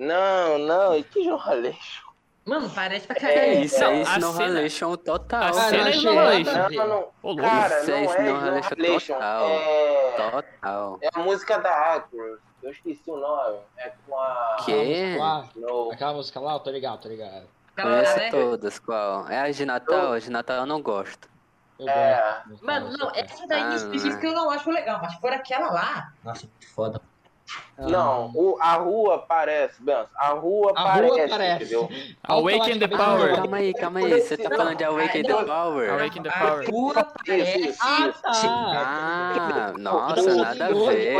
Não, 0.00 0.58
não, 0.58 1.02
que 1.02 1.22
jornaleixo. 1.22 2.08
Mano, 2.46 2.70
parece 2.70 3.06
pra 3.06 3.16
É 3.16 3.20
caralho. 3.20 3.60
isso, 3.64 3.84
é 3.84 3.86
a 4.02 4.02
Snow 4.16 4.32
cena- 4.32 4.58
Halation 4.58 4.96
total. 4.96 5.42
a 5.44 5.52
cena 5.52 5.90
não 6.02 6.20
é. 6.22 6.38
Não, 6.42 6.86
não. 6.88 7.08
Louco. 7.22 7.42
Cara, 7.42 7.80
Isso 7.82 7.90
é 7.90 8.02
não 8.04 8.12
é 8.12 8.62
jornaleixo. 8.62 9.12
total. 9.14 9.48
É... 9.50 10.30
Total. 10.30 10.98
é 11.02 11.08
a 11.14 11.18
música 11.20 11.58
da 11.58 11.94
Acro. 11.94 12.38
Eu 12.62 12.70
esqueci 12.70 13.02
o 13.10 13.16
nome. 13.16 13.58
É 13.76 13.92
com 14.06 14.18
a. 14.18 14.56
Que? 14.64 15.16
No... 15.56 15.90
aquela 15.92 16.14
música 16.14 16.40
lá, 16.40 16.54
eu 16.54 16.60
tô 16.60 16.70
ligado, 16.70 17.00
tô 17.02 17.08
ligado. 17.08 17.46
Conheço 17.80 18.16
né? 18.16 18.30
todas, 18.30 18.78
qual? 18.78 19.28
É 19.28 19.38
a 19.40 19.50
de 19.50 19.64
Natal? 19.66 20.12
A 20.12 20.18
de 20.18 20.30
Natal 20.30 20.56
eu 20.58 20.66
não 20.66 20.82
gosto. 20.82 21.28
Eu 21.78 21.88
É. 21.88 22.42
gosto. 22.48 22.64
Mano, 22.64 22.90
não, 22.98 23.10
essa 23.14 23.46
daí 23.46 23.62
Ah, 23.62 23.72
em 23.72 23.76
específico 23.76 24.26
eu 24.26 24.32
não 24.34 24.50
acho 24.50 24.70
legal, 24.70 24.98
mas 25.00 25.14
por 25.16 25.32
aquela 25.32 25.70
lá. 25.70 26.12
Nossa, 26.24 26.46
muito 26.46 26.74
foda. 26.74 27.00
Não, 27.78 28.30
o, 28.34 28.58
a 28.60 28.74
rua 28.74 29.18
parece, 29.26 29.82
Benção. 29.82 30.06
A 30.16 30.28
rua 30.30 30.72
A 30.76 30.84
parece, 30.84 31.08
rua 31.18 31.28
parece. 31.28 31.64
entendeu? 31.64 31.88
Awaken 32.24 32.78
the 32.78 32.88
Power. 32.88 33.34
Calma 33.36 33.56
aí, 33.56 33.74
calma 33.74 34.00
aí. 34.00 34.20
Você 34.20 34.36
tá 34.36 34.50
falando 34.50 34.76
de 34.76 34.84
Awaken 34.84 35.22
the 35.22 35.44
Power? 35.44 35.90
Awaken 35.90 36.22
the 36.22 36.28
A 36.28 36.32
Power. 36.38 36.70
rua 36.70 36.92
Isso, 36.92 37.14
parece. 37.26 37.76
Ah, 37.80 38.12
tá. 38.22 38.30
Ah, 39.70 39.72
nossa, 39.78 40.34
nada 40.36 40.66
a 40.66 40.68
ver. 40.68 41.14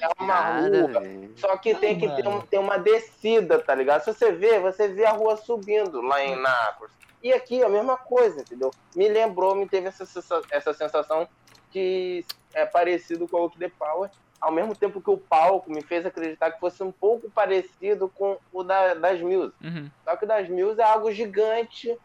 É 0.00 0.22
uma 0.22 0.34
a 0.34 0.60
rua. 0.60 1.02
Só 1.36 1.56
que 1.58 1.74
tem 1.74 1.98
que 1.98 2.08
ter, 2.08 2.26
um- 2.26 2.40
ter 2.40 2.58
uma 2.58 2.78
descida, 2.78 3.58
tá 3.58 3.74
ligado? 3.74 4.02
Se 4.02 4.12
você 4.14 4.32
vê, 4.32 4.58
você 4.58 4.88
vê 4.88 5.04
a 5.04 5.12
rua 5.12 5.36
subindo 5.36 6.00
lá 6.00 6.24
em 6.24 6.34
Nápoles. 6.36 6.94
E 7.22 7.32
aqui 7.32 7.62
a 7.62 7.68
mesma 7.68 7.96
coisa, 7.96 8.40
entendeu? 8.40 8.70
Me 8.94 9.08
lembrou, 9.08 9.54
me 9.54 9.68
teve 9.68 9.88
essa, 9.88 10.04
essa 10.50 10.72
sensação 10.72 11.28
que 11.70 12.24
é 12.54 12.64
parecido 12.64 13.26
com 13.28 13.36
o 13.38 13.44
Oak 13.44 13.58
the 13.58 13.68
Power, 13.78 14.08
ao 14.40 14.52
mesmo 14.52 14.74
tempo 14.74 15.00
que 15.00 15.10
o 15.10 15.16
palco 15.16 15.70
me 15.70 15.82
fez 15.82 16.04
acreditar 16.06 16.50
que 16.52 16.60
fosse 16.60 16.82
um 16.82 16.92
pouco 16.92 17.30
parecido 17.30 18.08
com 18.08 18.36
o 18.52 18.62
da, 18.62 18.94
das 18.94 19.20
Mills. 19.20 19.52
Uhum. 19.62 19.90
Só 20.04 20.16
que 20.16 20.24
o 20.24 20.28
das 20.28 20.48
Mills 20.48 20.80
é 20.80 20.84
algo 20.84 21.10
gigante 21.12 21.96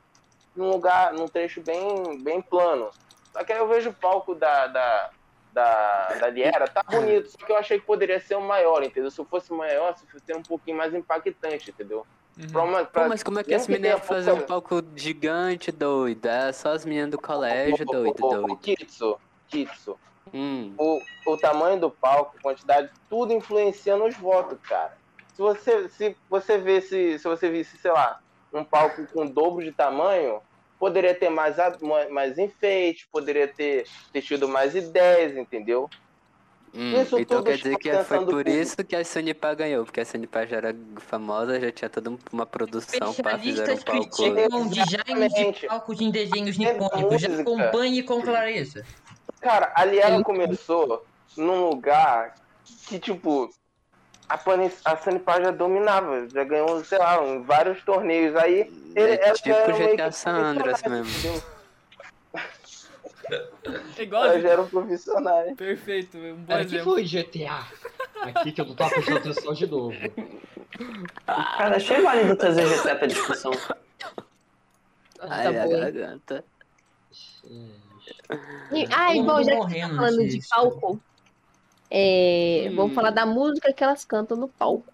num 0.56 0.70
lugar, 0.70 1.14
num 1.14 1.28
trecho 1.28 1.62
bem, 1.62 2.22
bem 2.24 2.42
plano. 2.42 2.90
Só 3.34 3.44
que 3.44 3.54
aí 3.54 3.60
eu 3.60 3.68
vejo 3.68 3.90
o 3.90 3.94
palco 3.94 4.34
da, 4.36 4.68
da, 4.68 5.10
da, 5.54 6.08
da 6.20 6.30
Liera, 6.30 6.68
tá 6.68 6.84
bonito, 6.84 7.30
só 7.30 7.38
que 7.46 7.52
eu 7.52 7.58
achei 7.58 7.80
que 7.80 7.86
poderia 7.86 8.20
ser 8.20 8.36
um 8.36 8.46
maior, 8.48 8.84
entendeu? 8.84 9.10
Se 9.12 9.24
fosse 9.26 9.54
maior, 9.54 9.96
se 9.98 10.06
fosse 10.08 10.34
um 10.34 10.44
pouquinho 10.44 10.78
mais 10.78 10.94
impactante, 10.94 11.70
entendeu? 11.70 12.06
Pra 12.52 12.64
uma- 12.64 12.80
Pô, 12.86 12.92
pra- 12.92 13.08
mas 13.10 13.22
como 13.24 13.40
é 13.40 13.44
que 13.44 13.54
as 13.54 13.68
meninas 13.68 13.92
iam 13.92 14.00
fazer 14.00 14.32
um 14.32 14.42
palco 14.42 14.82
gigante, 14.96 15.72
doido? 15.72 16.26
É 16.26 16.52
só 16.54 16.74
as 16.74 16.86
meninas 16.86 17.12
do 17.12 17.18
colégio, 17.20 17.86
doido, 17.86 18.14
doido. 18.18 18.58
Kitsu, 18.58 19.20
Kitsu, 19.48 19.98
Hum. 20.34 20.76
o, 20.78 21.00
o 21.28 21.38
tamanho 21.38 21.80
do 21.80 21.92
palco, 21.92 22.38
a 22.38 22.42
quantidade, 22.42 22.90
tudo 23.10 23.34
influencia 23.34 23.98
nos 23.98 24.16
votos, 24.16 24.60
cara. 24.62 24.92
Se 25.34 25.42
você, 25.42 25.90
se 25.90 26.16
você 26.30 26.58
vê 26.58 26.82
se, 26.82 27.18
se 27.18 27.24
você 27.28 27.50
visse, 27.50 27.78
sei 27.78 27.92
lá, 27.92 28.18
um 28.54 28.64
palco 28.64 29.06
com 29.08 29.26
o 29.26 29.34
dobro 29.34 29.64
de 29.64 29.74
tamanho, 29.74 30.40
poderia 30.78 31.16
ter 31.16 31.30
mais, 31.30 31.58
a- 31.60 31.78
mais 32.10 32.38
enfeite, 32.38 33.08
poderia 33.12 33.48
ter, 33.48 33.84
ter 34.12 34.22
tido 34.22 34.48
mais 34.48 34.76
ideias, 34.76 35.36
entendeu? 35.36 35.88
Hum, 36.74 37.02
Isso 37.02 37.18
então 37.20 37.40
tudo 37.40 37.48
quer 37.48 37.58
dizer 37.58 37.78
que 37.78 37.90
chama 37.90 38.04
foi 38.06 38.18
por 38.20 38.26
público. 38.32 38.50
isso 38.50 38.78
que 38.78 38.96
a 38.96 39.04
Sanipá 39.04 39.54
ganhou, 39.54 39.84
porque 39.84 40.00
a 40.00 40.06
Sanipá 40.06 40.46
já 40.46 40.58
era 40.58 40.74
famosa, 41.00 41.60
já 41.60 41.72
tinha 41.72 41.90
toda 41.90 42.10
um- 42.10 42.18
uma 42.32 42.46
produção 42.46 43.14
para 43.14 43.38
fizer 43.38 43.74
um 43.74 43.78
palco. 43.78 44.10
criticam 44.18 44.68
design 44.70 45.28
de 45.28 45.68
palcos 45.68 46.00
em 46.00 46.12
desenhos 46.12 46.58
É 46.58 46.74
nipônicos. 46.74 47.22
Já 47.22 47.42
acompanhe 47.42 48.04
com 48.04 48.22
clareza. 48.22 48.84
Cara, 49.42 49.74
ali 49.76 50.00
ela 50.00 50.24
começou 50.24 51.04
num 51.36 51.68
lugar 51.70 52.34
que, 52.88 53.00
tipo, 53.00 53.50
a, 54.30 54.38
Pani- 54.38 54.72
a 54.86 54.96
Sanipar 54.98 55.42
já 55.42 55.52
dominava, 55.52 56.28
já 56.30 56.44
ganhou, 56.44 56.84
sei 56.84 56.98
lá, 57.00 57.24
em 57.24 57.44
vários 57.44 57.84
torneios. 57.84 58.36
Aí 58.36 58.72
ele, 58.96 59.14
É 59.14 59.28
ela 59.28 59.36
tipo 59.36 59.50
era 59.50 59.74
meio 59.78 59.90
GTA 59.90 60.10
que 60.10 60.16
San 60.16 60.32
Andreas 60.32 60.82
profissional, 60.82 61.06
mesmo. 61.06 61.42
É 63.98 64.02
igual. 64.04 64.24
Ela 64.26 64.40
já 64.40 64.50
era 64.50 64.62
um 64.62 64.68
profissional. 64.70 65.56
Perfeito, 65.56 66.18
um 66.18 66.36
bom 66.36 66.58
que 66.58 66.62
exemplo. 66.62 66.84
foi 66.84 67.06
GTA? 67.06 67.66
Aqui 68.24 68.52
que 68.52 68.62
eu 68.62 68.66
não 68.66 68.76
tô 68.76 68.88
prestando 68.90 69.18
atenção 69.18 69.54
de 69.54 69.66
novo. 69.68 69.98
Cara, 71.58 71.78
achei 71.78 72.00
válido 72.02 72.36
trazer 72.36 72.68
GTA 72.68 72.96
pra 72.96 73.08
discussão. 73.08 73.52
Ai, 75.20 75.44
Tá 75.44 75.52
bom. 75.52 75.70
garganta. 75.70 76.46
E- 78.72 78.88
Ah, 78.92 79.14
bom, 79.24 79.44
já 79.44 79.66
que 79.68 79.80
tá 79.82 79.88
falando 79.90 80.28
de 80.28 80.40
palco, 80.50 81.02
é, 81.90 82.68
Hum. 82.70 82.76
vamos 82.76 82.94
falar 82.96 83.12
da 83.12 83.26
música 83.26 83.74
que 83.74 83.84
elas 83.84 84.06
cantam 84.06 84.38
no 84.38 84.48
palco. 84.48 84.86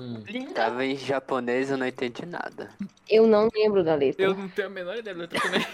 Hum. 0.00 0.22
Tava 0.54 0.84
em 0.84 0.96
japonês, 0.96 1.70
eu 1.70 1.76
não 1.76 1.86
entendi 1.86 2.26
nada. 2.26 2.70
Eu 3.08 3.26
não 3.28 3.48
lembro 3.54 3.84
da 3.84 3.94
letra. 3.94 4.24
Eu 4.24 4.34
não 4.34 4.48
tenho 4.48 4.66
a 4.66 4.70
menor 4.70 4.96
ideia 4.96 5.14
da 5.14 5.20
letra 5.22 5.40
também. 5.40 5.64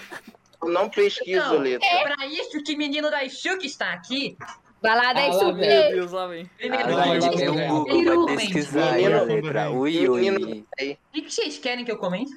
Eu 0.62 0.68
não 0.68 0.91
pesquiso 0.91 1.55
Não, 1.55 1.59
letra. 1.59 1.86
é 1.88 2.03
pra 2.03 2.26
isso 2.26 2.62
que 2.62 2.76
menino 2.76 3.11
da 3.11 3.26
Xuc 3.26 3.64
está 3.64 3.95
aqui. 3.95 4.36
Vai 4.82 4.95
lá, 4.97 5.11
Ah, 5.11 5.12
lá 5.28 5.53
Meu. 5.53 5.91
Deus, 5.91 6.12
lá 6.12 6.26
vem. 6.26 6.45
Primeiro, 6.59 6.93
Ah, 6.93 6.97
vai. 6.97 7.18
Google, 7.18 7.84
vai 7.84 7.95
Menino, 7.95 8.26
pesquisar 8.26 8.93
aí 8.93 9.07
a 9.12 9.22
letra. 9.22 9.70
Ui, 9.70 10.09
ui. 10.09 10.30
o 10.30 10.64
que 11.12 11.30
vocês 11.30 11.59
querem 11.59 11.84
que 11.84 11.93
eu 11.93 11.97
comente? 11.99 12.32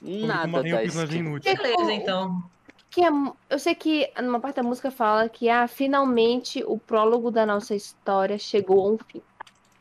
Nada 0.00 0.60
esquerda. 0.84 1.14
inútil. 1.16 1.54
Beleza, 1.56 1.92
então. 1.92 2.42
Que 2.92 3.02
a- 3.04 3.32
eu 3.48 3.58
sei 3.58 3.74
que 3.74 4.12
numa 4.22 4.38
parte 4.38 4.56
da 4.56 4.62
música 4.62 4.90
fala 4.90 5.28
que 5.28 5.48
ah, 5.48 5.66
finalmente 5.66 6.62
o 6.66 6.78
prólogo 6.78 7.30
da 7.30 7.46
nossa 7.46 7.74
história 7.74 8.38
chegou 8.38 8.86
a 8.86 8.92
um 8.92 8.98
fim. 8.98 9.22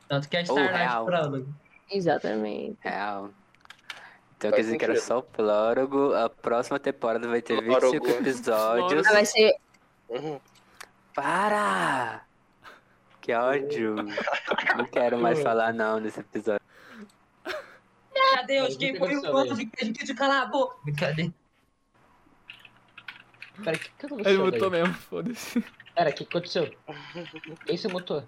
Tanto 0.08 0.30
que 0.30 0.38
a 0.38 0.40
Oh, 0.40 0.44
Starlight 0.44 0.78
real. 0.78 1.06
prólogo. 1.06 1.48
Exatamente. 1.92 2.78
Real. 2.82 3.30
Então 4.38 4.50
quer 4.52 4.62
dizer 4.62 4.78
que 4.78 4.86
era 4.86 5.00
só 5.00 5.20
o 5.20 5.24
prólogo. 5.24 6.14
A 6.16 6.30
próxima 6.30 6.80
temporada 6.80 7.28
vai 7.28 7.42
ter 7.42 7.62
Prólogo. 7.62 7.92
25 7.92 8.08
episódios. 8.22 9.06
Ah, 9.08 9.12
vai 9.12 9.26
ser 9.26 9.56
Uhum. 10.10 10.40
Para! 11.14 12.22
Que 13.22 13.34
ódio. 13.34 13.96
Não 14.78 14.86
quero 14.86 15.18
mais 15.20 15.42
falar 15.44 15.74
não 15.74 16.00
nesse 16.00 16.20
episódio. 16.22 16.62
Meu 17.46 18.46
Deus, 18.48 18.78
quem 18.78 18.96
foi 18.98 19.16
o 19.18 19.38
anjo 19.38 19.56
que 19.58 19.70
a 19.82 19.86
gente 19.86 20.14
calar 20.16 20.44
a 20.44 20.46
boca? 20.48 20.78
Brincadeira. 20.84 21.34
Pera, 23.64 23.76
o 23.76 23.80
que, 23.80 23.90
que 23.98 24.06
aconteceu? 24.06 24.34
Ele 24.34 24.44
mutou 24.44 24.70
daí? 24.70 24.82
mesmo, 24.82 24.96
foda-se. 24.96 25.64
Pera, 25.96 26.10
o 26.10 26.14
que 26.14 26.24
aconteceu? 26.24 26.76
Quem 27.66 27.78
se 27.78 27.88
mutou? 27.88 28.24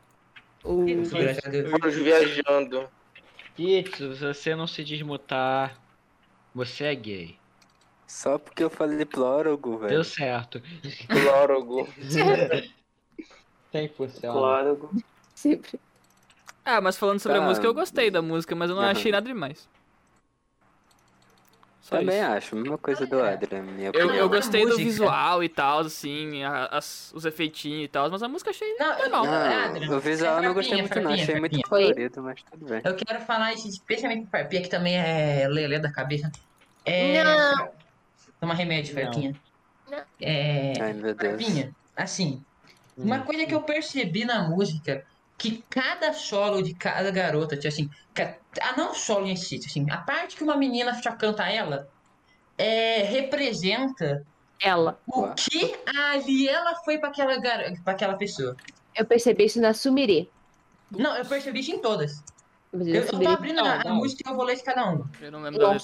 O... 0.63 0.85
Viajando. 0.85 2.89
Kitsu, 3.55 4.15
você 4.15 4.55
não 4.55 4.65
se 4.65 4.83
desmutar, 4.83 5.77
você 6.53 6.85
é 6.85 6.95
gay. 6.95 7.37
Só 8.07 8.37
porque 8.37 8.63
eu 8.63 8.69
falei 8.69 9.05
plórogo, 9.05 9.77
velho. 9.77 9.89
Deu 9.89 10.03
certo. 10.03 10.61
Clórogo. 11.09 11.87
100%. 13.71 14.21
Claro. 14.21 14.91
Sempre. 15.35 15.79
Ah, 16.65 16.79
mas 16.79 16.97
falando 16.97 17.19
sobre 17.19 17.37
a 17.37 17.41
Tá. 17.41 17.47
música, 17.47 17.67
eu 17.67 17.73
gostei 17.73 18.09
da 18.09 18.21
música, 18.21 18.55
mas 18.55 18.69
eu 18.69 18.75
não 18.75 18.83
Aham. 18.83 18.91
achei 18.91 19.11
nada 19.11 19.27
demais. 19.27 19.67
Só 21.83 21.97
Também 21.97 22.17
isso. 22.17 22.25
acho, 22.31 22.55
mesma 22.55 22.77
coisa 22.77 23.05
do 23.05 23.21
Adrian, 23.21 23.61
minha 23.61 23.87
Eu, 23.87 24.05
opinião. 24.05 24.15
eu 24.15 24.29
gostei 24.29 24.65
do 24.65 24.77
visual 24.77 25.43
e 25.43 25.49
tal, 25.49 25.79
assim, 25.79 26.41
a- 26.41 26.67
as- 26.67 27.11
os 27.13 27.25
efeitinhos 27.25 27.83
e 27.83 27.87
tal, 27.89 28.09
mas 28.09 28.23
a 28.23 28.29
música 28.29 28.51
achei 28.51 28.73
Não, 28.79 28.97
normal. 28.99 29.25
não, 29.25 29.33
Adrian, 29.65 29.89
Não, 29.89 29.97
o 29.97 29.99
visual 29.99 30.37
eu 30.37 30.43
não 30.43 30.53
gostei 30.53 30.77
muito 30.81 31.01
não, 31.01 31.11
achei 31.11 31.37
muito 31.41 31.61
colorido, 31.67 32.23
mas 32.23 32.41
tudo 32.49 32.65
bem. 32.67 32.81
Eu 32.85 32.95
quero 32.95 33.19
falar 33.25 33.51
isso 33.53 33.67
especialmente 33.67 34.21
pro 34.29 34.39
Farpinha, 34.39 34.61
que 34.61 34.69
também 34.69 34.95
é 34.97 35.45
lelê 35.49 35.77
da 35.77 35.91
cabeça. 35.91 36.31
É... 36.85 37.21
Não. 37.21 37.69
Toma 38.39 38.53
remédio. 38.53 38.93
Farpinha. 38.95 39.35
Não. 39.91 40.01
É... 40.21 40.73
Ai, 40.79 40.93
meu 40.93 41.13
Deus. 41.13 41.41
Farpinha, 41.43 41.75
assim, 41.97 42.41
Hum. 42.97 43.03
uma 43.05 43.19
coisa 43.23 43.45
que 43.45 43.53
eu 43.53 43.61
percebi 43.61 44.23
na 44.23 44.47
música, 44.47 45.03
que 45.43 45.61
cada 45.69 46.13
solo 46.13 46.61
de 46.63 46.73
cada 46.73 47.11
garota, 47.11 47.57
tipo 47.57 47.67
assim, 47.67 47.89
ah, 48.61 48.73
não 48.77 48.93
solo 48.95 49.27
em 49.27 49.35
si, 49.35 49.57
assim, 49.57 49.85
a 49.91 49.97
parte 49.97 50.37
que 50.37 50.43
uma 50.43 50.55
menina 50.55 50.93
já 51.01 51.11
canta 51.11 51.43
ela, 51.49 51.89
é, 52.57 53.03
representa 53.03 54.25
Ela. 54.61 54.97
o 55.05 55.23
Ué. 55.23 55.33
que 55.37 55.75
ali 55.85 56.47
ela 56.47 56.75
foi 56.75 56.97
pra 56.97 57.09
aquela, 57.09 57.37
gar... 57.41 57.59
pra 57.83 57.91
aquela 57.91 58.13
pessoa. 58.15 58.55
Eu 58.95 59.05
percebi 59.05 59.43
isso 59.43 59.59
na 59.59 59.73
Sumire. 59.73 60.31
Não, 60.89 61.17
eu 61.17 61.25
percebi 61.25 61.59
isso 61.59 61.71
em 61.71 61.79
todas. 61.79 62.23
Eu 62.71 62.79
Eu, 62.85 63.07
tô 63.07 63.27
abrindo 63.27 63.57
Não, 63.57 63.65
a, 63.65 63.81
a 63.81 63.83
não. 63.83 63.95
música 63.95 64.23
e 64.25 64.31
eu 64.31 64.35
vou 64.37 64.45
ler 64.45 64.55
de 64.55 64.63
cada 64.63 64.89
um. 64.89 65.03
Eu 65.19 65.29
não 65.29 65.41
lembro 65.41 65.59
da 65.59 65.77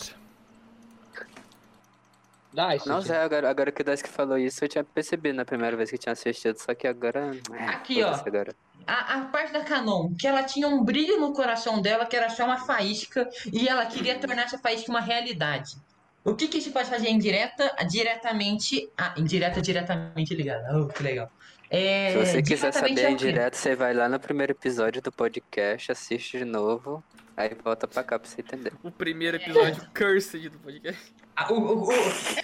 Nossa. 2.54 2.62
letra. 2.62 2.68
Dá 2.70 2.76
isso. 2.76 2.90
Nossa, 2.90 3.16
é, 3.16 3.24
agora, 3.24 3.50
agora 3.50 3.72
que 3.72 3.82
o 3.82 3.86
Dask 3.86 4.08
falou 4.08 4.38
isso, 4.38 4.64
eu 4.64 4.70
tinha 4.70 4.84
percebido 4.84 5.36
na 5.36 5.46
primeira 5.46 5.76
vez 5.78 5.90
que 5.92 5.98
tinha 5.98 6.14
assistido, 6.14 6.58
só 6.58 6.74
que 6.74 6.88
agora... 6.88 7.32
é, 7.54 7.66
Aqui, 7.66 8.02
ó. 8.04 8.14
Agora. 8.14 8.56
A, 8.88 9.16
a 9.20 9.22
parte 9.26 9.54
da 9.54 9.64
Canon, 9.64 10.14
que 10.20 10.26
ela 10.28 10.42
tinha 10.44 10.68
um 10.68 10.84
brilho 10.84 11.20
no 11.20 11.32
coração 11.34 11.80
dela, 11.82 12.06
que 12.06 12.16
era 12.16 12.30
só 12.30 12.46
uma 12.46 12.58
faísca, 12.58 13.30
e 13.54 13.68
ela 13.70 13.86
queria 13.86 14.18
tornar 14.18 14.44
essa 14.44 14.58
faísca 14.58 14.90
uma 14.92 15.02
realidade. 15.02 15.76
O 16.24 16.36
que 16.36 16.48
que 16.48 16.58
isso 16.58 16.72
pode 16.72 16.90
fazer 16.90 17.10
indireta? 17.10 17.72
Diretamente. 17.88 18.90
Ah, 18.98 19.14
indireta, 19.18 19.62
diretamente 19.62 20.34
ligada. 20.36 20.78
Oh, 20.78 20.88
que 20.88 21.02
legal. 21.04 21.32
É, 21.70 22.12
Se 22.12 22.18
você 22.18 22.42
quiser 22.42 22.74
saber 22.74 22.96
quê? 22.96 23.14
direto, 23.16 23.56
você 23.56 23.76
vai 23.76 23.94
lá 23.94 24.10
no 24.10 24.20
primeiro 24.20 24.52
episódio 24.54 25.02
do 25.04 25.12
podcast, 25.12 25.92
assiste 25.92 26.40
de 26.40 26.46
novo, 26.46 27.04
aí 27.38 27.52
volta 27.64 27.88
pra 27.88 28.04
cá 28.04 28.18
pra 28.18 28.28
você 28.28 28.42
entender. 28.42 28.74
O 28.84 28.90
primeiro 28.92 29.38
episódio 29.38 29.88
cursed 29.96 30.50
do 30.50 30.58
podcast. 30.58 31.14
O, 31.50 31.54
o, 31.54 31.88
o- 31.88 31.92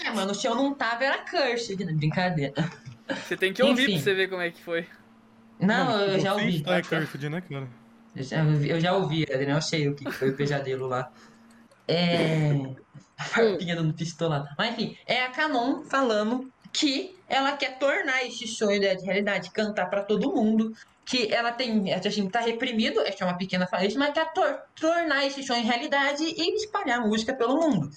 é, 0.06 0.12
mano, 0.12 0.34
se 0.36 0.48
eu 0.48 0.56
não 0.56 0.74
tava, 0.74 1.04
era 1.04 1.18
cursed, 1.30 1.84
né? 1.84 1.94
Brincadeira. 1.94 2.54
Você 3.10 3.36
tem 3.38 3.54
que 3.54 3.62
ouvir 3.62 3.84
Enfim. 3.84 3.94
pra 3.94 4.02
você 4.04 4.14
ver 4.14 4.30
como 4.30 4.42
é 4.42 4.52
que 4.52 4.62
foi. 4.64 4.88
Não, 5.60 6.00
eu 6.02 6.20
já 6.20 6.34
Você 6.34 6.42
ouvi. 6.42 6.56
está 6.58 6.78
é 6.78 6.82
cursed, 6.82 7.30
né, 7.30 7.42
cara? 7.42 7.68
Eu 8.16 8.24
já 8.24 8.44
ouvi, 8.44 8.70
eu 8.70 8.80
já 8.80 8.94
ouvi, 8.94 9.24
Adriano, 9.24 9.58
eu 9.58 9.62
sei 9.62 9.90
o 9.90 9.96
que 9.96 10.10
foi 10.12 10.30
o 10.30 10.36
pesadelo 10.38 10.88
lá. 10.88 11.12
É. 11.88 12.52
A 13.18 13.24
farpinha 13.24 13.76
dando 13.76 13.94
pistola. 13.94 14.48
Mas 14.58 14.74
enfim, 14.74 14.98
é 15.06 15.24
a 15.24 15.30
Canon 15.30 15.84
falando 15.84 16.52
que 16.74 17.16
ela 17.30 17.54
quer 17.54 17.78
tornar 17.78 18.24
esse 18.26 18.48
sonho 18.48 18.80
de 18.80 18.88
realidade, 19.06 19.52
cantar 19.52 19.90
pra 19.90 20.02
todo 20.04 20.34
mundo. 20.34 20.74
Que 21.08 21.32
ela 21.32 21.52
tem, 21.52 21.94
assim, 21.94 22.28
tá 22.28 22.40
reprimido, 22.40 23.00
é 23.00 23.16
uma 23.24 23.38
pequena 23.38 23.68
falência, 23.68 24.00
mas 24.00 24.12
quer 24.12 24.34
tor- 24.34 24.58
tornar 24.76 25.24
esse 25.24 25.44
sonho 25.44 25.60
em 25.62 25.66
realidade 25.66 26.24
e 26.24 26.56
espalhar 26.56 27.00
música 27.00 27.32
pelo 27.32 27.56
mundo. 27.58 27.92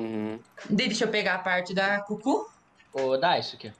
Uhum. 0.00 0.40
Deixa 0.68 1.04
eu 1.04 1.08
pegar 1.08 1.34
a 1.34 1.38
parte 1.38 1.74
da 1.74 2.00
Cucu. 2.00 2.50
Ô, 2.92 3.16
Daisuke. 3.16 3.72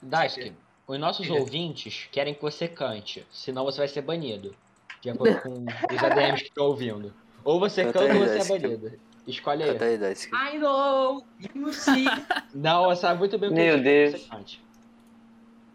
Daisuke, 0.00 0.52
os 0.86 0.98
nossos 0.98 1.28
ouvintes 1.30 2.08
querem 2.10 2.34
que 2.34 2.42
você 2.42 2.66
cante, 2.66 3.26
senão 3.30 3.64
você 3.64 3.78
vai 3.78 3.88
ser 3.88 4.02
banido. 4.02 4.54
De 5.00 5.10
acordo 5.10 5.40
com 5.40 5.64
os 5.94 6.02
ADMs 6.02 6.42
que 6.42 6.48
estão 6.50 6.66
ouvindo. 6.66 7.12
Ou 7.44 7.58
você 7.58 7.84
Canta 7.84 8.14
ou 8.14 8.20
você 8.20 8.38
é 8.38 8.58
banido. 8.58 8.98
Escolhe 9.26 9.62
aí. 9.62 9.72
Canta 9.72 9.84
aí. 9.84 10.52
I 10.54 10.58
know, 10.58 11.24
you 11.54 11.72
see. 11.72 12.06
Não, 12.54 12.84
você 12.84 13.02
sabe 13.02 13.18
muito 13.18 13.38
bem 13.38 13.50
o 13.50 13.54
que 13.54 13.82
Deus. 13.82 14.12
você 14.12 14.28
cante. 14.28 14.64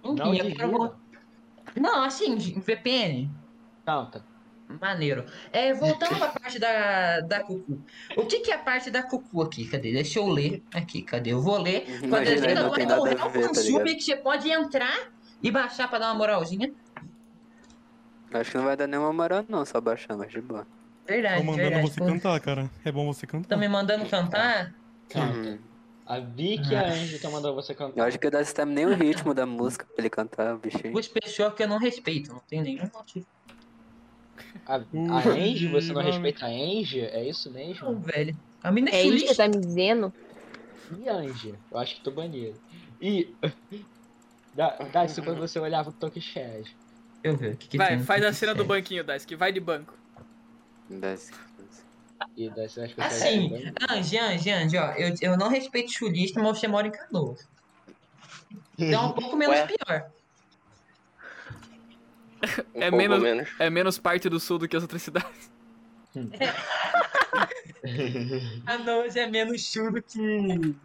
Enfim, 0.04 0.16
Não 0.16 0.34
eu 0.34 0.56
quero. 0.56 0.96
Não, 1.76 2.04
assim, 2.04 2.36
VPN. 2.38 3.30
Canta. 3.86 4.24
Maneiro. 4.82 5.26
É, 5.54 5.74
voltando 5.74 6.18
pra 6.18 6.28
parte 6.28 6.60
da, 6.60 7.22
da 7.22 7.40
Cucu. 7.42 7.82
O 8.18 8.26
que, 8.26 8.42
que 8.42 8.52
é 8.52 8.56
a 8.56 8.60
parte 8.60 8.92
da 8.92 9.02
Cucu 9.02 9.42
aqui? 9.42 9.66
Cadê? 9.68 9.94
Deixa 9.94 10.20
eu 10.20 10.28
ler. 10.28 10.62
Aqui, 10.74 11.02
cadê? 11.02 11.32
Eu 11.32 11.42
vou 11.42 11.58
ler. 11.60 11.86
Quando 12.00 12.04
Imagina, 12.06 12.48
eu 12.48 12.56
não 12.56 12.62
agora 12.66 12.76
tem 12.76 12.86
nada 12.86 13.10
é 13.10 13.22
a 13.22 13.26
um 13.26 13.30
ver, 13.30 13.42
tá 13.42 13.48
fansub 13.48 13.68
ligado? 13.84 13.96
que 13.96 14.02
você 14.04 14.16
pode 14.18 14.50
entrar 14.50 15.10
e 15.42 15.50
baixar 15.50 15.88
pra 15.90 16.00
dar 16.00 16.08
uma 16.08 16.16
moralzinha. 16.16 16.74
Acho 18.34 18.52
que 18.52 18.58
não 18.58 18.66
vai 18.66 18.76
dar 18.76 18.88
nenhuma 18.88 19.14
moral 19.14 19.46
não, 19.48 19.66
só 19.66 19.80
baixar, 19.80 20.18
mas 20.18 20.32
de 20.32 20.42
boa. 20.42 20.68
Verdade, 21.08 21.38
Tô 21.38 21.44
mandando 21.46 21.70
verdade. 21.70 21.90
você 21.90 22.00
Pô, 22.00 22.06
cantar, 22.06 22.40
cara. 22.42 22.70
É 22.84 22.92
bom 22.92 23.06
você 23.06 23.26
cantar. 23.26 23.48
Tão 23.48 23.58
me 23.58 23.70
mandando 23.70 24.06
cantar? 24.10 24.74
Canta. 25.10 25.50
Uhum. 25.50 25.60
A 26.06 26.20
Vicky 26.20 26.74
e 26.74 26.76
a 26.76 26.88
Angie 26.88 27.16
estão 27.16 27.32
mandando 27.32 27.56
você 27.56 27.72
Eu 27.72 27.78
cantar. 27.78 28.06
acho 28.08 28.20
que 28.20 28.28
o 28.28 28.32
Dask 28.32 28.54
tá 28.54 28.66
nem 28.66 28.86
o 28.86 28.94
ritmo 28.94 29.34
da 29.34 29.46
música 29.46 29.86
pra 29.86 29.96
ele 30.00 30.10
cantar, 30.10 30.56
o 30.56 30.58
bichinho. 30.58 30.92
Duas 30.92 31.08
pessoas 31.08 31.54
que 31.54 31.64
eu 31.64 31.68
não 31.68 31.78
respeito. 31.78 32.32
Não 32.34 32.40
tem 32.40 32.62
nenhum 32.62 32.90
motivo. 32.94 33.26
A, 34.66 34.76
a 34.76 35.30
Angie, 35.30 35.68
você 35.68 35.94
não 35.94 36.02
respeita 36.02 36.46
a 36.46 36.50
Angie? 36.50 37.02
É 37.02 37.28
isso 37.28 37.52
Não, 37.52 37.54
mesmo? 37.54 38.02
velho. 38.02 38.36
A 38.64 38.72
mina 38.72 38.90
É 38.92 38.98
é 38.98 39.04
isso 39.04 39.12
que 39.12 39.20
chulista. 39.20 39.34
você 39.34 39.38
tá 39.38 39.48
me 39.48 39.60
dizendo? 39.60 40.14
E 40.92 41.10
Angie? 41.10 41.56
Eu 41.72 41.78
acho 41.78 41.96
que 41.96 42.04
tô 42.04 42.12
banido. 42.12 42.60
E. 43.02 43.36
Isso 45.06 45.22
quando 45.24 45.38
você 45.40 45.60
olhava 45.60 45.90
o 45.90 45.94
Toque 45.94 46.20
Shed. 46.20 46.66
Eu 47.24 47.34
o 47.36 47.38
que 47.58 47.68
que 47.68 47.78
Vai, 47.78 47.98
tem 47.98 48.06
faz 48.06 48.24
a 48.24 48.30
que 48.30 48.34
cena 48.34 48.56
do 48.56 48.66
banquinho, 48.66 49.04
Dask, 49.04 49.32
vai 49.36 49.52
de 49.52 49.60
banco. 49.60 49.94
Dask. 50.90 51.34
E 52.36 52.50
você 52.50 52.82
acha 52.82 52.96
que 52.96 53.02
você 53.02 53.04
Assim, 53.04 53.50
banido. 53.50 53.76
Ange, 53.92 54.18
Ange, 54.18 54.50
Ange, 54.52 54.78
ó. 54.78 54.92
Eu, 54.94 55.14
eu 55.22 55.38
não 55.38 55.50
respeito 55.50 55.92
chulista, 55.92 56.42
mas 56.42 56.58
você 56.58 56.68
mora 56.68 56.88
em 56.88 56.92
Canoas. 56.92 57.48
Então 58.78 59.04
é 59.04 59.08
um 59.08 59.14
pouco 59.14 59.36
menos 59.36 59.60
Ué? 59.60 59.68
pior. 59.68 60.12
Um 62.76 62.82
É 62.82 62.90
pouco 62.90 63.18
menos- 63.20 63.50
É 63.60 63.70
menos 63.70 63.98
parte 63.98 64.30
do 64.30 64.40
sul 64.40 64.58
do 64.60 64.68
que 64.68 64.76
as 64.76 64.84
outras 64.84 65.02
cidades. 65.02 65.52
Canoas 68.66 69.16
é 69.16 69.28
menos 69.28 69.62
chulo 69.62 70.02
que. 70.02 70.76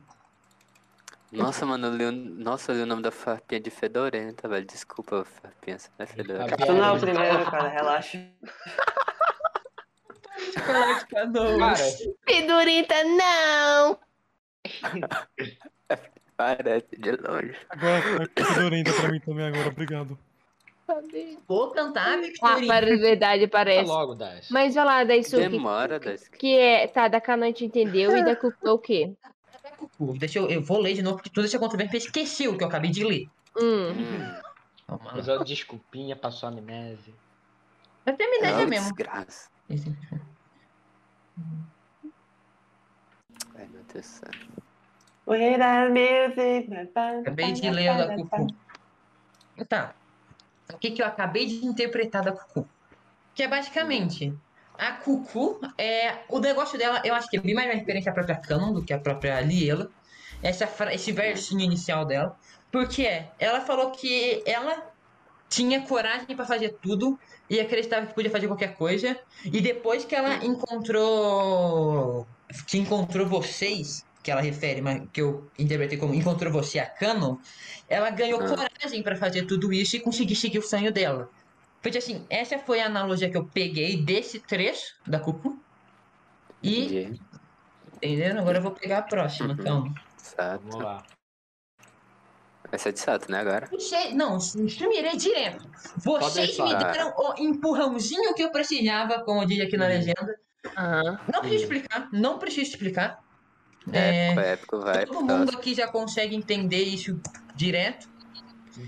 Nossa, 1.32 1.64
mano, 1.64 1.86
eu 1.86 1.96
li 1.96 2.04
o... 2.04 2.12
Nossa, 2.12 2.72
eu 2.72 2.76
li 2.76 2.82
o 2.82 2.86
nome 2.86 3.00
da 3.02 3.10
farpinha 3.10 3.58
de 3.60 3.70
fedorenta, 3.70 4.46
velho. 4.48 4.66
Desculpa, 4.66 5.24
farpinha, 5.24 5.78
você 5.78 5.88
não 5.98 6.04
é 6.04 6.06
fedorenta. 6.06 6.56
Tu 6.58 6.72
não 6.72 6.84
é 6.84 6.92
o 6.92 7.00
primeiro, 7.00 7.50
cara, 7.50 7.68
relaxa. 7.68 8.18
Cara, 10.66 11.74
Fedorenta, 12.28 12.94
não! 13.04 13.98
Parece 16.36 16.96
de 16.98 17.12
longe. 17.12 17.56
Agora, 17.70 18.30
é 18.36 18.44
fedorenta 18.44 18.92
pra 18.92 19.08
mim 19.10 19.20
também 19.20 19.46
agora, 19.46 19.68
obrigado. 19.68 20.18
Vou 21.46 21.70
cantar, 21.70 22.18
Ah, 22.18 22.20
Victoria. 22.20 22.66
para 22.66 22.86
de 22.86 22.96
verdade, 22.96 23.46
tá 23.46 23.58
parece. 23.58 23.88
logo, 23.88 24.14
Dais. 24.14 24.48
Mas 24.50 24.74
vai 24.74 24.84
lá, 24.84 25.04
Daisuke. 25.04 25.48
Demora, 25.48 25.98
Dask. 25.98 26.32
Que 26.36 26.56
é. 26.56 26.86
Tá, 26.86 27.08
da 27.08 27.20
Canon 27.20 27.44
a 27.44 27.46
gente 27.46 27.64
entendeu 27.64 28.16
e 28.16 28.24
da 28.24 28.36
Cucu 28.36 28.68
o 28.70 28.78
quê? 28.78 29.12
Deixa 30.18 30.38
eu, 30.38 30.48
eu 30.48 30.62
vou 30.62 30.78
ler 30.78 30.94
de 30.94 31.02
novo, 31.02 31.16
porque 31.16 31.30
tudo 31.30 31.44
isso 31.46 31.56
aconteceu 31.56 31.78
porque 31.86 31.96
eu 31.96 32.00
esqueci 32.00 32.48
o 32.48 32.56
que 32.56 32.62
eu 32.64 32.68
acabei 32.68 32.90
de 32.90 33.04
ler. 33.04 33.28
Hum. 33.56 33.90
Hum, 33.90 34.96
lá. 35.26 35.44
Desculpinha, 35.44 36.14
passou 36.16 36.48
amnésia. 36.48 37.12
Eu 38.06 38.16
terminei 38.16 38.50
não, 38.50 38.60
já 38.60 38.66
mesmo. 38.66 38.84
desgraça. 38.94 39.48
Ai, 43.54 43.68
meu 43.68 43.82
Deus 43.92 43.92
do 43.92 44.02
céu. 44.02 44.28
Acabei 47.20 47.52
de 47.52 47.70
ler 47.70 47.88
a 47.88 48.06
da 48.06 48.16
Cucu. 48.16 48.46
Tá. 49.68 49.94
O 50.74 50.78
que, 50.78 50.90
que 50.90 51.02
eu 51.02 51.06
acabei 51.06 51.46
de 51.46 51.64
interpretar 51.64 52.22
da 52.22 52.32
Cucu? 52.32 52.66
Que 53.34 53.44
é 53.44 53.48
basicamente. 53.48 54.32
A 54.78 54.92
Cucu 54.92 55.60
é. 55.78 56.18
O 56.28 56.38
negócio 56.38 56.78
dela, 56.78 57.02
eu 57.04 57.14
acho 57.14 57.28
que 57.28 57.36
é 57.36 57.40
bem 57.40 57.54
mais 57.54 57.72
referência 57.72 58.10
à 58.10 58.14
própria 58.14 58.36
Canon 58.36 58.72
do 58.72 58.84
que 58.84 58.92
a 58.92 58.98
própria 58.98 59.40
Liela. 59.40 59.90
Essa, 60.42 60.68
esse 60.92 61.12
versinho 61.12 61.60
inicial 61.60 62.04
dela. 62.04 62.36
Porque 62.70 63.02
é, 63.02 63.30
ela 63.38 63.60
falou 63.60 63.90
que 63.90 64.42
ela 64.46 64.90
tinha 65.48 65.82
coragem 65.82 66.34
pra 66.34 66.46
fazer 66.46 66.70
tudo 66.80 67.18
e 67.48 67.60
acreditava 67.60 68.06
que 68.06 68.14
podia 68.14 68.30
fazer 68.30 68.46
qualquer 68.46 68.74
coisa. 68.74 69.18
E 69.44 69.60
depois 69.60 70.04
que 70.04 70.14
ela 70.14 70.44
encontrou. 70.44 72.26
Que 72.66 72.78
encontrou 72.78 73.26
vocês, 73.26 74.04
que 74.22 74.30
ela 74.30 74.40
refere, 74.40 74.80
mas 74.82 75.02
que 75.12 75.20
eu 75.22 75.50
interpretei 75.58 75.98
como 75.98 76.14
encontrou 76.14 76.52
você 76.52 76.78
a 76.78 76.88
Canon, 76.90 77.36
ela 77.88 78.10
ganhou 78.10 78.40
Ah. 78.40 78.44
coragem 78.44 79.02
pra 79.02 79.16
fazer 79.16 79.46
tudo 79.46 79.72
isso 79.72 79.96
e 79.96 80.00
conseguir 80.02 80.36
seguir 80.36 80.58
o 80.58 80.62
sonho 80.62 80.92
dela. 80.92 81.26
Porque 81.82 81.98
assim, 81.98 82.26
essa 82.30 82.58
foi 82.60 82.80
a 82.80 82.86
analogia 82.86 83.30
que 83.30 83.38
eu 83.38 83.50
peguei 83.50 84.04
desse 84.04 84.44
trecho 84.46 84.86
da 85.06 85.20
Cucu. 85.20 85.64
E, 86.62 86.88
Entendi. 86.88 87.18
entendeu? 88.02 88.38
Agora 88.40 88.58
eu 88.58 88.62
vou 88.62 88.74
pegar 88.74 88.98
a 89.00 89.02
próxima, 89.02 89.58
Uhum. 89.58 89.58
calma. 89.58 89.94
Sato. 90.18 90.64
Vamos 90.68 90.82
lá. 90.84 91.06
Vai 92.70 92.78
ser 92.78 92.92
de 92.92 93.00
Sato, 93.00 93.30
né, 93.30 93.38
agora? 93.38 93.70
Puxei, 93.70 94.14
não, 94.14 94.38
sumirei 94.40 95.16
direto. 95.16 95.68
Vocês 96.04 96.58
me 96.58 96.76
deram 96.76 97.12
o 97.16 97.34
empurrãozinho 97.38 98.34
que 98.34 98.42
eu 98.42 98.50
precisava, 98.52 99.24
como 99.24 99.46
diz 99.46 99.60
aqui 99.60 99.76
na 99.76 99.86
Hum. 99.86 99.88
legenda. 99.88 100.34
Aham. 100.76 101.18
Não 101.32 101.40
preciso 101.40 101.62
Hum. 101.64 101.64
explicar, 101.64 102.08
não 102.12 102.38
preciso 102.38 102.70
explicar. 102.72 103.18
Épico, 103.90 104.40
É, 104.40 104.52
épico, 104.52 104.80
vai. 104.80 105.06
todo 105.06 105.24
mundo 105.24 105.56
aqui 105.56 105.74
já 105.74 105.88
consegue 105.88 106.34
entender 106.36 106.82
isso 106.82 107.18
direto. 107.54 108.08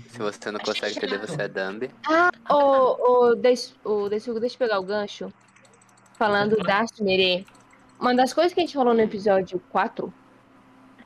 Se 0.09 0.17
você 0.17 0.49
não 0.51 0.59
consegue 0.59 0.97
entender, 0.97 1.19
você 1.19 1.41
é 1.43 1.47
Dumb. 1.47 1.89
Ô, 2.49 2.55
ô, 3.29 3.35
deixa, 3.35 3.73
ô, 3.83 4.09
deixa, 4.09 4.31
eu- 4.31 4.39
deixa 4.39 4.55
eu 4.55 4.59
pegar 4.59 4.79
o 4.79 4.83
gancho. 4.83 5.31
Falando 6.17 6.55
da 6.57 6.87
Sumire. 6.87 7.45
Uma 7.99 8.15
das 8.15 8.33
coisas 8.33 8.53
que 8.53 8.59
a 8.61 8.63
gente 8.63 8.73
falou 8.73 8.93
no 8.93 9.01
episódio 9.01 9.61
4 9.69 10.11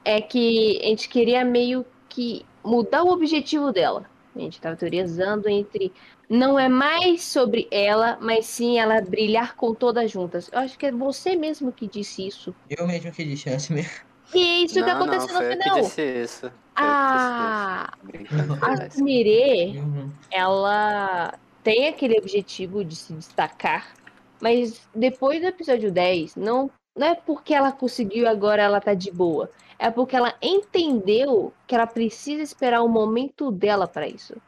é 0.06 0.22
que 0.22 0.80
a 0.82 0.88
gente 0.88 1.10
queria 1.10 1.44
meio 1.44 1.86
que 2.08 2.46
mudar 2.64 3.04
o 3.04 3.12
objetivo 3.12 3.72
dela. 3.72 4.06
A 4.40 4.44
gente 4.44 4.62
tava 4.62 4.76
teorizando 4.76 5.50
entre. 5.50 5.92
Não 6.30 6.60
é 6.60 6.70
mais 6.70 7.24
sobre 7.24 7.68
ela, 7.72 8.18
mas 8.22 8.46
sim 8.46 8.80
ela 8.80 9.02
brilhar 9.02 9.56
com 9.56 9.74
todas 9.74 10.10
juntas. 10.12 10.50
Eu 10.52 10.60
acho 10.60 10.78
que 10.78 10.86
é 10.86 10.92
você 10.92 11.36
mesmo 11.36 11.72
que 11.72 11.88
disse 11.88 12.28
isso. 12.28 12.56
Eu 12.70 12.88
mesmo 12.88 13.12
que 13.12 13.24
disse 13.24 13.50
antes 13.50 13.70
mesmo. 13.70 13.92
E 14.34 14.40
é 14.40 14.60
isso 14.64 14.76
que 14.76 14.82
não, 14.82 14.90
aconteceu 14.90 15.34
não, 15.34 15.42
no 15.42 15.44
eu 15.48 15.58
que 15.58 15.64
final. 15.64 15.82
disse 15.82 16.02
isso. 16.02 16.42
Foi 16.42 16.50
eu 16.50 16.52
que 16.52 16.86
Ah, 16.86 17.90
disse 17.98 18.22
isso. 18.22 18.28
Brincando, 18.28 18.54
a 18.62 18.92
Sumire 18.92 19.80
Uhum. 19.80 20.12
ela 20.32 21.34
tem 21.64 21.88
aquele 21.88 22.18
objetivo 22.20 22.86
de 22.86 22.96
se 22.96 23.14
destacar, 23.14 23.94
mas 24.42 24.88
depois 24.94 25.42
do 25.42 25.48
episódio 25.48 25.92
10, 25.92 26.36
não, 26.36 26.70
não 26.96 27.08
é 27.08 27.16
porque 27.16 27.54
ela 27.54 27.72
conseguiu 27.72 28.28
agora 28.28 28.62
ela 28.62 28.80
tá 28.80 28.94
de 28.94 29.12
boa. 29.12 29.50
É 29.80 29.90
porque 29.92 30.16
ela 30.16 30.38
entendeu 30.42 31.58
que 31.68 31.76
ela 31.76 31.88
precisa 31.88 32.44
esperar 32.44 32.84
o 32.84 32.90
momento 32.90 33.52
dela 33.52 33.88
para 33.88 34.08
isso. 34.08 34.42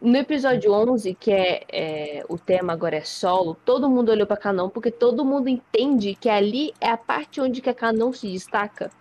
No 0.00 0.16
episódio 0.16 0.72
11, 0.72 1.14
que 1.14 1.30
é, 1.30 1.64
é, 2.20 2.24
o 2.28 2.36
tema 2.38 2.72
agora 2.72 2.96
é 2.96 3.04
solo, 3.04 3.54
todo 3.54 3.88
mundo 3.88 4.10
olhou 4.10 4.26
pra 4.26 4.36
Canon 4.36 4.68
porque 4.68 4.90
todo 4.90 5.24
mundo 5.24 5.48
entende 5.48 6.16
que 6.16 6.28
ali 6.28 6.74
é 6.80 6.90
a 6.90 6.98
parte 6.98 7.40
onde 7.40 7.62
que 7.62 7.70
a 7.70 7.74
Canon 7.74 8.12
se 8.12 8.32
destaca. 8.32 8.92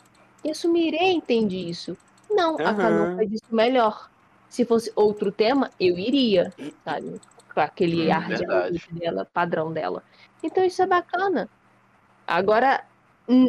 E 0.44 0.52
a 0.52 0.56
Sumire 0.56 0.98
entende 0.98 1.58
isso. 1.58 1.98
Não, 2.30 2.60
a 2.64 2.72
Aham. 2.72 2.76
Canon 2.76 3.08
faz 3.16 3.32
isso 3.32 3.54
melhor. 3.56 4.12
Se 4.48 4.66
fosse 4.66 4.92
outro 4.96 5.32
tema, 5.32 5.74
eu 5.80 5.98
iria, 5.98 6.56
sabe? 6.86 7.20
Com 7.54 7.62
aquele 7.62 8.12
Hum, 8.12 8.12
ar 8.12 8.32
de 8.34 8.46
dela, 8.92 9.26
padrão 9.26 9.74
dela. 9.74 10.04
Então 10.44 10.64
isso 10.64 10.82
é 10.84 10.88
bacana. 10.88 11.50
Agora, 12.28 12.91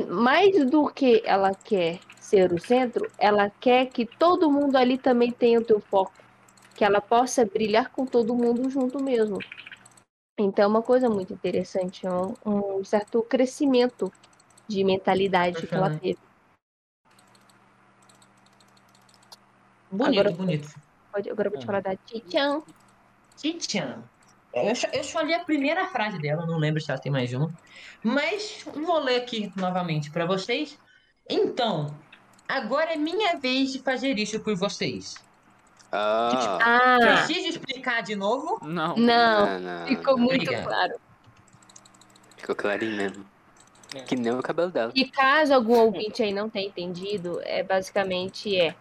mais 0.09 0.65
do 0.71 0.87
que 0.89 1.23
ela 1.25 1.55
quer 1.55 1.99
ser 2.21 2.53
o 2.53 2.59
centro, 2.61 3.11
ela 3.19 3.51
quer 3.51 3.87
que 3.87 4.07
todo 4.07 4.51
mundo 4.51 4.77
ali 4.77 4.97
também 4.97 5.33
tenha 5.33 5.59
o 5.59 5.65
teu 5.65 5.81
foco. 5.81 6.13
Que 6.75 6.85
ela 6.85 7.01
possa 7.01 7.45
brilhar 7.45 7.91
com 7.91 8.07
todo 8.07 8.35
mundo 8.35 8.69
junto 8.71 9.03
mesmo. 9.03 9.39
Então 10.39 10.65
é 10.65 10.67
uma 10.69 10.83
coisa 10.83 11.09
muito 11.11 11.33
interessante, 11.33 12.07
é 12.07 12.11
um, 12.11 12.35
um 12.79 12.85
certo 12.85 13.23
crescimento 13.23 14.11
de 14.67 14.83
mentalidade 14.83 15.67
que 15.67 15.75
ela 15.75 15.91
teve. 15.99 16.19
Bonito, 19.91 20.21
Agora- 20.21 20.31
bonito. 20.37 20.69
Pode- 21.13 21.31
Agora 21.31 21.49
eu 21.49 21.51
vou 21.51 21.59
te 21.61 21.63
Uhum. 21.65 21.67
falar 21.67 21.81
da 21.83 21.97
Tichan. 21.97 22.63
Titian. 23.37 24.03
Eu 24.55 24.74
só, 24.74 24.87
eu 24.93 25.05
só 25.05 25.20
li 25.23 25.33
a 25.35 25.45
primeira 25.45 25.87
frase 25.89 26.19
dela, 26.19 26.45
não 26.47 26.59
lembro 26.59 26.81
se 26.81 26.91
ela 26.91 27.01
tem 27.01 27.11
mais 27.11 27.33
uma. 27.33 27.51
Mas 28.03 28.65
vou 28.74 28.99
ler 28.99 29.16
aqui 29.16 29.53
novamente 29.57 30.11
pra 30.11 30.27
vocês. 30.27 30.79
Então, 31.29 31.95
agora 32.49 32.93
é 32.93 32.97
minha 32.97 33.37
vez 33.39 33.73
de 33.73 33.79
fazer 33.81 34.19
isso 34.19 34.41
por 34.41 34.55
vocês. 34.57 35.15
Ah, 35.91 36.59
Ah, 36.62 36.99
Preciso 37.24 37.49
explicar 37.49 38.03
de 38.03 38.15
novo? 38.16 38.59
Não. 38.62 38.97
não, 38.97 39.47
não, 39.47 39.61
não, 39.61 39.87
ficou 39.87 40.16
não. 40.16 40.24
muito 40.24 40.43
Obrigado. 40.43 40.65
claro. 40.66 40.93
Ficou 42.37 42.55
clarinho 42.57 42.97
mesmo. 42.97 43.27
É. 43.95 44.01
Que 44.01 44.16
nem 44.16 44.33
o 44.33 44.43
cabelo 44.43 44.70
dela. 44.70 44.91
E 44.95 45.07
caso 45.09 45.53
algum 45.55 45.79
ouvinte 45.79 46.23
aí 46.23 46.33
não 46.33 46.49
tenha 46.49 46.66
entendido, 46.66 47.41
é 47.45 47.62
basicamente 47.62 48.57
é. 48.59 48.74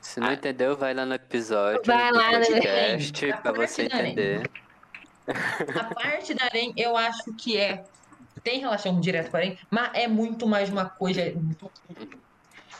Se 0.00 0.18
não 0.20 0.32
entendeu, 0.32 0.76
vai 0.76 0.94
lá 0.94 1.04
no 1.06 1.14
episódio 1.14 1.80
Vai 1.84 2.10
lá 2.12 2.38
no- 2.38 2.46
podcast 2.46 3.30
A 3.30 3.36
pra 3.38 3.52
você 3.52 3.82
entender. 3.82 4.50
A 5.28 5.94
parte 5.94 6.34
da 6.34 6.44
Arém, 6.44 6.72
eu 6.76 6.96
acho 6.96 7.34
que 7.38 7.56
é. 7.56 7.84
Tem 8.42 8.60
relação 8.60 8.98
direta 9.00 9.30
com 9.30 9.36
a 9.36 9.40
Arém, 9.40 9.58
mas 9.70 9.90
é 9.94 10.08
muito 10.08 10.46
mais 10.46 10.68
uma 10.70 10.88
coisa. 10.88 11.22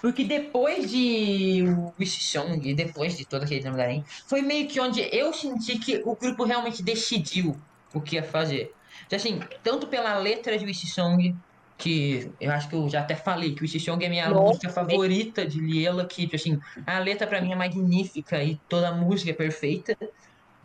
Porque 0.01 0.25
depois 0.25 0.91
de 0.91 1.63
o 1.63 1.95
Wishsong, 1.99 2.75
depois 2.75 3.17
de 3.17 3.25
todo 3.25 3.45
aquele 3.45 3.61
drama 3.61 3.77
da 3.77 3.85
Arém, 3.85 4.05
foi 4.29 4.43
meio 4.43 4.69
que 4.69 4.81
onde 4.81 5.01
eu 5.13 5.33
senti 5.33 5.79
que 5.79 6.03
o 6.05 6.17
grupo 6.17 6.45
realmente 6.45 6.83
decidiu 6.83 7.55
o 7.95 8.01
que 8.01 8.17
ia 8.17 8.23
fazer. 8.23 8.73
Então, 9.07 9.17
assim, 9.17 9.39
tanto 9.63 9.87
pela 9.87 10.19
letra 10.19 10.59
de 10.59 10.65
Wishsong, 10.65 11.37
que 11.79 12.31
eu 12.41 12.51
acho 12.51 12.69
que 12.69 12.75
eu 12.75 12.89
já 12.89 13.01
até 13.01 13.15
falei 13.15 13.55
que 13.55 13.61
o 13.61 13.63
Wishsong 13.63 14.05
é 14.05 14.09
minha 14.09 14.29
Nossa. 14.29 14.43
música 14.43 14.71
favorita 14.71 15.47
de 15.47 15.61
Liela, 15.61 16.07
que, 16.07 16.23
tipo 16.23 16.37
assim, 16.37 16.59
a 16.87 16.99
letra 16.99 17.27
pra 17.27 17.41
mim 17.41 17.53
é 17.53 17.57
magnífica 17.57 18.43
e 18.43 18.59
toda 18.69 18.89
a 18.89 18.95
música 18.95 19.31
é 19.31 19.35
perfeita. 19.35 19.97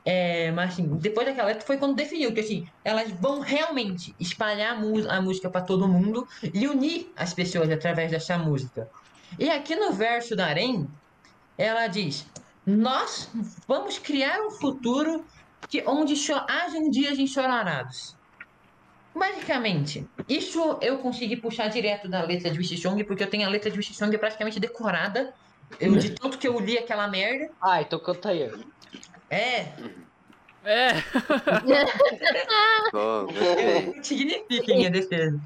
É, 0.10 0.52
mas 0.54 0.72
assim, 0.72 0.88
depois 1.00 1.28
daquela 1.28 1.50
letra 1.50 1.68
foi 1.68 1.76
quando 1.76 1.94
definiu 1.94 2.34
que 2.34 2.40
assim, 2.40 2.66
elas 2.82 3.12
vão 3.12 3.42
realmente 3.42 4.16
espalhar 4.18 4.78
a, 5.10 5.22
música 5.22 5.50
para 5.50 5.66
todo 5.66 5.86
mundo 5.86 6.26
e 6.54 6.66
unir 6.66 7.12
as 7.18 7.34
pessoas 7.34 7.70
através 7.70 8.10
dessa 8.10 8.38
música. 8.38 8.88
E 9.38 9.50
aqui 9.50 9.76
no 9.76 9.92
verso 9.92 10.34
da 10.34 10.46
Arém, 10.46 10.88
ela 11.58 11.88
diz: 11.88 12.26
Nós 12.66 13.30
vamos 13.68 14.00
criar 14.00 14.40
um 14.48 14.52
futuro 14.52 15.26
que 15.68 15.84
onde 15.86 16.16
cho- 16.16 16.46
hajam 16.50 16.90
dias 16.90 17.20
ensolarados. 17.20 18.16
Basicamente, 19.14 20.08
isso 20.30 20.80
eu 20.82 21.00
consegui 21.00 21.36
puxar 21.36 21.68
direto 21.68 22.08
da 22.08 22.22
letra 22.22 22.50
de 22.50 22.58
Wishsong, 22.58 23.04
porque 23.04 23.24
eu 23.24 23.30
tenho 23.30 23.46
a 23.46 23.50
letra 23.50 23.70
de 23.70 23.76
Wishsong 23.76 24.18
praticamente 24.18 24.58
decorada. 24.58 25.34
Eu, 25.82 25.98
de 25.98 26.12
tanto 26.12 26.38
que 26.38 26.48
eu 26.48 26.58
li 26.62 26.78
aquela 26.78 27.10
merda. 27.10 27.50
Ah, 27.62 27.82
então 27.82 28.00
canta 28.00 28.30
aí. 28.30 28.50
É, 29.30 29.74
É. 30.64 30.90
O 32.94 33.94
que 33.94 34.08
significa 34.08 34.72
em 34.72 34.78
minha 34.78 34.90
defesa. 34.90 35.40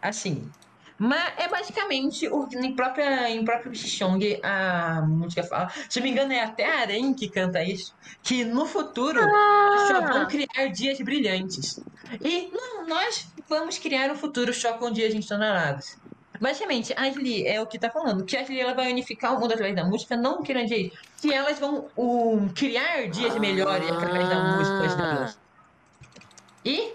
Assim. 0.00 0.50
Mas 0.98 1.32
é 1.36 1.48
basicamente 1.48 2.28
o 2.28 2.46
que 2.46 2.56
em 2.56 2.76
própria 2.76 3.28
em 3.28 3.44
próprio 3.44 3.74
Shishong 3.74 4.40
a 4.42 5.02
música 5.02 5.42
fala. 5.42 5.68
Se 5.88 5.98
não 5.98 6.04
me 6.04 6.12
engano, 6.12 6.32
é 6.32 6.42
até 6.42 6.64
a 6.64 6.80
Aren 6.82 7.12
que 7.12 7.28
canta 7.28 7.62
isso. 7.62 7.94
Que 8.22 8.44
no 8.44 8.66
futuro 8.66 9.20
só 9.88 10.00
vão 10.00 10.26
criar 10.26 10.68
dias 10.68 11.00
brilhantes. 11.00 11.80
E 12.20 12.50
não, 12.52 12.86
nós 12.86 13.26
vamos 13.48 13.78
criar 13.78 14.10
um 14.10 14.16
futuro 14.16 14.54
só 14.54 14.74
com 14.74 14.90
dias 14.90 15.12
ensolarados. 15.14 15.96
Basicamente, 16.42 16.92
a 16.96 17.02
Ashley 17.02 17.46
é 17.46 17.60
o 17.60 17.66
que 17.68 17.78
tá 17.78 17.88
falando. 17.88 18.24
Que 18.24 18.36
a 18.36 18.40
Ashley 18.40 18.58
ela 18.58 18.74
vai 18.74 18.90
unificar 18.90 19.36
o 19.36 19.38
mundo 19.38 19.52
através 19.52 19.76
da 19.76 19.84
música, 19.84 20.16
não 20.16 20.42
querendo 20.42 20.66
dizer 20.66 20.92
que 21.20 21.32
elas 21.32 21.56
vão 21.60 21.88
um, 21.96 22.48
criar 22.48 23.08
dias 23.08 23.38
melhores 23.38 23.88
através 23.88 24.28
da 24.28 24.56
música. 24.56 25.38
E 26.64 26.92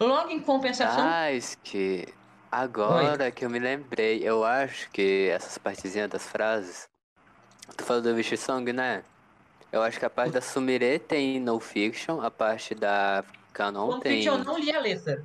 logo 0.00 0.30
em 0.30 0.40
compensação, 0.40 1.04
Ah, 1.04 1.28
que 1.62 2.08
agora 2.50 3.30
que 3.30 3.44
eu 3.44 3.50
me 3.50 3.60
lembrei, 3.60 4.20
eu 4.24 4.44
acho 4.44 4.90
que 4.90 5.28
essas 5.28 5.56
partezinhas 5.56 6.10
das 6.10 6.26
frases. 6.26 6.88
Tu 7.76 7.84
falou 7.84 8.02
do 8.02 8.12
Wish 8.12 8.36
Song, 8.38 8.72
né? 8.72 9.04
Eu 9.70 9.84
acho 9.84 10.00
que 10.00 10.04
a 10.04 10.10
parte 10.10 10.32
da 10.32 10.40
Sumire 10.40 10.98
tem 10.98 11.38
No 11.38 11.60
Fiction, 11.60 12.20
a 12.20 12.30
parte 12.30 12.74
da 12.74 13.22
Canon 13.52 13.86
quando 13.86 14.02
tem, 14.02 14.24
eu 14.24 14.38
não 14.38 14.58
li 14.58 14.74
a 14.74 14.80
letra. 14.80 15.24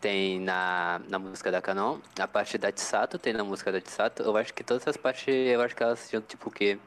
Tem 0.00 0.40
na, 0.40 1.00
na 1.08 1.18
música 1.18 1.50
da 1.50 1.60
Canon, 1.60 1.98
a 2.18 2.28
parte 2.28 2.56
da 2.58 2.70
Tsato 2.72 3.18
tem 3.18 3.32
na 3.32 3.44
música 3.44 3.72
da 3.72 3.80
Tsato. 3.80 4.22
Eu 4.22 4.36
acho 4.36 4.52
que 4.54 4.62
todas 4.64 4.82
essas 4.82 4.96
partes, 4.96 5.26
eu 5.28 5.60
acho 5.60 5.74
que 5.74 5.82
elas 5.82 6.08
tinham 6.08 6.22
tipo 6.22 6.48
o 6.48 6.52
quê? 6.52 6.78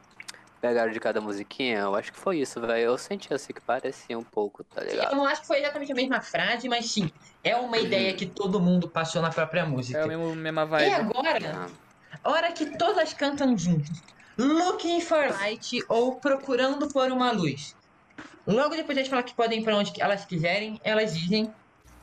Pegaram 0.60 0.92
de 0.92 1.00
cada 1.00 1.20
musiquinha, 1.20 1.80
eu 1.80 1.94
acho 1.94 2.12
que 2.12 2.18
foi 2.18 2.38
isso, 2.38 2.60
velho. 2.60 2.84
Eu 2.84 2.96
senti 2.98 3.34
assim 3.34 3.52
que 3.52 3.60
parecia 3.60 4.16
um 4.16 4.22
pouco, 4.22 4.62
tá 4.62 4.80
ligado? 4.82 5.10
Eu 5.10 5.16
não 5.16 5.24
acho 5.26 5.40
que 5.40 5.46
foi 5.48 5.58
exatamente 5.58 5.90
a 5.90 5.94
mesma 5.94 6.20
frase, 6.20 6.68
mas 6.68 6.90
sim, 6.90 7.10
é 7.42 7.56
uma 7.56 7.78
ideia 7.78 8.14
que 8.14 8.26
todo 8.26 8.60
mundo 8.60 8.88
passou 8.88 9.20
na 9.20 9.30
própria 9.30 9.66
música. 9.66 9.98
É 9.98 10.02
a 10.04 10.06
mesma, 10.06 10.34
mesma 10.36 10.62
E 10.62 10.66
vibe. 10.66 10.94
agora, 10.94 11.68
Ah, 12.22 12.30
hora 12.30 12.52
que 12.52 12.78
todas 12.78 13.12
cantam 13.12 13.58
juntas. 13.58 14.00
Looking 14.38 15.00
for 15.00 15.28
light 15.30 15.84
ou 15.88 16.20
procurando 16.20 16.88
por 16.88 17.10
uma 17.10 17.32
luz. 17.32 17.74
Logo 18.46 18.74
depois 18.76 18.96
de 18.98 19.10
falar 19.10 19.22
que 19.24 19.34
podem 19.34 19.60
ir 19.60 19.64
pra 19.64 19.76
onde 19.76 19.92
elas 20.00 20.24
quiserem, 20.24 20.80
elas 20.82 21.16
dizem 21.18 21.52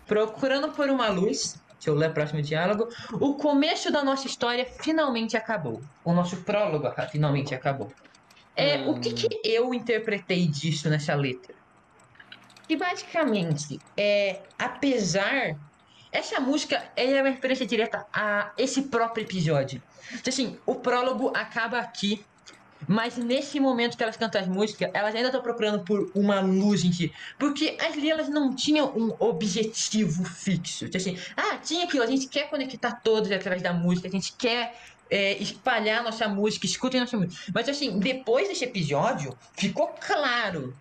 procurando 0.09 0.71
por 0.71 0.89
uma 0.89 1.07
luz. 1.07 1.55
Deixa 1.73 1.91
eu 1.91 1.95
ler 1.95 2.09
o 2.09 2.13
próximo 2.13 2.41
diálogo. 2.41 2.89
O 3.13 3.35
começo 3.35 3.89
da 3.89 4.03
nossa 4.03 4.27
história 4.27 4.65
finalmente 4.65 5.37
acabou. 5.37 5.81
O 6.03 6.11
nosso 6.11 6.37
prólogo 6.37 6.87
aca- 6.87 7.07
finalmente 7.07 7.55
acabou. 7.55 7.89
É, 8.55 8.79
O 8.89 8.99
que, 8.99 9.13
que 9.13 9.39
eu 9.45 9.73
interpretei 9.73 10.45
disso 10.47 10.89
nessa 10.89 11.15
letra? 11.15 11.55
Que 12.67 12.75
basicamente, 12.75 13.79
é, 13.95 14.41
apesar. 14.57 15.55
Essa 16.11 16.39
música 16.39 16.91
é 16.95 17.21
uma 17.21 17.29
referência 17.29 17.67
direta 17.67 18.03
a 18.11 18.51
esse 18.57 18.81
próprio 18.89 19.23
episódio. 19.23 19.79
Então, 20.11 20.23
assim, 20.33 20.57
o 20.65 20.73
prólogo 20.73 21.31
acaba 21.35 21.77
aqui, 21.77 22.25
mas 22.87 23.17
nesse 23.17 23.59
momento 23.59 23.97
que 23.97 24.03
elas 24.03 24.17
cantam 24.17 24.41
as 24.41 24.47
músicas, 24.47 24.89
elas 24.93 25.13
ainda 25.13 25.27
estão 25.27 25.41
procurando 25.41 25.83
por 25.83 26.11
uma 26.15 26.39
luz 26.39 26.83
em 26.83 26.91
si. 26.91 27.11
Porque 27.37 27.77
as 27.79 27.95
Lilas 27.95 28.29
não 28.29 28.55
tinham 28.55 28.95
um 28.97 29.13
objetivo 29.19 30.23
fixo. 30.23 30.85
Então, 30.85 30.99
assim, 30.99 31.17
ah, 31.35 31.57
tinha 31.57 31.85
aquilo, 31.85 32.03
a 32.03 32.07
gente 32.07 32.27
quer 32.27 32.49
conectar 32.49 32.93
todos 33.03 33.31
através 33.31 33.61
da 33.61 33.73
música, 33.73 34.07
a 34.07 34.11
gente 34.11 34.33
quer 34.33 34.75
é, 35.09 35.33
espalhar 35.37 36.03
nossa 36.03 36.27
música, 36.27 36.65
escutem 36.65 37.01
nossa 37.01 37.17
música. 37.17 37.51
Mas 37.53 37.67
assim, 37.67 37.99
depois 37.99 38.47
desse 38.47 38.63
episódio, 38.63 39.37
ficou 39.53 39.87
claro. 39.99 40.75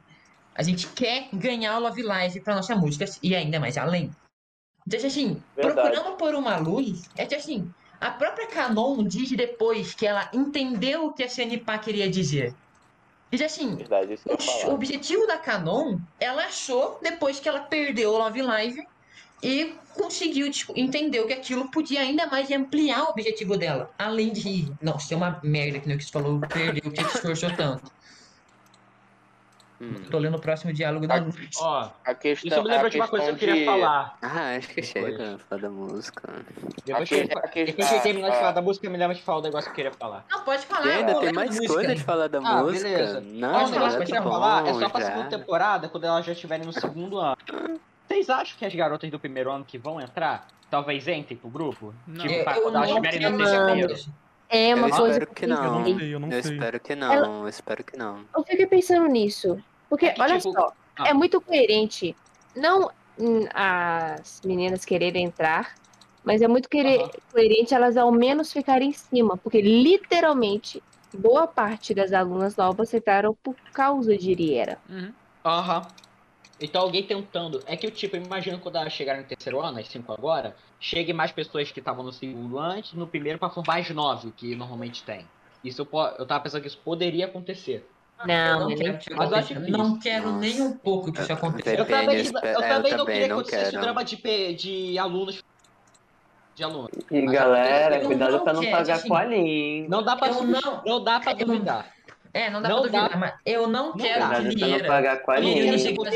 A 0.54 0.62
gente 0.62 0.88
quer 0.88 1.28
ganhar 1.32 1.78
o 1.78 1.80
Love 1.80 2.02
Live 2.02 2.40
pra 2.40 2.54
nossa 2.54 2.74
música 2.74 3.04
e 3.22 3.34
ainda 3.34 3.60
mais 3.60 3.76
além. 3.76 4.10
Então, 4.86 5.06
assim, 5.06 5.42
Verdade. 5.54 5.74
procurando 5.74 6.16
por 6.16 6.34
uma 6.34 6.56
luz, 6.56 7.08
é 7.16 7.26
que 7.26 7.34
assim, 7.34 7.72
a 8.00 8.10
própria 8.10 8.46
Canon 8.46 9.02
diz 9.04 9.30
depois 9.32 9.94
que 9.94 10.06
ela 10.06 10.28
entendeu 10.32 11.06
o 11.06 11.12
que 11.12 11.24
a 11.24 11.28
Senipá 11.28 11.78
queria 11.78 12.08
dizer. 12.08 12.54
Diz 13.30 13.42
assim, 13.42 13.76
Verdade, 13.76 14.18
o 14.66 14.70
objetivo 14.70 15.26
da 15.26 15.36
Canon, 15.36 15.98
ela 16.18 16.44
achou 16.44 16.98
depois 17.02 17.38
que 17.38 17.48
ela 17.48 17.60
perdeu 17.60 18.12
o 18.12 18.18
Love 18.18 18.40
Live 18.40 18.86
e 19.42 19.74
conseguiu 19.94 20.50
tipo, 20.50 20.72
entender 20.76 21.24
que 21.26 21.32
aquilo 21.32 21.70
podia 21.70 22.00
ainda 22.00 22.26
mais 22.26 22.50
ampliar 22.50 23.02
o 23.02 23.10
objetivo 23.10 23.56
dela. 23.56 23.90
Além 23.98 24.32
de, 24.32 24.72
nossa, 24.80 25.14
é 25.14 25.16
uma 25.16 25.40
merda 25.42 25.78
que 25.78 25.92
o 25.92 25.98
que 25.98 26.04
você 26.04 26.10
falou, 26.10 26.40
perdeu 26.40 26.90
o 26.90 26.92
que 26.92 27.04
se 27.04 27.16
esforçou 27.16 27.54
tanto. 27.54 27.90
Hum. 29.80 29.94
Tô 30.10 30.18
lendo 30.18 30.36
o 30.36 30.40
próximo 30.40 30.72
diálogo 30.72 31.06
da 31.06 31.16
Luz. 31.16 31.36
Ó, 31.60 31.88
A 32.04 32.12
questão, 32.14 32.48
isso 32.50 32.62
me 32.64 32.68
lembra 32.68 32.90
de 32.90 32.96
uma 32.98 33.06
coisa 33.06 33.26
que 33.26 33.30
eu 33.32 33.36
queria 33.36 33.54
de- 33.54 33.64
falar. 33.64 34.18
Ah, 34.20 34.56
acho 34.56 34.68
que 34.70 34.82
chega, 34.82 35.38
falar 35.48 35.60
da 35.62 35.70
música. 35.70 36.44
Depois 36.84 37.08
que, 37.08 37.14
depois 37.24 37.44
está- 37.54 37.88
que 37.88 37.94
eu 37.94 38.00
terminar 38.02 38.30
de 38.30 38.34
ah. 38.36 38.38
falar 38.40 38.52
da 38.52 38.62
música, 38.62 38.90
me 38.90 38.96
lembra 38.98 39.14
de 39.14 39.22
falar 39.22 39.38
o 39.38 39.42
negócio 39.42 39.66
que 39.66 39.70
eu 39.80 39.84
queria 39.84 39.92
falar. 39.92 40.24
Não, 40.28 40.40
pode 40.42 40.66
falar. 40.66 40.86
E 40.86 40.90
ainda 40.90 41.20
tem 41.20 41.32
mais 41.32 41.50
música. 41.54 41.74
coisa 41.74 41.94
de 41.94 42.02
falar 42.02 42.28
da 42.28 42.38
Ah, 42.38 42.62
música? 42.62 42.88
beleza. 42.88 43.20
Não, 43.20 43.52
Ó, 43.54 43.66
o 43.66 43.70
negócio 43.70 43.96
que 43.98 44.02
eu 44.02 44.06
queria 44.06 44.22
falar 44.22 44.66
é 44.66 44.74
só 44.74 44.88
pra 44.88 45.00
já. 45.00 45.06
segunda 45.06 45.28
temporada, 45.28 45.88
quando 45.88 46.04
elas 46.04 46.26
já 46.26 46.32
estiverem 46.32 46.66
no 46.66 46.72
segundo 46.72 47.18
ano. 47.20 47.36
Vocês 48.08 48.28
acham 48.30 48.56
que 48.58 48.64
as 48.64 48.74
garotas 48.74 49.08
do 49.10 49.18
primeiro 49.20 49.52
ano 49.52 49.64
que 49.64 49.78
vão 49.78 50.00
entrar, 50.00 50.46
talvez 50.68 51.06
entrem 51.06 51.36
pro 51.38 51.48
grupo? 51.50 51.94
Não. 52.06 52.22
Tipo, 52.26 52.34
Eu, 52.34 52.42
pra 52.44 52.56
eu 52.56 52.62
quando 52.62 52.74
elas 52.76 52.88
estiverem 52.90 53.30
no 53.30 53.38
terceiro. 53.38 54.12
É 54.48 54.74
uma 54.74 54.88
eu 54.88 54.96
coisa 54.96 55.12
espero 55.18 55.34
que 55.34 55.44
Eu 55.44 55.48
não. 55.48 55.80
não 55.80 55.98
sei, 55.98 56.14
eu 56.14 56.20
não 56.20 56.30
Eu 56.30 56.42
sei. 56.42 56.52
espero 56.54 56.80
que 56.80 56.94
não, 56.94 57.42
eu 57.42 57.48
espero 57.48 57.84
que 57.84 57.96
não. 57.96 58.24
Eu 58.34 58.42
fiquei 58.44 58.66
pensando 58.66 59.06
nisso. 59.06 59.58
Porque, 59.90 60.06
É 60.06 60.12
que, 60.12 60.22
olha 60.22 60.36
tipo, 60.38 60.52
só, 60.52 60.72
ah. 60.96 61.08
é 61.08 61.12
muito 61.14 61.40
coerente. 61.40 62.16
Não 62.56 62.90
as 63.54 64.40
meninas 64.44 64.84
quererem 64.84 65.24
entrar, 65.24 65.74
mas 66.24 66.40
é 66.40 66.48
muito 66.48 66.68
querer- 66.68 67.00
Aham. 67.00 67.10
coerente 67.32 67.74
elas 67.74 67.96
ao 67.96 68.10
menos 68.12 68.52
ficarem 68.52 68.90
em 68.90 68.92
cima. 68.92 69.36
Porque 69.36 69.60
literalmente, 69.60 70.82
boa 71.12 71.46
parte 71.46 71.94
das 71.94 72.12
alunas 72.12 72.56
novas 72.56 72.92
entraram 72.94 73.34
por 73.42 73.54
causa 73.72 74.16
de 74.16 74.32
Riera. 74.34 74.78
Uhum. 74.88 75.12
Aham. 75.44 75.82
Então 76.60 76.82
alguém 76.82 77.02
tentando. 77.04 77.62
É 77.66 77.76
que 77.76 77.86
o 77.86 77.90
tipo, 77.90 78.16
eu 78.16 78.22
imagino 78.22 78.58
quando 78.58 78.76
elas 78.76 78.92
chegarem 78.92 79.22
no 79.22 79.28
terceiro 79.28 79.60
ano, 79.60 79.78
as 79.78 79.88
cinco 79.88 80.12
agora, 80.12 80.56
chegue 80.80 81.12
mais 81.12 81.32
pessoas 81.32 81.70
que 81.70 81.80
estavam 81.80 82.04
no 82.04 82.12
segundo 82.12 82.58
antes, 82.58 82.92
no 82.92 83.06
primeiro 83.06 83.38
pra 83.38 83.50
formar 83.50 83.78
as 83.78 83.90
nove, 83.90 84.32
que 84.36 84.54
normalmente 84.54 85.02
tem. 85.02 85.26
Isso 85.64 85.82
eu, 85.82 86.00
eu 86.18 86.26
tava 86.26 86.40
pensando 86.44 86.62
que 86.62 86.68
isso 86.68 86.78
poderia 86.84 87.26
acontecer. 87.26 87.88
Não, 88.26 88.62
eu 88.62 88.68
não 88.70 88.76
quero 88.76 88.98
que 88.98 89.14
Mas 89.14 89.32
acho. 89.32 89.60
Não 89.60 89.98
quero 89.98 90.32
nem 90.32 90.60
um 90.60 90.76
pouco 90.76 91.12
que 91.12 91.20
isso 91.20 91.32
aconteça. 91.32 91.70
Eu 91.70 91.84
também, 91.86 92.16
eu 92.18 92.40
eu 92.42 92.60
também 92.60 92.96
não 92.96 93.06
queria 93.06 93.26
que 93.26 93.32
acontecesse 93.32 93.76
o 93.76 93.80
drama 93.80 94.04
de, 94.04 94.16
de 94.54 94.98
alunos. 94.98 95.42
De 96.54 96.64
alunos. 96.64 96.90
E 97.10 97.22
Mas 97.22 97.32
galera, 97.32 98.00
cuidado 98.00 98.32
não 98.32 98.44
pra 98.44 98.52
não 98.52 98.70
pagar 98.70 98.94
assim, 98.96 99.08
colinho. 99.08 99.88
Não 99.88 100.02
dá 100.02 100.16
subst- 100.32 100.64
não- 100.64 100.82
não 100.84 101.04
dá 101.04 101.20
pra 101.20 101.32
eu- 101.32 101.46
duvidar. 101.46 101.92
É, 102.34 102.50
não 102.50 102.60
dá 102.60 102.68
Não 102.68 102.76
pra 102.82 102.86
duvidar, 102.90 103.10
dá. 103.10 103.16
mas 103.16 103.32
eu 103.46 103.66
não, 103.66 103.86
Não 103.88 103.96
quero 103.96 104.20
dá. 104.20 104.40
não 104.40 104.50
Liera. 104.50 104.86
pagar 104.86 105.16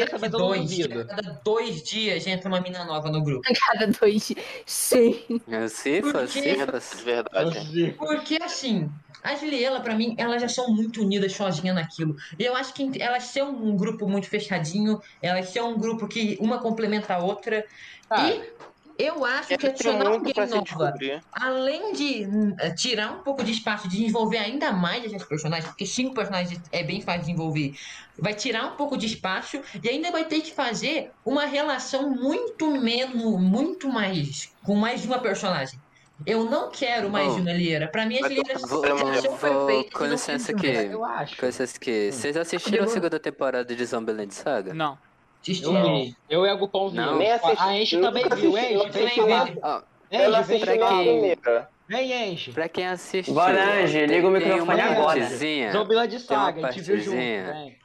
essa 0.03 0.19
mas 0.19 0.33
eu 0.33 0.39
não 0.39 0.49
dois, 0.49 0.69
cada 1.07 1.41
dois 1.45 1.83
dias 1.83 2.27
entra 2.27 2.49
uma 2.49 2.61
mina 2.61 2.85
nova 2.85 3.11
no 3.11 3.23
grupo. 3.23 3.43
cada 3.69 3.87
dois. 3.87 4.29
dias. 4.29 4.45
Sim. 4.67 5.41
É, 5.49 5.69
Cifras, 5.69 6.33
Porque- 6.33 6.55
cifras. 6.55 7.03
Verdade. 7.05 7.95
Porque 7.99 8.39
assim, 8.43 8.91
as 9.23 9.43
Liela, 9.43 9.81
pra 9.81 9.95
mim, 9.95 10.15
elas 10.19 10.43
já 10.43 10.49
são 10.49 10.69
muito 10.75 11.01
unidas 11.03 11.33
sozinhas 11.33 11.75
naquilo. 11.75 12.17
E 12.39 12.45
eu 12.45 12.55
acho 12.57 12.75
que 12.75 12.91
elas 13.01 13.25
são 13.25 13.51
um 13.51 13.77
grupo 13.77 14.09
muito 14.09 14.29
fechadinho, 14.29 15.01
elas 15.23 15.49
são 15.49 15.73
um 15.73 15.79
grupo 15.79 16.07
que 16.09 16.37
uma 16.41 16.59
complementa 16.59 17.15
a 17.15 17.19
outra. 17.19 17.65
Cara, 18.09 18.29
E 18.35 18.51
eu 18.99 19.25
acho 19.25 19.49
que 19.49 19.59
Tem 19.59 19.71
adicionar 19.71 20.09
muito 20.11 20.29
alguém 20.41 20.47
nova, 20.47 20.95
além 21.33 21.93
de 21.93 22.27
hum, 22.27 22.55
eh, 22.59 22.71
tirar 22.71 23.13
um 23.13 23.19
pouco 23.23 23.43
de 23.45 23.53
espaço, 23.53 23.89
de 23.89 23.97
desenvolver 23.99 24.39
ainda 24.39 24.73
mais 24.73 25.05
esses 25.05 25.25
personagens, 25.25 25.67
porque 25.69 25.87
cinco 25.87 26.15
personagens 26.15 26.61
é 26.71 26.83
bem 26.83 27.01
fácil 27.01 27.21
de 27.23 27.27
desenvolver, 27.27 27.75
vai 28.19 28.35
tirar 28.35 28.65
um 28.67 28.77
pouco 28.77 28.97
de 28.97 29.07
espaço 29.07 29.61
e 29.83 29.89
ainda 29.89 30.11
vai 30.11 30.25
ter 30.25 30.41
que 30.41 30.53
fazer 30.53 31.11
uma 31.25 31.47
relação 31.47 32.11
muito 32.11 32.71
menos, 32.71 33.41
muito 33.41 33.89
mais, 33.89 34.53
com 34.65 34.75
mais 34.77 35.03
de 35.03 35.07
uma 35.09 35.19
personagem. 35.19 35.79
Eu 36.25 36.45
não 36.45 36.71
quero 36.71 37.11
mais 37.11 37.35
de 37.35 37.41
uma 37.41 37.53
Liera. 37.53 37.89
Pra 37.89 38.07
mim, 38.07 38.19
as 38.23 38.29
Lieras 38.31 38.63
vou- 38.63 38.87
já 38.87 38.95
vou- 38.95 39.67
perfeitas. 39.67 39.93
com 39.99 40.05
licença 40.07 40.53
preciso 40.53 40.57
aqui. 40.57 40.73
mais. 40.73 40.93
eu 40.93 41.05
acho. 41.05 41.37
Coisas 41.37 41.77
que. 41.79 42.13
Vocês 42.13 42.37
assistiram 42.37 42.85
a 42.85 42.87
segunda 42.87 43.19
temporada 43.19 43.75
de 43.75 43.85
Zombieland 43.85 44.33
Saga? 44.33 44.73
Não. 44.73 44.97
Assisti. 45.43 46.17
Eu 46.31 46.47
e 46.47 46.49
a 46.51 46.55
Gupão 46.55 46.89
viu. 46.89 47.03
Não. 47.03 47.19
Nem 47.19 47.33
assisti. 47.33 47.63
A 47.63 47.77
eu 47.97 48.01
também 48.01 48.23
viu, 48.37 48.45
não 48.45 48.53
Vem 48.53 48.77
vem 48.77 50.37
assisti 50.37 50.67
nem 50.67 50.77
a 50.77 50.79
cá. 50.79 50.97
primeira. 50.99 51.69
Vem, 51.89 52.33
Ange. 52.33 52.53
pra 52.53 52.69
quem 52.69 52.87
assistiu. 52.87 53.35
Bora, 53.35 53.83
Ange, 53.83 54.07
liga 54.07 54.27
o 54.27 54.31
microfone 54.31 54.81
agora. 54.81 55.05
partezinha- 55.21 55.73
Zombila 55.73 56.07
de 56.09 56.19
Tem 56.21 56.37
uma 56.37 56.45
saga, 56.47 56.67
a 56.67 56.71
gente 56.71 56.83
viu 56.85 56.97
junto. 56.99 57.07
partezinha. 57.17 57.53
Vem. 57.53 57.79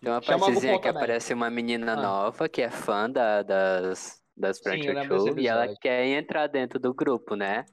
Tem 0.00 0.10
uma 0.12 0.22
Chama 0.22 0.38
partezinha 0.38 0.78
que 0.80 0.88
aparece 0.88 1.34
uma 1.34 1.50
menina 1.50 1.92
Ah. 1.92 1.96
nova 1.96 2.48
que 2.48 2.62
é 2.62 2.70
fã 2.70 3.08
da- 3.10 3.42
das, 3.42 4.20
das 4.36 4.56
Sim, 4.58 4.62
Prank 4.64 5.06
Show 5.06 5.38
e 5.38 5.48
ela 5.48 5.68
quer 5.80 6.06
entrar 6.06 6.46
dentro 6.48 6.78
do 6.78 6.92
grupo, 6.94 7.34
né? 7.34 7.64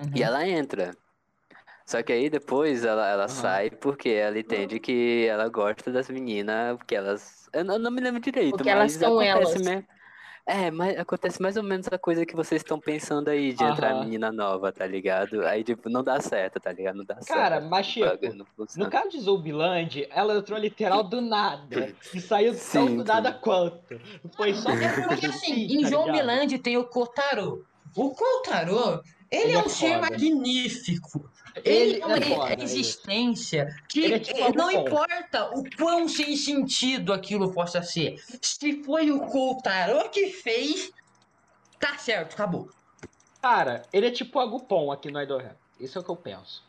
Uhum. 0.00 0.10
E 0.14 0.22
ela 0.22 0.46
entra. 0.46 0.90
Só 1.88 2.02
que 2.02 2.12
aí 2.12 2.28
depois 2.30 2.84
ela, 2.84 3.08
ela 3.08 3.28
Aham. 3.28 3.28
sai 3.28 3.70
porque 3.70 4.08
ela 4.10 4.38
entende 4.38 4.80
que 4.80 5.26
ela 5.28 5.48
gosta 5.48 5.92
das 5.92 6.10
meninas, 6.10 6.76
porque 6.76 6.94
elas. 6.96 7.48
Eu 7.52 7.64
não, 7.64 7.78
não 7.78 7.90
me 7.90 8.00
lembro 8.00 8.20
direito, 8.20 8.64
Porque 8.64 8.70
elas 8.70 8.92
mas 8.92 9.02
são 9.02 9.20
acontece 9.20 9.58
elas. 9.60 9.60
mesmo. 9.60 9.86
É, 10.46 10.70
mas 10.70 10.98
acontece 10.98 11.42
mais 11.42 11.56
ou 11.56 11.62
menos 11.64 11.88
a 11.88 11.98
coisa 11.98 12.26
que 12.26 12.36
vocês 12.36 12.62
estão 12.62 12.80
pensando 12.80 13.28
aí 13.30 13.52
de 13.54 13.64
entrar 13.66 13.94
Aham. 13.94 13.96
menina 13.96 14.32
nova, 14.32 14.72
tá 14.72 14.86
ligado? 14.86 15.44
Aí, 15.46 15.64
tipo, 15.64 15.88
não 15.90 16.04
dá 16.04 16.20
certo, 16.20 16.60
tá 16.60 16.72
ligado? 16.72 16.96
Não 16.98 17.04
dá 17.06 17.20
Cara, 17.24 17.60
certo. 17.60 17.60
mas 17.60 17.88
o 17.94 17.98
bagulho 17.98 18.36
tipo, 18.38 18.38
no 18.74 18.88
caso 18.88 19.08
de 19.10 19.20
Zombiland, 19.20 20.06
ela 20.10 20.36
entrou 20.36 20.58
literal 20.58 21.02
do 21.08 21.20
nada. 21.20 21.92
E 22.12 22.20
saiu 22.20 22.54
tão 22.70 22.86
Sim, 22.86 22.94
do 22.94 23.04
nada 23.04 23.32
quanto. 23.32 23.98
Foi 24.36 24.54
só 24.54 24.76
É 24.80 24.92
porque 25.02 25.26
assim, 25.26 25.66
em 25.68 25.82
tá 25.82 25.90
ligado? 25.90 26.32
Zombieland 26.34 26.58
tem 26.58 26.76
o 26.76 26.88
Kotaro. 26.88 27.66
O 27.96 28.14
Kotaro, 28.14 29.00
ele, 29.30 29.52
Ele 29.52 29.56
é 29.56 29.58
é 29.58 29.64
um 29.64 29.68
ser 29.68 29.96
magnífico. 29.98 31.30
Ele, 31.64 31.94
Ele 31.94 32.00
é 32.02 32.06
uma 32.06 32.18
é 32.18 32.20
foda, 32.20 32.62
existência 32.62 33.74
que 33.88 34.00
Ele 34.00 34.14
é 34.14 34.18
tipo 34.18 34.38
eh, 34.38 34.52
não 34.52 34.70
importa 34.70 35.50
o 35.56 35.64
quão 35.76 36.08
sem 36.08 36.36
sentido 36.36 37.12
aquilo 37.12 37.52
possa 37.52 37.82
ser. 37.82 38.22
Se 38.42 38.82
foi 38.82 39.10
o 39.10 39.20
Kotaro 39.20 40.08
que 40.10 40.30
fez, 40.30 40.90
tá 41.80 41.96
certo, 41.98 42.34
acabou. 42.34 42.70
Cara, 43.40 43.82
ele 43.92 44.08
é 44.08 44.10
tipo 44.10 44.38
Agupom 44.40 44.90
aqui 44.90 45.10
no 45.10 45.22
Idol 45.22 45.38
Rap. 45.38 45.56
Isso 45.78 45.98
é 45.98 46.00
o 46.00 46.04
que 46.04 46.10
eu 46.10 46.16
penso. 46.16 46.64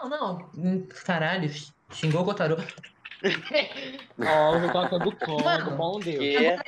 Não, 0.00 0.08
não. 0.08 0.50
Hum, 0.56 0.86
Caralho, 1.04 1.50
xingou 1.92 2.22
o 2.22 2.24
Kotaro. 2.24 2.56
Ó, 4.18 4.54
eu 4.54 4.60
vou 4.60 4.70
colocar 4.70 4.96
o 4.96 5.00
Agupom, 5.00 5.48
Agupom 5.48 5.92
não 5.92 6.00
deu. 6.00 6.20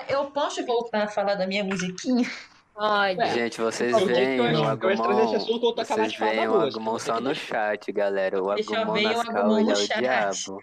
Eu 0.08 0.30
posso 0.30 0.64
voltar 0.64 1.04
a 1.04 1.08
falar 1.08 1.34
da 1.34 1.46
minha 1.46 1.64
musiquinha? 1.64 2.30
Ué, 2.80 3.34
Gente, 3.34 3.60
vocês 3.60 3.92
Eu 3.92 4.06
veem 4.06 4.40
o 4.40 4.64
Agumon. 4.64 5.34
assunto 5.34 5.74
Vocês 5.74 6.14
veem 6.16 6.46
o. 6.48 6.60
Agumon 6.60 6.98
só 6.98 7.20
no 7.20 7.34
chat, 7.34 7.90
galera. 7.90 8.40
O 8.42 8.54
Deixa 8.54 8.72
eu 8.74 8.82
Agumon 8.82 8.94
ver 8.94 9.06
o 9.06 9.12
Nascal, 9.18 9.36
Agumon 9.36 9.56
ele 9.58 9.64
no 9.64 9.70
é 9.70 9.74
o 9.74 9.76
chat. 9.76 9.98
diabo. 9.98 10.62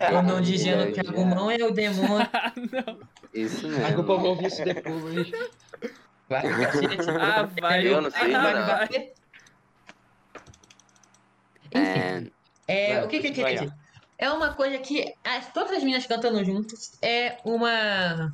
Eu 0.00 0.22
não 0.22 0.40
dizendo 0.40 0.82
é 0.82 0.86
o 0.88 0.92
que 0.92 1.00
diabo. 1.02 1.20
Agumon 1.20 1.50
é 1.50 1.64
o 1.64 1.70
demônio. 1.72 2.28
Isso 3.34 3.66
Agupom 3.86 4.12
mesmo. 4.14 4.28
ouviu 4.28 4.46
isso 4.48 4.64
depois. 4.64 5.30
Vai, 6.28 6.42
cacete. 6.42 6.96
Ah, 7.20 7.48
vai. 7.60 7.86
Eu 7.86 8.00
não 8.02 8.10
sei, 8.10 8.34
ah, 8.34 8.52
não. 8.54 8.66
vai. 8.66 8.88
Enfim. 11.74 12.32
É, 12.68 12.92
É, 12.92 12.94
Vai, 12.96 13.04
o 13.04 13.08
que, 13.08 13.20
que 13.20 13.28
eu 13.28 13.32
queria 13.32 13.54
dizer? 13.54 13.72
É 14.18 14.30
uma 14.30 14.52
coisa 14.54 14.78
que 14.78 15.12
as, 15.24 15.52
todas 15.52 15.72
as 15.72 15.82
meninas 15.82 16.06
cantando 16.06 16.42
juntas 16.44 16.98
é 17.02 17.38
uma. 17.44 18.32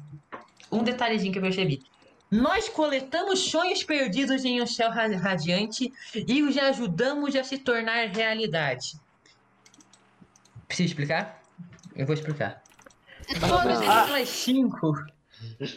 Um 0.70 0.82
detalhezinho 0.82 1.32
que 1.32 1.38
eu 1.38 1.42
percebi. 1.42 1.82
Nós 2.30 2.68
coletamos 2.68 3.50
sonhos 3.50 3.82
perdidos 3.82 4.44
em 4.44 4.60
um 4.60 4.66
céu 4.66 4.90
ra- 4.90 5.06
radiante 5.16 5.92
e 6.14 6.42
os 6.42 6.56
ajudamos 6.58 7.34
a 7.34 7.42
se 7.42 7.58
tornar 7.58 8.08
realidade. 8.08 8.98
Preciso 10.66 10.88
explicar? 10.88 11.42
Eu 11.96 12.04
vou 12.04 12.14
explicar. 12.14 12.62
Todas 13.40 13.80
Não. 13.80 13.90
aquelas 13.90 14.28
cinco 14.28 14.94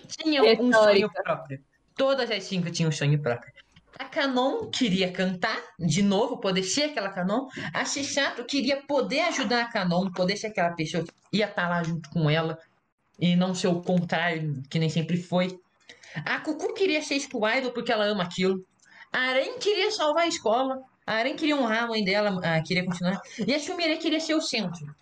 tinham 0.07 0.45
um 0.60 0.73
sonho 0.73 1.10
próprio. 1.11 1.64
Todas 1.95 2.30
as 2.30 2.44
cinco 2.44 2.69
tinham 2.69 2.90
um 2.90 2.91
sonho 2.91 3.19
próprio. 3.19 3.52
A 3.98 4.06
Canon 4.06 4.68
queria 4.68 5.11
cantar, 5.11 5.57
de 5.80 6.02
novo, 6.02 6.38
poder 6.38 6.64
ser 6.64 6.84
aquela 6.86 7.10
Canon. 7.10 7.48
A 7.73 7.86
Shisato 7.86 8.44
queria 8.45 8.82
poder 8.82 9.22
ajudar 9.22 9.64
a 9.64 9.65
Canon, 9.72 10.11
poder 10.11 10.38
ser 10.38 10.48
aquela 10.48 10.72
pessoa 10.72 11.03
que 11.03 11.11
ia 11.38 11.45
estar 11.45 11.69
lá 11.69 11.84
junto 11.84 12.10
com 12.10 12.30
ela. 12.30 12.57
E 13.19 13.36
não 13.36 13.53
ser 13.53 13.68
o 13.68 13.82
contrário, 13.82 14.61
que 14.69 14.80
nem 14.80 14.90
sempre 14.90 15.18
foi. 15.18 15.60
A 16.26 16.40
Cucu 16.40 16.74
queria 16.74 17.02
ser 17.02 17.16
Idol 17.18 17.72
porque 17.72 17.92
ela 17.92 18.06
ama 18.06 18.24
aquilo. 18.24 18.66
A 19.12 19.20
Aren 19.20 19.58
queria 19.60 19.92
salvar 19.92 20.24
a 20.24 20.28
escola. 20.28 20.80
A 21.06 21.16
Aren 21.16 21.36
queria 21.36 21.56
honrar 21.56 21.84
a 21.84 21.88
mãe 21.88 22.04
dela, 22.04 22.40
ah, 22.44 22.62
queria 22.62 22.86
continuar. 22.86 23.20
E 23.46 23.54
a 23.54 23.60
Shumire 23.60 23.98
queria 23.98 24.20
ser 24.20 24.36
o 24.36 24.42
centro. 24.42 24.96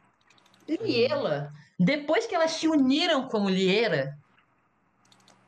Liela, 0.68 1.52
depois 1.80 2.26
que 2.26 2.36
elas 2.36 2.52
se 2.52 2.68
uniram 2.68 3.28
como 3.28 3.50
Liera, 3.50 4.18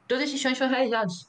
todos 0.07 0.23
esses 0.23 0.41
sonhos 0.41 0.57
foram 0.57 0.71
realizados. 0.71 1.27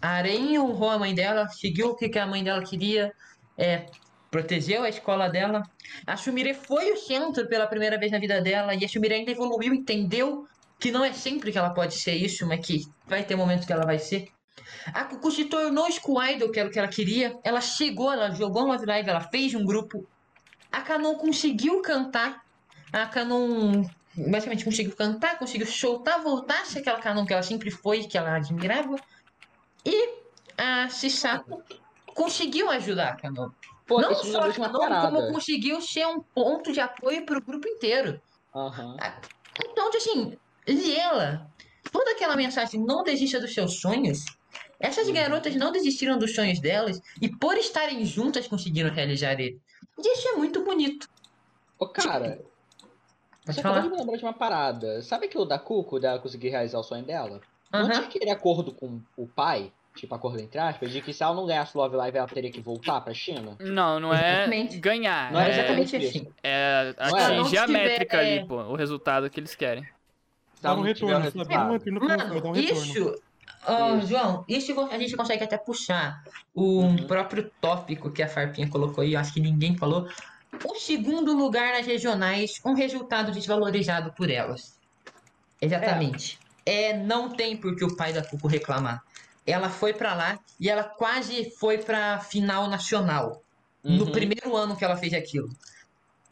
A 0.00 0.16
Aren 0.16 0.58
honrou 0.58 0.90
a 0.90 0.98
mãe 0.98 1.14
dela, 1.14 1.48
seguiu 1.48 1.90
o 1.90 1.96
que 1.96 2.08
que 2.08 2.18
a 2.18 2.26
mãe 2.26 2.42
dela 2.42 2.62
queria, 2.62 3.12
é, 3.56 3.86
protegeu 4.30 4.82
a 4.82 4.88
escola 4.88 5.28
dela. 5.28 5.62
A 6.06 6.16
Shumire 6.16 6.54
foi 6.54 6.92
o 6.92 6.96
centro 6.96 7.48
pela 7.48 7.66
primeira 7.66 7.98
vez 7.98 8.12
na 8.12 8.18
vida 8.18 8.40
dela, 8.42 8.74
e 8.74 8.84
a 8.84 8.88
Shumire 8.88 9.14
ainda 9.14 9.30
evoluiu, 9.30 9.72
entendeu 9.72 10.46
que 10.84 10.92
não 10.92 11.02
é 11.02 11.14
sempre 11.14 11.50
que 11.50 11.56
ela 11.56 11.70
pode 11.70 11.94
ser 11.94 12.12
isso, 12.12 12.46
mas 12.46 12.60
que 12.60 12.82
vai 13.06 13.24
ter 13.24 13.34
momentos 13.34 13.64
que 13.64 13.72
ela 13.72 13.86
vai 13.86 13.98
ser. 13.98 14.28
A 14.92 15.04
Cucu 15.04 15.30
se 15.30 15.46
tornou 15.46 15.90
School 15.90 16.22
Idol, 16.22 16.50
que 16.50 16.60
era 16.60 16.68
o 16.68 16.70
que 16.70 16.78
ela 16.78 16.88
queria. 16.88 17.34
Ela 17.42 17.62
chegou, 17.62 18.12
ela 18.12 18.30
jogou 18.32 18.64
um 18.64 18.66
Love 18.66 18.84
Live, 18.84 19.08
ela 19.08 19.22
fez 19.22 19.54
um 19.54 19.64
grupo. 19.64 20.06
A 20.70 20.82
Canon 20.82 21.14
conseguiu 21.14 21.80
cantar. 21.80 22.44
A 22.92 23.06
Canon 23.06 23.82
basicamente 24.14 24.62
conseguiu 24.62 24.94
cantar, 24.94 25.38
conseguiu 25.38 25.66
soltar, 25.66 26.22
voltar 26.22 26.60
a 26.60 26.64
ser 26.66 26.80
aquela 26.80 27.00
Canon 27.00 27.24
que 27.24 27.32
ela 27.32 27.42
sempre 27.42 27.70
foi, 27.70 28.04
que 28.04 28.18
ela 28.18 28.36
admirava. 28.36 28.96
E 29.86 30.18
a 30.58 30.86
Shisato 30.90 31.64
conseguiu 32.08 32.68
ajudar 32.68 33.08
a 33.08 33.16
Canon. 33.16 33.48
Pô, 33.86 34.02
não 34.02 34.14
só 34.14 34.42
a 34.42 34.48
uma 34.48 34.70
Canon, 34.70 35.00
como 35.00 35.32
conseguiu 35.32 35.80
ser 35.80 36.06
um 36.06 36.20
ponto 36.20 36.74
de 36.74 36.80
apoio 36.80 37.24
para 37.24 37.38
o 37.38 37.42
grupo 37.42 37.66
inteiro. 37.66 38.20
Aham. 38.54 38.98
Então, 39.66 39.88
assim, 39.88 40.36
Liela, 40.66 41.46
toda 41.92 42.12
aquela 42.12 42.36
mensagem, 42.36 42.80
não 42.84 43.02
desista 43.02 43.40
dos 43.40 43.52
seus 43.52 43.80
sonhos, 43.80 44.24
essas 44.80 45.08
garotas 45.10 45.54
não 45.56 45.70
desistiram 45.72 46.18
dos 46.18 46.34
sonhos 46.34 46.60
delas 46.60 47.00
e 47.20 47.28
por 47.28 47.56
estarem 47.56 48.04
juntas 48.04 48.46
conseguiram 48.46 48.90
realizar 48.90 49.32
ele. 49.32 49.58
E 49.98 50.12
isso 50.14 50.28
é 50.28 50.32
muito 50.32 50.62
bonito. 50.64 51.06
Ô, 51.78 51.86
cara, 51.88 52.38
Pode 53.44 53.54
você 53.54 53.60
acabou 53.60 53.82
de 53.82 53.88
falar? 53.88 53.90
me 53.94 53.98
lembrar 54.00 54.16
de 54.16 54.24
uma 54.24 54.32
parada. 54.32 55.02
Sabe 55.02 55.26
aquilo 55.26 55.44
da 55.44 55.58
Cuco, 55.58 56.00
dela 56.00 56.18
conseguir 56.18 56.48
realizar 56.48 56.78
o 56.78 56.82
sonho 56.82 57.04
dela? 57.04 57.40
Não 57.72 57.80
Aham. 57.80 57.90
tinha 57.90 58.04
aquele 58.06 58.30
acordo 58.30 58.72
com 58.72 59.00
o 59.16 59.26
pai, 59.26 59.70
tipo 59.94 60.14
acordo 60.14 60.40
entre 60.40 60.58
aspas, 60.58 60.90
de 60.90 61.02
que 61.02 61.12
se 61.12 61.22
ela 61.22 61.34
não 61.34 61.44
ganhasse 61.46 61.76
o 61.76 61.80
Love 61.80 61.96
Live, 61.96 62.16
ela 62.16 62.26
teria 62.28 62.50
que 62.50 62.60
voltar 62.60 63.00
pra 63.02 63.12
China? 63.12 63.56
Não, 63.60 64.00
não 64.00 64.14
é 64.14 64.34
Exatamente. 64.36 64.78
ganhar. 64.78 65.30
Não 65.32 65.40
Não 65.40 65.46
é 65.46 65.50
é, 65.50 65.52
exatamente 65.58 65.96
isso. 65.96 66.18
assim. 66.18 66.32
é 66.42 66.94
Não 67.10 67.18
é? 67.18 67.24
atingir 67.24 67.58
a 67.58 67.60
Não 67.62 67.66
tiver- 67.66 67.84
métrica 67.88 68.18
ali, 68.18 68.46
pô. 68.46 68.56
O 68.62 68.76
resultado 68.76 69.28
que 69.28 69.40
eles 69.40 69.54
querem. 69.54 69.84
Dá 70.64 70.70
ela 70.70 70.80
um 70.80 70.82
tiver 70.94 71.14
retorno, 71.14 71.30
no 71.86 72.00
um 72.00 72.08
Mano, 72.08 72.34
retorno. 72.52 72.56
isso. 72.56 73.12
João, 74.06 74.44
isso 74.48 74.80
a 74.80 74.98
gente 74.98 75.16
consegue 75.16 75.44
até 75.44 75.58
puxar 75.58 76.16
o 76.54 76.80
Uhum. 76.82 76.96
próprio 77.06 77.50
tópico 77.60 78.12
que 78.12 78.22
a 78.22 78.28
Farpinha 78.28 78.68
colocou 78.68 79.02
aí, 79.02 79.14
acho 79.16 79.32
que 79.32 79.40
ninguém 79.40 79.76
falou. 79.76 80.06
O 80.66 80.74
segundo 80.76 81.34
lugar 81.36 81.72
nas 81.72 81.86
regionais, 81.86 82.52
um 82.64 82.74
resultado 82.74 83.32
desvalorizado 83.32 84.12
por 84.14 84.30
elas. 84.30 84.60
Exatamente. 85.60 86.38
É, 86.66 86.96
não 86.96 87.34
tem 87.36 87.58
por 87.60 87.76
que 87.76 87.84
o 87.84 87.96
pai 87.96 88.12
da 88.12 88.22
Cuco 88.24 88.48
reclamar. 88.48 89.00
Ela 89.46 89.68
foi 89.68 89.92
pra 89.92 90.14
lá 90.14 90.38
e 90.58 90.68
ela 90.70 90.84
quase 90.84 91.50
foi 91.58 91.78
pra 91.78 92.20
final 92.20 92.68
nacional. 92.68 93.42
No 93.82 94.06
Uhum. 94.06 94.12
primeiro 94.12 94.56
ano 94.56 94.76
que 94.76 94.84
ela 94.84 94.96
fez 94.96 95.12
aquilo. 95.12 95.48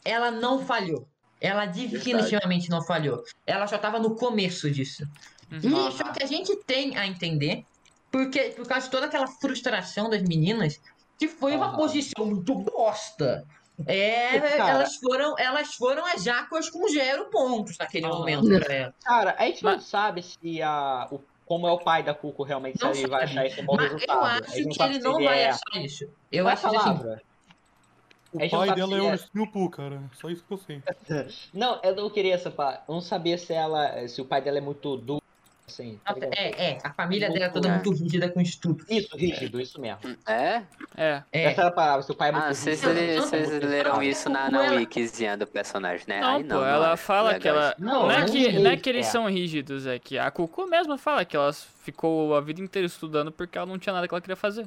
Ela 0.05 0.31
não 0.31 0.65
falhou. 0.65 1.09
Ela 1.43 1.67
definitivamente 1.67 2.71
não 2.71 2.81
falhou. 2.81 3.25
Ela 3.45 3.67
só 3.67 3.77
tava 3.77 3.99
no 3.99 4.15
começo 4.15 4.71
disso. 4.71 5.03
Uhum. 5.51 5.89
E 5.89 5.93
só 5.93 6.05
que 6.13 6.23
a 6.23 6.27
gente 6.27 6.55
tem 6.65 6.97
a 6.97 7.05
entender, 7.05 7.65
porque 8.13 8.55
por 8.57 8.65
causa 8.67 8.87
de 8.87 8.93
toda 8.93 9.07
aquela 9.07 9.27
frustração 9.27 10.09
das 10.09 10.23
meninas, 10.23 10.81
que 11.19 11.27
foi 11.27 11.57
uma 11.57 11.77
posição 11.77 12.25
muito 12.27 12.55
bosta. 12.55 13.45
É, 13.87 14.39
Cara. 14.39 14.71
elas 14.71 14.97
foram, 14.97 15.35
elas 15.37 15.75
foram 15.75 16.07
as 16.07 16.23
Jacuas 16.23 16.71
com 16.71 16.87
zero 16.89 17.25
pontos 17.31 17.77
naquele 17.77 18.07
Aham. 18.07 18.19
momento 18.19 18.61
pra 18.61 18.75
ela. 18.75 18.95
Cara, 19.03 19.35
a 19.37 19.45
gente 19.47 19.65
não 19.65 19.73
Mas- 19.73 19.85
sabe 19.85 20.23
se 20.23 20.63
a, 20.63 21.09
o, 21.11 21.21
como 21.45 21.67
é 21.67 21.73
o 21.73 21.79
pai 21.79 22.05
da 22.05 22.15
Cuco 22.15 22.45
realmente, 22.45 22.79
se 22.79 22.85
Não 22.85 22.93
ele 22.93 23.09
vai 23.09 23.25
achar 23.25 23.47
esse 23.47 23.61
bom 23.63 23.75
Mas 23.75 23.91
resultado. 23.93 24.17
eu 24.19 24.25
acho 24.25 24.53
que 24.53 24.83
ele 24.85 24.99
não 25.01 25.15
vai 25.15 25.41
é... 25.41 25.49
achar 25.49 25.77
isso. 25.83 26.05
Eu 26.31 26.45
Qual 26.45 26.51
é 26.51 26.53
acho 26.53 26.71
que 26.71 26.77
assim, 26.77 26.85
palavra? 26.85 27.23
O 28.33 28.39
não 28.39 28.49
pai 28.49 28.69
sabe 28.69 28.81
dela 28.81 28.95
é 28.97 28.99
é- 28.99 29.13
o 29.13 29.15
Snoopu, 29.15 29.71
cara. 29.71 30.01
Só 30.21 30.31
isso 30.31 30.43
que 30.47 30.53
eu 30.55 30.59
sei. 30.59 30.83
Não, 31.53 31.79
eu 31.83 31.95
não 31.95 32.09
queria 32.11 32.35
essa 32.35 32.51
parte. 32.51 32.83
Eu 32.89 32.95
não 32.95 33.01
sabia 33.03 33.37
se 33.37 33.53
ela. 33.53 34.09
se 34.09 34.21
o 34.21 34.25
pai 34.25 34.41
dela 34.41 34.59
é 34.59 34.61
muito 34.61 34.97
duro. 34.97 35.21
Assim, 35.69 35.99
tá 36.05 36.15
é, 36.33 36.73
é, 36.73 36.79
a 36.85 36.93
família 36.93 37.29
Muito 37.29 37.39
dela 37.39 37.51
é 37.51 37.55
toda 37.55 37.69
bom. 37.69 37.75
muito 37.77 37.91
rígida 37.93 38.29
com 38.29 38.41
estudo. 38.43 38.85
Isso, 38.91 39.17
rígido, 39.17 39.59
isso 39.61 39.81
mesmo. 39.81 40.01
É? 40.27 40.63
É. 40.97 41.23
É, 41.33 41.45
Essa 41.45 41.61
era 41.63 41.69
a 41.69 41.73
palavra, 41.73 42.03
se 42.03 42.11
o 42.11 42.15
pai 42.15 42.29
é 42.29 42.33
muito 42.33 42.45
Ah, 42.45 42.53
vocês, 42.53 42.83
rígido. 42.83 43.01
não, 43.01 43.15
não, 43.17 43.23
vocês 43.23 43.51
não, 43.63 43.69
leram 43.71 43.93
não, 43.95 44.03
isso 44.03 44.29
na, 44.29 44.51
não, 44.51 44.67
na 44.67 44.73
wikizinha 44.73 45.37
do 45.37 45.47
personagem, 45.47 46.05
né? 46.09 46.21
Não, 46.21 46.29
Ai, 46.29 46.45
pô, 46.45 46.55
ela 46.65 46.93
acho 46.93 47.03
fala 47.05 47.39
que 47.39 47.49
ela. 47.49 47.75
Não, 47.79 48.03
Não, 48.03 48.11
é 48.11 48.19
não 48.19 48.27
que, 48.27 48.53
não 48.59 48.71
é 48.73 48.77
que 48.77 48.91
é. 48.91 48.93
eles 48.93 49.07
são 49.07 49.27
rígidos, 49.31 49.87
é 49.87 49.99
que 49.99 50.19
a 50.19 50.31
Cucu 50.31 50.67
mesma 50.67 50.99
fala 50.99 51.25
que 51.25 51.37
ela 51.37 51.53
ficou 51.53 52.35
a 52.35 52.41
vida 52.41 52.61
inteira 52.61 52.85
estudando 52.87 53.31
porque 53.33 53.57
ela 53.57 53.67
não 53.67 53.79
tinha 53.79 53.95
nada 53.95 54.07
que 54.07 54.13
ela 54.13 54.21
queria 54.21 54.37
fazer. 54.37 54.67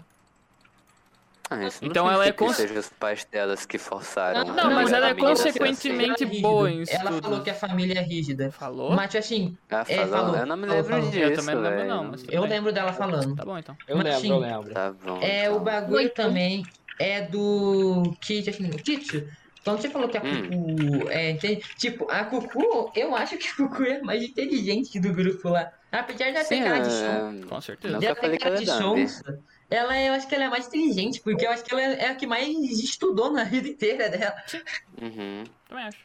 Ah, 1.49 1.57
não 1.57 1.69
Então 1.81 2.09
ela 2.11 2.23
é 2.23 2.27
significa 2.27 2.33
que 2.33 2.37
cons- 2.37 2.55
seja 2.55 2.79
os 2.79 2.89
pais 2.89 3.25
delas 3.25 3.65
que 3.65 3.77
forçaram. 3.77 4.43
Não, 4.45 4.71
mas 4.71 4.91
ela 4.91 5.09
é 5.09 5.13
ser 5.13 5.19
consequentemente 5.21 6.23
é 6.23 6.41
boa 6.41 6.71
em 6.71 6.79
rígida. 6.79 6.97
Ela 6.97 7.21
falou 7.21 7.41
que 7.41 7.49
a 7.51 7.53
família 7.53 7.99
é 7.99 8.01
rígida. 8.01 8.51
Falou? 8.51 8.91
Mas 8.91 9.15
assim, 9.15 9.55
assim. 9.69 9.93
É, 9.93 9.95
Ela 9.97 10.07
falou, 10.07 10.25
falou. 10.25 10.37
eu 10.39 10.45
não 10.47 10.57
me 10.57 10.67
Falou, 10.67 10.81
lembro 10.81 10.95
falou. 10.95 11.11
disso, 11.11 11.23
Eu 11.23 11.35
também 11.35 11.55
não 11.55 11.61
lembro, 11.61 11.85
não, 11.87 12.03
mas 12.05 12.23
eu 12.29 12.41
bem. 12.41 12.49
lembro 12.49 12.73
dela 12.73 12.93
falando. 12.93 13.35
Tá 13.35 13.45
bom 13.45 13.57
então. 13.59 13.77
Eu 13.87 13.95
Mas, 13.97 14.05
lembro, 14.05 14.17
assim, 14.19 14.29
eu 14.29 14.37
lembro. 14.39 14.73
Tá 14.73 14.91
bom. 15.05 15.19
É, 15.21 15.43
o 15.49 15.53
então. 15.53 15.63
bagulho 15.63 15.91
Muito. 16.01 16.13
também 16.13 16.63
é 16.99 17.21
do 17.21 18.15
que, 18.21 18.49
assim, 18.49 18.69
Tito, 18.71 19.27
quando 19.63 19.81
você 19.81 19.89
falou 19.89 20.09
que 20.09 20.17
a 20.17 20.21
Hum. 20.23 20.49
Cucu 20.97 21.09
é, 21.11 21.33
tipo, 21.77 22.09
a 22.09 22.23
Cucu, 22.25 22.91
eu 22.95 23.15
acho 23.15 23.37
que 23.37 23.47
a 23.47 23.55
Cucu 23.55 23.83
é 23.83 24.01
mais 24.01 24.23
inteligente 24.23 24.99
do 24.99 25.13
grupo 25.13 25.49
lá. 25.49 25.71
Apesar 25.91 26.31
de 26.31 26.35
ela 26.37 26.43
ter 26.45 26.63
cara 26.63 26.79
de 26.79 26.91
som, 26.91 27.05
é... 27.43 27.47
Com 27.47 27.61
certeza. 27.61 27.93
Não. 27.99 28.15
falei 28.15 28.31
ter 28.37 28.43
cara 28.43 28.55
de 28.57 28.63
é 28.69 28.73
sonsa, 28.73 29.39
ela, 29.69 29.97
é- 29.97 30.09
eu 30.09 30.13
acho 30.13 30.27
que 30.27 30.35
ela 30.35 30.45
é 30.45 30.47
a 30.47 30.49
mais 30.51 30.67
inteligente, 30.67 31.21
porque 31.21 31.45
eu 31.45 31.51
acho 31.51 31.63
que 31.63 31.71
ela 31.73 31.81
é 31.81 32.07
a 32.09 32.15
que 32.15 32.27
mais 32.27 32.47
estudou 32.83 33.31
na 33.31 33.43
vida 33.43 33.67
inteira 33.67 34.09
dela. 34.09 34.35
Uhum. 35.01 35.43
Também 35.67 35.83
acho. 35.85 35.99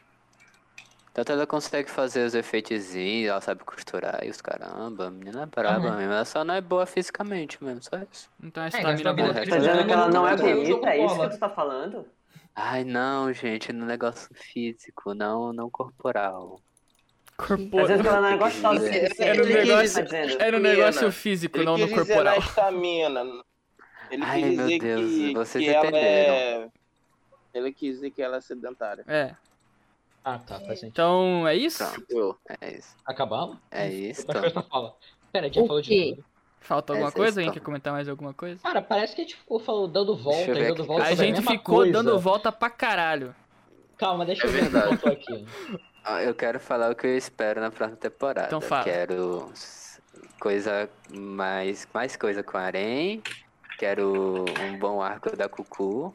Tanto 1.13 1.29
ela 1.33 1.45
consegue 1.45 1.89
fazer 1.91 2.25
os 2.25 2.33
efeitozinhos, 2.33 3.29
ela 3.29 3.41
sabe 3.41 3.65
costurar 3.65 4.21
e 4.25 4.29
os 4.29 4.39
caramba. 4.41 5.07
A 5.07 5.11
menina 5.11 5.43
é 5.43 5.45
braba 5.45 5.89
Uhum. 5.89 5.97
mesmo. 5.97 6.13
Ela 6.13 6.23
só 6.23 6.41
não 6.45 6.53
é 6.53 6.61
boa 6.61 6.85
fisicamente 6.85 7.61
mesmo, 7.61 7.83
só 7.83 7.97
isso. 8.11 8.29
Então 8.41 8.63
essa 8.63 8.77
É, 8.77 8.79
estamina 8.79 9.03
gastou 9.03 9.11
a 9.11 9.13
boa. 9.33 9.33
vida 9.41 9.51
Tá 9.51 9.57
dizendo 9.57 9.85
que 9.85 9.91
ela 9.93 10.07
não 10.07 10.25
é 10.27 10.35
bonita? 10.37 10.89
É 10.89 11.05
isso 11.05 11.19
que 11.19 11.29
tu 11.29 11.37
tá 11.39 11.49
falando? 11.49 12.05
Ai, 12.55 12.83
não, 12.85 13.31
gente, 13.33 13.73
no 13.73 13.85
negócio 13.85 14.29
físico, 14.33 15.13
não, 15.13 15.51
não 15.51 15.69
corporal. 15.69 16.61
Tá 17.37 17.47
Corporal. 17.47 17.87
dizendo 17.87 18.01
que 18.03 18.07
ela 18.07 18.21
não 18.21 18.27
é 18.29 18.37
gostosa. 18.37 18.89
Era 19.19 19.41
um 19.43 19.45
é 19.45 19.47
que 19.47 19.53
negócio- 19.65 20.07
tá. 20.07 20.15
Era 20.45 20.57
um 20.57 20.59
negócio 20.61 21.11
físico, 21.11 21.57
não 21.63 21.77
no 21.77 21.89
corporal. 21.89 22.23
na 22.23 22.37
estamina. 22.37 23.25
Ele 24.11 24.23
Ai, 24.23 24.41
quis 24.43 24.57
meu 24.57 24.67
dizer 24.67 24.79
Deus, 24.79 25.09
que, 25.11 25.33
vocês 25.33 25.63
que 25.63 25.69
ela 25.71 25.87
entenderam. 25.87 26.33
é... 26.33 26.69
Ele 27.53 27.71
quis 27.73 27.95
dizer 27.95 28.11
que 28.11 28.21
ela 28.21 28.37
é 28.37 28.41
sedentária. 28.41 29.03
É. 29.07 29.35
Ah, 30.23 30.37
tá, 30.37 30.59
faz 30.59 30.79
sentido. 30.79 30.87
Então, 30.89 31.47
é 31.47 31.55
isso? 31.55 31.83
Pronto, 32.07 32.37
é 32.61 32.73
isso. 32.77 32.95
Acabamos? 33.05 33.57
É 33.71 33.89
isso. 33.89 34.21
Outra 34.21 34.39
coisa 34.41 34.53
pra 34.53 34.63
falar. 34.63 34.93
Pera, 35.31 35.45
a 35.45 35.49
gente 35.49 35.59
já 35.61 35.65
falou 35.67 35.81
de 35.81 36.11
tudo. 36.15 36.25
Falta 36.59 36.93
alguma 36.93 37.07
Essa 37.07 37.17
coisa? 37.17 37.41
Alguém 37.41 37.53
quer 37.53 37.59
comentar 37.61 37.91
mais 37.91 38.07
alguma 38.07 38.33
coisa? 38.33 38.61
Cara, 38.61 38.81
parece 38.83 39.15
que 39.15 39.21
a 39.21 39.23
gente 39.23 39.35
ficou 39.35 39.59
falando, 39.59 39.91
dando 39.91 40.15
volta 40.15 40.41
e 40.51 40.53
dando 40.53 40.73
aqui. 40.73 40.81
volta 40.83 41.03
A 41.03 41.07
sobre 41.07 41.25
gente 41.25 41.35
mesma 41.37 41.51
ficou 41.51 41.75
coisa. 41.77 41.91
dando 41.93 42.19
volta 42.19 42.51
pra 42.51 42.69
caralho. 42.69 43.35
Calma, 43.97 44.25
deixa 44.25 44.45
É 44.45 44.47
eu 44.47 44.51
ver 44.51 44.69
verdade. 44.69 45.07
aqui. 45.09 45.47
Ah, 46.03 46.21
Eu 46.23 46.35
quero 46.35 46.59
falar 46.59 46.91
o 46.91 46.95
que 46.95 47.07
eu 47.07 47.17
espero 47.17 47.59
na 47.59 47.71
próxima 47.71 47.97
temporada. 47.97 48.47
Então 48.47 48.61
fala. 48.61 48.83
Quero 48.83 49.51
coisa 50.39 50.87
mais, 51.11 51.87
mais 51.93 52.15
coisa 52.15 52.43
com 52.43 52.57
a 52.57 52.61
Arém. 52.61 53.23
Quero 53.81 54.45
um 54.61 54.77
bom 54.77 55.01
arco 55.01 55.35
da 55.35 55.49
Cucu. 55.49 56.13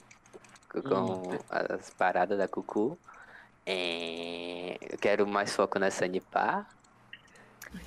Com 0.71 1.33
Hum. 1.33 1.39
as 1.51 1.91
paradas 1.91 2.39
da 2.39 2.47
Cucu. 2.47 2.97
É, 3.67 4.79
Eu 4.93 4.97
quero 4.99 5.27
mais 5.27 5.53
foco 5.57 5.77
na 5.77 5.91
Sanipar. 5.91 6.69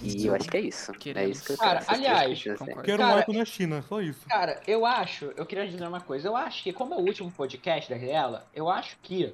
E 0.01 0.25
eu 0.27 0.35
acho 0.35 0.49
que 0.49 0.57
é 0.57 0.59
isso. 0.59 0.91
É 0.91 0.95
Queremos. 0.97 1.37
isso 1.37 1.45
que 1.45 1.53
eu 1.53 1.57
Cara, 1.57 1.79
quero. 1.79 1.91
aliás, 1.97 2.43
concordo. 2.43 2.81
Quero 2.81 3.03
um 3.03 3.05
arco 3.05 3.31
na 3.31 3.45
China, 3.45 3.81
só 3.87 4.01
isso. 4.01 4.27
Cara, 4.27 4.61
eu 4.67 4.85
acho, 4.85 5.31
eu 5.37 5.45
queria 5.45 5.65
dizer 5.65 5.87
uma 5.87 6.01
coisa, 6.01 6.27
eu 6.27 6.35
acho 6.35 6.61
que 6.61 6.73
como 6.73 6.93
é 6.93 6.97
o 6.97 6.99
último 6.99 7.31
podcast 7.31 7.89
dela, 7.95 8.45
eu 8.53 8.69
acho 8.69 8.97
que 9.01 9.33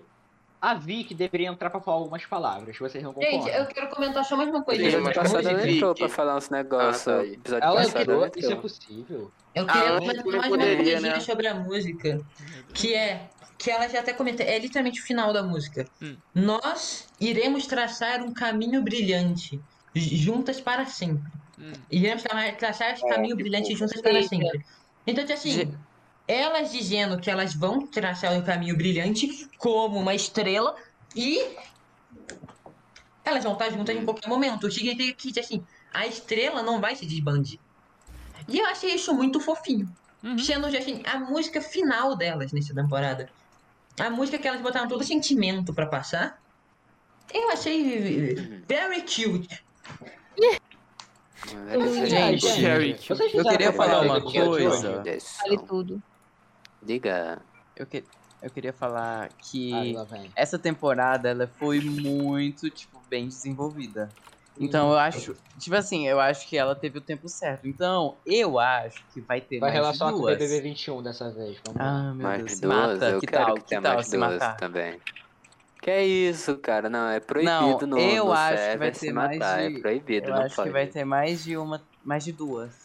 a 0.65 0.73
Vicky 0.73 1.13
deveria 1.13 1.47
entrar 1.49 1.69
pra 1.69 1.79
falar 1.79 1.97
algumas 1.97 2.25
palavras, 2.25 2.77
vocês 2.77 3.03
não 3.03 3.13
concordam? 3.13 3.41
Gente, 3.43 3.55
eu 3.55 3.65
quero 3.67 3.87
comentar 3.89 4.25
só 4.25 4.35
mais 4.35 4.49
uma 4.49 4.63
coisa 4.63 4.81
eu 4.81 4.99
a 4.99 5.03
passar 5.03 5.21
Passada 5.23 5.51
ela 5.51 5.69
entrou 5.71 5.95
pra 5.95 6.09
falar 6.09 6.35
uns 6.37 6.49
negócios. 6.49 7.07
Ah, 7.07 7.17
tá 7.17 7.25
episódio 7.25 7.63
Ela 7.63 7.75
passado 7.75 8.01
entrou, 8.01 8.17
ela 8.23 8.31
isso 8.35 8.51
é 8.51 8.55
possível. 8.55 9.31
Eu 9.53 9.65
queria 9.67 9.81
Ah, 9.95 9.99
comentar 9.99 10.25
mais 10.25 10.37
uma 10.37 10.49
poderia, 10.49 10.75
coisinha 10.77 10.99
né? 11.13 11.19
sobre 11.19 11.47
a 11.47 11.53
música, 11.55 12.19
que 12.73 12.93
é 12.93 13.29
que 13.57 13.71
ela 13.71 13.87
já 13.87 13.99
até 14.01 14.11
comentei, 14.11 14.45
é 14.45 14.59
literalmente 14.59 14.99
o 14.99 15.03
final 15.03 15.31
da 15.31 15.41
música. 15.41 15.85
Hum. 16.01 16.17
Nós 16.33 17.07
iremos 17.21 17.65
traçar 17.67 18.21
um 18.21 18.33
caminho 18.33 18.81
brilhante, 18.81 19.61
juntas 19.95 20.59
para 20.59 20.85
sempre. 20.85 21.31
Hum. 21.57 21.71
Iremos 21.89 22.23
tra- 22.23 22.51
traçar 22.53 22.93
esse 22.93 23.05
É, 23.05 23.09
caminho 23.09 23.37
que 23.37 23.43
brilhante 23.43 23.73
juntas 23.75 24.01
para 24.01 24.21
sempre. 24.23 24.65
Então, 25.07 25.23
tipo 25.23 25.33
assim, 25.37 25.73
elas 26.27 26.71
dizendo 26.71 27.19
que 27.19 27.29
elas 27.29 27.53
vão 27.53 27.85
traçar 27.85 28.37
o 28.37 28.43
caminho 28.43 28.75
brilhante 28.75 29.47
como 29.57 29.99
uma 29.99 30.15
estrela 30.15 30.75
e 31.15 31.55
elas 33.23 33.43
vão 33.43 33.53
estar 33.53 33.69
juntas 33.69 33.95
em 33.95 34.03
qualquer 34.03 34.27
momento. 34.27 34.69
Significa 34.71 35.13
que, 35.13 35.39
assim, 35.39 35.65
a 35.93 36.05
estrela 36.05 36.61
não 36.63 36.79
vai 36.79 36.95
se 36.95 37.05
desbandir. 37.05 37.59
E 38.47 38.59
eu 38.59 38.65
achei 38.65 38.93
isso 38.95 39.13
muito 39.13 39.39
fofinho. 39.39 39.89
Uhum. 40.23 40.37
Sendo, 40.37 40.65
assim, 40.67 41.01
a 41.05 41.19
música 41.19 41.61
final 41.61 42.15
delas 42.15 42.51
nessa 42.51 42.73
temporada. 42.73 43.29
A 43.99 44.09
música 44.09 44.37
que 44.37 44.47
elas 44.47 44.61
botaram 44.61 44.87
todo 44.87 45.03
sentimento 45.03 45.73
pra 45.73 45.85
passar. 45.85 46.41
Eu 47.33 47.49
achei 47.51 48.35
very 48.67 49.01
cute. 49.01 49.63
Gente, 52.07 53.09
eu 53.09 53.43
queria 53.43 53.71
falar 53.71 54.01
uma 54.01 54.21
coisa. 54.21 55.03
Vale 55.41 55.57
tudo. 55.67 56.03
Diga. 56.85 57.41
Eu, 57.75 57.85
que- 57.87 58.05
eu 58.41 58.51
queria 58.51 58.73
falar 58.73 59.29
que 59.49 59.73
Ai, 59.73 60.05
vem. 60.05 60.31
essa 60.35 60.59
temporada 60.59 61.29
ela 61.29 61.47
foi 61.47 61.81
muito, 61.81 62.69
tipo, 62.69 63.03
bem 63.09 63.27
desenvolvida. 63.27 64.13
Então 64.57 64.91
eu 64.91 64.97
acho, 64.97 65.35
tipo 65.59 65.75
assim, 65.75 66.07
eu 66.07 66.17
acho 66.19 66.47
que 66.47 66.55
ela 66.57 66.75
teve 66.75 66.97
o 66.97 67.01
tempo 67.01 67.27
certo. 67.27 67.67
Então, 67.67 68.21
eu 68.25 68.57
acho 68.57 69.05
que 69.11 69.19
vai 69.21 69.41
ter 69.41 69.59
Vai 69.59 69.71
mais 69.71 69.73
de 69.73 69.79
relacionar 69.81 70.11
com 70.13 70.17
o 70.19 70.21
duas. 70.21 70.37
BBB 70.37 70.61
21 70.61 71.03
dessa 71.03 71.29
vez, 71.33 71.57
vamos. 71.61 71.81
Ah, 71.81 72.13
meu 72.13 72.23
Mais 72.25 72.45
Deus, 72.45 72.61
duas? 72.61 72.99
mata. 72.99 73.09
eu 73.09 73.19
que 73.19 73.27
quero 73.27 73.45
tal? 73.45 73.55
que 73.55 73.75
Que 73.75 73.81
tal 73.81 73.95
mais 73.95 74.07
se 74.07 74.15
duas 74.17 74.33
matar? 74.33 74.57
também. 74.57 75.01
Que 75.81 75.91
é 75.91 76.05
isso, 76.05 76.57
cara? 76.59 76.89
Não, 76.89 77.09
é 77.09 77.19
proibido 77.19 77.85
Não, 77.85 77.87
no, 77.87 77.99
eu 77.99 78.25
no 78.27 78.31
acho 78.31 78.71
que 78.71 78.77
vai 78.77 78.91
ter 78.91 79.11
mais 79.13 79.37
matar. 79.39 79.69
de- 79.69 79.77
É 79.77 79.79
proibido, 79.81 80.27
Eu 80.29 80.33
não 80.35 80.41
acho 80.43 80.55
pode. 80.55 80.69
que 80.69 80.73
vai 80.73 80.87
ter 80.87 81.05
mais 81.05 81.43
de 81.43 81.57
uma, 81.57 81.85
mais 82.03 82.23
de 82.23 82.31
duas. 82.31 82.84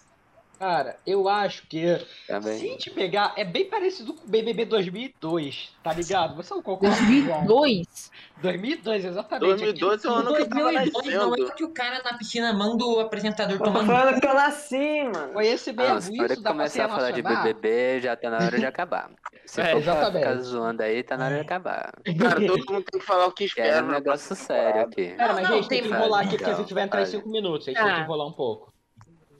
Cara, 0.61 0.99
eu 1.07 1.27
acho 1.27 1.67
que 1.67 1.81
se 2.27 2.31
a 2.31 2.39
Também. 2.39 2.59
gente 2.59 2.91
pegar, 2.91 3.33
é 3.35 3.45
bem 3.47 3.65
parecido 3.65 4.13
com 4.13 4.27
o 4.27 4.29
BBB 4.31 4.67
2002, 4.67 5.71
tá 5.83 5.91
ligado? 5.95 6.37
Você 6.37 6.53
não 6.53 6.63
concorda? 6.63 6.95
João? 6.97 7.47
2002? 7.47 8.11
2002, 8.43 9.05
exatamente. 9.07 9.49
2012 9.49 10.07
é 10.07 10.11
o 10.11 10.13
ano 10.13 10.35
que 10.35 10.43
eu 10.43 10.49
tava 10.51 10.63
2002 10.73 11.15
não 11.15 11.23
é 11.25 11.29
nascendo. 11.31 11.55
que 11.55 11.65
o 11.65 11.71
cara 11.71 12.03
na 12.03 12.19
piscina 12.19 12.53
manda 12.53 12.85
o 12.85 13.01
apresentador 13.01 13.57
Eu 13.57 13.59
tô 13.73 13.73
falando 13.87 14.21
que 14.21 14.27
eu 14.27 14.35
nasci, 14.35 15.03
mano. 15.05 15.33
Foi 15.33 15.47
esse 15.47 15.71
Ah, 15.71 15.73
mesmo, 15.95 16.17
for 16.17 16.31
isso 16.31 16.43
dá 16.43 16.53
pra 16.55 16.69
se 16.69 16.79
começar 16.79 16.85
a 16.85 16.89
falar 16.91 17.11
de. 17.13 17.23
BBB, 17.23 18.01
já 18.03 18.15
tá 18.17 18.29
na 18.29 18.37
hora 18.45 18.59
de 18.59 18.67
acabar. 18.67 19.11
Se 19.47 19.63
É, 19.63 19.71
for 19.73 19.79
exatamente. 19.79 20.19
ficar 20.19 20.37
zoando 20.43 20.83
aí, 20.83 21.03
tá 21.03 21.17
na 21.17 21.25
hora 21.25 21.35
de 21.37 21.41
acabar. 21.41 21.91
Cara, 22.19 22.47
todo 22.47 22.65
mundo 22.71 22.85
tem 22.91 23.01
que 23.01 23.07
falar 23.07 23.27
o 23.27 23.33
que 23.33 23.49
Que 23.49 23.61
é 23.63 23.67
espera. 23.69 23.83
um 23.83 23.89
né? 23.89 23.95
negócio 23.95 24.37
sério 24.37 24.83
aqui. 24.83 25.09
Cara, 25.13 25.33
mas 25.33 25.49
Não, 25.49 25.57
gente, 25.57 25.69
tem 25.71 25.81
que 25.83 25.89
enrolar 25.89 26.21
aqui, 26.27 26.37
porque 26.37 26.51
a 26.51 26.55
gente 26.55 26.75
vai 26.75 26.83
entrar 26.85 27.01
em 27.01 27.05
vale. 27.05 27.17
5 27.17 27.29
minutos, 27.31 27.67
a 27.67 27.71
gente 27.71 27.81
tem 27.81 27.89
Tá. 27.91 27.95
que 27.97 28.01
enrolar 28.03 28.27
um 28.27 28.33
pouco. 28.33 28.71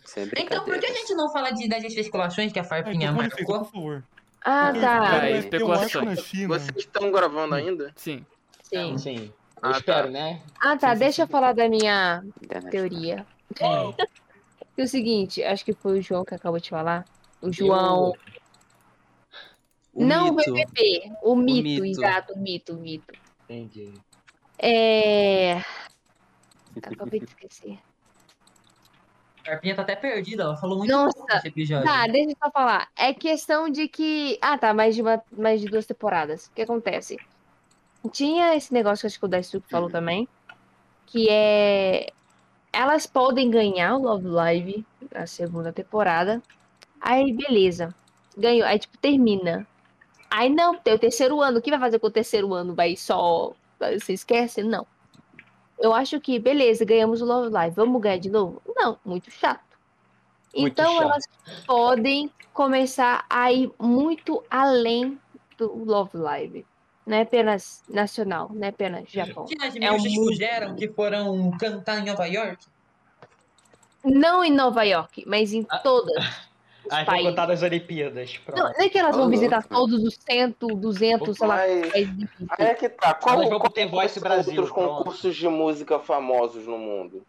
Sem 0.05 0.25
Então, 0.37 0.65
por 0.65 0.79
que 0.79 0.87
a 0.87 0.95
gente 0.95 1.15
não 1.15 1.31
fala 1.33 1.51
de, 1.51 1.69
das 1.69 1.85
especulações 1.85 2.53
que 2.53 2.59
a 2.59 2.63
É, 2.63 2.65
Farpinha 2.65 3.11
licença, 3.11 3.37
marcou? 3.37 3.59
por 3.61 3.71
favor. 3.71 4.05
Ah, 4.45 4.73
tá. 4.73 5.21
Um 5.23 5.37
especulações. 5.37 6.19
Vocês 6.47 6.77
estão 6.77 7.11
gravando 7.13 7.55
ainda? 7.55 7.93
Sim. 7.97 8.25
Sim. 8.63 8.97
Sim. 8.99 9.33
Ah, 9.63 9.69
Eu 9.69 9.73
tá. 9.73 9.79
espero, 9.79 10.11
né? 10.11 10.41
Ah, 10.61 10.77
tá. 10.77 10.95
Deixa 10.95 11.23
eu 11.23 11.29
falar 11.29 11.53
da 11.53 11.69
minha 11.69 12.25
teoria. 12.71 13.27
É 14.77 14.83
o 14.83 14.89
seguinte, 14.89 15.43
acho 15.43 15.63
que 15.63 15.75
foi 15.75 15.99
o 15.99 16.03
João 16.03 16.25
que 16.25 16.35
acabou 16.35 16.59
de 16.59 16.71
falar. 16.71 17.05
O 17.43 17.53
João. 17.53 18.15
O 19.93 20.05
não 20.05 20.33
mito. 20.33 20.51
o 20.51 20.55
BBB, 20.55 21.13
o 21.23 21.37
mito, 21.37 21.83
mito. 21.83 21.85
exato, 21.85 22.33
o 22.33 22.39
mito, 22.39 22.73
o 22.73 22.77
mito. 22.81 23.13
Entendi. 23.45 23.93
É. 24.59 25.57
Acabei 26.83 27.21
de 27.21 27.27
esquecer. 27.27 27.79
A 29.43 29.51
Farpinha 29.51 29.75
tá 29.75 29.83
até 29.83 29.97
perdida, 29.97 30.43
ela 30.43 30.57
falou 30.57 30.79
muito 30.79 30.91
Nossa, 30.91 31.25
nesse 31.29 31.49
episódio. 31.49 31.85
Tá, 31.85 32.07
deixa 32.07 32.31
eu 32.31 32.37
só 32.43 32.51
falar. 32.51 32.89
É 32.97 33.13
questão 33.15 33.69
de 33.71 33.89
que. 33.89 34.39
Ah, 34.41 34.59
tá, 34.59 34.75
mais 34.75 34.95
de, 34.95 35.03
uma, 35.03 35.23
mais 35.33 35.61
de 35.61 35.67
duas 35.67 35.87
temporadas. 35.87 36.47
O 36.47 36.53
que 36.53 36.63
acontece? 36.63 37.17
Tinha 38.11 38.55
esse 38.55 38.73
negócio 38.73 39.03
que 39.03 39.07
acho 39.07 39.19
que 39.19 39.25
o 39.25 39.29
Daisuke 39.29 39.69
falou 39.71 39.91
também. 39.91 40.29
Que 41.07 41.29
é. 41.31 42.09
Elas 42.73 43.07
podem 43.07 43.51
ganhar 43.51 43.97
o 43.97 44.03
Love 44.03 44.29
Live 44.29 44.87
na 45.13 45.27
segunda 45.27 45.73
temporada. 45.73 46.43
Aí, 47.01 47.33
beleza. 47.33 47.95
Ganhou. 48.37 48.67
Aí, 48.67 48.79
tipo, 48.79 48.97
termina. 48.99 49.67
Aí, 50.31 50.49
não, 50.49 50.77
tem 50.77 50.95
o 50.95 50.99
terceiro 50.99 51.41
ano. 51.41 51.59
O 51.59 51.63
que 51.63 51.71
vai 51.71 51.81
fazer 51.81 51.99
com 51.99 52.07
o 52.07 52.11
terceiro 52.11 52.53
ano? 52.55 52.75
Vai 52.75 52.97
só. 52.97 53.53
Você 53.79 54.13
esquece? 54.13 54.63
Não. 54.63 54.87
Eu 55.81 55.95
acho 55.95 56.21
que, 56.21 56.39
beleza, 56.39 56.85
ganhamos 56.85 57.23
o 57.23 57.25
Love 57.25 57.51
Live. 57.51 57.75
Vamos 57.75 58.01
ganhar 58.03 58.19
de 58.19 58.31
novo? 58.31 58.61
Não, 58.77 58.99
muito 59.05 59.31
chato. 59.31 59.65
Muito 60.55 60.73
então 60.73 60.93
chato. 60.93 61.03
elas 61.03 61.25
podem 61.67 62.31
começar 62.53 63.25
a 63.31 63.51
ir 63.51 63.73
muito 63.79 64.45
além 64.51 65.19
do 65.57 65.85
Love 65.85 66.19
Live. 66.19 66.67
Não 67.07 67.17
é 67.17 67.23
apenas 67.23 67.83
nacional, 67.89 68.51
não 68.53 68.65
é 68.65 68.69
apenas 68.69 69.09
Japão. 69.11 69.47
Que 69.47 69.57
as 69.61 69.75
É 69.75 69.91
um 69.91 70.01
fizeram 70.01 70.77
que 70.77 70.87
foram 70.89 71.51
cantar 71.53 72.01
em 72.01 72.05
Nova 72.05 72.27
York? 72.27 72.67
Não 74.05 74.45
em 74.45 74.53
Nova 74.53 74.85
York, 74.85 75.25
mas 75.27 75.53
em 75.53 75.67
Ah, 75.69 75.79
todas 75.79 76.50
Aí 76.91 77.05
países. 77.05 77.31
contar 77.31 77.47
das 77.47 77.63
Olimpíadas. 77.63 78.35
Não, 78.49 78.55
Pronto. 78.55 78.79
não 78.79 78.85
é 78.85 78.89
que 78.89 78.99
elas 78.99 79.17
vão 79.17 79.29
visitar 79.29 79.63
todos 79.67 80.03
os 80.03 80.15
100, 80.17 80.55
200, 80.77 81.37
sei 81.39 81.47
lá, 81.47 81.57
aí 81.57 82.09
é 82.59 82.75
que 82.75 82.89
tá. 82.89 83.15
Qual, 83.15 83.37
Elas 83.37 83.49
vão 83.49 83.59
qual 83.59 83.71
pro 83.71 83.83
The 83.83 83.87
Voice 83.87 84.21
Brasil, 84.21 84.53
outros 84.55 84.71
pronto. 84.73 84.97
concursos 84.99 85.37
de 85.37 85.49
música 85.49 85.99
famosos 86.01 86.67
no 86.67 86.79
mundo? 86.79 87.23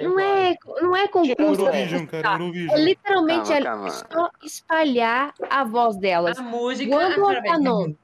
Não 0.00 0.18
é, 0.20 0.54
não 0.80 0.94
é 0.96 1.08
concurso. 1.08 1.62
Eurovision, 1.62 2.06
cara, 2.06 2.28
É 2.28 2.32
Eurovision. 2.34 2.76
literalmente 2.78 3.48
Calma, 3.48 3.58
é 3.58 3.62
calma. 3.64 3.90
só 3.90 4.30
espalhar 4.44 5.34
a 5.50 5.64
voz 5.64 5.96
delas. 5.96 6.38
A 6.38 6.42
música 6.42 6.90
Quando 6.94 7.26
a 7.28 7.42
Canon, 7.42 7.94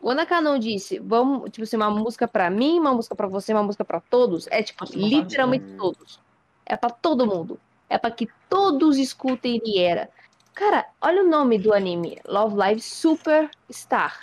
quando 0.00 0.18
a 0.20 0.26
Canon 0.26 0.58
disse, 0.58 1.00
vamos, 1.00 1.50
tipo 1.50 1.64
assim, 1.64 1.76
uma 1.76 1.90
música 1.90 2.28
pra 2.28 2.48
mim, 2.48 2.78
uma 2.78 2.94
música 2.94 3.14
pra 3.16 3.26
você, 3.26 3.52
uma 3.52 3.62
música 3.64 3.84
pra 3.84 4.00
todos, 4.00 4.46
é 4.52 4.62
tipo, 4.62 4.84
literalmente 4.94 5.64
todos. 5.76 6.20
É 6.64 6.76
pra 6.76 6.90
todo 6.90 7.26
mundo. 7.26 7.58
É 7.90 7.98
pra 7.98 8.10
que 8.10 8.28
todos 8.48 8.96
escutem 8.96 9.60
Riera. 9.64 10.08
Cara, 10.54 10.86
olha 11.00 11.22
o 11.22 11.28
nome 11.28 11.58
do 11.58 11.72
anime, 11.72 12.20
Love 12.26 12.56
Live 12.56 12.80
Superstar. 12.82 14.20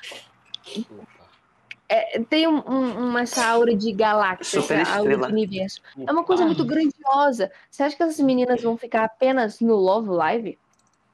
É, 1.92 2.20
tem 2.22 2.48
um, 2.48 2.58
um- 2.70 3.08
uma 3.10 3.22
essa 3.22 3.44
aura 3.48 3.76
de 3.76 3.92
galáxia, 3.92 4.62
Super 4.62 4.80
essa 4.82 4.98
aura 4.98 5.18
de 5.18 5.24
universo. 5.24 5.82
É 6.06 6.12
uma 6.12 6.24
coisa 6.24 6.46
muito 6.46 6.64
grandiosa. 6.64 7.52
Você 7.70 7.82
acha 7.82 7.96
que 7.96 8.04
essas 8.04 8.20
meninas 8.20 8.62
vão 8.62 8.78
ficar 8.78 9.06
apenas 9.06 9.60
no 9.60 9.76
Love 9.76 10.10
Live? 10.12 10.60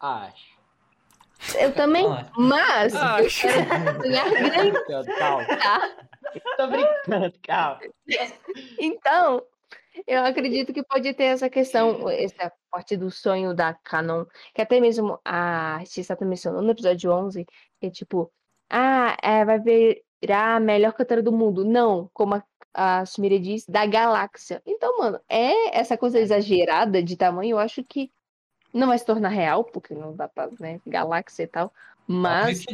Acho. 0.01 0.55
Eu 1.57 1.73
também, 1.73 2.05
Ah. 2.07 2.25
mas 2.37 2.93
eu 2.93 2.99
Acho. 3.01 3.41
quero 3.41 3.53
sonhar 4.03 4.29
grande, 4.31 4.71
Brincando, 4.71 5.15
calma. 5.17 5.45
tá? 5.45 5.91
Tô 6.57 6.67
brincando, 6.67 7.33
calma. 7.43 7.79
Então, 8.77 9.43
eu 10.07 10.23
acredito 10.23 10.73
que 10.73 10.83
pode 10.83 11.13
ter 11.13 11.25
essa 11.25 11.49
questão, 11.49 12.09
essa 12.09 12.51
parte 12.71 12.97
do 12.97 13.09
sonho 13.09 13.53
da 13.53 13.73
Canon, 13.73 14.25
que 14.53 14.61
até 14.61 14.79
mesmo 14.79 15.19
a 15.23 15.75
artista 15.75 16.15
tá 16.15 16.25
mencionando 16.25 16.63
no 16.63 16.71
episódio 16.71 17.11
11, 17.11 17.45
que 17.79 17.87
é 17.87 17.89
tipo, 17.89 18.31
ah, 18.69 19.15
é, 19.21 19.45
vai 19.45 19.59
virar 19.59 20.55
a 20.55 20.59
melhor 20.59 20.93
cantora 20.93 21.21
do 21.21 21.31
mundo. 21.31 21.63
Não, 21.63 22.09
como 22.13 22.35
a, 22.35 22.43
a 22.73 23.05
Sumire 23.05 23.39
diz, 23.39 23.65
da 23.65 23.85
galáxia. 23.85 24.61
Então, 24.65 24.97
mano, 24.97 25.19
é 25.29 25.77
essa 25.77 25.97
coisa 25.97 26.19
exagerada 26.19 27.01
de 27.01 27.15
tamanho, 27.15 27.51
eu 27.51 27.59
acho 27.59 27.83
que 27.83 28.11
não 28.73 28.87
vai 28.87 28.97
se 28.97 29.05
tornar 29.05 29.29
real, 29.29 29.63
porque 29.63 29.93
não 29.93 30.15
dá 30.15 30.27
pra, 30.27 30.49
né, 30.59 30.81
galáxia 30.85 31.43
e 31.43 31.47
tal, 31.47 31.73
mas. 32.05 32.65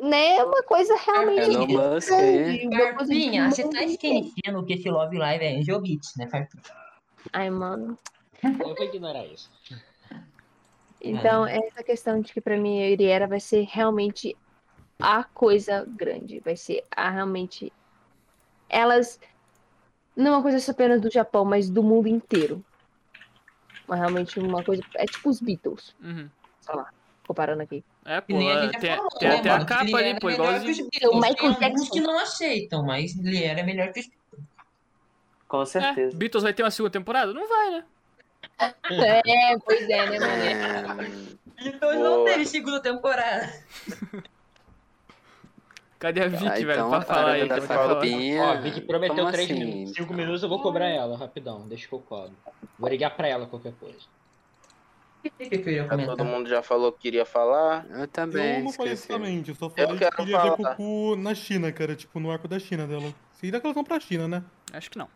Né, 0.00 0.36
é 0.36 0.44
uma 0.44 0.62
coisa 0.62 0.94
realmente 0.96 1.50
Elon 1.50 1.66
Musk 1.66 2.08
de 2.08 2.68
Farpinha, 2.70 3.50
você 3.50 3.68
tá 3.68 3.82
esquecendo 3.84 4.64
que 4.64 4.72
esse 4.74 4.90
Love 4.90 5.16
Live 5.16 5.44
é 5.44 5.56
Angel 5.56 5.80
Beats, 5.80 6.12
né, 6.16 6.28
Farpinha? 6.28 6.62
Ai, 7.32 7.50
mano. 7.50 7.98
Eu 8.42 8.74
vou 8.74 8.84
ignorar 8.84 9.26
isso. 9.26 9.50
Então, 11.00 11.46
essa 11.46 11.82
questão 11.82 12.20
de 12.20 12.32
que 12.32 12.40
pra 12.40 12.56
mim 12.56 12.82
a 12.82 12.88
Iriera 12.90 13.26
vai 13.26 13.40
ser 13.40 13.66
realmente 13.70 14.36
a 15.00 15.24
coisa 15.24 15.84
grande. 15.88 16.40
Vai 16.40 16.56
ser 16.56 16.84
a 16.94 17.10
realmente. 17.10 17.72
Elas. 18.68 19.18
Não 20.14 20.26
é 20.26 20.36
uma 20.36 20.42
coisa 20.42 20.70
apenas 20.70 21.00
do 21.00 21.10
Japão, 21.10 21.44
mas 21.44 21.70
do 21.70 21.82
mundo 21.82 22.06
inteiro. 22.06 22.64
Mas 23.88 23.98
realmente 23.98 24.38
uma 24.38 24.62
coisa. 24.62 24.84
É 24.94 25.06
tipo 25.06 25.30
os 25.30 25.40
Beatles, 25.40 25.94
Uhum. 26.00 26.30
sei 26.60 26.74
lá, 26.74 26.90
comparando 27.26 27.62
aqui. 27.62 27.82
É, 28.04 28.20
pô, 28.20 28.36
a 28.38 28.42
é, 28.64 28.68
tem, 28.70 28.96
falou, 28.96 29.10
tem 29.10 29.28
né, 29.28 29.36
até 29.38 29.48
mano, 29.50 29.62
a 29.62 29.66
capa 29.66 29.96
ali, 29.98 30.18
pô, 30.20 30.28
que 30.28 30.34
igualzinho. 30.34 30.70
os 30.72 30.78
Beatles. 30.78 31.12
O 31.12 31.20
Michael 31.20 31.52
Jackson. 31.60 31.90
que 31.92 32.00
não 32.00 32.18
aceitam, 32.18 32.84
mas 32.84 33.16
ele 33.18 33.44
era 33.44 33.62
melhor 33.62 33.92
que 33.92 34.00
os 34.00 34.08
Com 35.46 35.62
É, 35.62 35.66
certeza. 35.66 36.16
Beatles 36.16 36.42
vai 36.42 36.52
ter 36.54 36.62
uma 36.62 36.70
segunda 36.70 36.90
temporada? 36.92 37.32
Não 37.34 37.46
vai, 37.48 37.70
né? 37.70 37.84
É, 39.26 39.58
pois 39.58 39.88
é, 39.88 40.10
né, 40.10 40.18
mano? 40.18 40.32
É, 40.42 40.82
Beatles. 41.62 41.98
não 42.00 42.16
Boa. 42.16 42.24
teve 42.30 42.46
segunda 42.46 42.80
temporada. 42.80 43.52
Cadê 45.98 46.22
a 46.22 46.28
Vicky, 46.28 46.46
Ah, 46.46 46.54
velho? 46.54 46.70
então 46.72 46.88
Pra 46.90 47.00
falar 47.02 47.32
aí. 47.32 47.46
falar. 47.60 47.94
Fabinha. 47.96 48.42
Ó, 48.42 48.50
a 48.52 48.54
Vicky 48.56 48.80
prometeu 48.80 49.16
como 49.16 49.30
3 49.32 49.50
assim? 49.50 49.60
minutos. 49.64 49.94
5 49.96 50.14
minutos 50.14 50.42
eu 50.42 50.48
vou 50.48 50.62
cobrar 50.62 50.88
ela, 50.88 51.18
rapidão. 51.18 51.68
Deixa 51.68 51.86
que 51.86 51.92
eu 51.92 51.98
cobro. 52.00 52.32
Vou 52.78 52.88
ligar 52.88 53.10
pra 53.14 53.28
ela 53.28 53.46
qualquer 53.46 53.74
coisa. 53.74 53.98
O 55.22 55.30
que 55.30 55.58
que 55.58 55.68
eu 55.68 55.72
ia 55.72 55.82
Já 55.82 55.88
comentar? 55.88 56.16
todo 56.16 56.26
mundo 56.26 56.48
já 56.48 56.62
falou 56.62 56.92
que 56.92 57.00
queria 57.00 57.24
falar. 57.26 57.84
Eu 57.90 58.08
também. 58.08 58.58
Eu 58.58 58.64
não 58.64 58.72
falei 58.72 58.92
eu 58.92 58.96
só 58.96 59.06
falei 59.08 59.42
que 59.42 59.98
quero 59.98 60.16
queria 60.16 60.38
ver 60.40 60.56
falar. 60.56 60.70
Goku 60.70 61.16
na 61.16 61.34
China, 61.34 61.70
cara, 61.72 61.94
tipo, 61.94 62.18
no 62.18 62.30
arco 62.30 62.48
da 62.48 62.58
China 62.58 62.86
dela. 62.86 63.12
Se 63.32 63.50
dá 63.50 63.60
que 63.60 63.66
elas 63.66 63.74
vão 63.74 63.84
pra 63.84 64.00
China, 64.00 64.26
né? 64.26 64.42
Acho 64.72 64.90
que 64.90 64.96
não. 64.98 65.08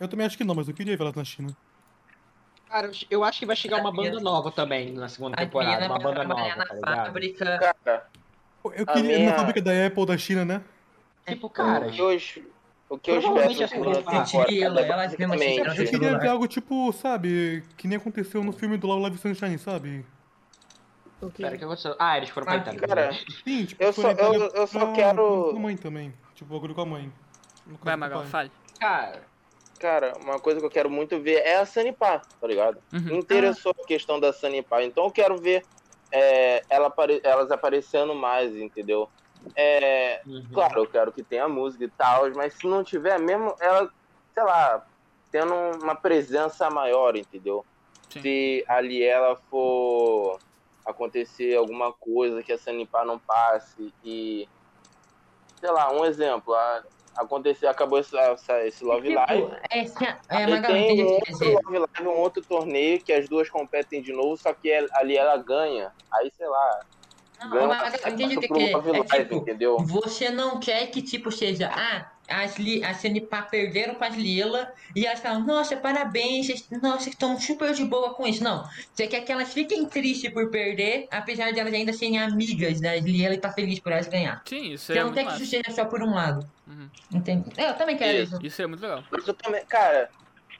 Eu 0.00 0.08
também 0.08 0.26
acho 0.26 0.36
que 0.36 0.42
não, 0.44 0.54
mas 0.54 0.66
eu 0.68 0.74
queria 0.74 0.96
ver 0.96 1.02
elas 1.04 1.14
na 1.14 1.24
China. 1.24 1.56
Cara, 2.68 2.90
eu 3.08 3.22
acho 3.22 3.38
que 3.38 3.46
vai 3.46 3.54
chegar 3.54 3.76
uma 3.80 3.92
banda 3.92 4.18
nova 4.20 4.50
também 4.50 4.92
na 4.92 5.08
segunda 5.08 5.36
temporada. 5.36 5.74
Adriana 5.84 5.94
Uma 5.94 6.02
banda 6.02 6.24
nova, 6.24 6.56
na 6.56 6.66
tá 6.66 7.04
fábrica. 7.04 7.58
Cara, 7.84 8.06
Eu 8.74 8.86
queria 8.86 9.18
minha- 9.18 9.30
na 9.30 9.36
fábrica 9.36 9.62
da 9.62 9.86
Apple 9.86 10.06
da 10.06 10.18
China, 10.18 10.44
né? 10.44 10.62
Tipo, 11.28 11.48
cara, 11.48 11.88
que 11.90 11.98
eu, 12.00 12.12
es- 12.12 12.40
o 12.94 12.98
que 12.98 13.10
eu 13.10 13.18
espero 13.18 13.48
temporada 13.52 14.60
ela- 14.60 15.10
fizeram 15.10 15.74
Eu 15.74 15.86
queria 15.90 16.18
ver 16.18 16.28
algo 16.28 16.46
tipo, 16.46 16.92
sabe, 16.92 17.62
que 17.76 17.86
nem 17.88 17.98
aconteceu 17.98 18.42
no 18.42 18.52
filme 18.52 18.76
do 18.76 18.86
Love 18.86 19.02
Live 19.02 19.18
Sunshine, 19.18 19.58
sabe? 19.58 20.04
O 21.20 21.30
quê? 21.30 21.42
Pera, 21.42 21.54
o 21.54 21.58
que 21.58 21.64
aconteceu? 21.64 21.94
Ah, 21.98 22.16
eles 22.16 22.28
foram 22.28 22.46
pra 22.46 22.54
Ah, 22.54 22.58
Itália. 22.58 22.80
Cara, 22.80 23.12
Sim, 23.44 23.64
tipo, 23.64 23.82
Eu 23.82 23.92
só- 23.92 24.10
eu- 24.10 24.34
eu 24.54 24.66
só 24.66 24.78
pra- 24.86 24.92
quero- 24.92 25.50
Com 25.52 25.56
a 25.56 25.60
mãe 25.60 25.76
também. 25.76 26.12
Tipo, 26.34 26.52
bagulho 26.54 26.74
com 26.74 26.80
a 26.82 26.86
mãe. 26.86 27.12
Vai, 27.82 27.96
Magal, 27.96 28.24
fale. 28.24 28.50
Cara, 28.80 29.22
Cara, 29.80 30.16
uma 30.18 30.38
coisa 30.40 30.60
que 30.60 30.66
eu 30.66 30.70
quero 30.70 30.88
muito 30.88 31.20
ver 31.20 31.42
é 31.44 31.56
a 31.56 31.66
Sanipar, 31.66 32.24
tá 32.40 32.46
ligado? 32.46 32.78
Uhum. 32.92 33.00
Me 33.00 33.16
interessou 33.18 33.74
a 33.78 33.86
questão 33.86 34.18
da 34.20 34.32
Sanipar, 34.32 34.82
então 34.82 35.04
eu 35.04 35.10
quero 35.10 35.36
ver 35.40 35.66
é, 36.12 36.64
ela 36.70 36.86
apare- 36.86 37.20
elas 37.24 37.50
aparecendo 37.50 38.14
mais, 38.14 38.54
entendeu? 38.54 39.10
É, 39.56 40.20
uhum. 40.26 40.48
claro, 40.52 40.80
eu 40.80 40.86
quero 40.86 41.12
que 41.12 41.22
tenha 41.24 41.48
música 41.48 41.84
e 41.84 41.90
tal, 41.90 42.30
mas 42.34 42.54
se 42.54 42.66
não 42.66 42.82
tiver 42.82 43.18
mesmo, 43.18 43.54
ela, 43.60 43.88
sei 44.32 44.42
lá, 44.42 44.84
tendo 45.30 45.54
uma 45.54 45.94
presença 45.94 46.68
maior, 46.70 47.16
entendeu? 47.16 47.64
Sim. 48.12 48.20
Se 48.22 48.64
ali 48.68 49.02
ela 49.02 49.36
for 49.50 50.40
acontecer 50.86 51.56
alguma 51.56 51.92
coisa 51.92 52.42
que 52.42 52.52
a 52.52 52.58
Sanipar 52.58 53.04
não 53.06 53.18
passe 53.18 53.92
e 54.04 54.46
sei 55.60 55.70
lá, 55.70 55.90
um 55.90 56.04
exemplo, 56.04 56.54
a, 56.54 56.82
acontecer, 57.16 57.66
acabou 57.66 57.98
esse, 57.98 58.16
essa- 58.16 58.66
esse 58.66 58.84
Love 58.84 59.08
Tipo, 59.08 59.20
Live, 59.28 59.56
É, 59.70 59.84
sim, 59.86 60.04
é, 60.28 60.60
tem 60.60 61.04
um 61.04 61.06
outro. 61.14 61.48
Love 61.48 61.78
Live, 61.78 62.08
um 62.08 62.20
outro 62.20 62.44
torneio 62.44 63.02
que 63.02 63.12
as 63.12 63.28
duas 63.28 63.48
competem 63.48 64.02
de 64.02 64.12
novo, 64.12 64.36
só 64.36 64.52
que 64.52 64.68
el- 64.68 64.88
ali 64.94 65.16
ela 65.16 65.36
ganha. 65.38 65.90
Aí, 66.12 66.30
sei 66.34 66.46
lá, 66.46 66.80
Não, 67.40 67.66
Magal, 67.68 67.86
eu 68.04 68.12
entendi 68.12 68.36
o 68.36 68.40
que 68.40 68.48
que 68.48 68.60
é. 68.62 68.72
É 68.72 69.18
tipo, 69.18 69.36
entendeu? 69.36 69.76
Você 69.80 70.30
não 70.30 70.58
quer 70.60 70.86
que, 70.86 71.02
tipo, 71.02 71.30
seja, 71.30 71.70
ah, 71.74 72.10
as, 72.28 72.56
li, 72.58 72.82
as 72.82 72.96
CNPA 72.98 73.42
perderam 73.42 73.94
para 73.96 74.06
as 74.08 74.14
Lila 74.16 74.72
e 74.96 75.04
elas 75.06 75.20
falam, 75.20 75.40
nossa, 75.44 75.76
parabéns, 75.76 76.46
vocês- 76.46 76.66
nossa, 76.82 77.08
estão 77.10 77.38
super 77.38 77.72
de 77.74 77.84
boa 77.84 78.14
com 78.14 78.26
isso. 78.26 78.42
Não, 78.42 78.64
você 78.94 79.06
quer 79.06 79.20
que 79.20 79.30
elas 79.32 79.52
fiquem 79.52 79.84
tristes 79.86 80.32
por 80.32 80.48
perder, 80.50 81.06
apesar 81.10 81.50
de 81.52 81.60
elas 81.60 81.74
ainda 81.74 81.92
serem 81.92 82.18
amigas 82.18 82.80
das 82.80 83.04
Lila 83.04 83.34
e 83.34 83.38
tá 83.38 83.52
feliz 83.52 83.78
por 83.78 83.92
elas 83.92 84.06
ganhar. 84.08 84.42
Sim, 84.46 84.72
isso 84.72 84.86
Você 84.86 84.92
é 84.92 84.96
não 84.96 85.04
muito 85.04 85.14
quer 85.16 85.20
que 85.24 85.30
massa. 85.32 85.42
isso 85.42 85.50
seja 85.50 85.70
só 85.70 85.84
por 85.84 86.02
um 86.02 86.14
lado. 86.14 86.48
Uhum. 86.66 86.88
Entende? 87.12 87.50
Eu 87.58 87.74
também 87.74 87.96
quero 87.96 88.16
Isso. 88.22 88.36
isso. 88.36 88.46
Isso 88.46 88.62
é 88.62 88.66
muito 88.66 88.80
legal. 88.80 89.04
Mas 89.10 89.28
eu 89.28 89.34
também, 89.34 89.62
cara, 89.66 90.08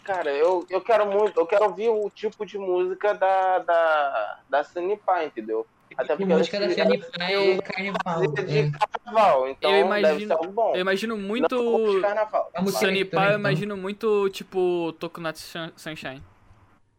cara, 0.02 0.30
eu, 0.32 0.66
eu 0.68 0.82
quero 0.82 1.06
muito, 1.06 1.40
eu 1.40 1.46
quero 1.46 1.64
ouvir 1.64 1.88
o 1.88 2.10
tipo 2.10 2.44
de 2.44 2.58
música 2.58 3.14
da, 3.14 3.60
da, 3.60 4.38
da 4.50 4.64
Sanipar, 4.64 5.24
entendeu? 5.24 5.66
Até 5.96 6.12
A 6.12 6.16
porque 6.16 6.24
música 6.32 6.60
da 6.60 6.68
CNPA 6.70 7.06
é 7.22 7.56
carnaval. 7.62 8.22
é. 8.24 8.42
de 8.42 8.70
carnaval, 8.72 9.48
então 9.48 9.70
Eu 9.70 9.76
deve 9.88 9.98
imagino- 10.00 10.26
ser 10.26 10.32
algo 10.32 10.52
bom. 10.52 10.74
Eu 10.74 10.80
imagino 10.80 11.16
Não 11.16 11.22
muito. 11.22 11.94
de 11.96 12.00
carnaval. 12.00 12.50
A 12.54 12.62
música 12.62 12.86
eu 12.86 13.34
imagino 13.38 13.76
muito, 13.76 14.28
tipo, 14.30 14.92
Tokunatsu 14.98 15.42
Sun- 15.46 15.72
Sunshine. 15.76 16.22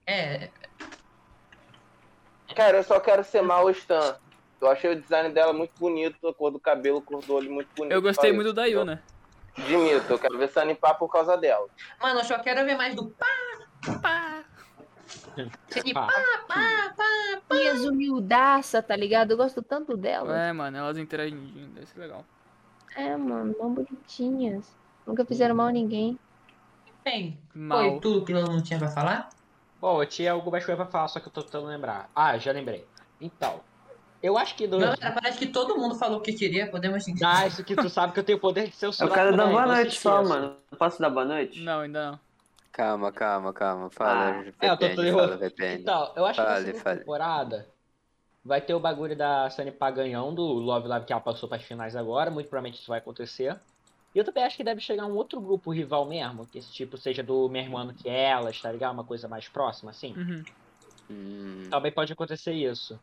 É, 0.08 0.50
Cara, 2.56 2.78
eu 2.78 2.84
só 2.84 3.00
quero 3.00 3.24
ser 3.24 3.42
mal 3.42 3.70
Stan. 3.72 4.16
Eu 4.62 4.70
achei 4.70 4.92
o 4.92 5.02
design 5.02 5.30
dela 5.34 5.52
muito 5.52 5.74
bonito, 5.78 6.26
a 6.28 6.34
cor 6.34 6.52
do 6.52 6.60
cabelo, 6.60 7.00
a 7.00 7.02
cor 7.02 7.22
do 7.22 7.34
olho 7.34 7.52
muito 7.52 7.68
bonito. 7.76 7.92
Eu 7.94 8.02
gostei 8.02 8.32
muito 8.32 8.48
isso, 8.48 8.56
da? 8.56 8.66
Yuna. 8.66 9.04
Admito, 9.58 10.14
eu 10.14 10.20
quero 10.20 10.38
ver 10.38 10.48
Sanipar 10.50 10.98
por 10.98 11.10
causa 11.12 11.36
dela. 11.38 11.68
mano, 12.02 12.20
eu 12.20 12.24
só 12.24 12.38
quero 12.40 12.66
ver 12.66 12.76
mais 12.76 12.96
do 12.96 13.10
pá, 13.10 13.26
Pá. 14.02 14.44
CNPA, 15.06 15.94
Pá. 15.94 16.08
pá, 16.48 16.94
pá. 17.48 17.56
E 17.56 17.68
as 17.68 17.82
humildaça, 17.82 18.82
tá 18.82 18.96
ligado? 18.96 19.32
Eu 19.32 19.38
gosto 19.38 19.62
tanto 19.62 19.96
delas. 19.96 20.36
É, 20.36 20.52
mano, 20.52 20.78
elas 20.78 20.98
interagindo, 20.98 21.74
deve 21.74 21.86
ser 21.86 22.00
legal. 22.00 22.26
É, 22.96 23.16
mano, 23.16 23.54
tão 23.54 23.74
bonitinhas. 23.74 24.76
Nunca 25.06 25.26
fizeram 25.26 25.56
mal 25.56 25.68
a 25.68 25.72
ninguém. 25.72 26.18
Bem, 27.04 27.38
foi 27.52 27.62
Mal. 27.62 28.00
tudo 28.00 28.26
que 28.26 28.32
eu 28.32 28.42
não 28.42 28.62
tinha 28.62 28.80
pra 28.80 28.88
falar? 28.90 29.30
Bom, 29.80 30.02
eu 30.02 30.08
tinha 30.08 30.32
algumas 30.32 30.66
coisas 30.66 30.82
pra 30.82 30.92
falar, 30.92 31.08
só 31.08 31.20
que 31.20 31.28
eu 31.28 31.32
tô 31.32 31.44
tentando 31.44 31.68
lembrar. 31.68 32.10
Ah, 32.16 32.36
já 32.38 32.52
lembrei. 32.52 32.88
Então, 33.22 33.62
eu 34.24 34.38
acho 34.40 34.56
que 34.56 34.66
do... 34.66 34.80
Galera, 34.80 35.12
parece 35.12 35.38
que 35.38 35.46
todo 35.46 35.78
mundo 35.78 35.94
falou 35.94 36.18
o 36.18 36.22
que 36.22 36.34
queria, 36.34 36.68
podemos 36.68 37.06
Ah, 37.24 37.46
isso 37.46 37.64
que 37.64 37.76
tu 37.76 37.88
sabe 37.90 38.12
que 38.12 38.20
eu 38.20 38.24
tenho 38.24 38.40
o 38.40 38.42
poder 38.42 38.70
de 38.70 38.76
ser 38.76 38.88
o 38.88 38.92
Eu 39.00 39.10
quero 39.12 39.38
dar 39.38 39.46
boa 39.48 39.62
se 39.62 39.68
noite 39.68 40.00
só, 40.00 40.24
mano. 40.24 40.56
Posso 40.80 41.00
dar 41.00 41.12
boa 41.12 41.26
noite? 41.26 41.62
Não, 41.62 41.82
ainda 41.82 42.12
não. 42.12 42.20
Calma, 42.76 43.12
calma, 43.12 43.54
calma. 43.54 43.90
Fala, 43.90 44.32
Ah, 44.32 44.44
VPN, 44.44 44.62
é, 44.62 44.70
eu 44.70 44.78
tô 44.78 44.90
todo 44.94 45.08
fala, 45.12 45.38
VPN. 45.38 45.82
Então, 45.82 46.14
eu 46.16 46.26
acho 46.26 46.40
que 46.42 46.48
na 46.48 46.56
Fale, 46.56 46.56
segunda 46.56 46.84
fale. 46.84 47.00
temporada 47.00 47.74
vai 48.44 48.62
ter 48.66 48.74
o 48.76 48.80
bagulho 48.80 49.18
da 49.18 49.50
Sanipar 49.50 49.94
ganhando 49.94 50.42
o 50.42 50.54
Love 50.60 50.88
Live 50.88 51.06
que 51.08 51.14
ela 51.14 51.22
passou 51.22 51.50
pras 51.50 51.64
finais 51.64 51.96
agora, 51.96 52.32
muito 52.32 52.50
provavelmente 52.50 52.80
isso 52.82 52.88
vai 52.90 53.00
acontecer. 53.00 53.60
E 54.16 54.20
eu 54.20 54.26
também 54.26 54.44
acho 54.44 54.58
que 54.58 54.64
deve 54.64 54.82
chegar 54.82 55.06
um 55.08 55.16
outro 55.16 55.42
grupo 55.42 55.72
rival 55.74 56.08
mesmo, 56.08 56.48
que 56.48 56.60
esse 56.60 56.72
tipo 56.74 56.98
seja 56.98 57.24
do 57.24 57.50
mesmo 57.50 57.78
ano 57.78 57.96
que 57.96 58.10
elas, 58.10 58.62
tá 58.62 58.72
ligado? 58.72 58.94
Uma 58.94 59.06
coisa 59.08 59.28
mais 59.30 59.50
próxima, 59.50 59.92
assim. 59.92 60.14
Uhum. 60.16 60.44
Hum, 61.10 61.70
Também 61.70 61.94
pode 61.94 62.14
acontecer 62.14 62.54
isso. 62.54 63.00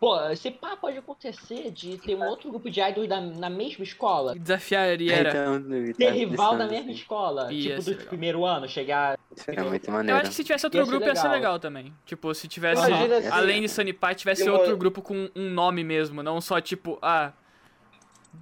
Pô, 0.00 0.18
esse 0.30 0.50
pá 0.50 0.74
pode 0.78 0.96
acontecer 0.96 1.70
de 1.70 1.98
ter 1.98 2.14
um 2.16 2.24
outro 2.24 2.48
grupo 2.48 2.70
de 2.70 2.80
idols 2.80 3.06
da, 3.06 3.20
na 3.20 3.50
mesma 3.50 3.84
escola. 3.84 4.34
Desafiaria 4.34 5.14
era. 5.14 5.28
então, 5.30 5.92
Ter 5.92 6.10
rival 6.12 6.52
da 6.56 6.64
pensando 6.64 6.70
mesma 6.70 6.90
assim, 6.90 7.00
escola. 7.00 7.52
Ia 7.52 7.62
tipo 7.70 7.82
ser 7.82 7.90
do 7.90 7.96
legal. 7.96 8.08
primeiro 8.08 8.44
ano, 8.46 8.66
chegar. 8.66 9.18
Isso 9.36 9.50
é 9.50 9.62
muito 9.62 9.86
Eu 9.88 9.92
maneiro. 9.92 10.18
acho 10.20 10.30
que 10.30 10.36
se 10.36 10.42
tivesse 10.42 10.64
outro 10.64 10.80
Ia 10.80 10.84
ser 10.86 10.90
grupo 10.90 11.06
ia 11.06 11.14
ser 11.16 11.28
legal. 11.28 11.58
também. 11.58 11.92
Tipo, 12.06 12.34
se 12.34 12.48
tivesse, 12.48 12.88
Imagina 12.88 13.34
além 13.34 13.60
de 13.60 13.68
Sunny 13.68 13.92
Pie, 13.92 14.14
tivesse 14.14 14.42
se 14.44 14.48
outro 14.48 14.70
mo- 14.70 14.76
grupo 14.78 15.02
com 15.02 15.28
um 15.36 15.50
nome 15.50 15.84
mesmo, 15.84 16.22
não 16.22 16.40
só 16.40 16.62
tipo, 16.62 16.98
ah, 17.02 17.32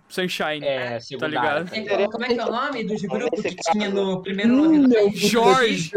Sunshine. 0.08 0.64
É, 0.64 0.98
secundária. 1.00 1.60
ligado? 1.64 1.68
tá 1.70 1.76
É, 1.76 1.80
ligado? 1.80 2.10
como 2.10 2.24
é 2.24 2.28
que 2.28 2.40
é 2.40 2.44
o 2.44 2.50
nome 2.50 2.84
dos 2.84 3.02
grupos 3.02 3.42
que 3.42 3.50
Nesse 3.50 3.72
tinha 3.72 3.90
caso- 3.90 3.94
no 4.04 4.22
primeiro 4.22 4.54
Love 4.56 4.86
Live? 4.94 5.16
Jorge! 5.28 5.90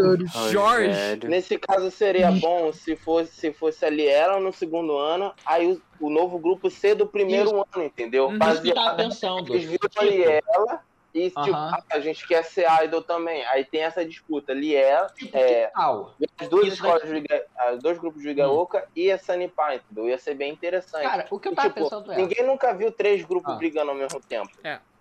Jorge! 0.52 0.88
Rogério. 0.88 1.30
Nesse 1.30 1.58
caso 1.58 1.90
seria 1.92 2.32
bom 2.32 2.74
se 2.74 2.96
fosse, 2.98 3.34
se 3.34 3.54
fosse 3.54 3.86
ali 3.86 4.06
ela 4.08 4.40
no 4.40 4.52
segundo 4.52 4.98
ano, 4.98 5.34
aí 5.46 5.66
o, 5.72 5.82
o 6.06 6.10
novo 6.10 6.38
grupo 6.40 6.70
ser 6.70 6.96
do 6.96 7.06
primeiro 7.08 7.66
ano, 7.74 7.86
entendeu? 7.86 8.28
Uhum. 8.28 8.38
Isso 8.52 8.62
que 8.62 8.70
eu 8.72 8.76
tava 8.76 8.90
Baseado- 8.90 8.98
pensando. 9.10 9.54
Eles 9.56 9.64
viram 9.70 9.90
ali 9.98 10.24
ela 10.54 10.82
e 11.14 11.30
tipo, 11.30 11.54
ah, 11.54 11.84
a 11.92 12.00
gente 12.00 12.26
quer 12.28 12.44
ser 12.44 12.66
idol 12.84 13.02
também. 13.02 13.46
Aí 13.48 13.66
tem 13.66 13.82
essa 13.82 14.06
disputa 14.06 14.52
ali 14.52 14.76
ela, 14.76 15.08
tipo, 15.10 15.36
é, 15.38 15.72
as 15.76 16.48
duas 16.50 16.68
Isso 16.68 16.76
escolas 16.76 17.04
de 17.04 17.16
Iga- 17.18 17.46
os 17.74 17.80
dois 17.82 17.98
grupos 17.98 18.22
de 18.22 18.30
Igaoka 18.30 18.88
e 18.96 19.12
a 19.12 19.18
Sanipar, 19.18 19.76
entendeu? 19.76 20.08
Ia 20.10 20.18
ser 20.18 20.34
bem 20.36 20.52
interessante. 20.52 21.04
Cara, 21.04 21.28
o 21.30 21.40
que 21.40 21.48
eu 21.48 21.54
E, 21.54 21.56
tava 21.56 21.70
tipo, 21.70 21.82
pensando 21.82 22.12
é. 22.12 22.16
ninguém 22.18 22.46
nunca 22.46 22.74
viu 22.74 22.92
três 22.92 23.24
grupos 23.26 23.54
Ah. 23.54 23.58
brigando 23.58 23.92
ao 23.92 23.98
mesmo 23.98 24.20
tempo, 24.22 24.50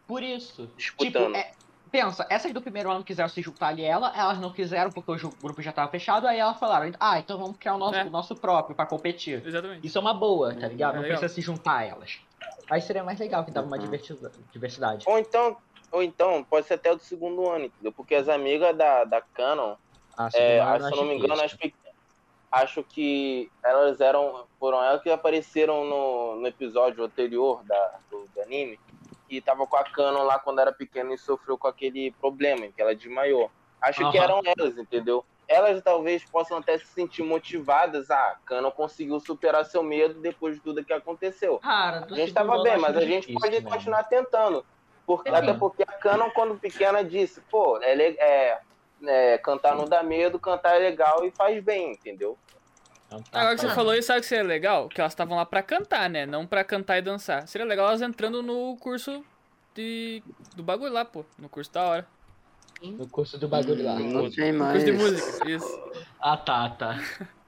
Por 0.06 0.22
isso. 0.22 0.68
disputando. 0.76 1.26
Tipo, 1.34 1.36
é, 1.36 1.52
pensa, 1.92 2.26
essas 2.28 2.52
do 2.52 2.60
primeiro 2.60 2.90
ano 2.90 3.04
quiseram 3.04 3.28
se 3.28 3.40
juntar 3.42 3.68
ali 3.68 3.84
ela, 3.84 4.12
elas 4.16 4.38
não 4.38 4.52
quiseram 4.52 4.90
porque 4.90 5.10
o 5.12 5.30
grupo 5.42 5.62
já 5.62 5.72
tava 5.72 5.90
fechado, 5.90 6.26
aí 6.26 6.38
elas 6.38 6.58
falaram, 6.58 6.92
ah, 6.98 7.18
então 7.18 7.38
vamos 7.38 7.56
criar 7.56 7.74
o 7.74 7.78
nosso, 7.78 7.94
É. 7.98 8.04
o 8.04 8.10
nosso 8.10 8.34
próprio 8.36 8.74
pra 8.74 8.86
competir. 8.86 9.42
Exatamente. 9.46 9.86
Isso 9.86 9.96
é 9.96 10.00
uma 10.00 10.14
boa, 10.14 10.54
tá 10.54 10.66
ligado? 10.68 10.92
É 10.92 10.96
Não 10.96 11.02
legal. 11.02 11.18
precisa 11.18 11.32
se 11.34 11.40
juntar 11.40 11.78
a 11.78 11.84
elas. 11.84 12.18
Aí 12.70 12.80
seria 12.80 13.02
mais 13.02 13.18
legal 13.18 13.44
que 13.44 13.50
dava 13.50 13.66
uma 13.66 13.76
Uhum. 13.76 13.90
diversidade. 14.52 15.04
Ou 15.08 15.18
então, 15.18 15.56
ou 15.92 16.02
então, 16.02 16.42
pode 16.44 16.66
ser 16.66 16.74
até 16.74 16.92
o 16.92 16.96
do 16.96 17.02
segundo 17.02 17.48
ano, 17.48 17.66
entendeu? 17.66 17.92
Porque 17.92 18.14
as 18.14 18.28
amigas 18.28 18.76
da, 18.76 19.04
da 19.04 19.20
Canon, 19.20 19.74
Ah, 20.16 20.28
é, 20.34 20.56
se 20.56 20.60
acho 20.60 20.96
não 20.96 21.04
me 21.04 21.16
engano, 21.16 21.40
acho 21.42 21.58
que, 21.58 21.74
acho 22.50 22.82
que 22.84 23.50
elas 23.64 24.00
eram. 24.00 24.46
Foram 24.58 24.82
elas 24.82 25.02
que 25.02 25.10
apareceram 25.10 25.84
no, 25.84 26.36
no 26.36 26.46
episódio 26.46 27.04
anterior 27.04 27.62
da, 27.64 27.94
do, 28.10 28.28
do 28.34 28.40
anime. 28.42 28.78
que 29.28 29.40
tava 29.40 29.66
com 29.66 29.76
a 29.76 29.84
Canon 29.84 30.24
lá 30.24 30.38
quando 30.38 30.60
era 30.60 30.72
pequena 30.72 31.14
e 31.14 31.18
sofreu 31.18 31.56
com 31.56 31.68
aquele 31.68 32.10
problema, 32.12 32.66
em 32.66 32.72
que 32.72 32.82
ela 32.82 32.94
desmaiou. 32.94 33.50
Acho 33.80 34.10
que 34.10 34.18
eram 34.18 34.40
elas, 34.44 34.76
entendeu? 34.76 35.24
Elas 35.48 35.82
talvez 35.82 36.22
possam 36.24 36.58
até 36.58 36.78
se 36.78 36.86
sentir 36.86 37.22
motivadas. 37.24 38.08
Ah, 38.10 38.36
Canon 38.44 38.70
conseguiu 38.70 39.18
superar 39.18 39.64
seu 39.64 39.82
medo 39.82 40.20
depois 40.20 40.54
de 40.56 40.60
tudo 40.60 40.84
que 40.84 40.92
aconteceu. 40.92 41.58
Cara, 41.58 42.06
A 42.08 42.14
gente 42.14 42.32
tava 42.32 42.62
bem, 42.62 42.76
mas 42.78 42.96
a 42.96 43.00
gente 43.00 43.32
pode 43.32 43.60
continuar 43.62 44.04
tentando. 44.04 44.64
Porque, 45.10 45.28
Sim. 45.28 45.34
até 45.34 45.52
porque 45.54 45.82
a 45.82 45.86
Canon, 45.86 46.30
quando 46.30 46.54
pequena, 46.56 47.02
disse, 47.02 47.40
pô, 47.50 47.80
é, 47.82 48.00
é, 48.00 48.60
é, 49.04 49.38
cantar 49.38 49.74
não 49.74 49.84
dá 49.86 50.04
medo, 50.04 50.38
cantar 50.38 50.76
é 50.76 50.78
legal 50.78 51.24
e 51.24 51.32
faz 51.32 51.60
bem, 51.64 51.90
entendeu? 51.94 52.38
Agora 53.32 53.56
que 53.56 53.60
você 53.62 53.66
Ah. 53.66 53.74
falou 53.74 53.92
isso, 53.92 54.06
sabe 54.06 54.20
o 54.20 54.22
que 54.22 54.28
seria 54.28 54.44
legal? 54.44 54.88
Que 54.88 55.00
elas 55.00 55.10
estavam 55.12 55.36
lá 55.36 55.44
pra 55.44 55.64
cantar, 55.64 56.08
né? 56.08 56.26
Não 56.26 56.46
pra 56.46 56.62
cantar 56.62 56.98
e 56.98 57.02
dançar. 57.02 57.48
Seria 57.48 57.66
legal 57.66 57.88
elas 57.88 58.02
entrando 58.02 58.40
no 58.40 58.76
curso 58.76 59.24
de... 59.74 60.22
do 60.54 60.62
bagulho 60.62 60.92
lá, 60.92 61.04
pô. 61.04 61.24
No 61.36 61.48
curso 61.48 61.72
da 61.72 61.82
hora. 61.88 62.06
No 62.80 63.08
curso 63.08 63.36
do 63.36 63.48
bagulho 63.48 63.84
lá. 63.84 63.94
Não 63.98 64.30
tem 64.30 64.52
No 64.52 64.60
mais. 64.60 64.72
curso 64.84 64.86
de 64.86 64.92
música, 64.92 65.50
isso. 65.50 65.90
Ah, 66.20 66.36
tá, 66.36 66.70
tá. 66.70 66.96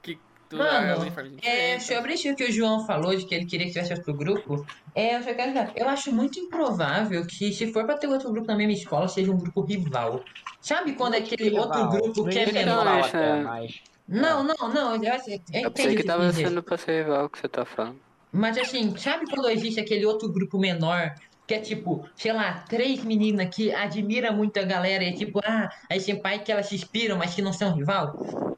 Mano, 0.57 0.87
é 0.87 0.97
uniforme 0.97 1.37
É, 1.41 1.77
diferente. 1.77 1.83
sobre 1.83 2.13
isso 2.13 2.35
que 2.35 2.43
o 2.43 2.51
João 2.51 2.85
falou, 2.85 3.15
de 3.15 3.25
que 3.25 3.33
ele 3.33 3.45
queria 3.45 3.67
que 3.67 3.73
tivesse 3.73 3.93
outro 3.93 4.13
grupo, 4.13 4.65
é, 4.95 5.17
eu 5.17 5.23
só 5.23 5.33
quero 5.33 5.53
dizer, 5.53 5.71
eu 5.75 5.87
acho 5.89 6.11
muito 6.11 6.39
improvável 6.39 7.25
que, 7.25 7.51
se 7.53 7.71
for 7.71 7.85
pra 7.85 7.97
ter 7.97 8.07
outro 8.07 8.31
grupo 8.31 8.47
na 8.47 8.55
mesma 8.55 8.73
escola, 8.73 9.07
seja 9.07 9.31
um 9.31 9.37
grupo 9.37 9.61
rival. 9.61 10.23
Sabe 10.61 10.93
quando 10.93 11.15
é 11.15 11.17
aquele 11.17 11.57
outro 11.57 11.87
grupo 11.89 12.25
que 12.25 12.39
é 12.39 12.51
menor? 12.51 12.85
rival. 12.85 13.03
até, 13.05 13.29
é. 13.29 13.41
mas... 13.41 13.81
Não, 14.07 14.43
não, 14.43 14.55
não, 14.73 14.95
eu, 14.95 15.03
eu 15.03 15.11
Eu 15.11 15.35
entendi 15.35 15.69
pensei 15.71 15.93
o 15.93 15.97
que 15.97 16.03
tava 16.03 16.31
sendo 16.33 16.61
pra 16.61 16.77
ser 16.77 17.03
rival 17.03 17.29
que 17.29 17.39
você 17.39 17.47
tá 17.47 17.63
falando. 17.63 17.99
Mas 18.31 18.57
assim, 18.57 18.97
sabe 18.97 19.25
quando 19.29 19.49
existe 19.49 19.79
aquele 19.79 20.05
outro 20.05 20.31
grupo 20.31 20.57
menor 20.57 21.13
que 21.45 21.53
é 21.53 21.59
tipo, 21.59 22.07
sei 22.15 22.31
lá, 22.31 22.63
três 22.69 23.03
meninas 23.03 23.53
que 23.53 23.73
admira 23.73 24.31
muito 24.31 24.57
a 24.59 24.63
galera 24.63 25.03
e 25.03 25.09
é 25.09 25.11
tipo, 25.11 25.39
ah, 25.43 25.69
aí 25.89 26.01
tem 26.01 26.15
pai 26.19 26.39
que 26.39 26.51
elas 26.51 26.67
se 26.67 26.75
inspiram, 26.75 27.17
mas 27.17 27.35
que 27.35 27.41
não 27.41 27.51
são 27.51 27.75
rival? 27.75 28.52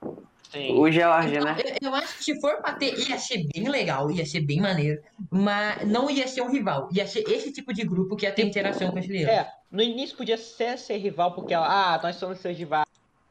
Sim. 0.55 0.79
O 0.79 0.89
Georgia, 0.89 1.41
né? 1.41 1.57
Eu, 1.81 1.89
eu 1.89 1.95
acho 1.95 2.17
que 2.17 2.23
se 2.23 2.39
for 2.39 2.55
pra 2.61 2.73
ter, 2.75 2.97
ia 2.97 3.19
ser 3.19 3.45
bem 3.53 3.67
legal, 3.67 4.09
ia 4.09 4.25
ser 4.25 4.39
bem 4.39 4.61
maneiro, 4.61 5.03
mas 5.29 5.85
não 5.85 6.09
ia 6.09 6.25
ser 6.29 6.41
um 6.41 6.49
rival, 6.49 6.87
ia 6.93 7.05
ser 7.05 7.29
esse 7.29 7.51
tipo 7.51 7.73
de 7.73 7.83
grupo 7.83 8.15
que 8.15 8.25
ia 8.25 8.31
ter 8.31 8.45
interação 8.45 8.89
com 8.89 8.97
as 8.97 9.05
crianças. 9.05 9.35
É, 9.35 9.51
no 9.69 9.83
início 9.83 10.15
podia 10.15 10.37
ser 10.37 10.77
ser 10.77 10.95
rival, 10.95 11.33
porque 11.33 11.53
ela, 11.53 11.67
ah, 11.95 11.99
nós 12.01 12.15
somos 12.15 12.39
seus 12.39 12.57
rivais. 12.57 12.85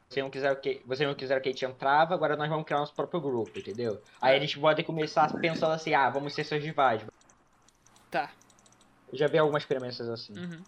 Vocês 0.07 0.23
não 0.23 0.29
quiseram 0.29 0.55
que, 0.61 0.81
vocês 0.85 1.09
não 1.09 1.15
quiseram 1.15 1.41
que 1.41 1.49
a 1.49 1.51
gente 1.51 1.65
entrava, 1.65 2.13
agora 2.13 2.35
nós 2.37 2.47
vamos 2.47 2.63
criar 2.63 2.77
nosso 2.77 2.93
próprio 2.93 3.19
grupo, 3.19 3.57
entendeu? 3.57 3.99
Aí 4.21 4.37
a 4.37 4.39
gente 4.39 4.59
pode 4.59 4.83
começar 4.83 5.33
pensando 5.39 5.73
assim, 5.73 5.95
ah, 5.95 6.11
vamos 6.11 6.35
ser 6.35 6.43
seus 6.43 6.63
rivais. 6.63 7.01
Tá. 8.11 8.31
Eu 9.11 9.17
já 9.17 9.27
vi 9.27 9.39
algumas 9.39 9.63
experiências 9.63 10.07
assim. 10.07 10.33
Uhum. 10.37 10.61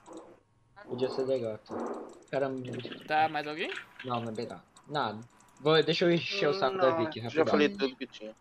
Podia 0.89 1.09
ser 1.09 1.23
legal. 1.25 1.59
Tá? 1.59 1.75
Caramba, 2.31 2.61
Tá, 3.07 3.29
mais 3.29 3.45
alguém? 3.47 3.71
não, 4.03 4.21
não 4.21 4.31
é 4.31 4.35
legal. 4.35 4.61
Nada. 4.89 5.19
Vou, 5.59 5.81
deixa 5.83 6.05
eu 6.05 6.11
encher 6.11 6.47
o 6.49 6.53
saco 6.53 6.77
da 6.77 6.91
Não, 6.91 6.97
Vicky, 6.99 7.19
Já 7.19 7.25
rapidão. 7.25 7.47
falei 7.47 7.69
tudo 7.69 7.95
que 7.95 8.07
tinha. 8.07 8.33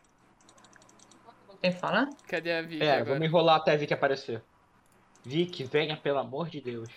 Tem 1.60 1.72
que 1.72 1.78
falar? 1.78 2.09
Cadê 2.28 2.52
a 2.52 2.62
Vicky 2.62 2.78
Pera, 2.78 2.93
agora? 3.01 3.10
vamos 3.14 3.26
enrolar 3.26 3.56
até 3.56 3.72
a 3.72 3.76
Vicky 3.76 3.94
aparecer. 3.94 4.43
Vicky, 5.24 5.64
venha, 5.64 5.97
pelo 5.97 6.18
amor 6.18 6.48
de 6.51 6.60
Deus. 6.60 6.88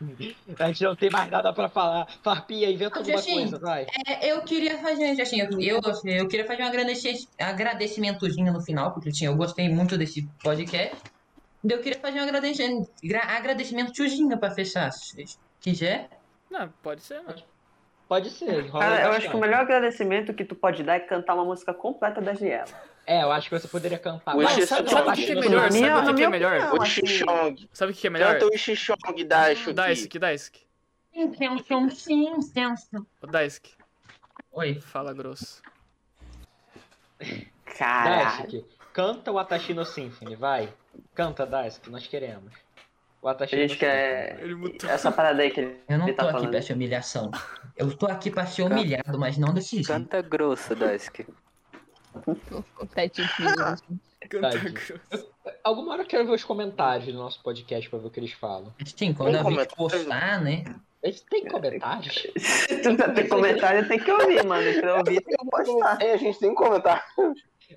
a 0.60 0.66
gente 0.68 0.84
não 0.84 0.94
tem 0.94 1.10
mais 1.10 1.28
nada 1.30 1.52
pra 1.52 1.68
falar. 1.68 2.06
Farpia, 2.22 2.70
inventa 2.70 2.98
alguma 2.98 3.18
Assim, 3.18 3.32
coisa, 3.34 3.58
vai. 3.58 3.86
É, 4.06 4.30
eu 4.30 4.42
queria 4.42 4.78
fazer, 4.78 5.20
assim, 5.20 5.40
eu, 5.40 5.48
eu, 5.60 5.80
eu 6.04 6.28
queria 6.28 6.46
fazer 6.46 6.62
um 6.62 6.66
agradeci- 6.66 7.28
agradecimentozinho 7.38 8.52
no 8.52 8.60
final, 8.60 8.92
porque 8.92 9.08
assim, 9.08 9.24
eu 9.26 9.34
gostei 9.34 9.68
muito 9.68 9.96
desse 9.98 10.22
podcast. 10.42 10.96
Eu 11.68 11.80
queria 11.80 11.98
fazer 11.98 12.20
um 12.20 12.22
agradecimento, 12.22 12.88
gra- 13.02 13.24
agradecimento 13.36 13.90
tiozinho 13.92 14.38
pra 14.38 14.50
fechar, 14.52 14.92
se 14.92 15.24
quiser. 15.60 16.08
Não, 16.48 16.68
pode 16.82 17.02
ser, 17.02 17.20
mano. 17.22 17.42
Pode 18.08 18.30
ser, 18.30 18.70
Cara, 18.70 19.02
eu 19.04 19.12
acho 19.12 19.28
que 19.28 19.36
o 19.36 19.38
melhor 19.38 19.60
agradecimento 19.60 20.32
que 20.32 20.42
tu 20.44 20.54
pode 20.54 20.82
dar 20.82 20.94
é 20.94 21.00
cantar 21.00 21.34
uma 21.34 21.44
música 21.44 21.74
completa 21.74 22.20
da 22.22 22.32
Giela. 22.32 22.64
É, 23.06 23.22
eu 23.22 23.30
acho 23.30 23.50
que 23.50 23.58
você 23.58 23.68
poderia 23.68 23.98
cantar. 23.98 24.34
O 24.34 24.42
Mas 24.42 24.66
sabe, 24.66 24.90
sabe 24.90 25.08
o 25.10 25.12
que, 25.12 25.26
que 25.26 25.32
é 25.32 25.34
melhor? 25.34 25.70
minha- 25.70 25.94
Sabe 25.96 26.10
o 26.10 26.14
que, 26.14 26.22
é 26.24 26.28
melhor? 26.28 26.74
O 26.74 26.84
Xixong. 26.84 27.68
Sabe 27.72 27.92
o 27.92 27.94
que, 27.94 28.06
é 28.06 28.10
melhor? 28.10 28.32
Canta 28.38 28.46
o 28.46 28.56
Xixong. 28.58 29.24
Daisuke, 29.74 30.18
Daisuke. 30.18 30.60
Intenção, 31.14 31.88
sim, 31.90 32.28
intenção. 32.28 33.06
Ô, 33.20 33.26
Daisuke, 33.26 33.72
Oi. 34.52 34.80
fala 34.80 35.12
grosso. 35.12 35.60
Caralho. 37.78 38.24
Daisuke, 38.48 38.64
canta 38.92 39.32
o 39.32 39.38
Atashino 39.38 39.84
Symphony, 39.84 40.34
vai. 40.36 40.72
Canta, 41.14 41.44
Daisuke, 41.46 41.90
nós 41.90 42.06
queremos. 42.06 42.52
O 43.20 43.28
A 43.28 43.32
Atashino 43.32 43.62
gente 43.62 43.76
quer 43.76 44.38
essa 44.88 45.10
parada 45.10 45.42
aí 45.42 45.50
que 45.50 45.60
ele, 45.60 45.80
Eu 45.88 45.98
não 45.98 46.06
ele 46.06 46.12
tô 46.14 46.18
tá 46.18 46.22
aqui 46.24 46.32
falando. 46.32 46.50
pra 46.50 46.62
ser 46.62 46.72
humilhação. 46.74 47.30
Eu 47.78 47.96
tô 47.96 48.06
aqui 48.06 48.30
pra 48.30 48.44
ser 48.44 48.62
humilhado, 48.62 49.18
mas 49.18 49.38
não 49.38 49.54
desse 49.54 49.76
jeito. 49.76 49.86
Canta 49.86 50.20
grosso. 50.20 50.74
Sete 52.92 53.22
minutos. 53.38 53.82
Canta 54.28 54.50
Tadinho. 54.50 54.74
grosso. 54.74 55.28
Alguma 55.62 55.92
hora 55.92 56.02
eu 56.02 56.06
quero 56.06 56.26
ver 56.26 56.32
os 56.32 56.44
comentários 56.44 57.06
do 57.06 57.18
nosso 57.18 57.40
podcast 57.42 57.88
pra 57.88 57.98
ver 58.00 58.06
o 58.08 58.10
que 58.10 58.18
eles 58.18 58.32
falam. 58.32 58.74
Sim, 58.84 59.14
quando 59.14 59.30
Tem 59.30 59.40
a 59.40 59.42
gente 59.44 59.44
comentário? 59.44 59.76
postar, 59.76 60.40
né? 60.42 60.64
A 61.02 61.06
gente 61.06 61.24
tem 61.26 61.46
comentários? 61.46 62.26
Se 62.36 62.82
tu 62.82 62.96
já 62.96 63.12
tem 63.12 63.28
comentário, 63.28 63.86
tem 63.86 64.00
que 64.00 64.10
ouvir, 64.10 64.44
mano. 64.44 64.80
Pra 64.80 64.96
ouvir, 64.96 65.20
tem 65.22 65.36
que 65.36 65.46
postar. 65.46 66.02
É, 66.02 66.14
a 66.14 66.16
gente 66.16 66.38
tem 66.40 66.52
comentar. 66.54 67.06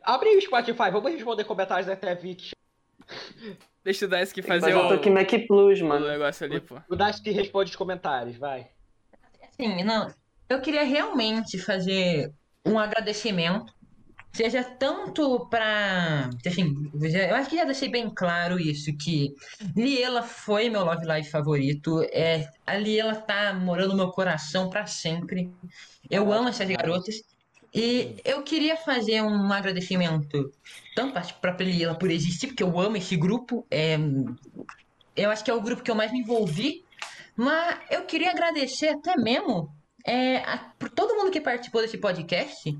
Abre 0.01 0.29
aí 0.29 0.37
o 0.37 0.41
Spotify, 0.41 0.89
vamos 0.91 1.11
responder 1.11 1.43
comentários 1.43 1.87
até 1.87 2.11
a 2.11 2.15
Vicky. 2.15 2.51
Deixa 3.83 4.05
o 4.05 4.09
que 4.09 4.41
fazer 4.41 4.61
fazer 4.61 4.75
um 4.75 4.85
o, 4.85 4.89
Toque 4.89 5.09
Mac 5.09 5.29
Plus, 5.47 5.81
o 5.81 5.85
mano. 5.85 6.07
negócio 6.07 6.45
ali, 6.45 6.59
pô. 6.59 6.77
O 6.89 6.95
Daisuke 6.95 7.31
responde 7.31 7.69
os 7.69 7.75
comentários, 7.75 8.37
vai. 8.37 8.69
Sim, 9.61 9.83
não. 9.83 10.11
Eu 10.49 10.59
queria 10.59 10.83
realmente 10.83 11.59
fazer 11.59 12.33
um 12.65 12.79
agradecimento, 12.79 13.71
seja 14.33 14.63
tanto 14.63 15.47
pra. 15.51 16.31
Assim, 16.43 16.73
eu 17.29 17.35
acho 17.35 17.47
que 17.47 17.57
já 17.57 17.63
deixei 17.63 17.87
bem 17.87 18.09
claro 18.09 18.59
isso, 18.59 18.91
que 18.97 19.35
Liela 19.75 20.23
foi 20.23 20.67
meu 20.67 20.83
Love 20.83 21.05
Live 21.05 21.29
favorito. 21.29 22.01
É, 22.11 22.49
a 22.65 22.75
Liela 22.75 23.13
tá 23.13 23.53
morando 23.53 23.89
no 23.89 23.97
meu 23.97 24.09
coração 24.09 24.67
pra 24.67 24.87
sempre. 24.87 25.51
Eu 26.09 26.33
amo 26.33 26.49
essas 26.49 26.67
garotas. 26.67 27.21
E 27.71 28.15
eu 28.25 28.41
queria 28.41 28.75
fazer 28.75 29.21
um 29.21 29.53
agradecimento 29.53 30.51
tanto 30.95 31.13
pra 31.13 31.21
própria 31.21 31.65
Liela 31.65 31.93
por 31.93 32.09
existir, 32.09 32.47
porque 32.47 32.63
eu 32.63 32.79
amo 32.79 32.97
esse 32.97 33.15
grupo. 33.15 33.63
É, 33.69 33.95
eu 35.15 35.29
acho 35.29 35.43
que 35.43 35.51
é 35.51 35.53
o 35.53 35.61
grupo 35.61 35.83
que 35.83 35.91
eu 35.91 35.95
mais 35.95 36.11
me 36.11 36.19
envolvi. 36.19 36.83
Mas 37.35 37.79
eu 37.89 38.05
queria 38.05 38.31
agradecer 38.31 38.89
até 38.89 39.15
mesmo 39.17 39.69
é, 40.05 40.37
a, 40.37 40.57
por 40.77 40.89
todo 40.89 41.15
mundo 41.15 41.31
que 41.31 41.41
participou 41.41 41.81
desse 41.81 41.97
podcast. 41.97 42.77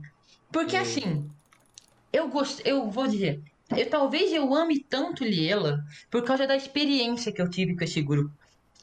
Porque 0.52 0.76
assim, 0.76 1.30
eu 2.12 2.28
gosto, 2.28 2.62
eu 2.68 2.90
vou 2.90 3.08
dizer, 3.08 3.42
eu, 3.76 3.90
talvez 3.90 4.34
eu 4.34 4.54
ame 4.54 4.84
tanto 4.84 5.24
Liela 5.24 5.80
por 6.10 6.24
causa 6.24 6.46
da 6.46 6.56
experiência 6.56 7.32
que 7.32 7.42
eu 7.42 7.50
tive 7.50 7.76
com 7.76 7.84
esse 7.84 8.02
grupo. 8.02 8.32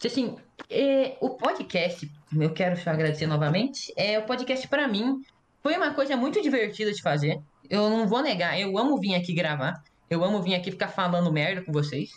Assim, 0.05 0.37
é, 0.71 1.17
o 1.21 1.31
podcast, 1.31 2.11
eu 2.33 2.53
quero 2.53 2.77
só 2.77 2.91
agradecer 2.91 3.27
novamente, 3.27 3.93
é 3.97 4.19
o 4.19 4.25
podcast 4.25 4.67
pra 4.69 4.87
mim 4.87 5.21
foi 5.63 5.77
uma 5.77 5.93
coisa 5.93 6.17
muito 6.17 6.41
divertida 6.41 6.93
de 6.93 7.03
fazer. 7.03 7.41
Eu 7.69 7.91
não 7.91 8.07
vou 8.07 8.23
negar, 8.23 8.59
eu 8.59 8.79
amo 8.79 8.99
vir 8.99 9.15
aqui 9.15 9.35
gravar. 9.35 9.83
Eu 10.09 10.25
amo 10.25 10.41
vir 10.41 10.55
aqui 10.55 10.71
ficar 10.71 10.89
falando 10.89 11.31
merda 11.31 11.63
com 11.63 11.73
vocês. 11.73 12.11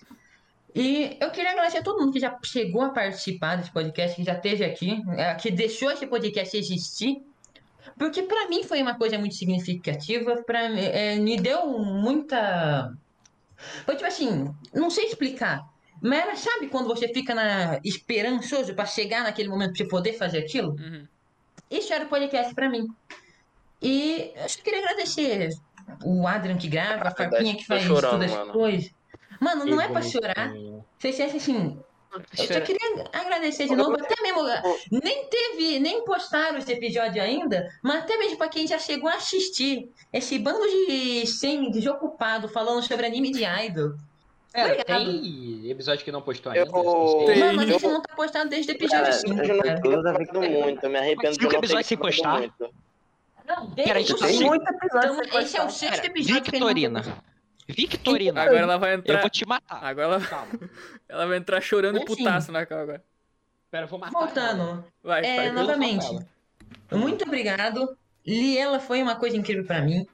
E 0.73 1.17
eu 1.19 1.29
queria 1.31 1.51
agradecer 1.51 1.79
a 1.79 1.83
todo 1.83 1.99
mundo 1.99 2.13
que 2.13 2.19
já 2.19 2.37
chegou 2.43 2.81
a 2.81 2.89
participar 2.89 3.57
desse 3.57 3.71
podcast, 3.71 4.15
que 4.15 4.23
já 4.23 4.33
esteve 4.33 4.63
aqui, 4.63 5.01
é, 5.17 5.35
que 5.35 5.51
deixou 5.51 5.91
esse 5.91 6.07
podcast 6.07 6.55
existir. 6.57 7.21
Porque 7.97 8.23
pra 8.23 8.47
mim 8.47 8.63
foi 8.63 8.81
uma 8.81 8.97
coisa 8.97 9.17
muito 9.17 9.35
significativa, 9.35 10.41
pra, 10.43 10.69
mim, 10.69 10.79
é, 10.79 11.15
me 11.17 11.37
deu 11.37 11.67
muita. 11.67 12.93
Foi 13.85 13.95
tipo 13.95 14.07
assim, 14.07 14.53
não 14.73 14.89
sei 14.89 15.05
explicar. 15.05 15.69
Mas 16.01 16.39
sabe 16.39 16.67
quando 16.67 16.87
você 16.87 17.07
fica 17.09 17.35
na, 17.35 17.79
esperançoso 17.83 18.73
pra 18.73 18.85
chegar 18.85 19.23
naquele 19.23 19.49
momento 19.49 19.77
você 19.77 19.85
poder 19.85 20.13
fazer 20.13 20.39
aquilo? 20.39 20.71
Uhum. 20.71 21.05
Isso 21.69 21.93
era 21.93 22.05
o 22.05 22.09
podcast 22.09 22.55
pra 22.55 22.69
mim. 22.69 22.87
E 23.81 24.31
eu 24.35 24.49
só 24.49 24.61
queria 24.61 24.79
agradecer 24.79 25.49
o 26.03 26.25
Adrian 26.25 26.57
que 26.57 26.67
grava, 26.67 27.07
a 27.07 27.11
Farpinha 27.11 27.55
que 27.55 27.61
tô 27.61 27.67
faz 27.67 27.83
chorando, 27.83 28.11
todas 28.11 28.31
as 28.31 28.51
coisas. 28.51 28.91
Mano, 29.41 29.65
não 29.65 29.81
é 29.81 29.87
pra 29.89 30.01
chorar. 30.01 30.53
Vocês 30.97 31.19
acham 31.19 31.37
assim, 31.37 31.79
eu 32.37 32.45
só 32.45 32.61
queria 32.61 33.09
agradecer 33.11 33.67
de 33.67 33.75
novo, 33.75 33.95
até 33.95 34.21
mesmo. 34.21 34.41
Nem 34.91 35.25
teve, 35.27 35.79
nem 35.79 36.05
postaram 36.05 36.57
esse 36.59 36.71
episódio 36.71 37.21
ainda, 37.21 37.67
mas 37.81 38.03
até 38.03 38.17
mesmo 38.17 38.37
pra 38.37 38.47
quem 38.49 38.67
já 38.67 38.77
chegou 38.77 39.09
a 39.09 39.15
assistir. 39.15 39.89
Esse 40.13 40.37
bando 40.37 40.61
de 40.87 41.25
sem 41.25 41.71
desocupado 41.71 42.47
falando 42.47 42.83
sobre 42.85 43.05
anime 43.05 43.31
de 43.31 43.43
idol. 43.43 43.93
É, 44.53 44.65
Obrigado. 44.65 44.85
tem 45.05 45.69
episódio 45.71 46.03
que 46.03 46.11
não 46.11 46.21
postou 46.21 46.53
Eu- 46.53 46.63
ainda? 46.65 46.71
Não 46.77 47.07
sei. 47.07 47.25
Tem. 47.25 47.39
Mano, 47.39 47.61
a 47.61 47.65
gente 47.65 47.83
eu- 47.85 47.91
não 47.91 48.01
tá 48.01 48.13
postando 48.15 48.49
desde 48.49 48.71
o 48.71 48.75
episódio 48.75 49.05
Cara, 49.05 49.13
5, 49.13 49.41
eu 49.41 49.47
não 50.03 50.03
falado 50.25 50.49
muito, 50.51 50.83
eu 50.83 50.89
me 50.89 50.97
arrependo 50.99 51.37
de 51.37 51.43
não 51.45 51.49
sem 51.87 51.97
falado 51.97 52.13
postar? 52.13 52.37
muito. 52.39 52.73
Não, 53.47 53.67
desde 53.69 53.93
o 53.93 53.95
episódio 54.01 54.29
Então, 54.35 55.15
sem 55.15 55.39
esse 55.39 55.57
é 55.57 55.63
o 55.65 55.69
sexto 55.69 56.05
episódio 56.05 56.43
que 56.43 56.49
ele 56.51 56.59
não 56.59 56.67
Victorina. 56.67 57.23
Victorina, 57.75 58.41
Agora 58.41 58.59
ela 58.59 58.77
vai 58.77 58.93
eu 58.93 58.97
entrar. 58.99 59.21
vou 59.21 59.29
te 59.29 59.45
matar. 59.47 59.83
Agora 59.83 60.07
ela, 60.15 60.21
Calma. 60.21 60.59
ela 61.09 61.25
vai 61.27 61.37
entrar 61.37 61.61
chorando 61.61 61.97
e 61.99 62.03
Assim. 62.03 62.15
putaço 62.15 62.51
na 62.51 62.65
cara 62.65 62.81
agora. 62.83 63.03
Pera, 63.69 63.83
eu 63.85 63.87
vou 63.89 63.99
matar. 63.99 64.15
ela. 64.17 64.25
Voltando, 64.25 64.85
Vai, 65.03 65.23
É, 65.25 65.35
vai. 65.37 65.47
Eu 65.49 65.53
novamente. 65.53 66.05
muito 66.91 67.23
obrigado. 67.25 67.97
Liela 68.25 68.79
foi 68.79 69.01
uma 69.01 69.15
coisa 69.15 69.35
incrível 69.37 69.65
pra 69.65 69.81
mim. 69.81 70.05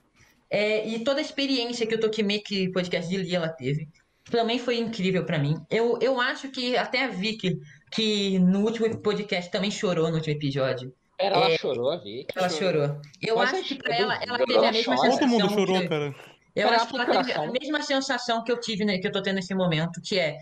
É, 0.49 0.87
e 0.87 1.03
toda 1.03 1.19
a 1.19 1.21
experiência 1.21 1.85
que 1.85 1.95
o 1.95 1.99
Tokimeki 1.99 2.69
Podcast 2.71 3.09
de 3.09 3.17
Liela 3.17 3.49
teve 3.49 3.87
também 4.31 4.59
foi 4.59 4.77
incrível 4.77 5.25
pra 5.25 5.37
mim. 5.39 5.55
Eu, 5.69 5.97
eu 6.01 6.19
acho 6.21 6.49
que 6.49 6.77
até 6.77 7.03
a 7.05 7.07
Vicky, 7.07 7.59
que 7.91 8.39
no 8.39 8.61
último 8.61 8.97
podcast 9.01 9.51
também 9.51 9.71
chorou 9.71 10.09
no 10.09 10.15
último 10.15 10.35
episódio. 10.35 10.93
Pera, 11.17 11.35
ela 11.35 11.49
É. 11.51 11.57
chorou, 11.57 11.99
Vic. 12.01 12.27
Ela 12.35 12.47
chorou. 12.49 13.01
Eu 13.21 13.37
Mas 13.37 13.49
acho 13.49 13.61
eu 13.61 13.63
que 13.63 13.75
pra 13.75 13.93
choro. 13.95 14.03
ela, 14.03 14.15
ela 14.23 14.23
Ela 14.37 14.37
teve 14.45 14.65
a 14.67 14.71
mesma 14.71 14.95
chora. 14.95 15.11
sensação. 15.11 15.29
Todo 15.29 15.41
mundo 15.41 15.53
chorou, 15.53 15.81
que- 15.81 15.87
cara. 15.89 16.15
Eu 16.61 16.69
acho 16.69 16.87
que 16.87 16.95
ela 16.95 17.05
tem 17.05 17.23
teve 17.23 17.33
a 17.33 17.51
mesma 17.51 17.81
sensação 17.81 18.43
que 18.43 18.51
eu 18.51 18.59
tive, 18.59 18.83
né, 18.83 18.97
que 18.97 19.07
eu 19.07 19.11
tô 19.11 19.21
tendo 19.21 19.35
nesse 19.35 19.53
momento, 19.53 20.01
que 20.01 20.17
é 20.17 20.37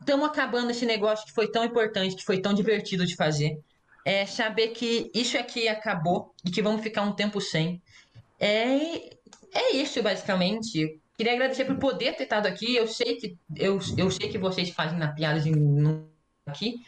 estamos 0.00 0.26
acabando 0.26 0.70
esse 0.70 0.86
negócio 0.86 1.26
que 1.26 1.32
foi 1.32 1.50
tão 1.50 1.64
importante, 1.64 2.16
que 2.16 2.24
foi 2.24 2.40
tão 2.40 2.54
divertido 2.54 3.04
de 3.04 3.16
fazer. 3.16 3.58
É 4.04 4.26
saber 4.26 4.68
que 4.68 5.10
isso 5.14 5.36
aqui 5.38 5.68
acabou 5.68 6.32
e 6.44 6.50
que 6.50 6.62
vamos 6.62 6.82
ficar 6.82 7.02
um 7.02 7.12
tempo 7.12 7.40
sem. 7.40 7.80
É, 8.38 9.10
é 9.52 9.74
isso, 9.74 10.02
basicamente. 10.02 10.98
Queria 11.16 11.34
agradecer 11.34 11.64
por 11.64 11.76
poder 11.76 12.16
ter 12.16 12.24
estado 12.24 12.46
aqui. 12.46 12.74
Eu 12.74 12.88
sei 12.88 13.16
que 13.16 13.36
eu, 13.56 13.78
eu 13.96 14.10
sei 14.10 14.28
que 14.28 14.38
vocês 14.38 14.70
fazem 14.70 14.98
na 14.98 15.12
piada 15.12 15.38
de 15.38 15.52
aqui. 16.46 16.80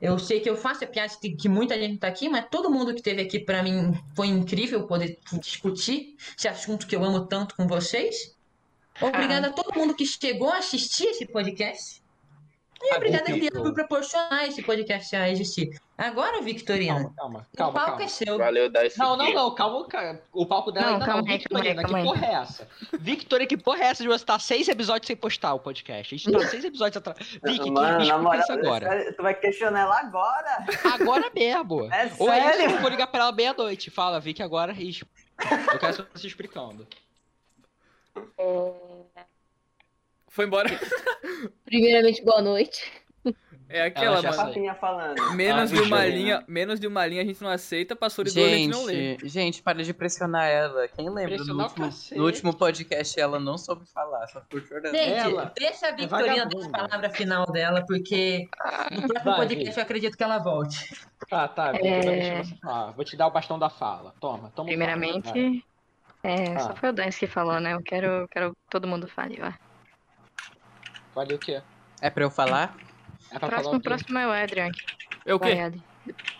Eu 0.00 0.18
sei 0.18 0.38
que 0.40 0.48
eu 0.48 0.56
faço 0.56 0.84
a 0.84 0.86
piada 0.86 1.12
de 1.20 1.30
que 1.32 1.48
muita 1.48 1.78
gente 1.78 1.98
tá 1.98 2.06
aqui, 2.06 2.28
mas 2.28 2.46
todo 2.48 2.70
mundo 2.70 2.92
que 2.92 3.00
esteve 3.00 3.22
aqui 3.22 3.40
pra 3.40 3.62
mim 3.62 3.92
foi 4.14 4.28
incrível 4.28 4.86
poder 4.86 5.18
discutir 5.40 6.16
esse 6.36 6.46
assunto 6.46 6.86
que 6.86 6.94
eu 6.94 7.04
amo 7.04 7.26
tanto 7.26 7.56
com 7.56 7.66
vocês. 7.66 8.36
Obrigada 9.00 9.48
a 9.48 9.52
todo 9.52 9.74
mundo 9.74 9.94
que 9.94 10.06
chegou 10.06 10.50
a 10.50 10.58
assistir 10.58 11.06
esse 11.06 11.26
podcast. 11.26 12.00
E 12.80 12.92
Ah, 12.92 12.96
obrigada, 12.96 13.24
Guilherme, 13.24 13.50
por 13.50 13.74
proporcionar 13.74 14.44
esse 14.46 14.62
podcast 14.62 15.14
a 15.16 15.28
existir. 15.28 15.80
Agora, 15.96 16.40
Victorina, 16.40 17.12
Calma, 17.16 17.44
calma, 17.56 17.70
o 17.70 17.72
palco 17.74 17.90
calma. 17.90 18.02
é 18.04 18.08
seu. 18.08 18.38
Valeu, 18.38 18.70
dá 18.70 18.86
esse 18.86 18.96
Não, 18.96 19.16
não, 19.16 19.32
não, 19.34 19.52
calma, 19.52 19.84
cara. 19.88 20.22
O 20.32 20.46
palco 20.46 20.70
dela 20.70 20.86
Não, 20.86 20.92
ainda 20.94 21.04
calma 21.06 21.22
não. 21.22 21.28
aí, 21.28 21.38
Victorina, 21.38 21.82
calma 21.82 21.98
que 21.98 22.04
porra 22.04 22.26
é 22.26 22.32
essa? 22.34 22.68
Victoria, 23.00 23.46
que 23.48 23.56
porra 23.56 23.82
é 23.82 23.86
essa 23.88 24.02
de 24.04 24.08
você 24.08 24.22
estar 24.22 24.38
seis 24.38 24.68
episódios 24.68 25.08
sem 25.08 25.16
postar 25.16 25.54
o 25.54 25.58
podcast? 25.58 26.14
A 26.14 26.18
gente 26.18 26.30
tá 26.30 26.46
seis 26.46 26.64
episódios 26.64 26.96
atrás. 26.98 27.18
Vic, 27.44 27.58
que 27.64 27.70
Mano, 27.70 27.98
me 27.98 27.98
na 27.98 28.02
explica 28.04 28.18
moral, 28.18 28.40
isso 28.40 28.52
agora. 28.52 28.88
sério, 28.88 29.16
tu 29.16 29.22
vai 29.24 29.34
questionar 29.34 29.80
ela 29.80 29.98
agora? 29.98 30.64
Agora 30.94 31.30
mesmo. 31.34 31.88
É 31.92 32.10
Ou 32.20 32.30
é 32.30 32.38
isso, 32.48 32.58
sério? 32.58 32.76
eu 32.76 32.80
vou 32.80 32.90
ligar 32.90 33.08
pra 33.08 33.22
ela 33.22 33.32
meia-noite. 33.32 33.90
Fala, 33.90 34.20
Vic, 34.20 34.40
agora. 34.40 34.72
es- 34.80 35.02
Eu 35.72 35.78
quero 35.80 36.06
você 36.14 36.26
explicando. 36.28 36.86
Foi 40.38 40.46
embora. 40.46 40.68
Primeiramente, 41.66 42.24
boa 42.24 42.40
noite. 42.40 42.80
É 43.68 43.82
aquela, 43.86 44.22
já 44.22 44.30
mano. 44.30 44.44
Papinha 44.44 44.72
falando. 44.76 45.32
Menos 45.34 45.72
Ah, 45.72 45.74
de 45.74 45.80
uma 45.82 46.06
linha, 46.06 46.44
menos 46.46 46.78
de 46.78 46.86
uma 46.86 47.04
linha 47.04 47.22
a 47.22 47.24
gente 47.24 47.42
não 47.42 47.50
aceita, 47.50 47.96
passou 47.96 48.24
de 48.24 48.32
duas 48.32 48.46
a 48.46 48.54
gente 48.54 48.70
não 48.70 48.84
lê. 48.84 49.18
Gente, 49.24 49.60
para 49.60 49.82
de 49.82 49.92
pressionar 49.92 50.46
ela. 50.46 50.86
Quem 50.86 51.10
lembra? 51.10 51.38
No 51.38 51.60
último, 51.60 51.90
no 52.12 52.24
último 52.24 52.56
podcast 52.56 53.18
ela 53.18 53.40
não 53.40 53.58
soube 53.58 53.84
falar, 53.92 54.28
só 54.28 54.40
ficou 54.42 54.60
chorando. 54.60 54.94
Gente, 54.94 55.18
Ela 55.18 55.52
deixa 55.58 55.88
a 55.88 55.90
Victorina 55.90 56.46
dar 56.46 56.66
a 56.66 56.70
palavra 56.70 57.10
final 57.10 57.44
dela, 57.46 57.84
porque 57.84 58.48
no 58.92 59.08
próximo 59.08 59.32
Vai, 59.32 59.38
podcast 59.48 59.76
eu 59.76 59.82
acredito 59.82 60.16
que 60.16 60.22
ela 60.22 60.38
volte. 60.38 60.94
Tá, 61.28 61.48
tá, 61.48 61.72
É. 61.82 62.44
falar. 62.62 62.92
Vou 62.92 63.04
te 63.04 63.16
dar 63.16 63.26
o 63.26 63.30
bastão 63.32 63.58
da 63.58 63.68
fala. 63.68 64.14
Toma, 64.20 64.52
toma. 64.54 64.68
Primeiramente, 64.68 65.64
é, 66.22 66.52
Ah. 66.54 66.60
só 66.60 66.76
foi 66.76 66.90
o 66.90 66.92
Dance 66.92 67.18
que 67.18 67.26
falou, 67.26 67.58
né? 67.58 67.74
Eu 67.74 67.82
quero, 67.82 68.28
quero 68.28 68.52
que 68.52 68.58
todo 68.70 68.86
mundo 68.86 69.08
fale, 69.08 69.36
vai. 69.36 69.52
Valeu 71.14 71.36
o 71.36 71.40
quê? 71.40 71.60
É 72.00 72.10
pra 72.10 72.24
eu 72.24 72.30
falar? 72.30 72.76
É 73.30 73.38
pra 73.38 73.40
falar 73.40 73.50
Próximo, 73.62 73.76
o 73.76 73.80
quê? 73.80 73.88
próximo 73.88 74.18
é 74.18 74.26
o 74.26 74.30
Adrian. 74.30 74.70
É 75.26 75.34
o 75.34 75.38
Vai, 75.38 75.52
quê? 75.54 75.60
Adri. 75.60 75.82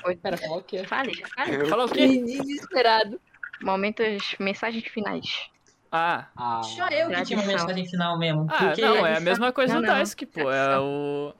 Oi, 0.06 0.16
Pera, 0.16 0.36
falar 0.36 0.56
o 0.56 0.62
quê? 0.62 0.84
Fale, 0.84 1.12
fale. 1.36 1.66
Fala 1.66 1.84
o 1.84 1.88
quê? 1.88 2.06
Desesperado. 2.22 3.20
Momentos, 3.60 4.34
mensagens 4.38 4.84
finais. 4.86 5.50
Ah. 5.90 6.26
Ah, 6.36 6.62
Só 6.62 6.86
eu 6.88 7.08
que 7.08 7.22
tinha 7.24 7.38
uma 7.38 7.46
mensagem 7.46 7.86
final 7.88 8.18
mesmo. 8.18 8.46
Ah, 8.50 8.56
porque 8.66 8.80
não, 8.80 9.04
é 9.06 9.16
a 9.16 9.20
mesma 9.20 9.52
coisa 9.52 9.74
Não, 9.74 9.80
do 9.80 9.86
não. 9.86 9.94
Daisuke, 9.94 10.26
pô. 10.26 10.50
É 10.50 10.78
o. 10.78 11.34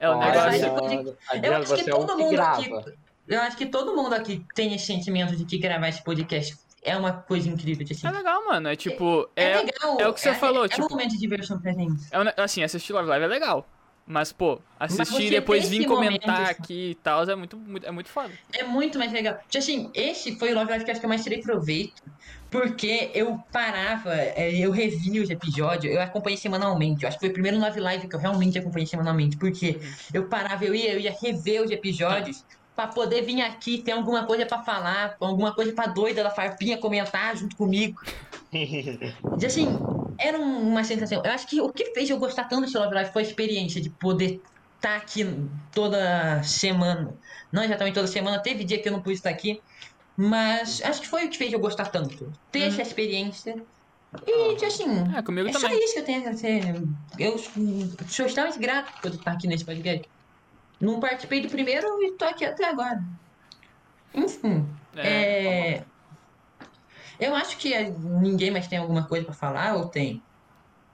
É 0.00 0.08
o 0.10 0.16
Olha, 0.16 0.26
negócio- 0.30 0.50
negócio. 0.88 1.08
Eu 1.08 1.16
Adriano, 1.36 1.62
acho 1.64 1.74
que 1.74 1.90
é 1.90 1.94
o 1.94 1.98
todo 2.06 2.18
mundo 2.18 2.40
aqui. 2.40 2.70
Eu 3.28 3.40
acho 3.42 3.56
que 3.56 3.66
todo 3.66 3.96
mundo 3.96 4.14
aqui 4.14 4.44
tem 4.54 4.74
esse 4.74 4.86
sentimento 4.86 5.36
de 5.36 5.44
que 5.44 5.58
gravar 5.58 5.88
esse 5.88 6.02
podcast 6.02 6.56
é 6.82 6.96
uma 6.96 7.12
coisa 7.12 7.48
incrível 7.48 7.84
de 7.84 7.92
É 7.92 7.96
assistir. 7.96 8.10
legal, 8.16 8.44
mano. 8.46 8.68
É 8.68 8.76
tipo. 8.76 9.28
É, 9.36 9.44
É, 9.52 9.62
legal. 9.62 10.00
é 10.00 10.08
o 10.08 10.12
que 10.14 10.20
você 10.20 10.30
é, 10.30 10.34
falou, 10.34 10.64
é, 10.64 10.68
tipo- 10.68 10.82
É 10.82 10.86
um 10.86 10.88
momento 10.90 11.10
de 11.10 11.18
diversão 11.18 11.58
pra 11.60 11.72
gente. 11.72 12.02
é 12.36 12.42
assim, 12.42 12.62
assistir 12.62 12.92
Love 12.92 13.08
Live 13.08 13.24
é 13.24 13.28
legal. 13.28 13.66
Mas, 14.10 14.32
pô, 14.32 14.58
assistir 14.80 15.24
e 15.26 15.30
depois 15.30 15.68
vir 15.68 15.84
comentar 15.84 16.34
momento- 16.40 16.50
aqui 16.50 16.90
e 16.92 16.94
tal 16.94 17.24
é 17.24 17.36
muito, 17.36 17.58
muito, 17.58 17.86
é 17.86 17.90
muito 17.90 18.08
foda. 18.08 18.30
É 18.54 18.64
muito 18.64 18.98
mais 18.98 19.12
legal. 19.12 19.34
Tipo 19.50 19.58
assim, 19.58 19.90
esse 19.92 20.38
foi 20.38 20.50
o 20.50 20.54
Love 20.54 20.70
Live 20.70 20.84
que 20.86 20.90
eu 20.90 20.92
acho 20.92 21.00
que 21.00 21.04
eu 21.04 21.10
mais 21.10 21.22
tirei 21.22 21.42
proveito. 21.42 22.02
Porque 22.50 23.10
eu 23.12 23.38
parava, 23.52 24.14
é, 24.14 24.50
eu 24.56 24.70
revia 24.70 25.22
os 25.22 25.28
episódios, 25.28 25.92
eu 25.94 26.00
acompanhei 26.00 26.38
semanalmente. 26.38 27.02
Eu 27.02 27.08
acho 27.08 27.18
que 27.18 27.26
foi 27.26 27.28
o 27.28 27.32
primeiro 27.34 27.58
Love 27.60 27.78
Live 27.80 28.08
que 28.08 28.16
eu 28.16 28.18
realmente 28.18 28.58
acompanhei 28.58 28.86
semanalmente. 28.86 29.36
Porque 29.36 29.78
eu 30.14 30.24
parava, 30.26 30.64
eu 30.64 30.74
ia, 30.74 30.94
eu 30.94 31.00
ia 31.00 31.14
rever 31.20 31.62
os 31.62 31.70
episódios 31.70 32.42
pra 32.78 32.86
poder 32.86 33.22
vir 33.22 33.42
aqui, 33.42 33.78
ter 33.78 33.90
alguma 33.90 34.24
coisa 34.24 34.46
pra 34.46 34.62
falar, 34.62 35.16
alguma 35.18 35.52
coisa 35.52 35.72
pra 35.72 35.86
doida 35.88 36.22
da 36.22 36.30
farpinha 36.30 36.78
comentar 36.78 37.36
junto 37.36 37.56
comigo. 37.56 38.00
E 38.52 39.44
assim, 39.44 39.66
era 40.16 40.38
um- 40.38 40.68
uma 40.70 40.84
sensação. 40.84 41.20
Eu 41.24 41.32
acho 41.32 41.48
que 41.48 41.60
o 41.60 41.70
que 41.72 41.86
fez 41.86 42.08
eu 42.08 42.16
gostar 42.18 42.44
tanto 42.44 42.66
desse 42.66 42.78
Love 42.78 42.94
Live 42.94 43.12
foi 43.12 43.22
a 43.22 43.26
experiência 43.26 43.80
de 43.80 43.90
poder 43.90 44.40
estar 44.76 44.94
aqui 44.96 45.26
toda 45.72 46.40
semana. 46.44 47.12
Não 47.50 47.64
exatamente 47.64 47.94
toda 47.94 48.06
semana, 48.06 48.38
teve 48.38 48.62
dia 48.62 48.80
que 48.80 48.88
eu 48.88 48.92
não 48.92 49.02
pude 49.02 49.16
estar 49.16 49.30
aqui. 49.30 49.60
Mas 50.16 50.80
acho 50.84 51.00
que 51.00 51.08
foi 51.08 51.26
o 51.26 51.28
que 51.30 51.36
fez 51.36 51.52
eu 51.52 51.58
gostar 51.58 51.86
tanto. 51.86 52.32
Ter 52.52 52.60
essa 52.68 52.82
experiência. 52.82 53.56
E, 54.24 54.64
assim, 54.64 54.84
É, 55.16 55.20
comigo 55.20 55.48
é 55.48 55.52
só 55.52 55.68
isso 55.68 55.94
que 55.94 55.98
eu 56.00 56.04
tenho 56.04 56.28
a 56.28 56.30
dizer. 56.32 56.80
Eu 57.18 57.36
sou 58.08 58.24
extremamente 58.26 58.58
grato 58.60 58.92
por 59.02 59.10
estar 59.10 59.32
aqui 59.32 59.48
nesse 59.48 59.64
podcast. 59.64 60.08
Não 60.80 61.00
participei 61.00 61.40
do 61.40 61.48
primeiro 61.48 61.86
e 62.02 62.12
tô 62.12 62.24
aqui 62.24 62.44
até 62.44 62.68
agora. 62.68 63.02
Enfim. 64.14 64.66
É, 64.96 65.74
É... 65.76 65.84
Eu 67.20 67.34
acho 67.34 67.56
que 67.58 67.74
é, 67.74 67.90
ninguém 67.90 68.50
mais 68.50 68.68
tem 68.68 68.78
alguma 68.78 69.06
coisa 69.06 69.24
pra 69.24 69.34
falar 69.34 69.74
ou 69.74 69.86
tem? 69.88 70.22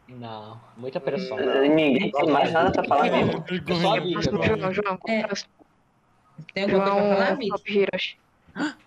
Não, 0.09 0.59
muita 0.77 0.99
pressão. 0.99 1.37
Ninguém 1.37 2.11
tem 2.11 2.31
mais 2.31 2.51
nada 2.53 2.73
pra 2.73 2.85
falar 2.85 3.11
mesmo. 3.11 3.45
Eu 3.69 3.77
só 3.77 4.01
vi 4.01 4.13
Próximo, 4.13 4.43
agora. 4.43 4.57
João, 4.59 4.73
João. 4.75 4.99
É. 5.07 5.23
Tem 6.53 6.65
alguma 6.65 6.91
coisa 6.91 7.07
pra 7.07 7.17
falar, 7.17 7.39
Heroes. 7.69 8.17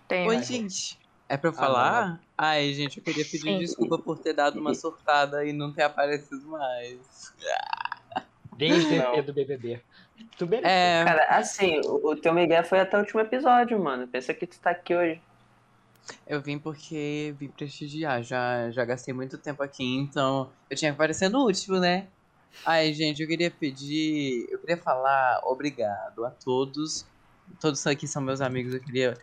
Tem. 0.08 0.28
Oi, 0.28 0.42
gente. 0.42 0.98
É 1.28 1.36
pra 1.36 1.50
eu 1.50 1.54
Ah, 1.54 1.58
falar? 1.58 2.20
Ai, 2.36 2.72
gente, 2.72 2.98
eu 2.98 3.04
queria 3.04 3.24
pedir 3.24 3.40
Sim. 3.40 3.58
desculpa 3.58 3.98
por 3.98 4.18
ter 4.18 4.32
dado 4.32 4.58
uma 4.58 4.74
surtada 4.74 5.44
e 5.44 5.52
não 5.52 5.72
ter 5.72 5.82
aparecido 5.82 6.48
mais. 6.48 7.34
Desde 8.56 8.98
o 8.98 9.22
do 9.22 9.32
BBB. 9.32 9.80
Tu 10.38 10.46
mereceu. 10.46 10.70
É, 10.70 11.04
Cara, 11.04 11.24
assim, 11.36 11.80
o, 11.84 12.14
teu 12.14 12.32
Miguel 12.32 12.62
foi 12.62 12.78
até 12.78 12.96
o 12.96 13.00
último 13.00 13.20
episódio, 13.20 13.78
mano. 13.78 14.06
Pensa 14.06 14.32
que 14.32 14.46
tu 14.46 14.56
tá 14.60 14.70
aqui 14.70 14.94
hoje. 14.94 15.20
eu 16.26 16.40
vim 16.40 16.58
porque 16.58 17.34
vim 17.36 17.48
prestigiar. 17.48 18.22
Já, 18.22 18.70
já 18.70 18.84
gastei 18.84 19.12
muito 19.12 19.36
tempo 19.36 19.62
aqui, 19.64 19.84
então 19.96 20.48
eu 20.70 20.76
tinha 20.76 20.92
que 20.92 20.94
aparecer 20.94 21.28
no 21.28 21.40
último, 21.40 21.78
né? 21.80 22.06
Ai, 22.64 22.92
gente, 22.92 23.20
eu 23.20 23.28
queria 23.28 23.50
pedir. 23.50 24.46
Eu 24.48 24.60
queria 24.60 24.76
falar 24.76 25.40
obrigado 25.44 26.24
a 26.24 26.30
todos. 26.30 27.04
Todos 27.60 27.84
aqui 27.86 28.06
são 28.06 28.22
meus 28.22 28.40
amigos, 28.40 28.74
eu 28.74 28.80
queria 28.80 29.14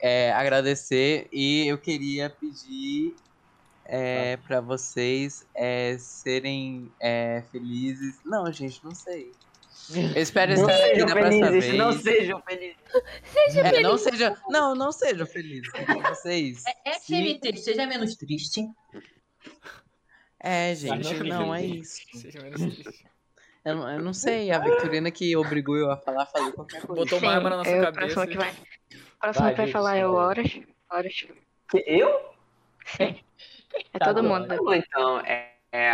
é, 0.00 0.30
agradecer 0.32 1.26
e 1.32 1.66
eu 1.66 1.78
queria 1.78 2.30
pedir 2.30 3.16
é, 3.84 4.36
pra 4.36 4.60
vocês 4.60 5.44
é, 5.54 5.96
serem 5.98 6.92
é, 7.00 7.42
felizes. 7.50 8.20
Não, 8.24 8.50
gente, 8.52 8.84
não 8.84 8.94
sei. 8.94 9.32
Eu 9.90 10.22
espero 10.22 10.54
Não 10.54 10.68
estar 10.70 10.84
aqui 10.86 10.98
na 11.00 11.06
próxima 11.12 11.46
felizes, 11.46 11.64
vez. 11.70 11.78
não 11.78 11.92
sejam 11.92 12.42
felizes. 12.42 12.76
É, 13.56 13.80
não 13.80 13.98
seja. 13.98 14.36
Não, 14.48 14.74
não 14.74 14.92
sejam 14.92 15.26
felizes. 15.26 15.68
Vocês. 16.08 16.62
É 16.86 16.90
SMT, 16.98 17.56
seja 17.58 17.86
menos 17.86 18.14
triste. 18.16 18.68
É, 20.40 20.70
não 20.70 20.74
gente, 20.76 21.14
feliz. 21.14 21.34
não 21.34 21.54
é 21.54 21.64
isso. 21.64 22.00
Seja 22.14 22.40
menos 22.42 22.60
triste. 22.60 23.04
Eu, 23.64 23.76
não- 23.76 23.90
eu 23.90 24.00
não 24.02 24.12
sei, 24.12 24.50
a 24.50 24.58
Victorina 24.58 25.10
que 25.10 25.36
obrigou 25.36 25.76
eu 25.76 25.90
a 25.90 25.96
falar, 25.96 26.26
falou 26.26 26.52
qualquer 26.52 26.82
coisa. 26.82 27.02
Botou 27.02 27.18
uma 27.20 27.32
arma 27.32 27.50
na 27.50 27.56
nossa 27.58 27.70
é 27.70 27.80
o 27.80 27.84
cabeça. 27.84 28.14
próximo 28.14 28.26
que 28.26 28.36
vai. 28.36 28.50
O 28.50 29.20
próximo 29.20 29.44
Vai, 29.44 29.54
que 29.54 29.60
vai 29.62 29.70
falar 29.70 29.96
é 29.96 30.06
o. 30.06 30.12
Horus. 30.14 30.60
Horus. 30.90 31.26
Eu? 31.86 32.20
Sim. 32.96 33.20
É 33.94 33.98
Tá 33.98 34.04
todo 34.12 34.22
bom. 34.22 34.28
mundo. 34.28 34.48
Tá 34.48 34.56
bom, 34.56 34.74
então. 34.74 35.20
É, 35.20 35.52
é, 35.72 35.90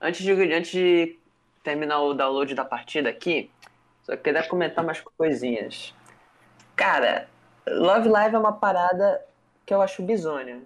antes, 0.00 0.22
de, 0.22 0.30
antes 0.54 0.70
de 0.70 1.18
terminar 1.64 2.00
o 2.00 2.14
download 2.14 2.54
da 2.54 2.64
partida 2.64 3.08
aqui, 3.08 3.50
só 4.02 4.16
queria 4.16 4.46
comentar 4.46 4.84
umas 4.84 5.00
coisinhas. 5.00 5.92
Cara, 6.76 7.26
Love 7.66 8.08
Live 8.08 8.36
é 8.36 8.38
uma 8.38 8.52
parada 8.52 9.24
que 9.64 9.72
eu 9.74 9.80
acho 9.82 10.02
bizonha. 10.02 10.62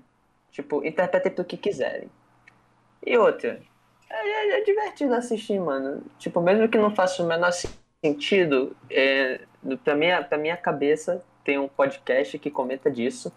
Tipo, 0.50 0.84
interpretem 0.84 1.32
do 1.32 1.44
que 1.44 1.56
quiserem. 1.56 2.10
E 3.06 3.16
outra, 3.16 3.60
é, 4.10 4.28
é- 4.28 4.60
é 4.60 4.64
divertido 4.64 5.14
assistir, 5.14 5.60
mano. 5.60 6.02
Tipo, 6.18 6.40
mesmo 6.40 6.68
que 6.68 6.76
não 6.76 6.94
faça 6.94 7.22
o 7.22 7.26
menor 7.26 7.52
sentido, 8.04 8.76
é, 8.90 9.40
pra, 9.84 9.94
minha, 9.94 10.24
pra 10.24 10.36
minha 10.36 10.56
cabeça 10.56 11.24
tem 11.44 11.58
um 11.58 11.68
podcast 11.68 12.36
que 12.40 12.50
comenta 12.50 12.90
disso. 12.90 13.32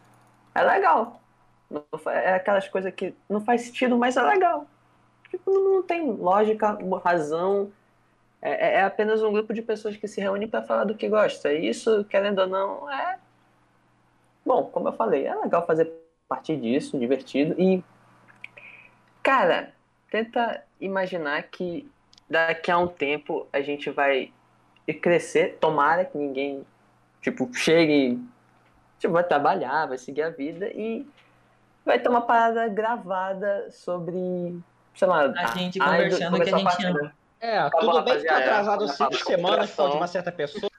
É 0.55 0.63
legal. 0.63 1.21
Não 1.69 1.83
é 2.11 2.33
aquelas 2.33 2.67
coisas 2.67 2.91
que 2.93 3.13
não 3.29 3.39
faz 3.39 3.61
sentido, 3.61 3.95
mas 3.97 4.17
é 4.17 4.21
legal. 4.23 4.65
Tipo, 5.31 5.49
não, 5.49 5.81
tem 5.81 6.11
lógica, 6.11 6.77
razão. 7.03 7.71
É, 8.41 8.51
é- 8.51 8.73
é 8.75 8.83
apenas 8.83 9.23
um 9.23 9.31
grupo 9.31 9.53
de 9.53 9.61
pessoas 9.61 9.95
que 9.95 10.07
se 10.07 10.19
reúnem 10.19 10.47
pra 10.47 10.61
falar 10.61 10.83
do 10.83 10.93
que 10.95 11.07
gosta. 11.07 11.53
E 11.53 11.69
isso, 11.69 12.03
querendo 12.05 12.39
ou 12.39 12.47
não, 12.47 12.91
é. 12.91 13.17
Bom, 14.45 14.65
como 14.65 14.89
eu 14.89 14.93
falei, 14.93 15.25
é 15.25 15.35
legal 15.35 15.65
fazer 15.65 15.89
parte 16.27 16.55
disso, 16.57 16.99
divertido. 16.99 17.55
E. 17.59 17.81
Cara, 19.23 19.73
tenta 20.09 20.63
imaginar 20.79 21.43
que 21.43 21.89
daqui 22.29 22.69
a 22.69 22.77
um 22.77 22.87
tempo 22.87 23.47
a 23.53 23.61
gente 23.61 23.89
vai 23.89 24.33
crescer. 25.01 25.57
Tomara 25.59 26.03
que 26.03 26.17
ninguém, 26.17 26.65
tipo, 27.21 27.49
chegue. 27.53 28.19
Tipo, 28.99 29.13
vai 29.13 29.23
trabalhar, 29.23 29.85
vai 29.85 29.97
seguir 29.97 30.23
a 30.23 30.29
vida 30.29 30.67
e 30.73 31.07
vai 31.85 31.99
ter 31.99 32.09
uma 32.09 32.21
parada 32.21 32.67
gravada 32.67 33.69
sobre. 33.71 34.59
Sei 34.95 35.07
lá, 35.07 35.21
A 35.25 35.57
gente 35.57 35.79
conversando 35.79 36.41
que 36.41 36.49
a 36.53 36.57
gente 36.57 36.85
ama. 36.85 37.13
É, 37.39 37.57
Tá 37.57 37.69
tudo 37.71 37.91
bom, 37.91 38.03
bem 38.03 38.17
que 38.19 38.23
tá 38.25 38.33
rapaziada, 38.33 38.39
atrasado 38.59 38.83
é, 38.85 38.87
cinco 38.89 39.13
é, 39.15 39.17
semanas 39.17 39.71
por 39.71 39.89
de 39.89 39.95
é, 39.95 39.97
uma 39.97 40.07
certa 40.07 40.31
pessoa. 40.31 40.71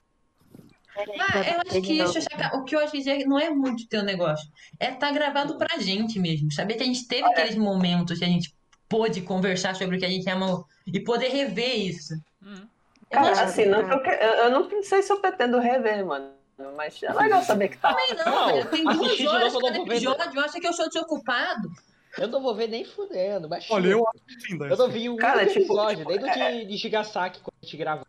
Mas 0.95 1.47
eu 1.47 1.61
acho 1.67 1.81
que 1.81 1.93
isso, 2.01 2.19
já- 2.21 2.51
o 2.53 2.63
que 2.63 2.75
eu 2.75 2.79
acho 2.79 2.91
que 2.91 3.25
não 3.25 3.39
é 3.39 3.49
muito 3.49 3.87
teu 3.87 4.03
negócio. 4.03 4.47
É 4.79 4.91
tá 4.91 5.11
gravado 5.11 5.57
pra 5.57 5.77
gente 5.79 6.19
mesmo. 6.19 6.51
Saber 6.51 6.75
que 6.75 6.83
a 6.83 6.85
gente 6.85 7.07
teve 7.07 7.25
aqueles 7.27 7.55
momentos 7.55 8.19
que 8.19 8.25
a 8.25 8.27
gente 8.27 8.53
pôde 8.87 9.21
conversar 9.21 9.75
sobre 9.75 9.97
o 9.97 9.99
que 9.99 10.05
a 10.05 10.09
gente 10.09 10.29
amou 10.29 10.65
e 10.85 10.99
poder 10.99 11.29
rever 11.29 11.75
isso. 11.79 12.13
Hum. 12.41 12.67
Eu 13.09 13.19
Cara, 13.19 13.31
acho 13.31 13.43
assim, 13.43 13.65
não 13.65 13.83
que 14.01 14.09
eu, 14.09 14.13
eu 14.13 14.51
não 14.51 14.83
sei 14.83 15.01
se 15.01 15.11
eu 15.11 15.19
pretendo 15.19 15.59
rever, 15.59 16.05
mano. 16.05 16.31
Mas 16.77 17.01
é 17.01 17.11
legal 17.11 17.41
saber 17.41 17.69
que 17.69 17.77
tá. 17.77 17.89
também 17.89 18.13
não, 18.13 18.25
Não, 18.25 18.47
velho. 18.47 18.69
Tem 18.69 18.83
duas 18.83 19.19
horas 19.25 19.53
cada 19.57 19.77
episódio. 19.77 20.31
Eu 20.35 20.45
acho 20.45 20.59
que 20.61 20.67
eu 20.67 20.73
sou 20.73 20.87
desocupado. 20.87 21.69
Eu 22.17 22.27
não 22.27 22.41
vou 22.41 22.53
ver 22.55 22.67
nem 22.67 22.85
fudendo, 22.85 23.49
mas 23.49 23.69
Olha, 23.71 23.87
eu 23.87 24.07
acho 24.07 24.23
que 24.25 24.41
sim, 24.41 24.57
eu 24.61 24.77
não 24.77 24.87
vi 24.89 25.09
um 25.09 25.15
Cara, 25.17 25.45
tipo, 25.47 25.59
episódio, 25.59 26.05
tipo, 26.05 26.09
desde 26.19 26.39
é- 26.41 26.51
de, 26.51 26.65
de 26.65 26.77
Gigasaki, 26.77 27.39
quando 27.41 27.55
a 27.61 27.65
gente 27.65 27.77
gravou. 27.77 28.05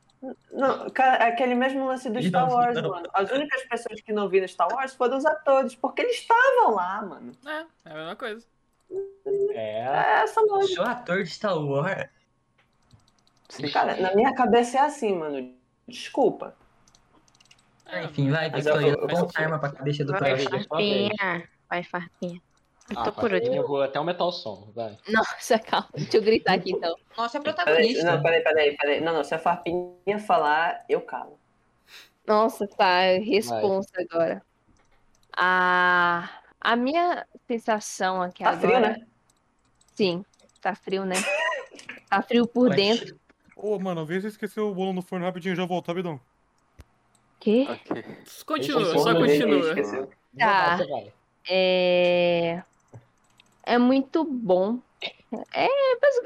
Não, 0.52 0.88
cara, 0.90 1.26
aquele 1.26 1.54
mesmo 1.54 1.86
lance 1.86 2.08
do 2.08 2.14
Não, 2.14 2.22
Star 2.22 2.50
Wars, 2.50 2.74
não. 2.80 2.88
mano. 2.90 3.08
As 3.12 3.30
únicas 3.30 3.62
pessoas 3.68 4.00
que 4.00 4.12
não 4.12 4.28
viram 4.28 4.48
Star 4.48 4.68
Wars 4.72 4.94
foram 4.94 5.18
os 5.18 5.26
atores, 5.26 5.74
porque 5.74 6.00
eles 6.02 6.16
estavam 6.16 6.74
lá, 6.74 7.02
mano. 7.02 7.32
É, 7.46 7.66
é 7.88 7.92
a 7.92 7.94
mesma 7.94 8.16
coisa. 8.16 8.46
É. 9.50 9.80
É 9.80 10.22
essa 10.22 10.40
Eu 10.40 10.46
lógica. 10.46 10.74
sou 10.74 10.84
ator 10.84 11.22
de 11.24 11.30
Star 11.30 11.58
Wars. 11.58 12.08
Cara, 13.72 13.96
na 13.96 14.14
minha 14.14 14.34
cabeça 14.34 14.78
é 14.78 14.80
assim, 14.80 15.14
mano. 15.14 15.54
Desculpa. 15.86 16.56
É, 17.86 18.04
Enfim, 18.04 18.30
vai, 18.30 18.50
Victoria. 18.50 18.96
Bom 18.96 19.28
karma 19.28 19.58
pra 19.58 19.70
cabeça 19.72 20.04
do 20.04 20.12
Vai, 20.12 20.38
farpinha. 20.38 21.48
Vai, 21.68 21.82
farpinha. 21.84 22.40
Eu 22.90 22.98
Ah, 22.98 23.04
tô 23.04 23.12
por 23.12 23.32
eu 23.32 23.40
último. 23.40 23.66
vou 23.66 23.82
até 23.82 23.98
aumentar 23.98 24.24
o 24.26 24.32
som, 24.32 24.70
vai. 24.74 24.98
Nossa, 25.08 25.58
calma. 25.58 25.88
Deixa 25.94 26.18
eu 26.18 26.22
gritar 26.22 26.54
aqui 26.54 26.72
então. 26.72 26.94
Nossa, 27.16 27.38
é 27.38 27.40
Peraí, 27.40 27.54
protagonista. 27.54 28.04
não, 28.04 28.22
peraí, 28.22 28.42
peraí, 28.42 28.76
peraí. 28.76 29.00
Não, 29.00 29.12
não, 29.14 29.24
se 29.24 29.34
a 29.34 29.38
Farpinha 29.38 30.18
falar, 30.26 30.84
eu 30.88 31.00
calo. 31.00 31.38
Nossa, 32.26 32.66
tá. 32.68 33.00
Responsa 33.24 33.90
agora. 33.98 34.42
A, 35.36 36.28
a 36.60 36.76
minha 36.76 37.26
sensação 37.48 38.20
aqui 38.22 38.44
Tá 38.44 38.50
agora. 38.50 38.68
frio, 38.68 38.80
né? 38.80 39.06
Sim, 39.94 40.24
tá 40.60 40.74
frio, 40.74 41.04
né? 41.06 41.16
Tá 42.10 42.20
frio 42.22 42.46
por 42.46 42.68
Ué. 42.68 42.76
dentro. 42.76 43.18
Ô, 43.56 43.78
mano, 43.78 44.04
vê 44.04 44.20
se 44.20 44.26
esqueceu 44.26 44.68
o 44.70 44.74
bolo 44.74 44.92
no 44.92 45.00
forno 45.02 45.24
rapidinho 45.24 45.54
e 45.54 45.56
já 45.56 45.64
volta, 45.64 45.90
rapidão. 45.92 46.20
Quê? 47.40 47.66
Ok. 47.68 48.04
Continua, 48.44 48.98
só 48.98 49.14
continua. 49.14 49.74
Tá. 50.38 50.76
Vai. 50.76 51.12
É... 51.48 52.62
é 53.64 53.78
muito 53.78 54.24
bom. 54.24 54.78
É, 55.52 55.68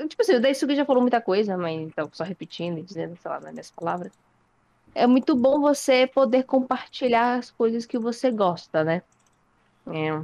tipo 0.06 0.23
assim, 0.23 0.35
o 0.35 0.40
Daisuke 0.40 0.77
já 0.77 0.85
falou 0.85 1.01
muita 1.02 1.20
coisa, 1.20 1.56
mas 1.56 1.81
então, 1.81 2.09
só 2.12 2.24
repetindo 2.24 2.78
e 2.78 2.82
dizendo, 2.82 3.16
sei 3.16 3.31
lá, 3.31 3.40
nas 3.40 3.52
minhas 3.52 3.70
palavras. 3.70 4.12
É 4.94 5.06
muito 5.06 5.35
bom 5.36 5.60
você 5.60 6.06
poder 6.06 6.44
compartilhar 6.44 7.39
as 7.39 7.51
coisas 7.51 7.86
que 7.86 7.98
você 7.98 8.31
gosta, 8.31 8.85
né? 8.85 9.02
É, 9.86 10.20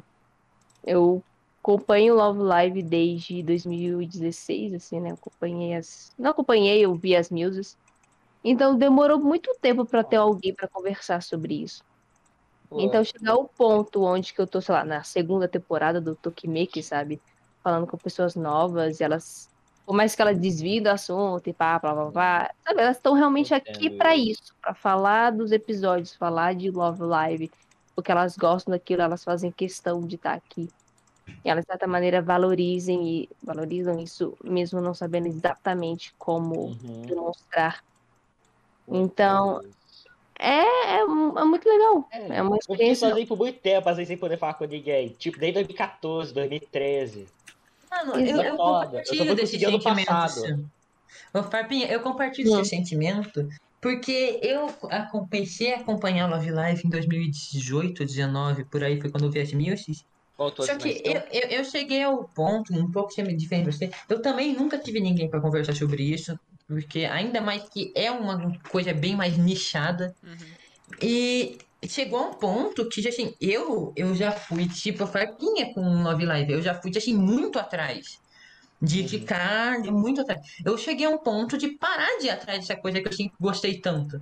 eu 0.85 1.23
acompanho 1.63 2.15
Love 2.15 2.41
Live 2.41 2.83
desde 2.83 3.43
2016, 3.43 4.75
assim, 4.75 5.01
né? 5.01 5.11
Eu 5.11 5.15
acompanhei 5.15 5.75
as. 5.75 6.13
Não 6.19 6.31
acompanhei, 6.31 6.85
eu 6.85 6.95
vi 6.95 7.17
as 7.17 7.31
muses. 7.31 7.77
Então 8.43 8.77
demorou 8.77 9.19
muito 9.19 9.57
tempo 9.61 9.87
para 9.87 10.05
ter 10.05 10.17
alguém 10.17 10.55
para 10.55 10.69
conversar 10.69 11.23
sobre 11.23 11.63
isso. 11.63 11.83
Então 12.77 13.05
chegar 13.05 13.33
ao 13.33 13.49
ponto 13.49 14.03
onde 14.03 14.33
que 14.35 14.41
eu 14.41 14.47
tô, 14.47 14.61
sei 14.61 14.75
lá, 14.75 14.85
na 14.85 15.03
segunda 15.05 15.49
temporada 15.49 16.01
do 16.01 16.17
Tokimeki, 16.17 16.83
sabe? 16.83 17.23
Falando 17.63 17.87
com 17.87 17.97
pessoas 17.99 18.35
novas, 18.37 19.01
e 19.01 19.05
elas, 19.05 19.51
por 19.87 19.95
mais 19.97 20.15
que 20.15 20.23
elas 20.23 20.39
desviem 20.39 20.83
do 20.83 20.89
assunto 20.89 21.49
e 21.49 21.55
pá, 21.55 21.79
blá, 21.79 21.95
blá, 21.95 22.11
blá, 22.11 22.51
sabe? 22.67 22.83
Elas 22.83 22.97
estão 22.97 23.15
realmente 23.15 23.55
aqui 23.55 23.91
pra 23.91 24.17
isso. 24.17 24.55
pra 24.61 24.75
falar 24.75 25.31
dos 25.33 25.53
episódios, 25.53 26.15
falar 26.17 26.55
de 26.55 26.71
Love 26.71 27.03
Live, 27.05 27.51
porque 27.95 28.11
elas 28.13 28.37
gostam 28.37 28.73
daquilo, 28.73 29.03
elas 29.03 29.25
fazem 29.25 29.53
questão 29.53 30.07
de 30.07 30.17
estar 30.17 30.35
aqui. 30.35 30.73
E 31.45 31.51
elas, 31.51 31.65
de 31.65 31.69
certa 31.73 31.87
maneira, 31.87 32.23
valorizem 32.23 33.25
e 33.25 33.29
valorizam 33.43 33.99
isso, 34.01 34.37
mesmo 34.45 34.81
não 34.81 34.95
sabendo 34.95 35.29
exatamente 35.29 36.15
como 36.19 36.77
Uhum. 36.83 37.09
demonstrar. 37.09 37.83
Então, 38.89 39.61
é, 40.39 40.97
é, 40.97 41.01
é 41.01 41.45
muito 41.45 41.69
legal. 41.69 42.09
É 42.13 42.43
uma 42.43 42.57
Eu 42.57 42.61
fiquei 42.61 42.75
experiência 42.75 43.09
sozinho 43.09 43.27
por 43.27 43.39
muito 43.39 43.61
tempo, 43.61 43.89
às 43.89 43.97
vezes 43.97 44.09
sem 44.09 44.19
poder 44.19 44.39
falar 44.39 44.55
com 44.55 44.65
ninguém. 44.65 45.09
Tipo, 45.11 45.39
desde 45.39 45.55
2014, 45.55 46.35
2013. 46.35 47.27
Mano, 47.91 48.15
eu, 48.15 48.41
é 48.41 48.49
eu. 48.49 48.53
Eu 48.53 48.57
compartilho 48.57 49.37
desse 49.37 49.59
sentimento. 49.59 50.75
Ô, 51.35 51.43
Farpinha, 51.43 51.87
eu 51.89 52.01
compartilho 52.03 52.61
esse 52.61 52.71
sentimento 52.71 53.47
porque 53.81 54.41
eu 54.43 54.67
a- 54.91 55.07
comecei 55.11 55.75
a 55.75 55.81
acompanhar 55.81 56.29
Love 56.29 56.51
Live 56.51 56.83
em 56.85 56.89
2018, 56.89 58.05
19, 58.05 58.65
por 58.71 58.83
aí 58.83 59.01
foi 59.01 59.11
quando 59.11 59.25
eu 59.27 59.31
vi 59.31 59.41
as. 59.41 59.53
Voltou 60.37 60.67
Só 60.67 60.77
que 60.77 61.03
eu, 61.05 61.23
eu, 61.31 61.49
eu 61.59 61.65
cheguei 61.65 62.03
ao 62.03 62.27
ponto, 62.31 62.73
um 62.75 62.91
pouco 62.91 63.11
diferente 63.11 63.47
de 63.47 63.63
você, 63.65 63.91
eu 64.09 64.21
também 64.23 64.55
nunca 64.55 64.79
tive 64.79 65.01
ninguém 65.01 65.29
pra 65.31 65.41
conversar 65.41 65.75
sobre 65.75 66.03
isso, 66.03 66.35
porque 66.67 67.05
ainda 67.05 67.41
mais 67.41 67.69
que 67.69 67.93
é 67.95 68.11
uma 68.11 68.59
coisa 68.71 68.93
bem 68.93 69.15
mais 69.15 69.37
nichada. 69.37 70.15
Uhum. 70.23 70.37
E 71.03 71.59
chegou 71.87 72.19
a 72.19 72.29
um 72.29 72.35
ponto 72.35 72.89
que, 72.89 73.07
assim, 73.07 73.35
eu, 73.41 73.93
eu 73.97 74.15
já 74.15 74.33
fui, 74.33 74.69
tipo, 74.69 75.07
farpinha 75.07 75.73
com 75.75 76.03
Love 76.03 76.25
Live. 76.25 76.53
Eu 76.53 76.63
já 76.63 76.75
fui, 76.75 76.91
assim, 76.97 77.15
muito 77.17 77.59
atrás. 77.59 78.07
De 78.83 79.01
Uhum. 79.03 79.09
ficar 79.09 79.79
muito 79.85 80.21
atrás. 80.21 80.41
Eu 80.65 80.77
cheguei 80.77 81.07
a 81.07 81.11
um 81.11 81.19
ponto 81.19 81.57
de 81.57 81.79
parar 81.79 82.19
de 82.19 82.27
ir 82.27 82.31
atrás 82.31 82.59
dessa 82.61 82.77
coisa 82.77 83.01
que 83.01 83.09
eu 83.09 83.13
sempre 83.13 83.35
gostei 83.41 83.81
tanto. 83.81 84.21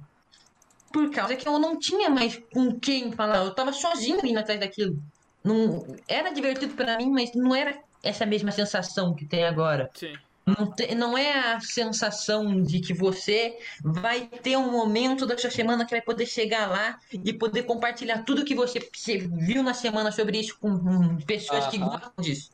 Por 0.92 1.10
causa 1.10 1.34
que 1.34 1.48
eu 1.48 1.58
não 1.58 1.78
tinha 1.78 2.10
mais 2.10 2.38
com 2.52 2.78
quem 2.78 3.10
falar. 3.12 3.38
Eu 3.44 3.54
tava 3.54 3.72
sozinho 3.72 4.24
indo 4.24 4.38
atrás 4.38 4.60
daquilo. 4.60 4.94
Não, 5.42 5.84
era 6.06 6.30
divertido 6.30 6.74
pra 6.74 6.96
mim, 6.96 7.10
mas 7.10 7.30
não 7.34 7.54
era 7.54 7.76
essa 8.04 8.26
mesma 8.26 8.52
sensação 8.52 9.14
que 9.14 9.26
tem 9.26 9.42
agora. 9.44 9.90
Sim. 9.94 10.12
Não, 10.46 10.72
te- 10.72 10.94
não 10.94 11.16
é 11.16 11.54
a 11.54 11.60
sensação 11.60 12.60
de 12.62 12.80
que 12.80 12.92
você 12.92 13.56
vai 13.84 14.26
ter 14.26 14.56
um 14.56 14.70
momento 14.72 15.24
da 15.24 15.38
sua 15.38 15.50
semana 15.50 15.84
que 15.84 15.92
vai 15.92 16.02
poder 16.02 16.26
chegar 16.26 16.68
lá 16.68 16.98
e 17.12 17.32
poder 17.32 17.62
compartilhar 17.62 18.24
tudo 18.24 18.44
que 18.44 18.54
você, 18.54 18.80
você 18.92 19.18
viu 19.18 19.62
na 19.62 19.72
semana 19.74 20.10
sobre 20.10 20.38
isso 20.40 20.58
com 20.58 20.70
hum, 20.70 21.18
pessoas 21.26 21.66
que 21.68 21.78
gostam 21.78 22.12
disso. 22.20 22.50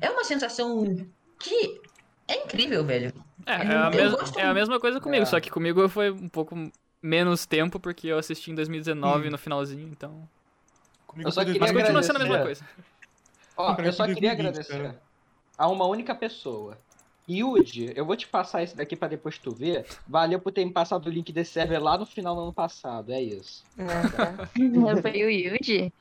É 0.00 0.10
uma 0.10 0.24
sensação 0.24 0.84
que 1.40 1.80
é 2.28 2.44
incrível, 2.44 2.84
velho. 2.84 3.12
É, 3.46 3.52
é, 3.52 3.76
a, 3.76 3.90
mes- 3.90 4.12
gosto 4.12 4.38
é 4.38 4.44
a 4.44 4.54
mesma 4.54 4.80
coisa 4.80 5.00
comigo, 5.00 5.22
É. 5.22 5.26
só 5.26 5.40
que 5.40 5.50
comigo 5.50 5.88
foi 5.88 6.10
um 6.10 6.28
pouco 6.28 6.54
menos 7.02 7.46
tempo, 7.46 7.78
porque 7.78 8.08
eu 8.08 8.18
assisti 8.18 8.50
em 8.50 8.54
2019 8.54 9.30
no 9.30 9.38
finalzinho, 9.38 9.88
então. 9.88 10.28
Comigo 11.06 11.28
Eu 11.28 11.32
só 11.32 11.44
queria 11.44 11.60
Mas 11.60 11.72
continua 11.72 12.02
sendo 12.02 12.16
a 12.16 12.18
mesma 12.20 12.34
agradecer. 12.34 12.64
coisa. 12.64 12.86
Ó, 13.56 13.76
eu 13.82 13.92
só 13.92 14.06
que 14.06 14.14
queria 14.14 14.30
2020, 14.30 14.32
agradecer 14.32 15.00
a 15.56 15.68
uma 15.68 15.86
única 15.86 16.14
pessoa. 16.14 16.78
Yuji, 17.28 17.92
eu 17.96 18.04
vou 18.04 18.16
te 18.16 18.26
passar 18.26 18.62
esse 18.62 18.76
daqui 18.76 18.94
pra 18.94 19.08
depois 19.08 19.36
tu 19.38 19.50
ver. 19.50 19.84
Valeu 20.06 20.38
por 20.38 20.52
ter 20.52 20.64
me 20.64 20.72
passado 20.72 21.06
o 21.06 21.10
link 21.10 21.32
desse 21.32 21.52
server 21.52 21.82
lá 21.82 21.98
no 21.98 22.06
final 22.06 22.34
do 22.34 22.42
ano 22.42 22.52
passado, 22.52 23.12
é 23.12 23.20
isso. 23.20 23.64
Foi 25.02 25.24
o 25.24 25.30
Yuji. 25.30 25.92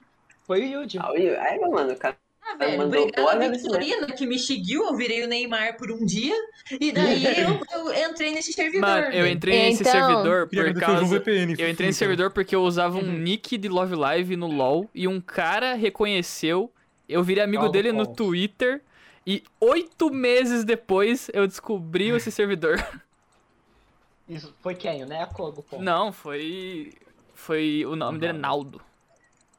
Foi 0.45 0.61
o 0.61 0.81
Yuji. 0.81 0.99
Ah, 0.99 1.10
Aí, 1.10 1.60
meu 1.60 1.72
mano, 1.72 1.93
o 1.93 1.97
cara 1.97 2.15
Ah, 2.47 2.56
velho, 2.57 2.88
boa 2.88 3.34
a. 3.34 3.49
Victorina 3.49 4.06
que 4.07 4.27
me 4.27 4.38
seguiu, 4.38 4.85
eu 4.85 4.95
virei 4.95 5.23
o 5.23 5.27
Neymar 5.27 5.77
por 5.77 5.91
um 5.91 6.06
dia, 6.06 6.35
e 6.80 6.91
daí 6.91 7.23
eu, 7.41 7.60
eu 7.91 8.10
entrei 8.11 8.31
nesse 8.31 8.53
servidor. 8.53 8.88
Mano, 8.88 9.07
eu 9.14 9.26
entrei 9.27 9.57
nesse 9.69 9.81
Então- 9.81 9.91
servidor 9.91 10.47
Queria 10.47 10.73
por 10.73 10.80
causa. 10.80 11.06
VPN. 11.06 11.56
Eu 11.57 11.69
entrei 11.69 11.88
nesse 11.88 11.97
servidor 11.99 12.30
porque 12.31 12.56
eu 12.56 12.61
usava 12.61 12.97
um 12.97 13.02
Uhum. 13.02 13.18
nick 13.18 13.57
de 13.57 13.68
Love 13.68 13.95
Live 13.95 14.35
no 14.35 14.45
LoL 14.47 14.88
e 14.93 15.07
um 15.07 15.19
cara 15.19 15.73
reconheceu. 15.73 16.72
Eu 17.10 17.23
virei 17.23 17.43
amigo 17.43 17.64
Calma, 17.64 17.72
dele 17.73 17.91
no 17.91 18.03
calma. 18.03 18.15
Twitter. 18.15 18.81
E 19.26 19.43
oito 19.60 20.11
meses 20.11 20.64
depois 20.64 21.30
eu 21.34 21.47
descobri 21.47 22.10
esse 22.10 22.31
servidor. 22.31 22.77
Isso 24.27 24.53
foi 24.61 24.76
quem? 24.76 25.03
O 25.03 25.06
Neco 25.07 25.41
ou 25.43 25.49
o 25.49 25.52
Gupom? 25.52 25.81
Não, 25.81 26.11
foi. 26.11 26.93
Foi. 27.34 27.85
O 27.85 27.95
nome 27.95 28.18
dele 28.19 28.38
é 28.38 28.39
Naldo. 28.41 28.81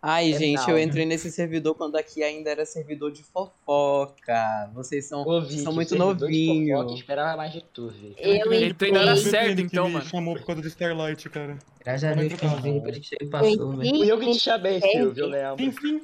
Ai, 0.03 0.33
É 0.33 0.39
gente, 0.39 0.59
eu 0.61 0.67
Naldo. 0.67 0.79
entrei 0.81 1.05
nesse 1.07 1.31
servidor 1.33 1.75
quando 1.75 1.97
aqui 1.97 2.23
ainda 2.23 2.51
era 2.51 2.65
servidor 2.65 3.11
de 3.11 3.23
fofoca. 3.25 4.71
Vocês 4.75 5.05
são, 5.07 5.23
Ô, 5.27 5.41
Vicky, 5.41 5.61
são 5.61 5.73
muito 5.73 5.97
novinhos. 5.97 6.93
esperava 6.93 7.37
mais 7.37 7.53
de 7.53 7.61
tu, 7.63 7.89
Vicky. 7.89 8.15
Eu 8.19 8.53
Ele 8.53 8.75
tem 8.75 8.93
na 8.93 9.01
hora 9.01 9.13
entrei, 9.17 9.31
certa, 9.31 9.51
Ele 9.53 9.63
então, 9.63 9.89
mano. 9.89 10.05
chamou 10.05 10.37
por 10.37 10.47
causa 10.47 10.63
de 10.63 10.69
Starlight, 10.69 11.29
cara. 11.31 11.59
Graças 11.85 12.05
a 12.05 12.15
Deus 12.15 12.33
que 12.35 12.45
eu 12.45 12.51
você 12.51 13.17
passou, 13.31 13.77
velho. 13.77 13.97
Fui 13.97 14.11
eu 14.13 14.19
que 14.19 14.25
te 14.27 14.31
entrei, 14.31 14.39
chamei, 14.41 14.81
Silvio, 14.81 15.27
lembro. 15.27 15.65
Sim, 15.65 15.73
sim. 15.73 16.03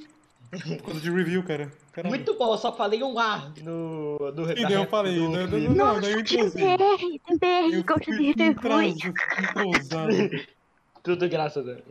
Por 0.52 0.82
causa 0.84 1.00
de 1.00 1.10
review, 1.10 1.42
cara. 1.42 1.72
Caramba. 1.92 2.14
Muito 2.14 2.36
bom, 2.36 2.52
eu 2.52 2.58
só 2.58 2.72
falei 2.76 3.02
um 3.02 3.18
ar 3.18 3.52
no. 3.62 4.18
no 4.18 4.50
E 4.52 4.62
daí 4.62 4.72
eu 4.74 4.86
falei, 4.86 5.14
do- 5.14 5.30
não, 5.30 5.46
não, 5.46 5.58
não, 5.58 5.74
não, 5.94 6.00
daí 6.00 6.12
eu 6.12 6.24
tem. 6.24 6.50
BR, 6.50 7.18
tem 7.26 7.38
BR, 7.38 7.74
Eu 7.74 7.84
gosto 7.84 8.10
de 8.10 8.42
entrosado. 8.42 10.12
Tudo 11.02 11.28
graças 11.28 11.66
a 11.66 11.72
Deus. 11.72 11.82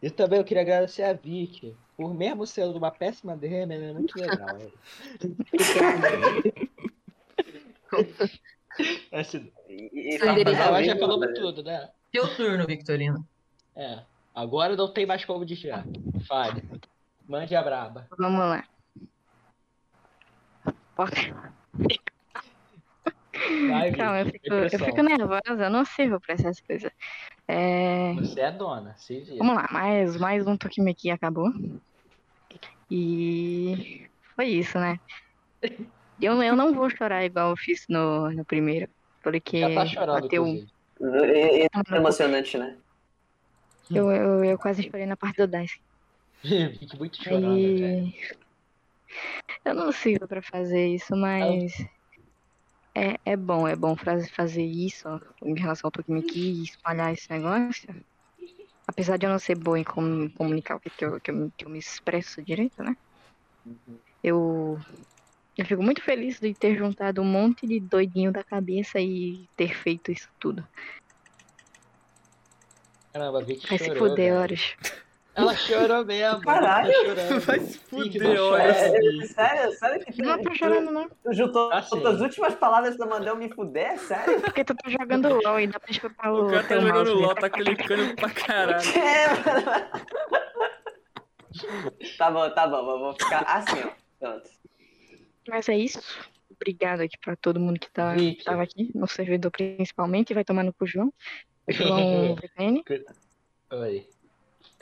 E 0.00 0.10
também 0.10 0.38
eu 0.38 0.44
queria 0.44 0.62
agradecer 0.62 1.02
a 1.02 1.12
Vicky. 1.12 1.76
Por 1.96 2.14
mesmo 2.14 2.46
sendo 2.46 2.76
uma 2.78 2.90
péssima 2.90 3.36
DM, 3.36 3.74
ela 3.74 3.84
é 3.84 3.92
muito 3.92 4.16
legal. 4.18 4.58
E, 9.68 10.14
e 10.14 10.18
Mas 10.18 10.58
ela 10.58 10.82
já 10.82 10.96
falou 10.98 11.20
velho. 11.20 11.34
tudo, 11.34 11.62
né? 11.62 11.90
Teu 12.10 12.26
turno, 12.36 12.66
Victorino. 12.66 13.26
É. 13.76 13.98
Agora 14.34 14.74
não 14.74 14.88
tem 14.90 15.04
mais 15.04 15.24
como 15.26 15.44
desviar. 15.44 15.84
Fale. 16.26 16.62
Mande 17.32 17.56
a 17.56 17.62
braba. 17.62 18.06
Vamos 18.18 18.40
lá. 18.40 18.62
Porra. 20.94 21.54
Vai. 23.70 23.92
Calma, 23.92 24.20
eu 24.20 24.26
fico, 24.26 24.52
eu 24.52 24.68
fico 24.78 25.02
nervosa, 25.02 25.64
eu 25.64 25.70
não 25.70 25.82
sirvo 25.86 26.20
pra 26.20 26.34
essas 26.34 26.60
coisas. 26.60 26.92
É, 27.48 28.12
Você 28.16 28.42
é 28.42 28.52
dona, 28.52 28.94
se 28.98 29.20
vira. 29.20 29.38
vamos 29.38 29.54
lá, 29.54 29.66
mais, 29.72 30.14
mais 30.18 30.46
um 30.46 30.58
Tokimeki 30.58 31.10
acabou. 31.10 31.50
E 32.90 34.06
foi 34.36 34.48
isso, 34.48 34.78
né? 34.78 34.98
Eu, 36.20 36.42
eu 36.42 36.54
não 36.54 36.74
vou 36.74 36.90
chorar 36.90 37.24
igual 37.24 37.48
eu 37.48 37.56
fiz 37.56 37.86
no, 37.88 38.30
no 38.30 38.44
primeiro, 38.44 38.90
porque 39.22 39.58
Já 39.58 39.74
tá 39.74 39.86
chorando, 39.86 40.20
bateu. 40.20 40.46
E- 40.46 40.68
e- 41.00 41.62
é 41.64 41.96
emocionante, 41.96 42.58
né? 42.58 42.76
Eu, 43.90 44.10
eu, 44.12 44.44
eu 44.44 44.58
quase 44.58 44.82
chorei 44.82 45.06
na 45.06 45.16
parte 45.16 45.38
do 45.38 45.48
Dice. 45.48 45.80
Fique 46.78 46.98
muito 46.98 47.22
chorando, 47.22 47.62
velho. 47.62 47.84
Aí. 47.84 48.14
Eu 49.64 49.74
não 49.74 49.92
sirvo 49.92 50.26
pra 50.26 50.42
fazer 50.42 50.88
isso, 50.88 51.14
mas. 51.16 51.72
É, 52.94 53.16
é 53.24 53.36
bom, 53.36 53.66
é 53.66 53.74
bom 53.74 53.96
fazer 53.96 54.62
isso 54.64 55.08
em 55.42 55.58
relação 55.58 55.88
ao 55.88 55.92
Tokimeki 55.92 56.40
e 56.40 56.64
espalhar 56.64 57.12
esse 57.12 57.30
negócio. 57.30 57.88
Apesar 58.86 59.16
de 59.16 59.24
eu 59.24 59.30
não 59.30 59.38
ser 59.38 59.54
boa 59.54 59.78
em 59.78 59.84
com- 59.84 60.28
comunicar 60.30 60.76
o 60.76 60.80
que, 60.80 60.90
que, 60.90 61.04
eu, 61.04 61.20
que, 61.20 61.30
eu, 61.30 61.34
me- 61.34 61.50
que 61.56 61.64
eu 61.64 61.70
me 61.70 61.78
expresso 61.78 62.42
direito, 62.42 62.82
né? 62.82 62.94
Eu, 64.22 64.78
eu 65.56 65.64
fico 65.64 65.82
muito 65.82 66.02
feliz 66.02 66.38
de 66.38 66.54
ter 66.54 66.76
juntado 66.76 67.22
um 67.22 67.24
monte 67.24 67.66
de 67.66 67.80
doidinho 67.80 68.30
da 68.32 68.44
cabeça 68.44 69.00
e 69.00 69.48
ter 69.56 69.74
feito 69.74 70.12
isso 70.12 70.28
tudo. 70.38 70.68
Caramba, 73.12 73.42
Vai 73.42 73.78
se 73.78 73.94
fuder, 73.94 74.38
velho. 74.38 74.56
Ela 75.34 75.56
chorou 75.56 76.04
mesmo. 76.04 76.40
Caralho! 76.42 76.92
Tá. 77.16 77.38
Vai 77.38 77.60
se 77.60 77.78
fuder, 77.78 78.38
olha. 78.40 78.62
É, 78.62 79.26
sério, 79.26 79.72
sério 79.72 80.04
que 80.04 80.12
tu, 80.12 80.22
Não 80.22 80.42
tô 80.42 80.54
chorando, 80.54 80.90
não. 80.90 81.08
tu 81.08 81.32
juntou 81.32 81.72
Assim. 81.72 82.06
as 82.06 82.20
últimas 82.20 82.54
palavras 82.54 82.98
da 82.98 83.06
Mandel 83.06 83.36
me 83.36 83.48
fuder? 83.48 83.98
Sério? 83.98 84.40
Porque 84.42 84.62
tu 84.62 84.74
tá 84.74 84.90
jogando 84.90 85.28
LOL 85.42 85.60
e 85.60 85.66
dá 85.68 85.80
pra 85.80 85.90
escutar 85.90 86.30
o, 86.32 86.46
O 86.46 86.50
cara 86.50 86.62
tá 86.64 86.78
jogando 86.78 86.94
mouse, 86.94 87.14
né? 87.14 87.26
LOL, 87.26 87.34
tá 87.34 87.48
clicando 87.50 88.14
pra 88.16 88.30
caralho. 88.30 88.82
É, 88.94 89.28
mano. 89.28 90.02
Tá 92.18 92.30
bom, 92.30 92.50
tá 92.50 92.66
bom, 92.66 92.90
eu 92.90 92.98
vou 92.98 93.12
ficar 93.14 93.40
assim, 93.42 93.82
ó. 93.84 93.90
Pronto. 94.18 94.50
Mas 95.48 95.68
é 95.68 95.76
isso. 95.76 96.00
Obrigado 96.50 97.00
aqui 97.00 97.16
pra 97.18 97.34
todo 97.36 97.58
mundo 97.58 97.78
que 97.80 97.90
tá, 97.90 98.14
tava 98.44 98.62
aqui, 98.62 98.90
no 98.94 99.06
servidor 99.08 99.50
principalmente, 99.50 100.32
vai 100.34 100.44
tomar 100.44 100.62
no 100.62 100.72
cu 100.72 100.86
João. 100.86 101.12
João 101.68 102.34
VPN, 102.40 102.82
Oi. 102.86 102.86
vai 102.90 102.98
tomar 103.70 103.90
no 103.90 104.00
cu. 104.02 104.12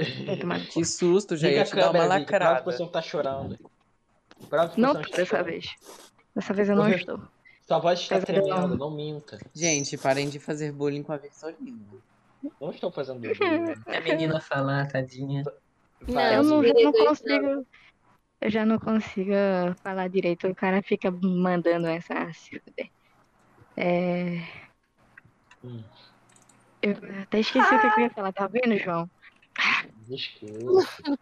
Que 0.73 0.85
susto, 0.85 1.35
Liga 1.35 1.49
ia 1.51 1.63
a 1.63 1.65
uma 1.65 1.71
câmera, 1.71 1.91
Vicky. 1.91 1.93
Prova 1.93 2.09
que 2.09 2.33
lacrada. 2.33 2.63
você 2.65 2.83
não 2.83 2.89
tá 2.91 3.03
chorando. 3.03 3.59
Prova 4.49 4.69
que 4.71 4.81
Não 4.81 4.95
tô 4.95 5.01
está 5.01 5.17
dessa 5.17 5.43
vez. 5.43 5.75
Dessa 6.35 6.55
vez 6.55 6.69
eu 6.69 6.77
não 6.77 6.89
estou. 6.89 7.21
Sua 7.67 7.79
voz 7.79 8.01
está 8.01 8.17
Mas 8.17 8.29
eu- 8.29 8.35
tremendo, 8.43 8.77
não 8.77 8.91
minta. 8.91 9.39
Gente, 9.55 9.97
parem 9.99 10.29
de 10.29 10.39
fazer 10.39 10.73
bullying 10.73 11.03
com 11.03 11.13
a 11.13 11.17
Victorina. 11.17 11.79
Não 12.61 12.71
estou 12.71 12.91
fazendo 12.91 13.21
bullying. 13.21 13.75
A 13.87 14.01
menina 14.01 14.41
falar, 14.41 14.89
tadinha. 14.89 15.45
Vai, 16.03 16.37
eu 16.37 16.43
não, 16.43 16.63
já 16.65 16.73
não 16.73 16.93
Dois 16.93 17.07
consigo. 17.09 17.67
Eu 18.41 18.51
já 18.51 18.65
não 18.65 18.79
consigo 18.79 19.33
falar 19.83 20.09
direito. 20.09 20.49
O 20.49 20.55
cara 20.55 20.83
fica 20.83 21.11
mandando 21.11 21.87
essa. 21.87 22.15
ah. 22.15 22.31
É. 23.77 24.43
Hum. 25.63 25.83
Eu 26.83 26.93
até 27.23 27.41
esqueci 27.41 27.75
o 27.75 27.79
que 27.79 27.87
eu 27.87 28.05
ia 28.05 28.11
falar, 28.11 28.33
tá 28.33 28.47
vendo, 28.47 28.77
João? 28.79 29.09
Desculpa. 30.11 31.19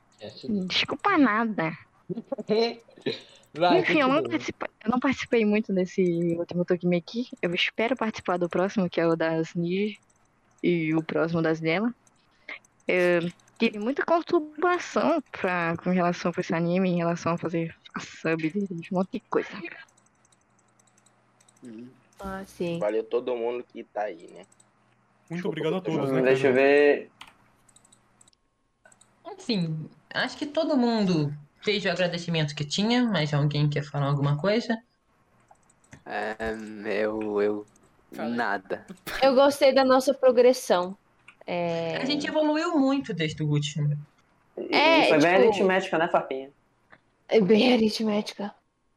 Desculpa 0.67 1.19
nada. 1.19 1.77
Vai, 3.55 3.81
Enfim, 3.81 4.01
eu 4.01 4.09
não, 4.09 4.19
eu 4.19 4.91
não 4.91 4.99
participei 4.99 5.45
muito 5.45 5.73
desse 5.73 6.03
último 6.39 6.65
Tokimeki. 6.65 7.29
Eu 7.43 7.55
espero 7.55 7.97
participar 7.97 8.39
do 8.39 8.49
próximo, 8.49 8.89
que 8.89 9.01
é 9.01 9.07
o 9.07 9.15
das 9.15 9.55
Niji. 9.55 9.99
E 10.63 10.95
o 10.95 11.03
próximo 11.03 11.43
das 11.43 11.61
dela. 11.61 11.95
Eu 12.87 13.31
tive 13.59 13.79
muita 13.79 14.05
conturbação 14.05 15.23
pra, 15.31 15.77
com 15.77 15.91
relação 15.91 16.33
com 16.33 16.41
esse 16.41 16.55
anime, 16.55 16.89
em 16.89 16.97
relação 16.97 17.33
a 17.33 17.39
fazer 17.39 17.77
a 17.95 18.01
sub 18.01 18.51
dele, 18.51 18.69
um 18.71 18.97
monte 18.97 19.13
de 19.13 19.21
coisa. 19.21 19.51
Ah, 22.21 22.43
sim. 22.47 22.79
Valeu 22.79 23.05
todo 23.05 23.37
mundo 23.37 23.65
que 23.71 23.85
tá 23.85 24.03
aí, 24.03 24.29
né? 24.33 24.47
Muito 25.31 25.47
obrigado 25.47 25.77
a 25.77 25.81
todos, 25.81 26.11
né? 26.11 26.23
Deixa 26.23 26.49
eu 26.49 26.55
ver. 26.55 27.11
Enfim, 29.39 29.89
acho 30.13 30.37
que 30.37 30.47
todo 30.47 30.77
mundo 30.77 31.33
fez 31.63 31.85
o 31.85 31.89
agradecimento 31.89 32.55
que 32.55 32.65
tinha, 32.65 33.05
mas 33.05 33.33
alguém 33.33 33.69
quer 33.69 33.83
falar 33.83 34.07
alguma 34.07 34.37
coisa? 34.37 34.77
É, 36.05 36.55
eu, 37.05 37.41
eu, 37.41 37.67
nada. 38.13 38.85
Eu 39.23 39.35
gostei 39.35 39.73
da 39.73 39.85
nossa 39.85 40.13
progressão. 40.13 40.97
É... 41.47 41.97
A 41.97 42.05
gente 42.05 42.27
evoluiu 42.27 42.77
muito 42.79 43.15
desde 43.15 43.43
o 43.43 43.49
último. 43.49 43.97
É, 44.71 45.09
Foi 45.09 45.19
bem 45.19 45.35
tipo- 45.35 45.49
aritmética, 45.49 45.99
né, 45.99 46.09
Farpinha? 46.09 46.51
É 47.29 47.41
bem 47.41 47.73
aritmética. 47.75 48.55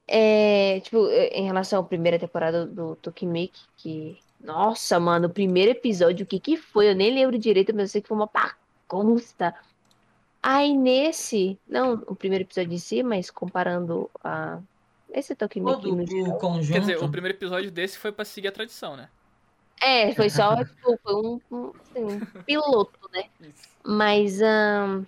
É, 0.08 0.80
tipo, 0.82 1.08
em 1.08 1.46
relação 1.46 1.80
à 1.80 1.84
primeira 1.84 2.18
temporada 2.18 2.66
do 2.66 2.96
Tokimeki, 2.96 3.62
que. 3.78 4.18
Nossa, 4.40 5.00
mano, 5.00 5.28
o 5.28 5.30
primeiro 5.30 5.72
episódio, 5.72 6.24
o 6.24 6.28
que 6.28 6.40
que 6.40 6.58
foi? 6.58 6.90
Eu 6.90 6.96
nem 6.96 7.14
lembro 7.14 7.38
direito, 7.38 7.72
mas 7.74 7.84
eu 7.84 7.88
sei 7.90 8.02
que 8.02 8.08
foi 8.08 8.18
uma 8.18 8.30
bagunça. 8.34 9.54
Aí 10.42 10.76
nesse. 10.76 11.60
Não 11.68 11.94
o 12.08 12.16
primeiro 12.16 12.44
episódio 12.44 12.74
em 12.74 12.78
si, 12.78 13.04
mas 13.04 13.30
comparando 13.30 14.10
a. 14.24 14.60
Esse 15.14 15.36
Tokimeki 15.36 15.82
Todo 15.82 15.96
no 15.96 16.04
o 16.04 16.08
geral. 16.08 16.38
conjunto. 16.38 16.72
Quer 16.74 16.80
dizer, 16.80 17.04
o 17.04 17.10
primeiro 17.10 17.38
episódio 17.38 17.70
desse 17.70 17.98
foi 17.98 18.14
pra 18.14 18.24
seguir 18.24 18.48
a 18.48 18.52
tradição, 18.52 18.96
né? 18.96 19.10
É, 19.82 20.14
foi 20.14 20.30
só, 20.30 20.64
tipo, 20.64 20.98
foi 21.04 21.16
um, 21.16 21.42
um, 21.52 21.72
assim, 21.82 22.04
um 22.06 22.44
piloto, 22.44 23.10
né? 23.12 23.26
Isso. 23.42 23.68
Mas 23.84 24.42
ahn, 24.42 25.04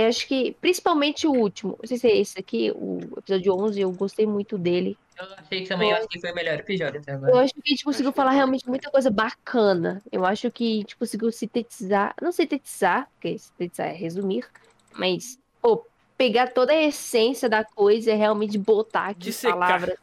eu 0.00 0.08
acho 0.08 0.26
que, 0.26 0.52
principalmente 0.60 1.26
o 1.26 1.32
último, 1.32 1.76
não 1.80 1.86
sei 1.86 1.98
se 1.98 2.06
é 2.08 2.16
esse 2.16 2.38
aqui, 2.38 2.70
o 2.74 2.98
episódio 3.18 3.54
11, 3.54 3.80
eu 3.80 3.92
gostei 3.92 4.26
muito 4.26 4.56
dele. 4.56 4.96
Eu 5.18 5.26
achei 5.36 5.62
que 5.62 5.68
também 5.68 5.90
eu 5.90 5.96
acho 5.96 6.08
que 6.08 6.18
foi 6.20 6.32
o 6.32 6.34
melhor 6.34 6.58
episódio 6.58 7.00
até 7.00 7.12
Eu 7.12 7.16
agora. 7.16 7.40
acho 7.44 7.52
que 7.54 7.60
a 7.64 7.68
gente 7.68 7.84
conseguiu 7.84 8.12
falar 8.12 8.30
realmente 8.30 8.66
muita 8.66 8.90
coisa 8.90 9.10
bacana. 9.10 10.02
Eu 10.10 10.24
acho 10.24 10.50
que 10.50 10.64
a 10.64 10.76
gente 10.80 10.96
conseguiu 10.96 11.30
sintetizar, 11.30 12.14
não 12.20 12.32
sintetizar, 12.32 13.08
porque 13.14 13.38
sintetizar 13.38 13.88
é 13.88 13.92
resumir, 13.92 14.46
mas, 14.94 15.38
pô, 15.60 15.86
pegar 16.16 16.48
toda 16.48 16.72
a 16.72 16.82
essência 16.82 17.48
da 17.48 17.62
coisa 17.64 18.10
e 18.12 18.14
realmente 18.16 18.56
botar 18.56 19.08
aqui 19.08 19.20
Dissecar. 19.24 19.58
palavras. 19.58 19.96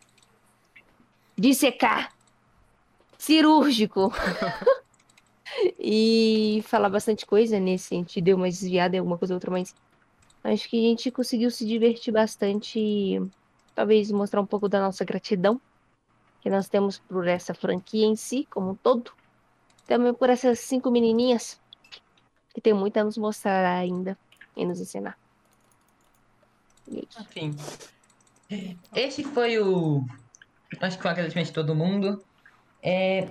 Dissecar. 1.37 2.13
Cirúrgico. 3.17 4.13
e 5.80 6.63
falar 6.65 6.89
bastante 6.89 7.26
coisa 7.26 7.59
nesse 7.59 7.85
sentido, 7.85 8.26
deu 8.26 8.38
uma 8.38 8.47
desviada 8.47 8.95
em 8.95 8.99
alguma 8.99 9.17
coisa 9.17 9.34
ou 9.34 9.38
outra, 9.38 9.51
mas 9.51 9.76
acho 10.43 10.69
que 10.69 10.77
a 10.77 10.89
gente 10.89 11.11
conseguiu 11.11 11.51
se 11.51 11.65
divertir 11.65 12.13
bastante 12.13 12.80
e 12.80 13.21
talvez 13.76 14.11
mostrar 14.11 14.41
um 14.41 14.45
pouco 14.45 14.67
da 14.67 14.80
nossa 14.80 15.03
gratidão 15.05 15.59
que 16.41 16.49
nós 16.49 16.69
temos 16.69 16.99
por 16.99 17.27
essa 17.27 17.53
franquia 17.53 18.05
em 18.05 18.15
si, 18.15 18.47
como 18.49 18.71
um 18.71 18.76
todo. 18.76 19.11
Também 19.85 20.13
por 20.13 20.30
essas 20.30 20.59
cinco 20.59 20.89
menininhas 20.89 21.59
que 22.53 22.61
tem 22.61 22.73
muito 22.73 22.97
a 22.97 23.03
nos 23.03 23.17
mostrar 23.17 23.65
ainda 23.65 24.17
e 24.55 24.65
nos 24.65 24.80
ensinar. 24.80 25.17
Enfim. 26.88 27.55
esse 28.95 29.23
foi 29.23 29.59
o. 29.59 30.03
Acho 30.81 30.97
que 30.97 31.01
foi 31.01 31.09
um 31.09 31.13
agradecimento 31.13 31.47
de 31.47 31.53
todo 31.53 31.76
mundo. 31.76 32.23
É, 32.81 33.27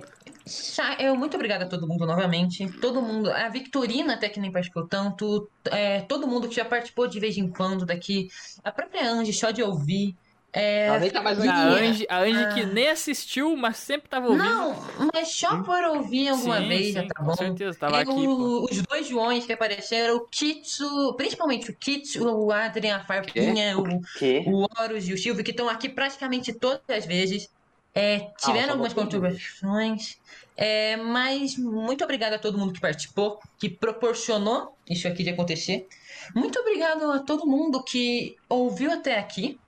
eu 0.99 1.15
muito 1.15 1.35
obrigada 1.35 1.65
a 1.65 1.67
todo 1.67 1.87
mundo 1.87 2.05
novamente. 2.05 2.67
Todo 2.79 3.01
mundo. 3.01 3.31
A 3.31 3.49
Victorina 3.49 4.13
até 4.13 4.29
que 4.29 4.39
nem 4.39 4.51
participou 4.51 4.87
tanto. 4.87 5.49
é, 5.65 6.01
todo 6.01 6.27
mundo 6.27 6.47
que 6.47 6.55
já 6.55 6.65
participou 6.65 7.07
de 7.07 7.19
vez 7.19 7.37
em 7.37 7.49
quando 7.49 7.85
daqui. 7.85 8.27
A 8.63 8.71
própria 8.71 9.09
Angie, 9.09 9.33
só 9.33 9.51
de 9.51 9.61
ouvir. 9.63 10.15
É, 10.51 10.87
Ela 10.87 10.99
nem 10.99 11.11
tá 11.11 11.21
mais 11.21 11.39
A 11.39 11.67
Angie, 11.67 12.07
a 12.09 12.21
Angie 12.21 12.53
que 12.55 12.61
ah. 12.61 12.65
nem 12.65 12.87
assistiu, 12.89 13.55
mas 13.55 13.77
sempre 13.77 14.09
tava 14.09 14.27
ouvindo. 14.29 14.43
Não, 14.43 14.75
mas 15.13 15.31
só 15.31 15.61
por 15.61 15.83
ouvir 15.83 16.29
alguma 16.29 16.59
Sim, 16.59 16.67
vez 16.67 16.93
já 16.93 17.01
sim, 17.03 17.07
tá 17.07 17.19
com 17.19 17.25
bom. 17.27 17.33
certeza, 17.35 17.77
tava 17.77 17.99
aqui, 17.99 18.11
pô. 18.11 18.19
o- 18.21 18.63
os 18.65 18.81
dois 18.81 19.07
Joões 19.07 19.45
que 19.45 19.53
apareceram, 19.53 20.15
o 20.17 20.27
Kitsu, 20.27 21.13
principalmente 21.15 21.69
o 21.69 21.75
Kitsu, 21.75 22.27
o 22.27 22.51
Adrian, 22.51 22.95
a 22.95 22.99
Farpinha, 23.05 23.77
o, 23.77 24.01
Que? 24.17 24.43
o 24.47 24.65
Horus 24.79 25.07
e 25.07 25.13
o 25.13 25.17
Silvio, 25.19 25.43
que 25.43 25.51
estão 25.51 25.69
aqui 25.69 25.87
praticamente 25.87 26.51
todas 26.51 26.81
as 26.89 27.05
vezes. 27.05 27.47
É, 27.93 28.19
tiveram 28.37 28.67
só 28.67 28.71
algumas 28.71 28.93
contribuições, 28.93 30.19
é, 30.55 30.95
mas 30.97 31.57
muito 31.57 32.03
obrigado 32.03 32.33
a 32.33 32.39
todo 32.39 32.57
mundo 32.57 32.73
que 32.73 32.79
participou, 32.79 33.39
que 33.57 33.69
proporcionou 33.69 34.77
isso 34.87 35.07
aqui 35.07 35.23
de 35.23 35.31
acontecer. 35.31 35.87
Muito 36.35 36.59
obrigado 36.59 37.11
a 37.11 37.19
todo 37.19 37.47
mundo 37.47 37.83
que 37.83 38.35
ouviu 38.47 38.91
até 38.91 39.17
aqui. 39.17 39.59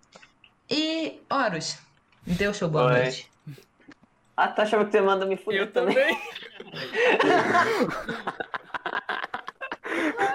E, 0.70 1.20
Horus, 1.30 1.78
dê 2.26 2.48
o 2.48 2.54
seu 2.54 2.70
boa 2.70 2.86
Oi. 2.86 3.02
noite. 3.02 3.32
Ah, 4.38 4.48
tu 4.48 4.62
achava 4.62 4.86
que 4.86 4.92
você 4.92 5.02
manda 5.02 5.26
me 5.26 5.36
fuder 5.36 5.72
também? 5.72 6.18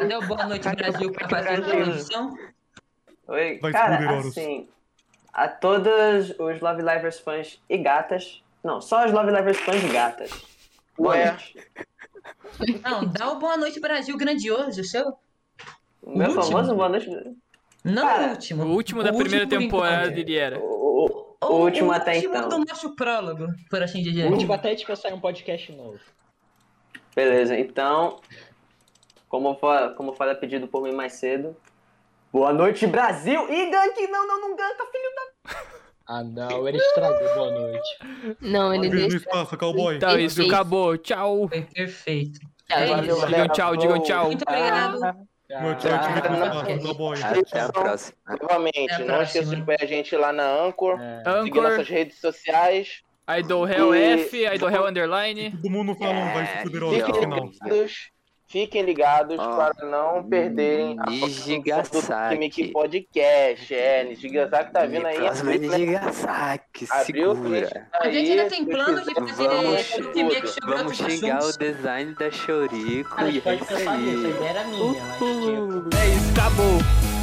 Dê 0.07 0.17
o 0.17 0.23
boa 0.27 0.45
noite, 0.47 0.69
Brasil, 0.69 1.13
para 1.13 1.29
fazer 1.29 1.49
a 1.49 1.63
produção. 1.63 2.35
Oi, 3.29 3.59
Vai 3.59 3.73
se 3.73 3.79
cara, 3.79 4.19
assim, 4.19 4.69
a 5.37 5.49
todos 5.49 6.31
os 6.39 6.61
Love 6.61 6.81
Livers 6.83 7.19
fãs 7.21 7.61
e 7.69 7.77
gatas, 7.77 8.43
não, 8.65 8.81
só 8.81 9.05
os 9.05 9.13
Love 9.13 9.31
Livers 9.31 9.59
fãs 9.61 9.85
e 9.85 9.89
gatas. 9.89 10.31
Boa 10.97 11.11
Ué. 11.15 11.27
noite. 11.31 11.59
Não, 12.83 13.05
dá 13.05 13.31
o 13.33 13.39
boa 13.39 13.57
noite, 13.59 13.79
Brasil 13.79 14.17
grandioso, 14.17 14.81
o 14.81 14.85
seu. 14.85 15.13
O 16.03 16.17
meu 16.17 16.29
último. 16.29 16.45
famoso 16.45 16.75
boa 16.75 16.89
noite. 16.89 17.11
Não 17.85 18.03
Cara, 18.07 18.27
o 18.27 18.31
último. 18.31 18.65
O 18.65 18.69
último 18.75 19.03
da 19.03 19.11
O 19.11 19.17
primeira 19.19 19.45
último 19.45 19.61
por 19.61 19.83
temporada 19.83 20.19
ele 20.19 20.37
era. 20.37 20.59
O, 20.59 21.05
o- 21.05 21.37
o 21.39 21.55
último 21.61 21.93
até 21.93 22.15
último 22.17 22.35
então. 22.35 22.49
do 22.49 22.59
nosso 22.65 22.97
prólogo, 22.97 23.47
por 23.71 23.83
assim 23.83 24.03
dizer. 24.03 24.25
O 24.27 24.33
último 24.33 24.55
até 24.55 24.75
de 24.75 24.87
pensar 24.87 25.11
em 25.11 25.13
um 25.13 25.21
podcast 25.21 25.71
novo. 25.73 26.01
Beleza, 27.15 27.57
então, 27.59 28.21
como 29.29 29.55
foi, 29.57 29.91
como 29.95 30.15
foi 30.15 30.35
pedido 30.35 30.67
por 30.67 30.83
mim 30.83 30.93
mais 30.93 31.13
cedo, 31.13 31.55
boa 32.37 32.53
noite, 32.53 32.87
Brasil! 32.87 33.51
E 33.51 33.71
gank, 33.71 34.07
não, 34.09 34.27
não, 34.27 34.41
não 34.43 34.57
ganka, 34.57 34.85
filho 34.93 35.11
da... 35.17 35.55
Ah 36.09 36.23
não, 36.23 36.69
ele 36.69 36.77
estragou, 36.79 37.35
boa 37.35 37.51
noite. 37.51 37.89
Não, 38.41 38.73
ele 38.73 38.89
Beijo 38.91 38.95
no 39.07 39.11
deixa. 39.11 39.17
espaço, 39.17 39.57
cowboy. 39.59 39.97
Então, 39.97 40.17
isso 40.19 40.37
Perfeito. 40.37 40.55
acabou. 40.55 40.97
Tchau. 40.99 41.49
Foi 41.49 41.63
perfeito. 41.63 42.39
Tchau, 42.69 42.79
É 42.79 43.01
isso. 43.05 43.27
Digam 43.27 43.49
tchau, 43.49 43.77
digam 43.77 44.03
tchau. 44.05 44.27
Muito 44.27 44.43
obrigado. 44.49 45.01
Meu 45.01 45.75
tchau, 45.77 45.91
Ah, 45.93 46.65
cowboy. 46.85 47.19
Até 47.21 47.61
a 47.61 47.73
próxima. 47.73 48.17
Novamente, 48.41 49.03
não 49.03 49.21
esqueça 49.23 49.57
de 49.57 49.63
ver 49.63 49.79
a 49.83 49.87
gente 49.87 50.15
lá 50.17 50.33
na 50.33 50.49
Anchor. 50.65 51.01
É. 51.01 51.17
Seguir 51.25 51.31
Anchor, 51.41 51.63
nossas 51.63 51.89
redes 51.89 52.21
sociais. 52.21 53.03
Idolhell 53.41 53.93
E- 53.93 54.13
F, 54.21 54.47
Idolhell 54.55 54.87
Underline. 54.87 55.51
Todo 55.61 55.71
mundo 55.71 55.95
falando, 55.97 56.33
vai 56.35 56.47
se 56.47 56.63
fuder, 56.63 57.05
Fiquem 57.05 57.27
no 57.27 57.51
final. 57.51 57.51
Fiquem 58.49 58.83
ligados 58.83 59.39
Ó. 59.41 59.57
para 59.57 59.87
não 59.87 60.23
perderem 60.23 60.97
a 61.01 61.11
Nijigasaki. 61.11 62.35
Gimmick 62.35 62.73
Podcast. 62.73 63.75
É, 63.75 64.05
Nijigasaki 64.05 64.73
tá 64.73 64.87
vindo 64.87 65.05
aí. 65.05 65.17
Próximo 65.17 65.51
é 65.51 65.55
abriu? 65.55 65.71
Nijigasaki, 65.73 66.87
Abriu, 66.91 67.35
segura. 67.35 67.89
A 67.95 68.09
gente 68.11 68.31
ainda 68.31 68.49
tem 68.49 68.65
planos 68.65 69.05
de 69.05 69.15
fazer 69.15 69.49
Vamos- 69.49 70.57
Vamos 70.65 70.97
xingar 70.97 71.43
o 71.43 71.59
design 71.59 72.15
da 72.15 72.31
Chorico 72.31 73.15
A 73.17 73.29
e 73.29 73.39
é 73.39 73.41
pode 73.41 73.63
isso 73.65 73.75
a 73.89 73.93
aí. 73.93 74.15
ideia 74.15 74.49
era 74.51 74.65
minha, 74.65 75.03
mas 75.03 75.13
tipo... 75.15 75.97
É 75.97 76.07
isso, 76.09 76.31
acabou. 76.33 77.16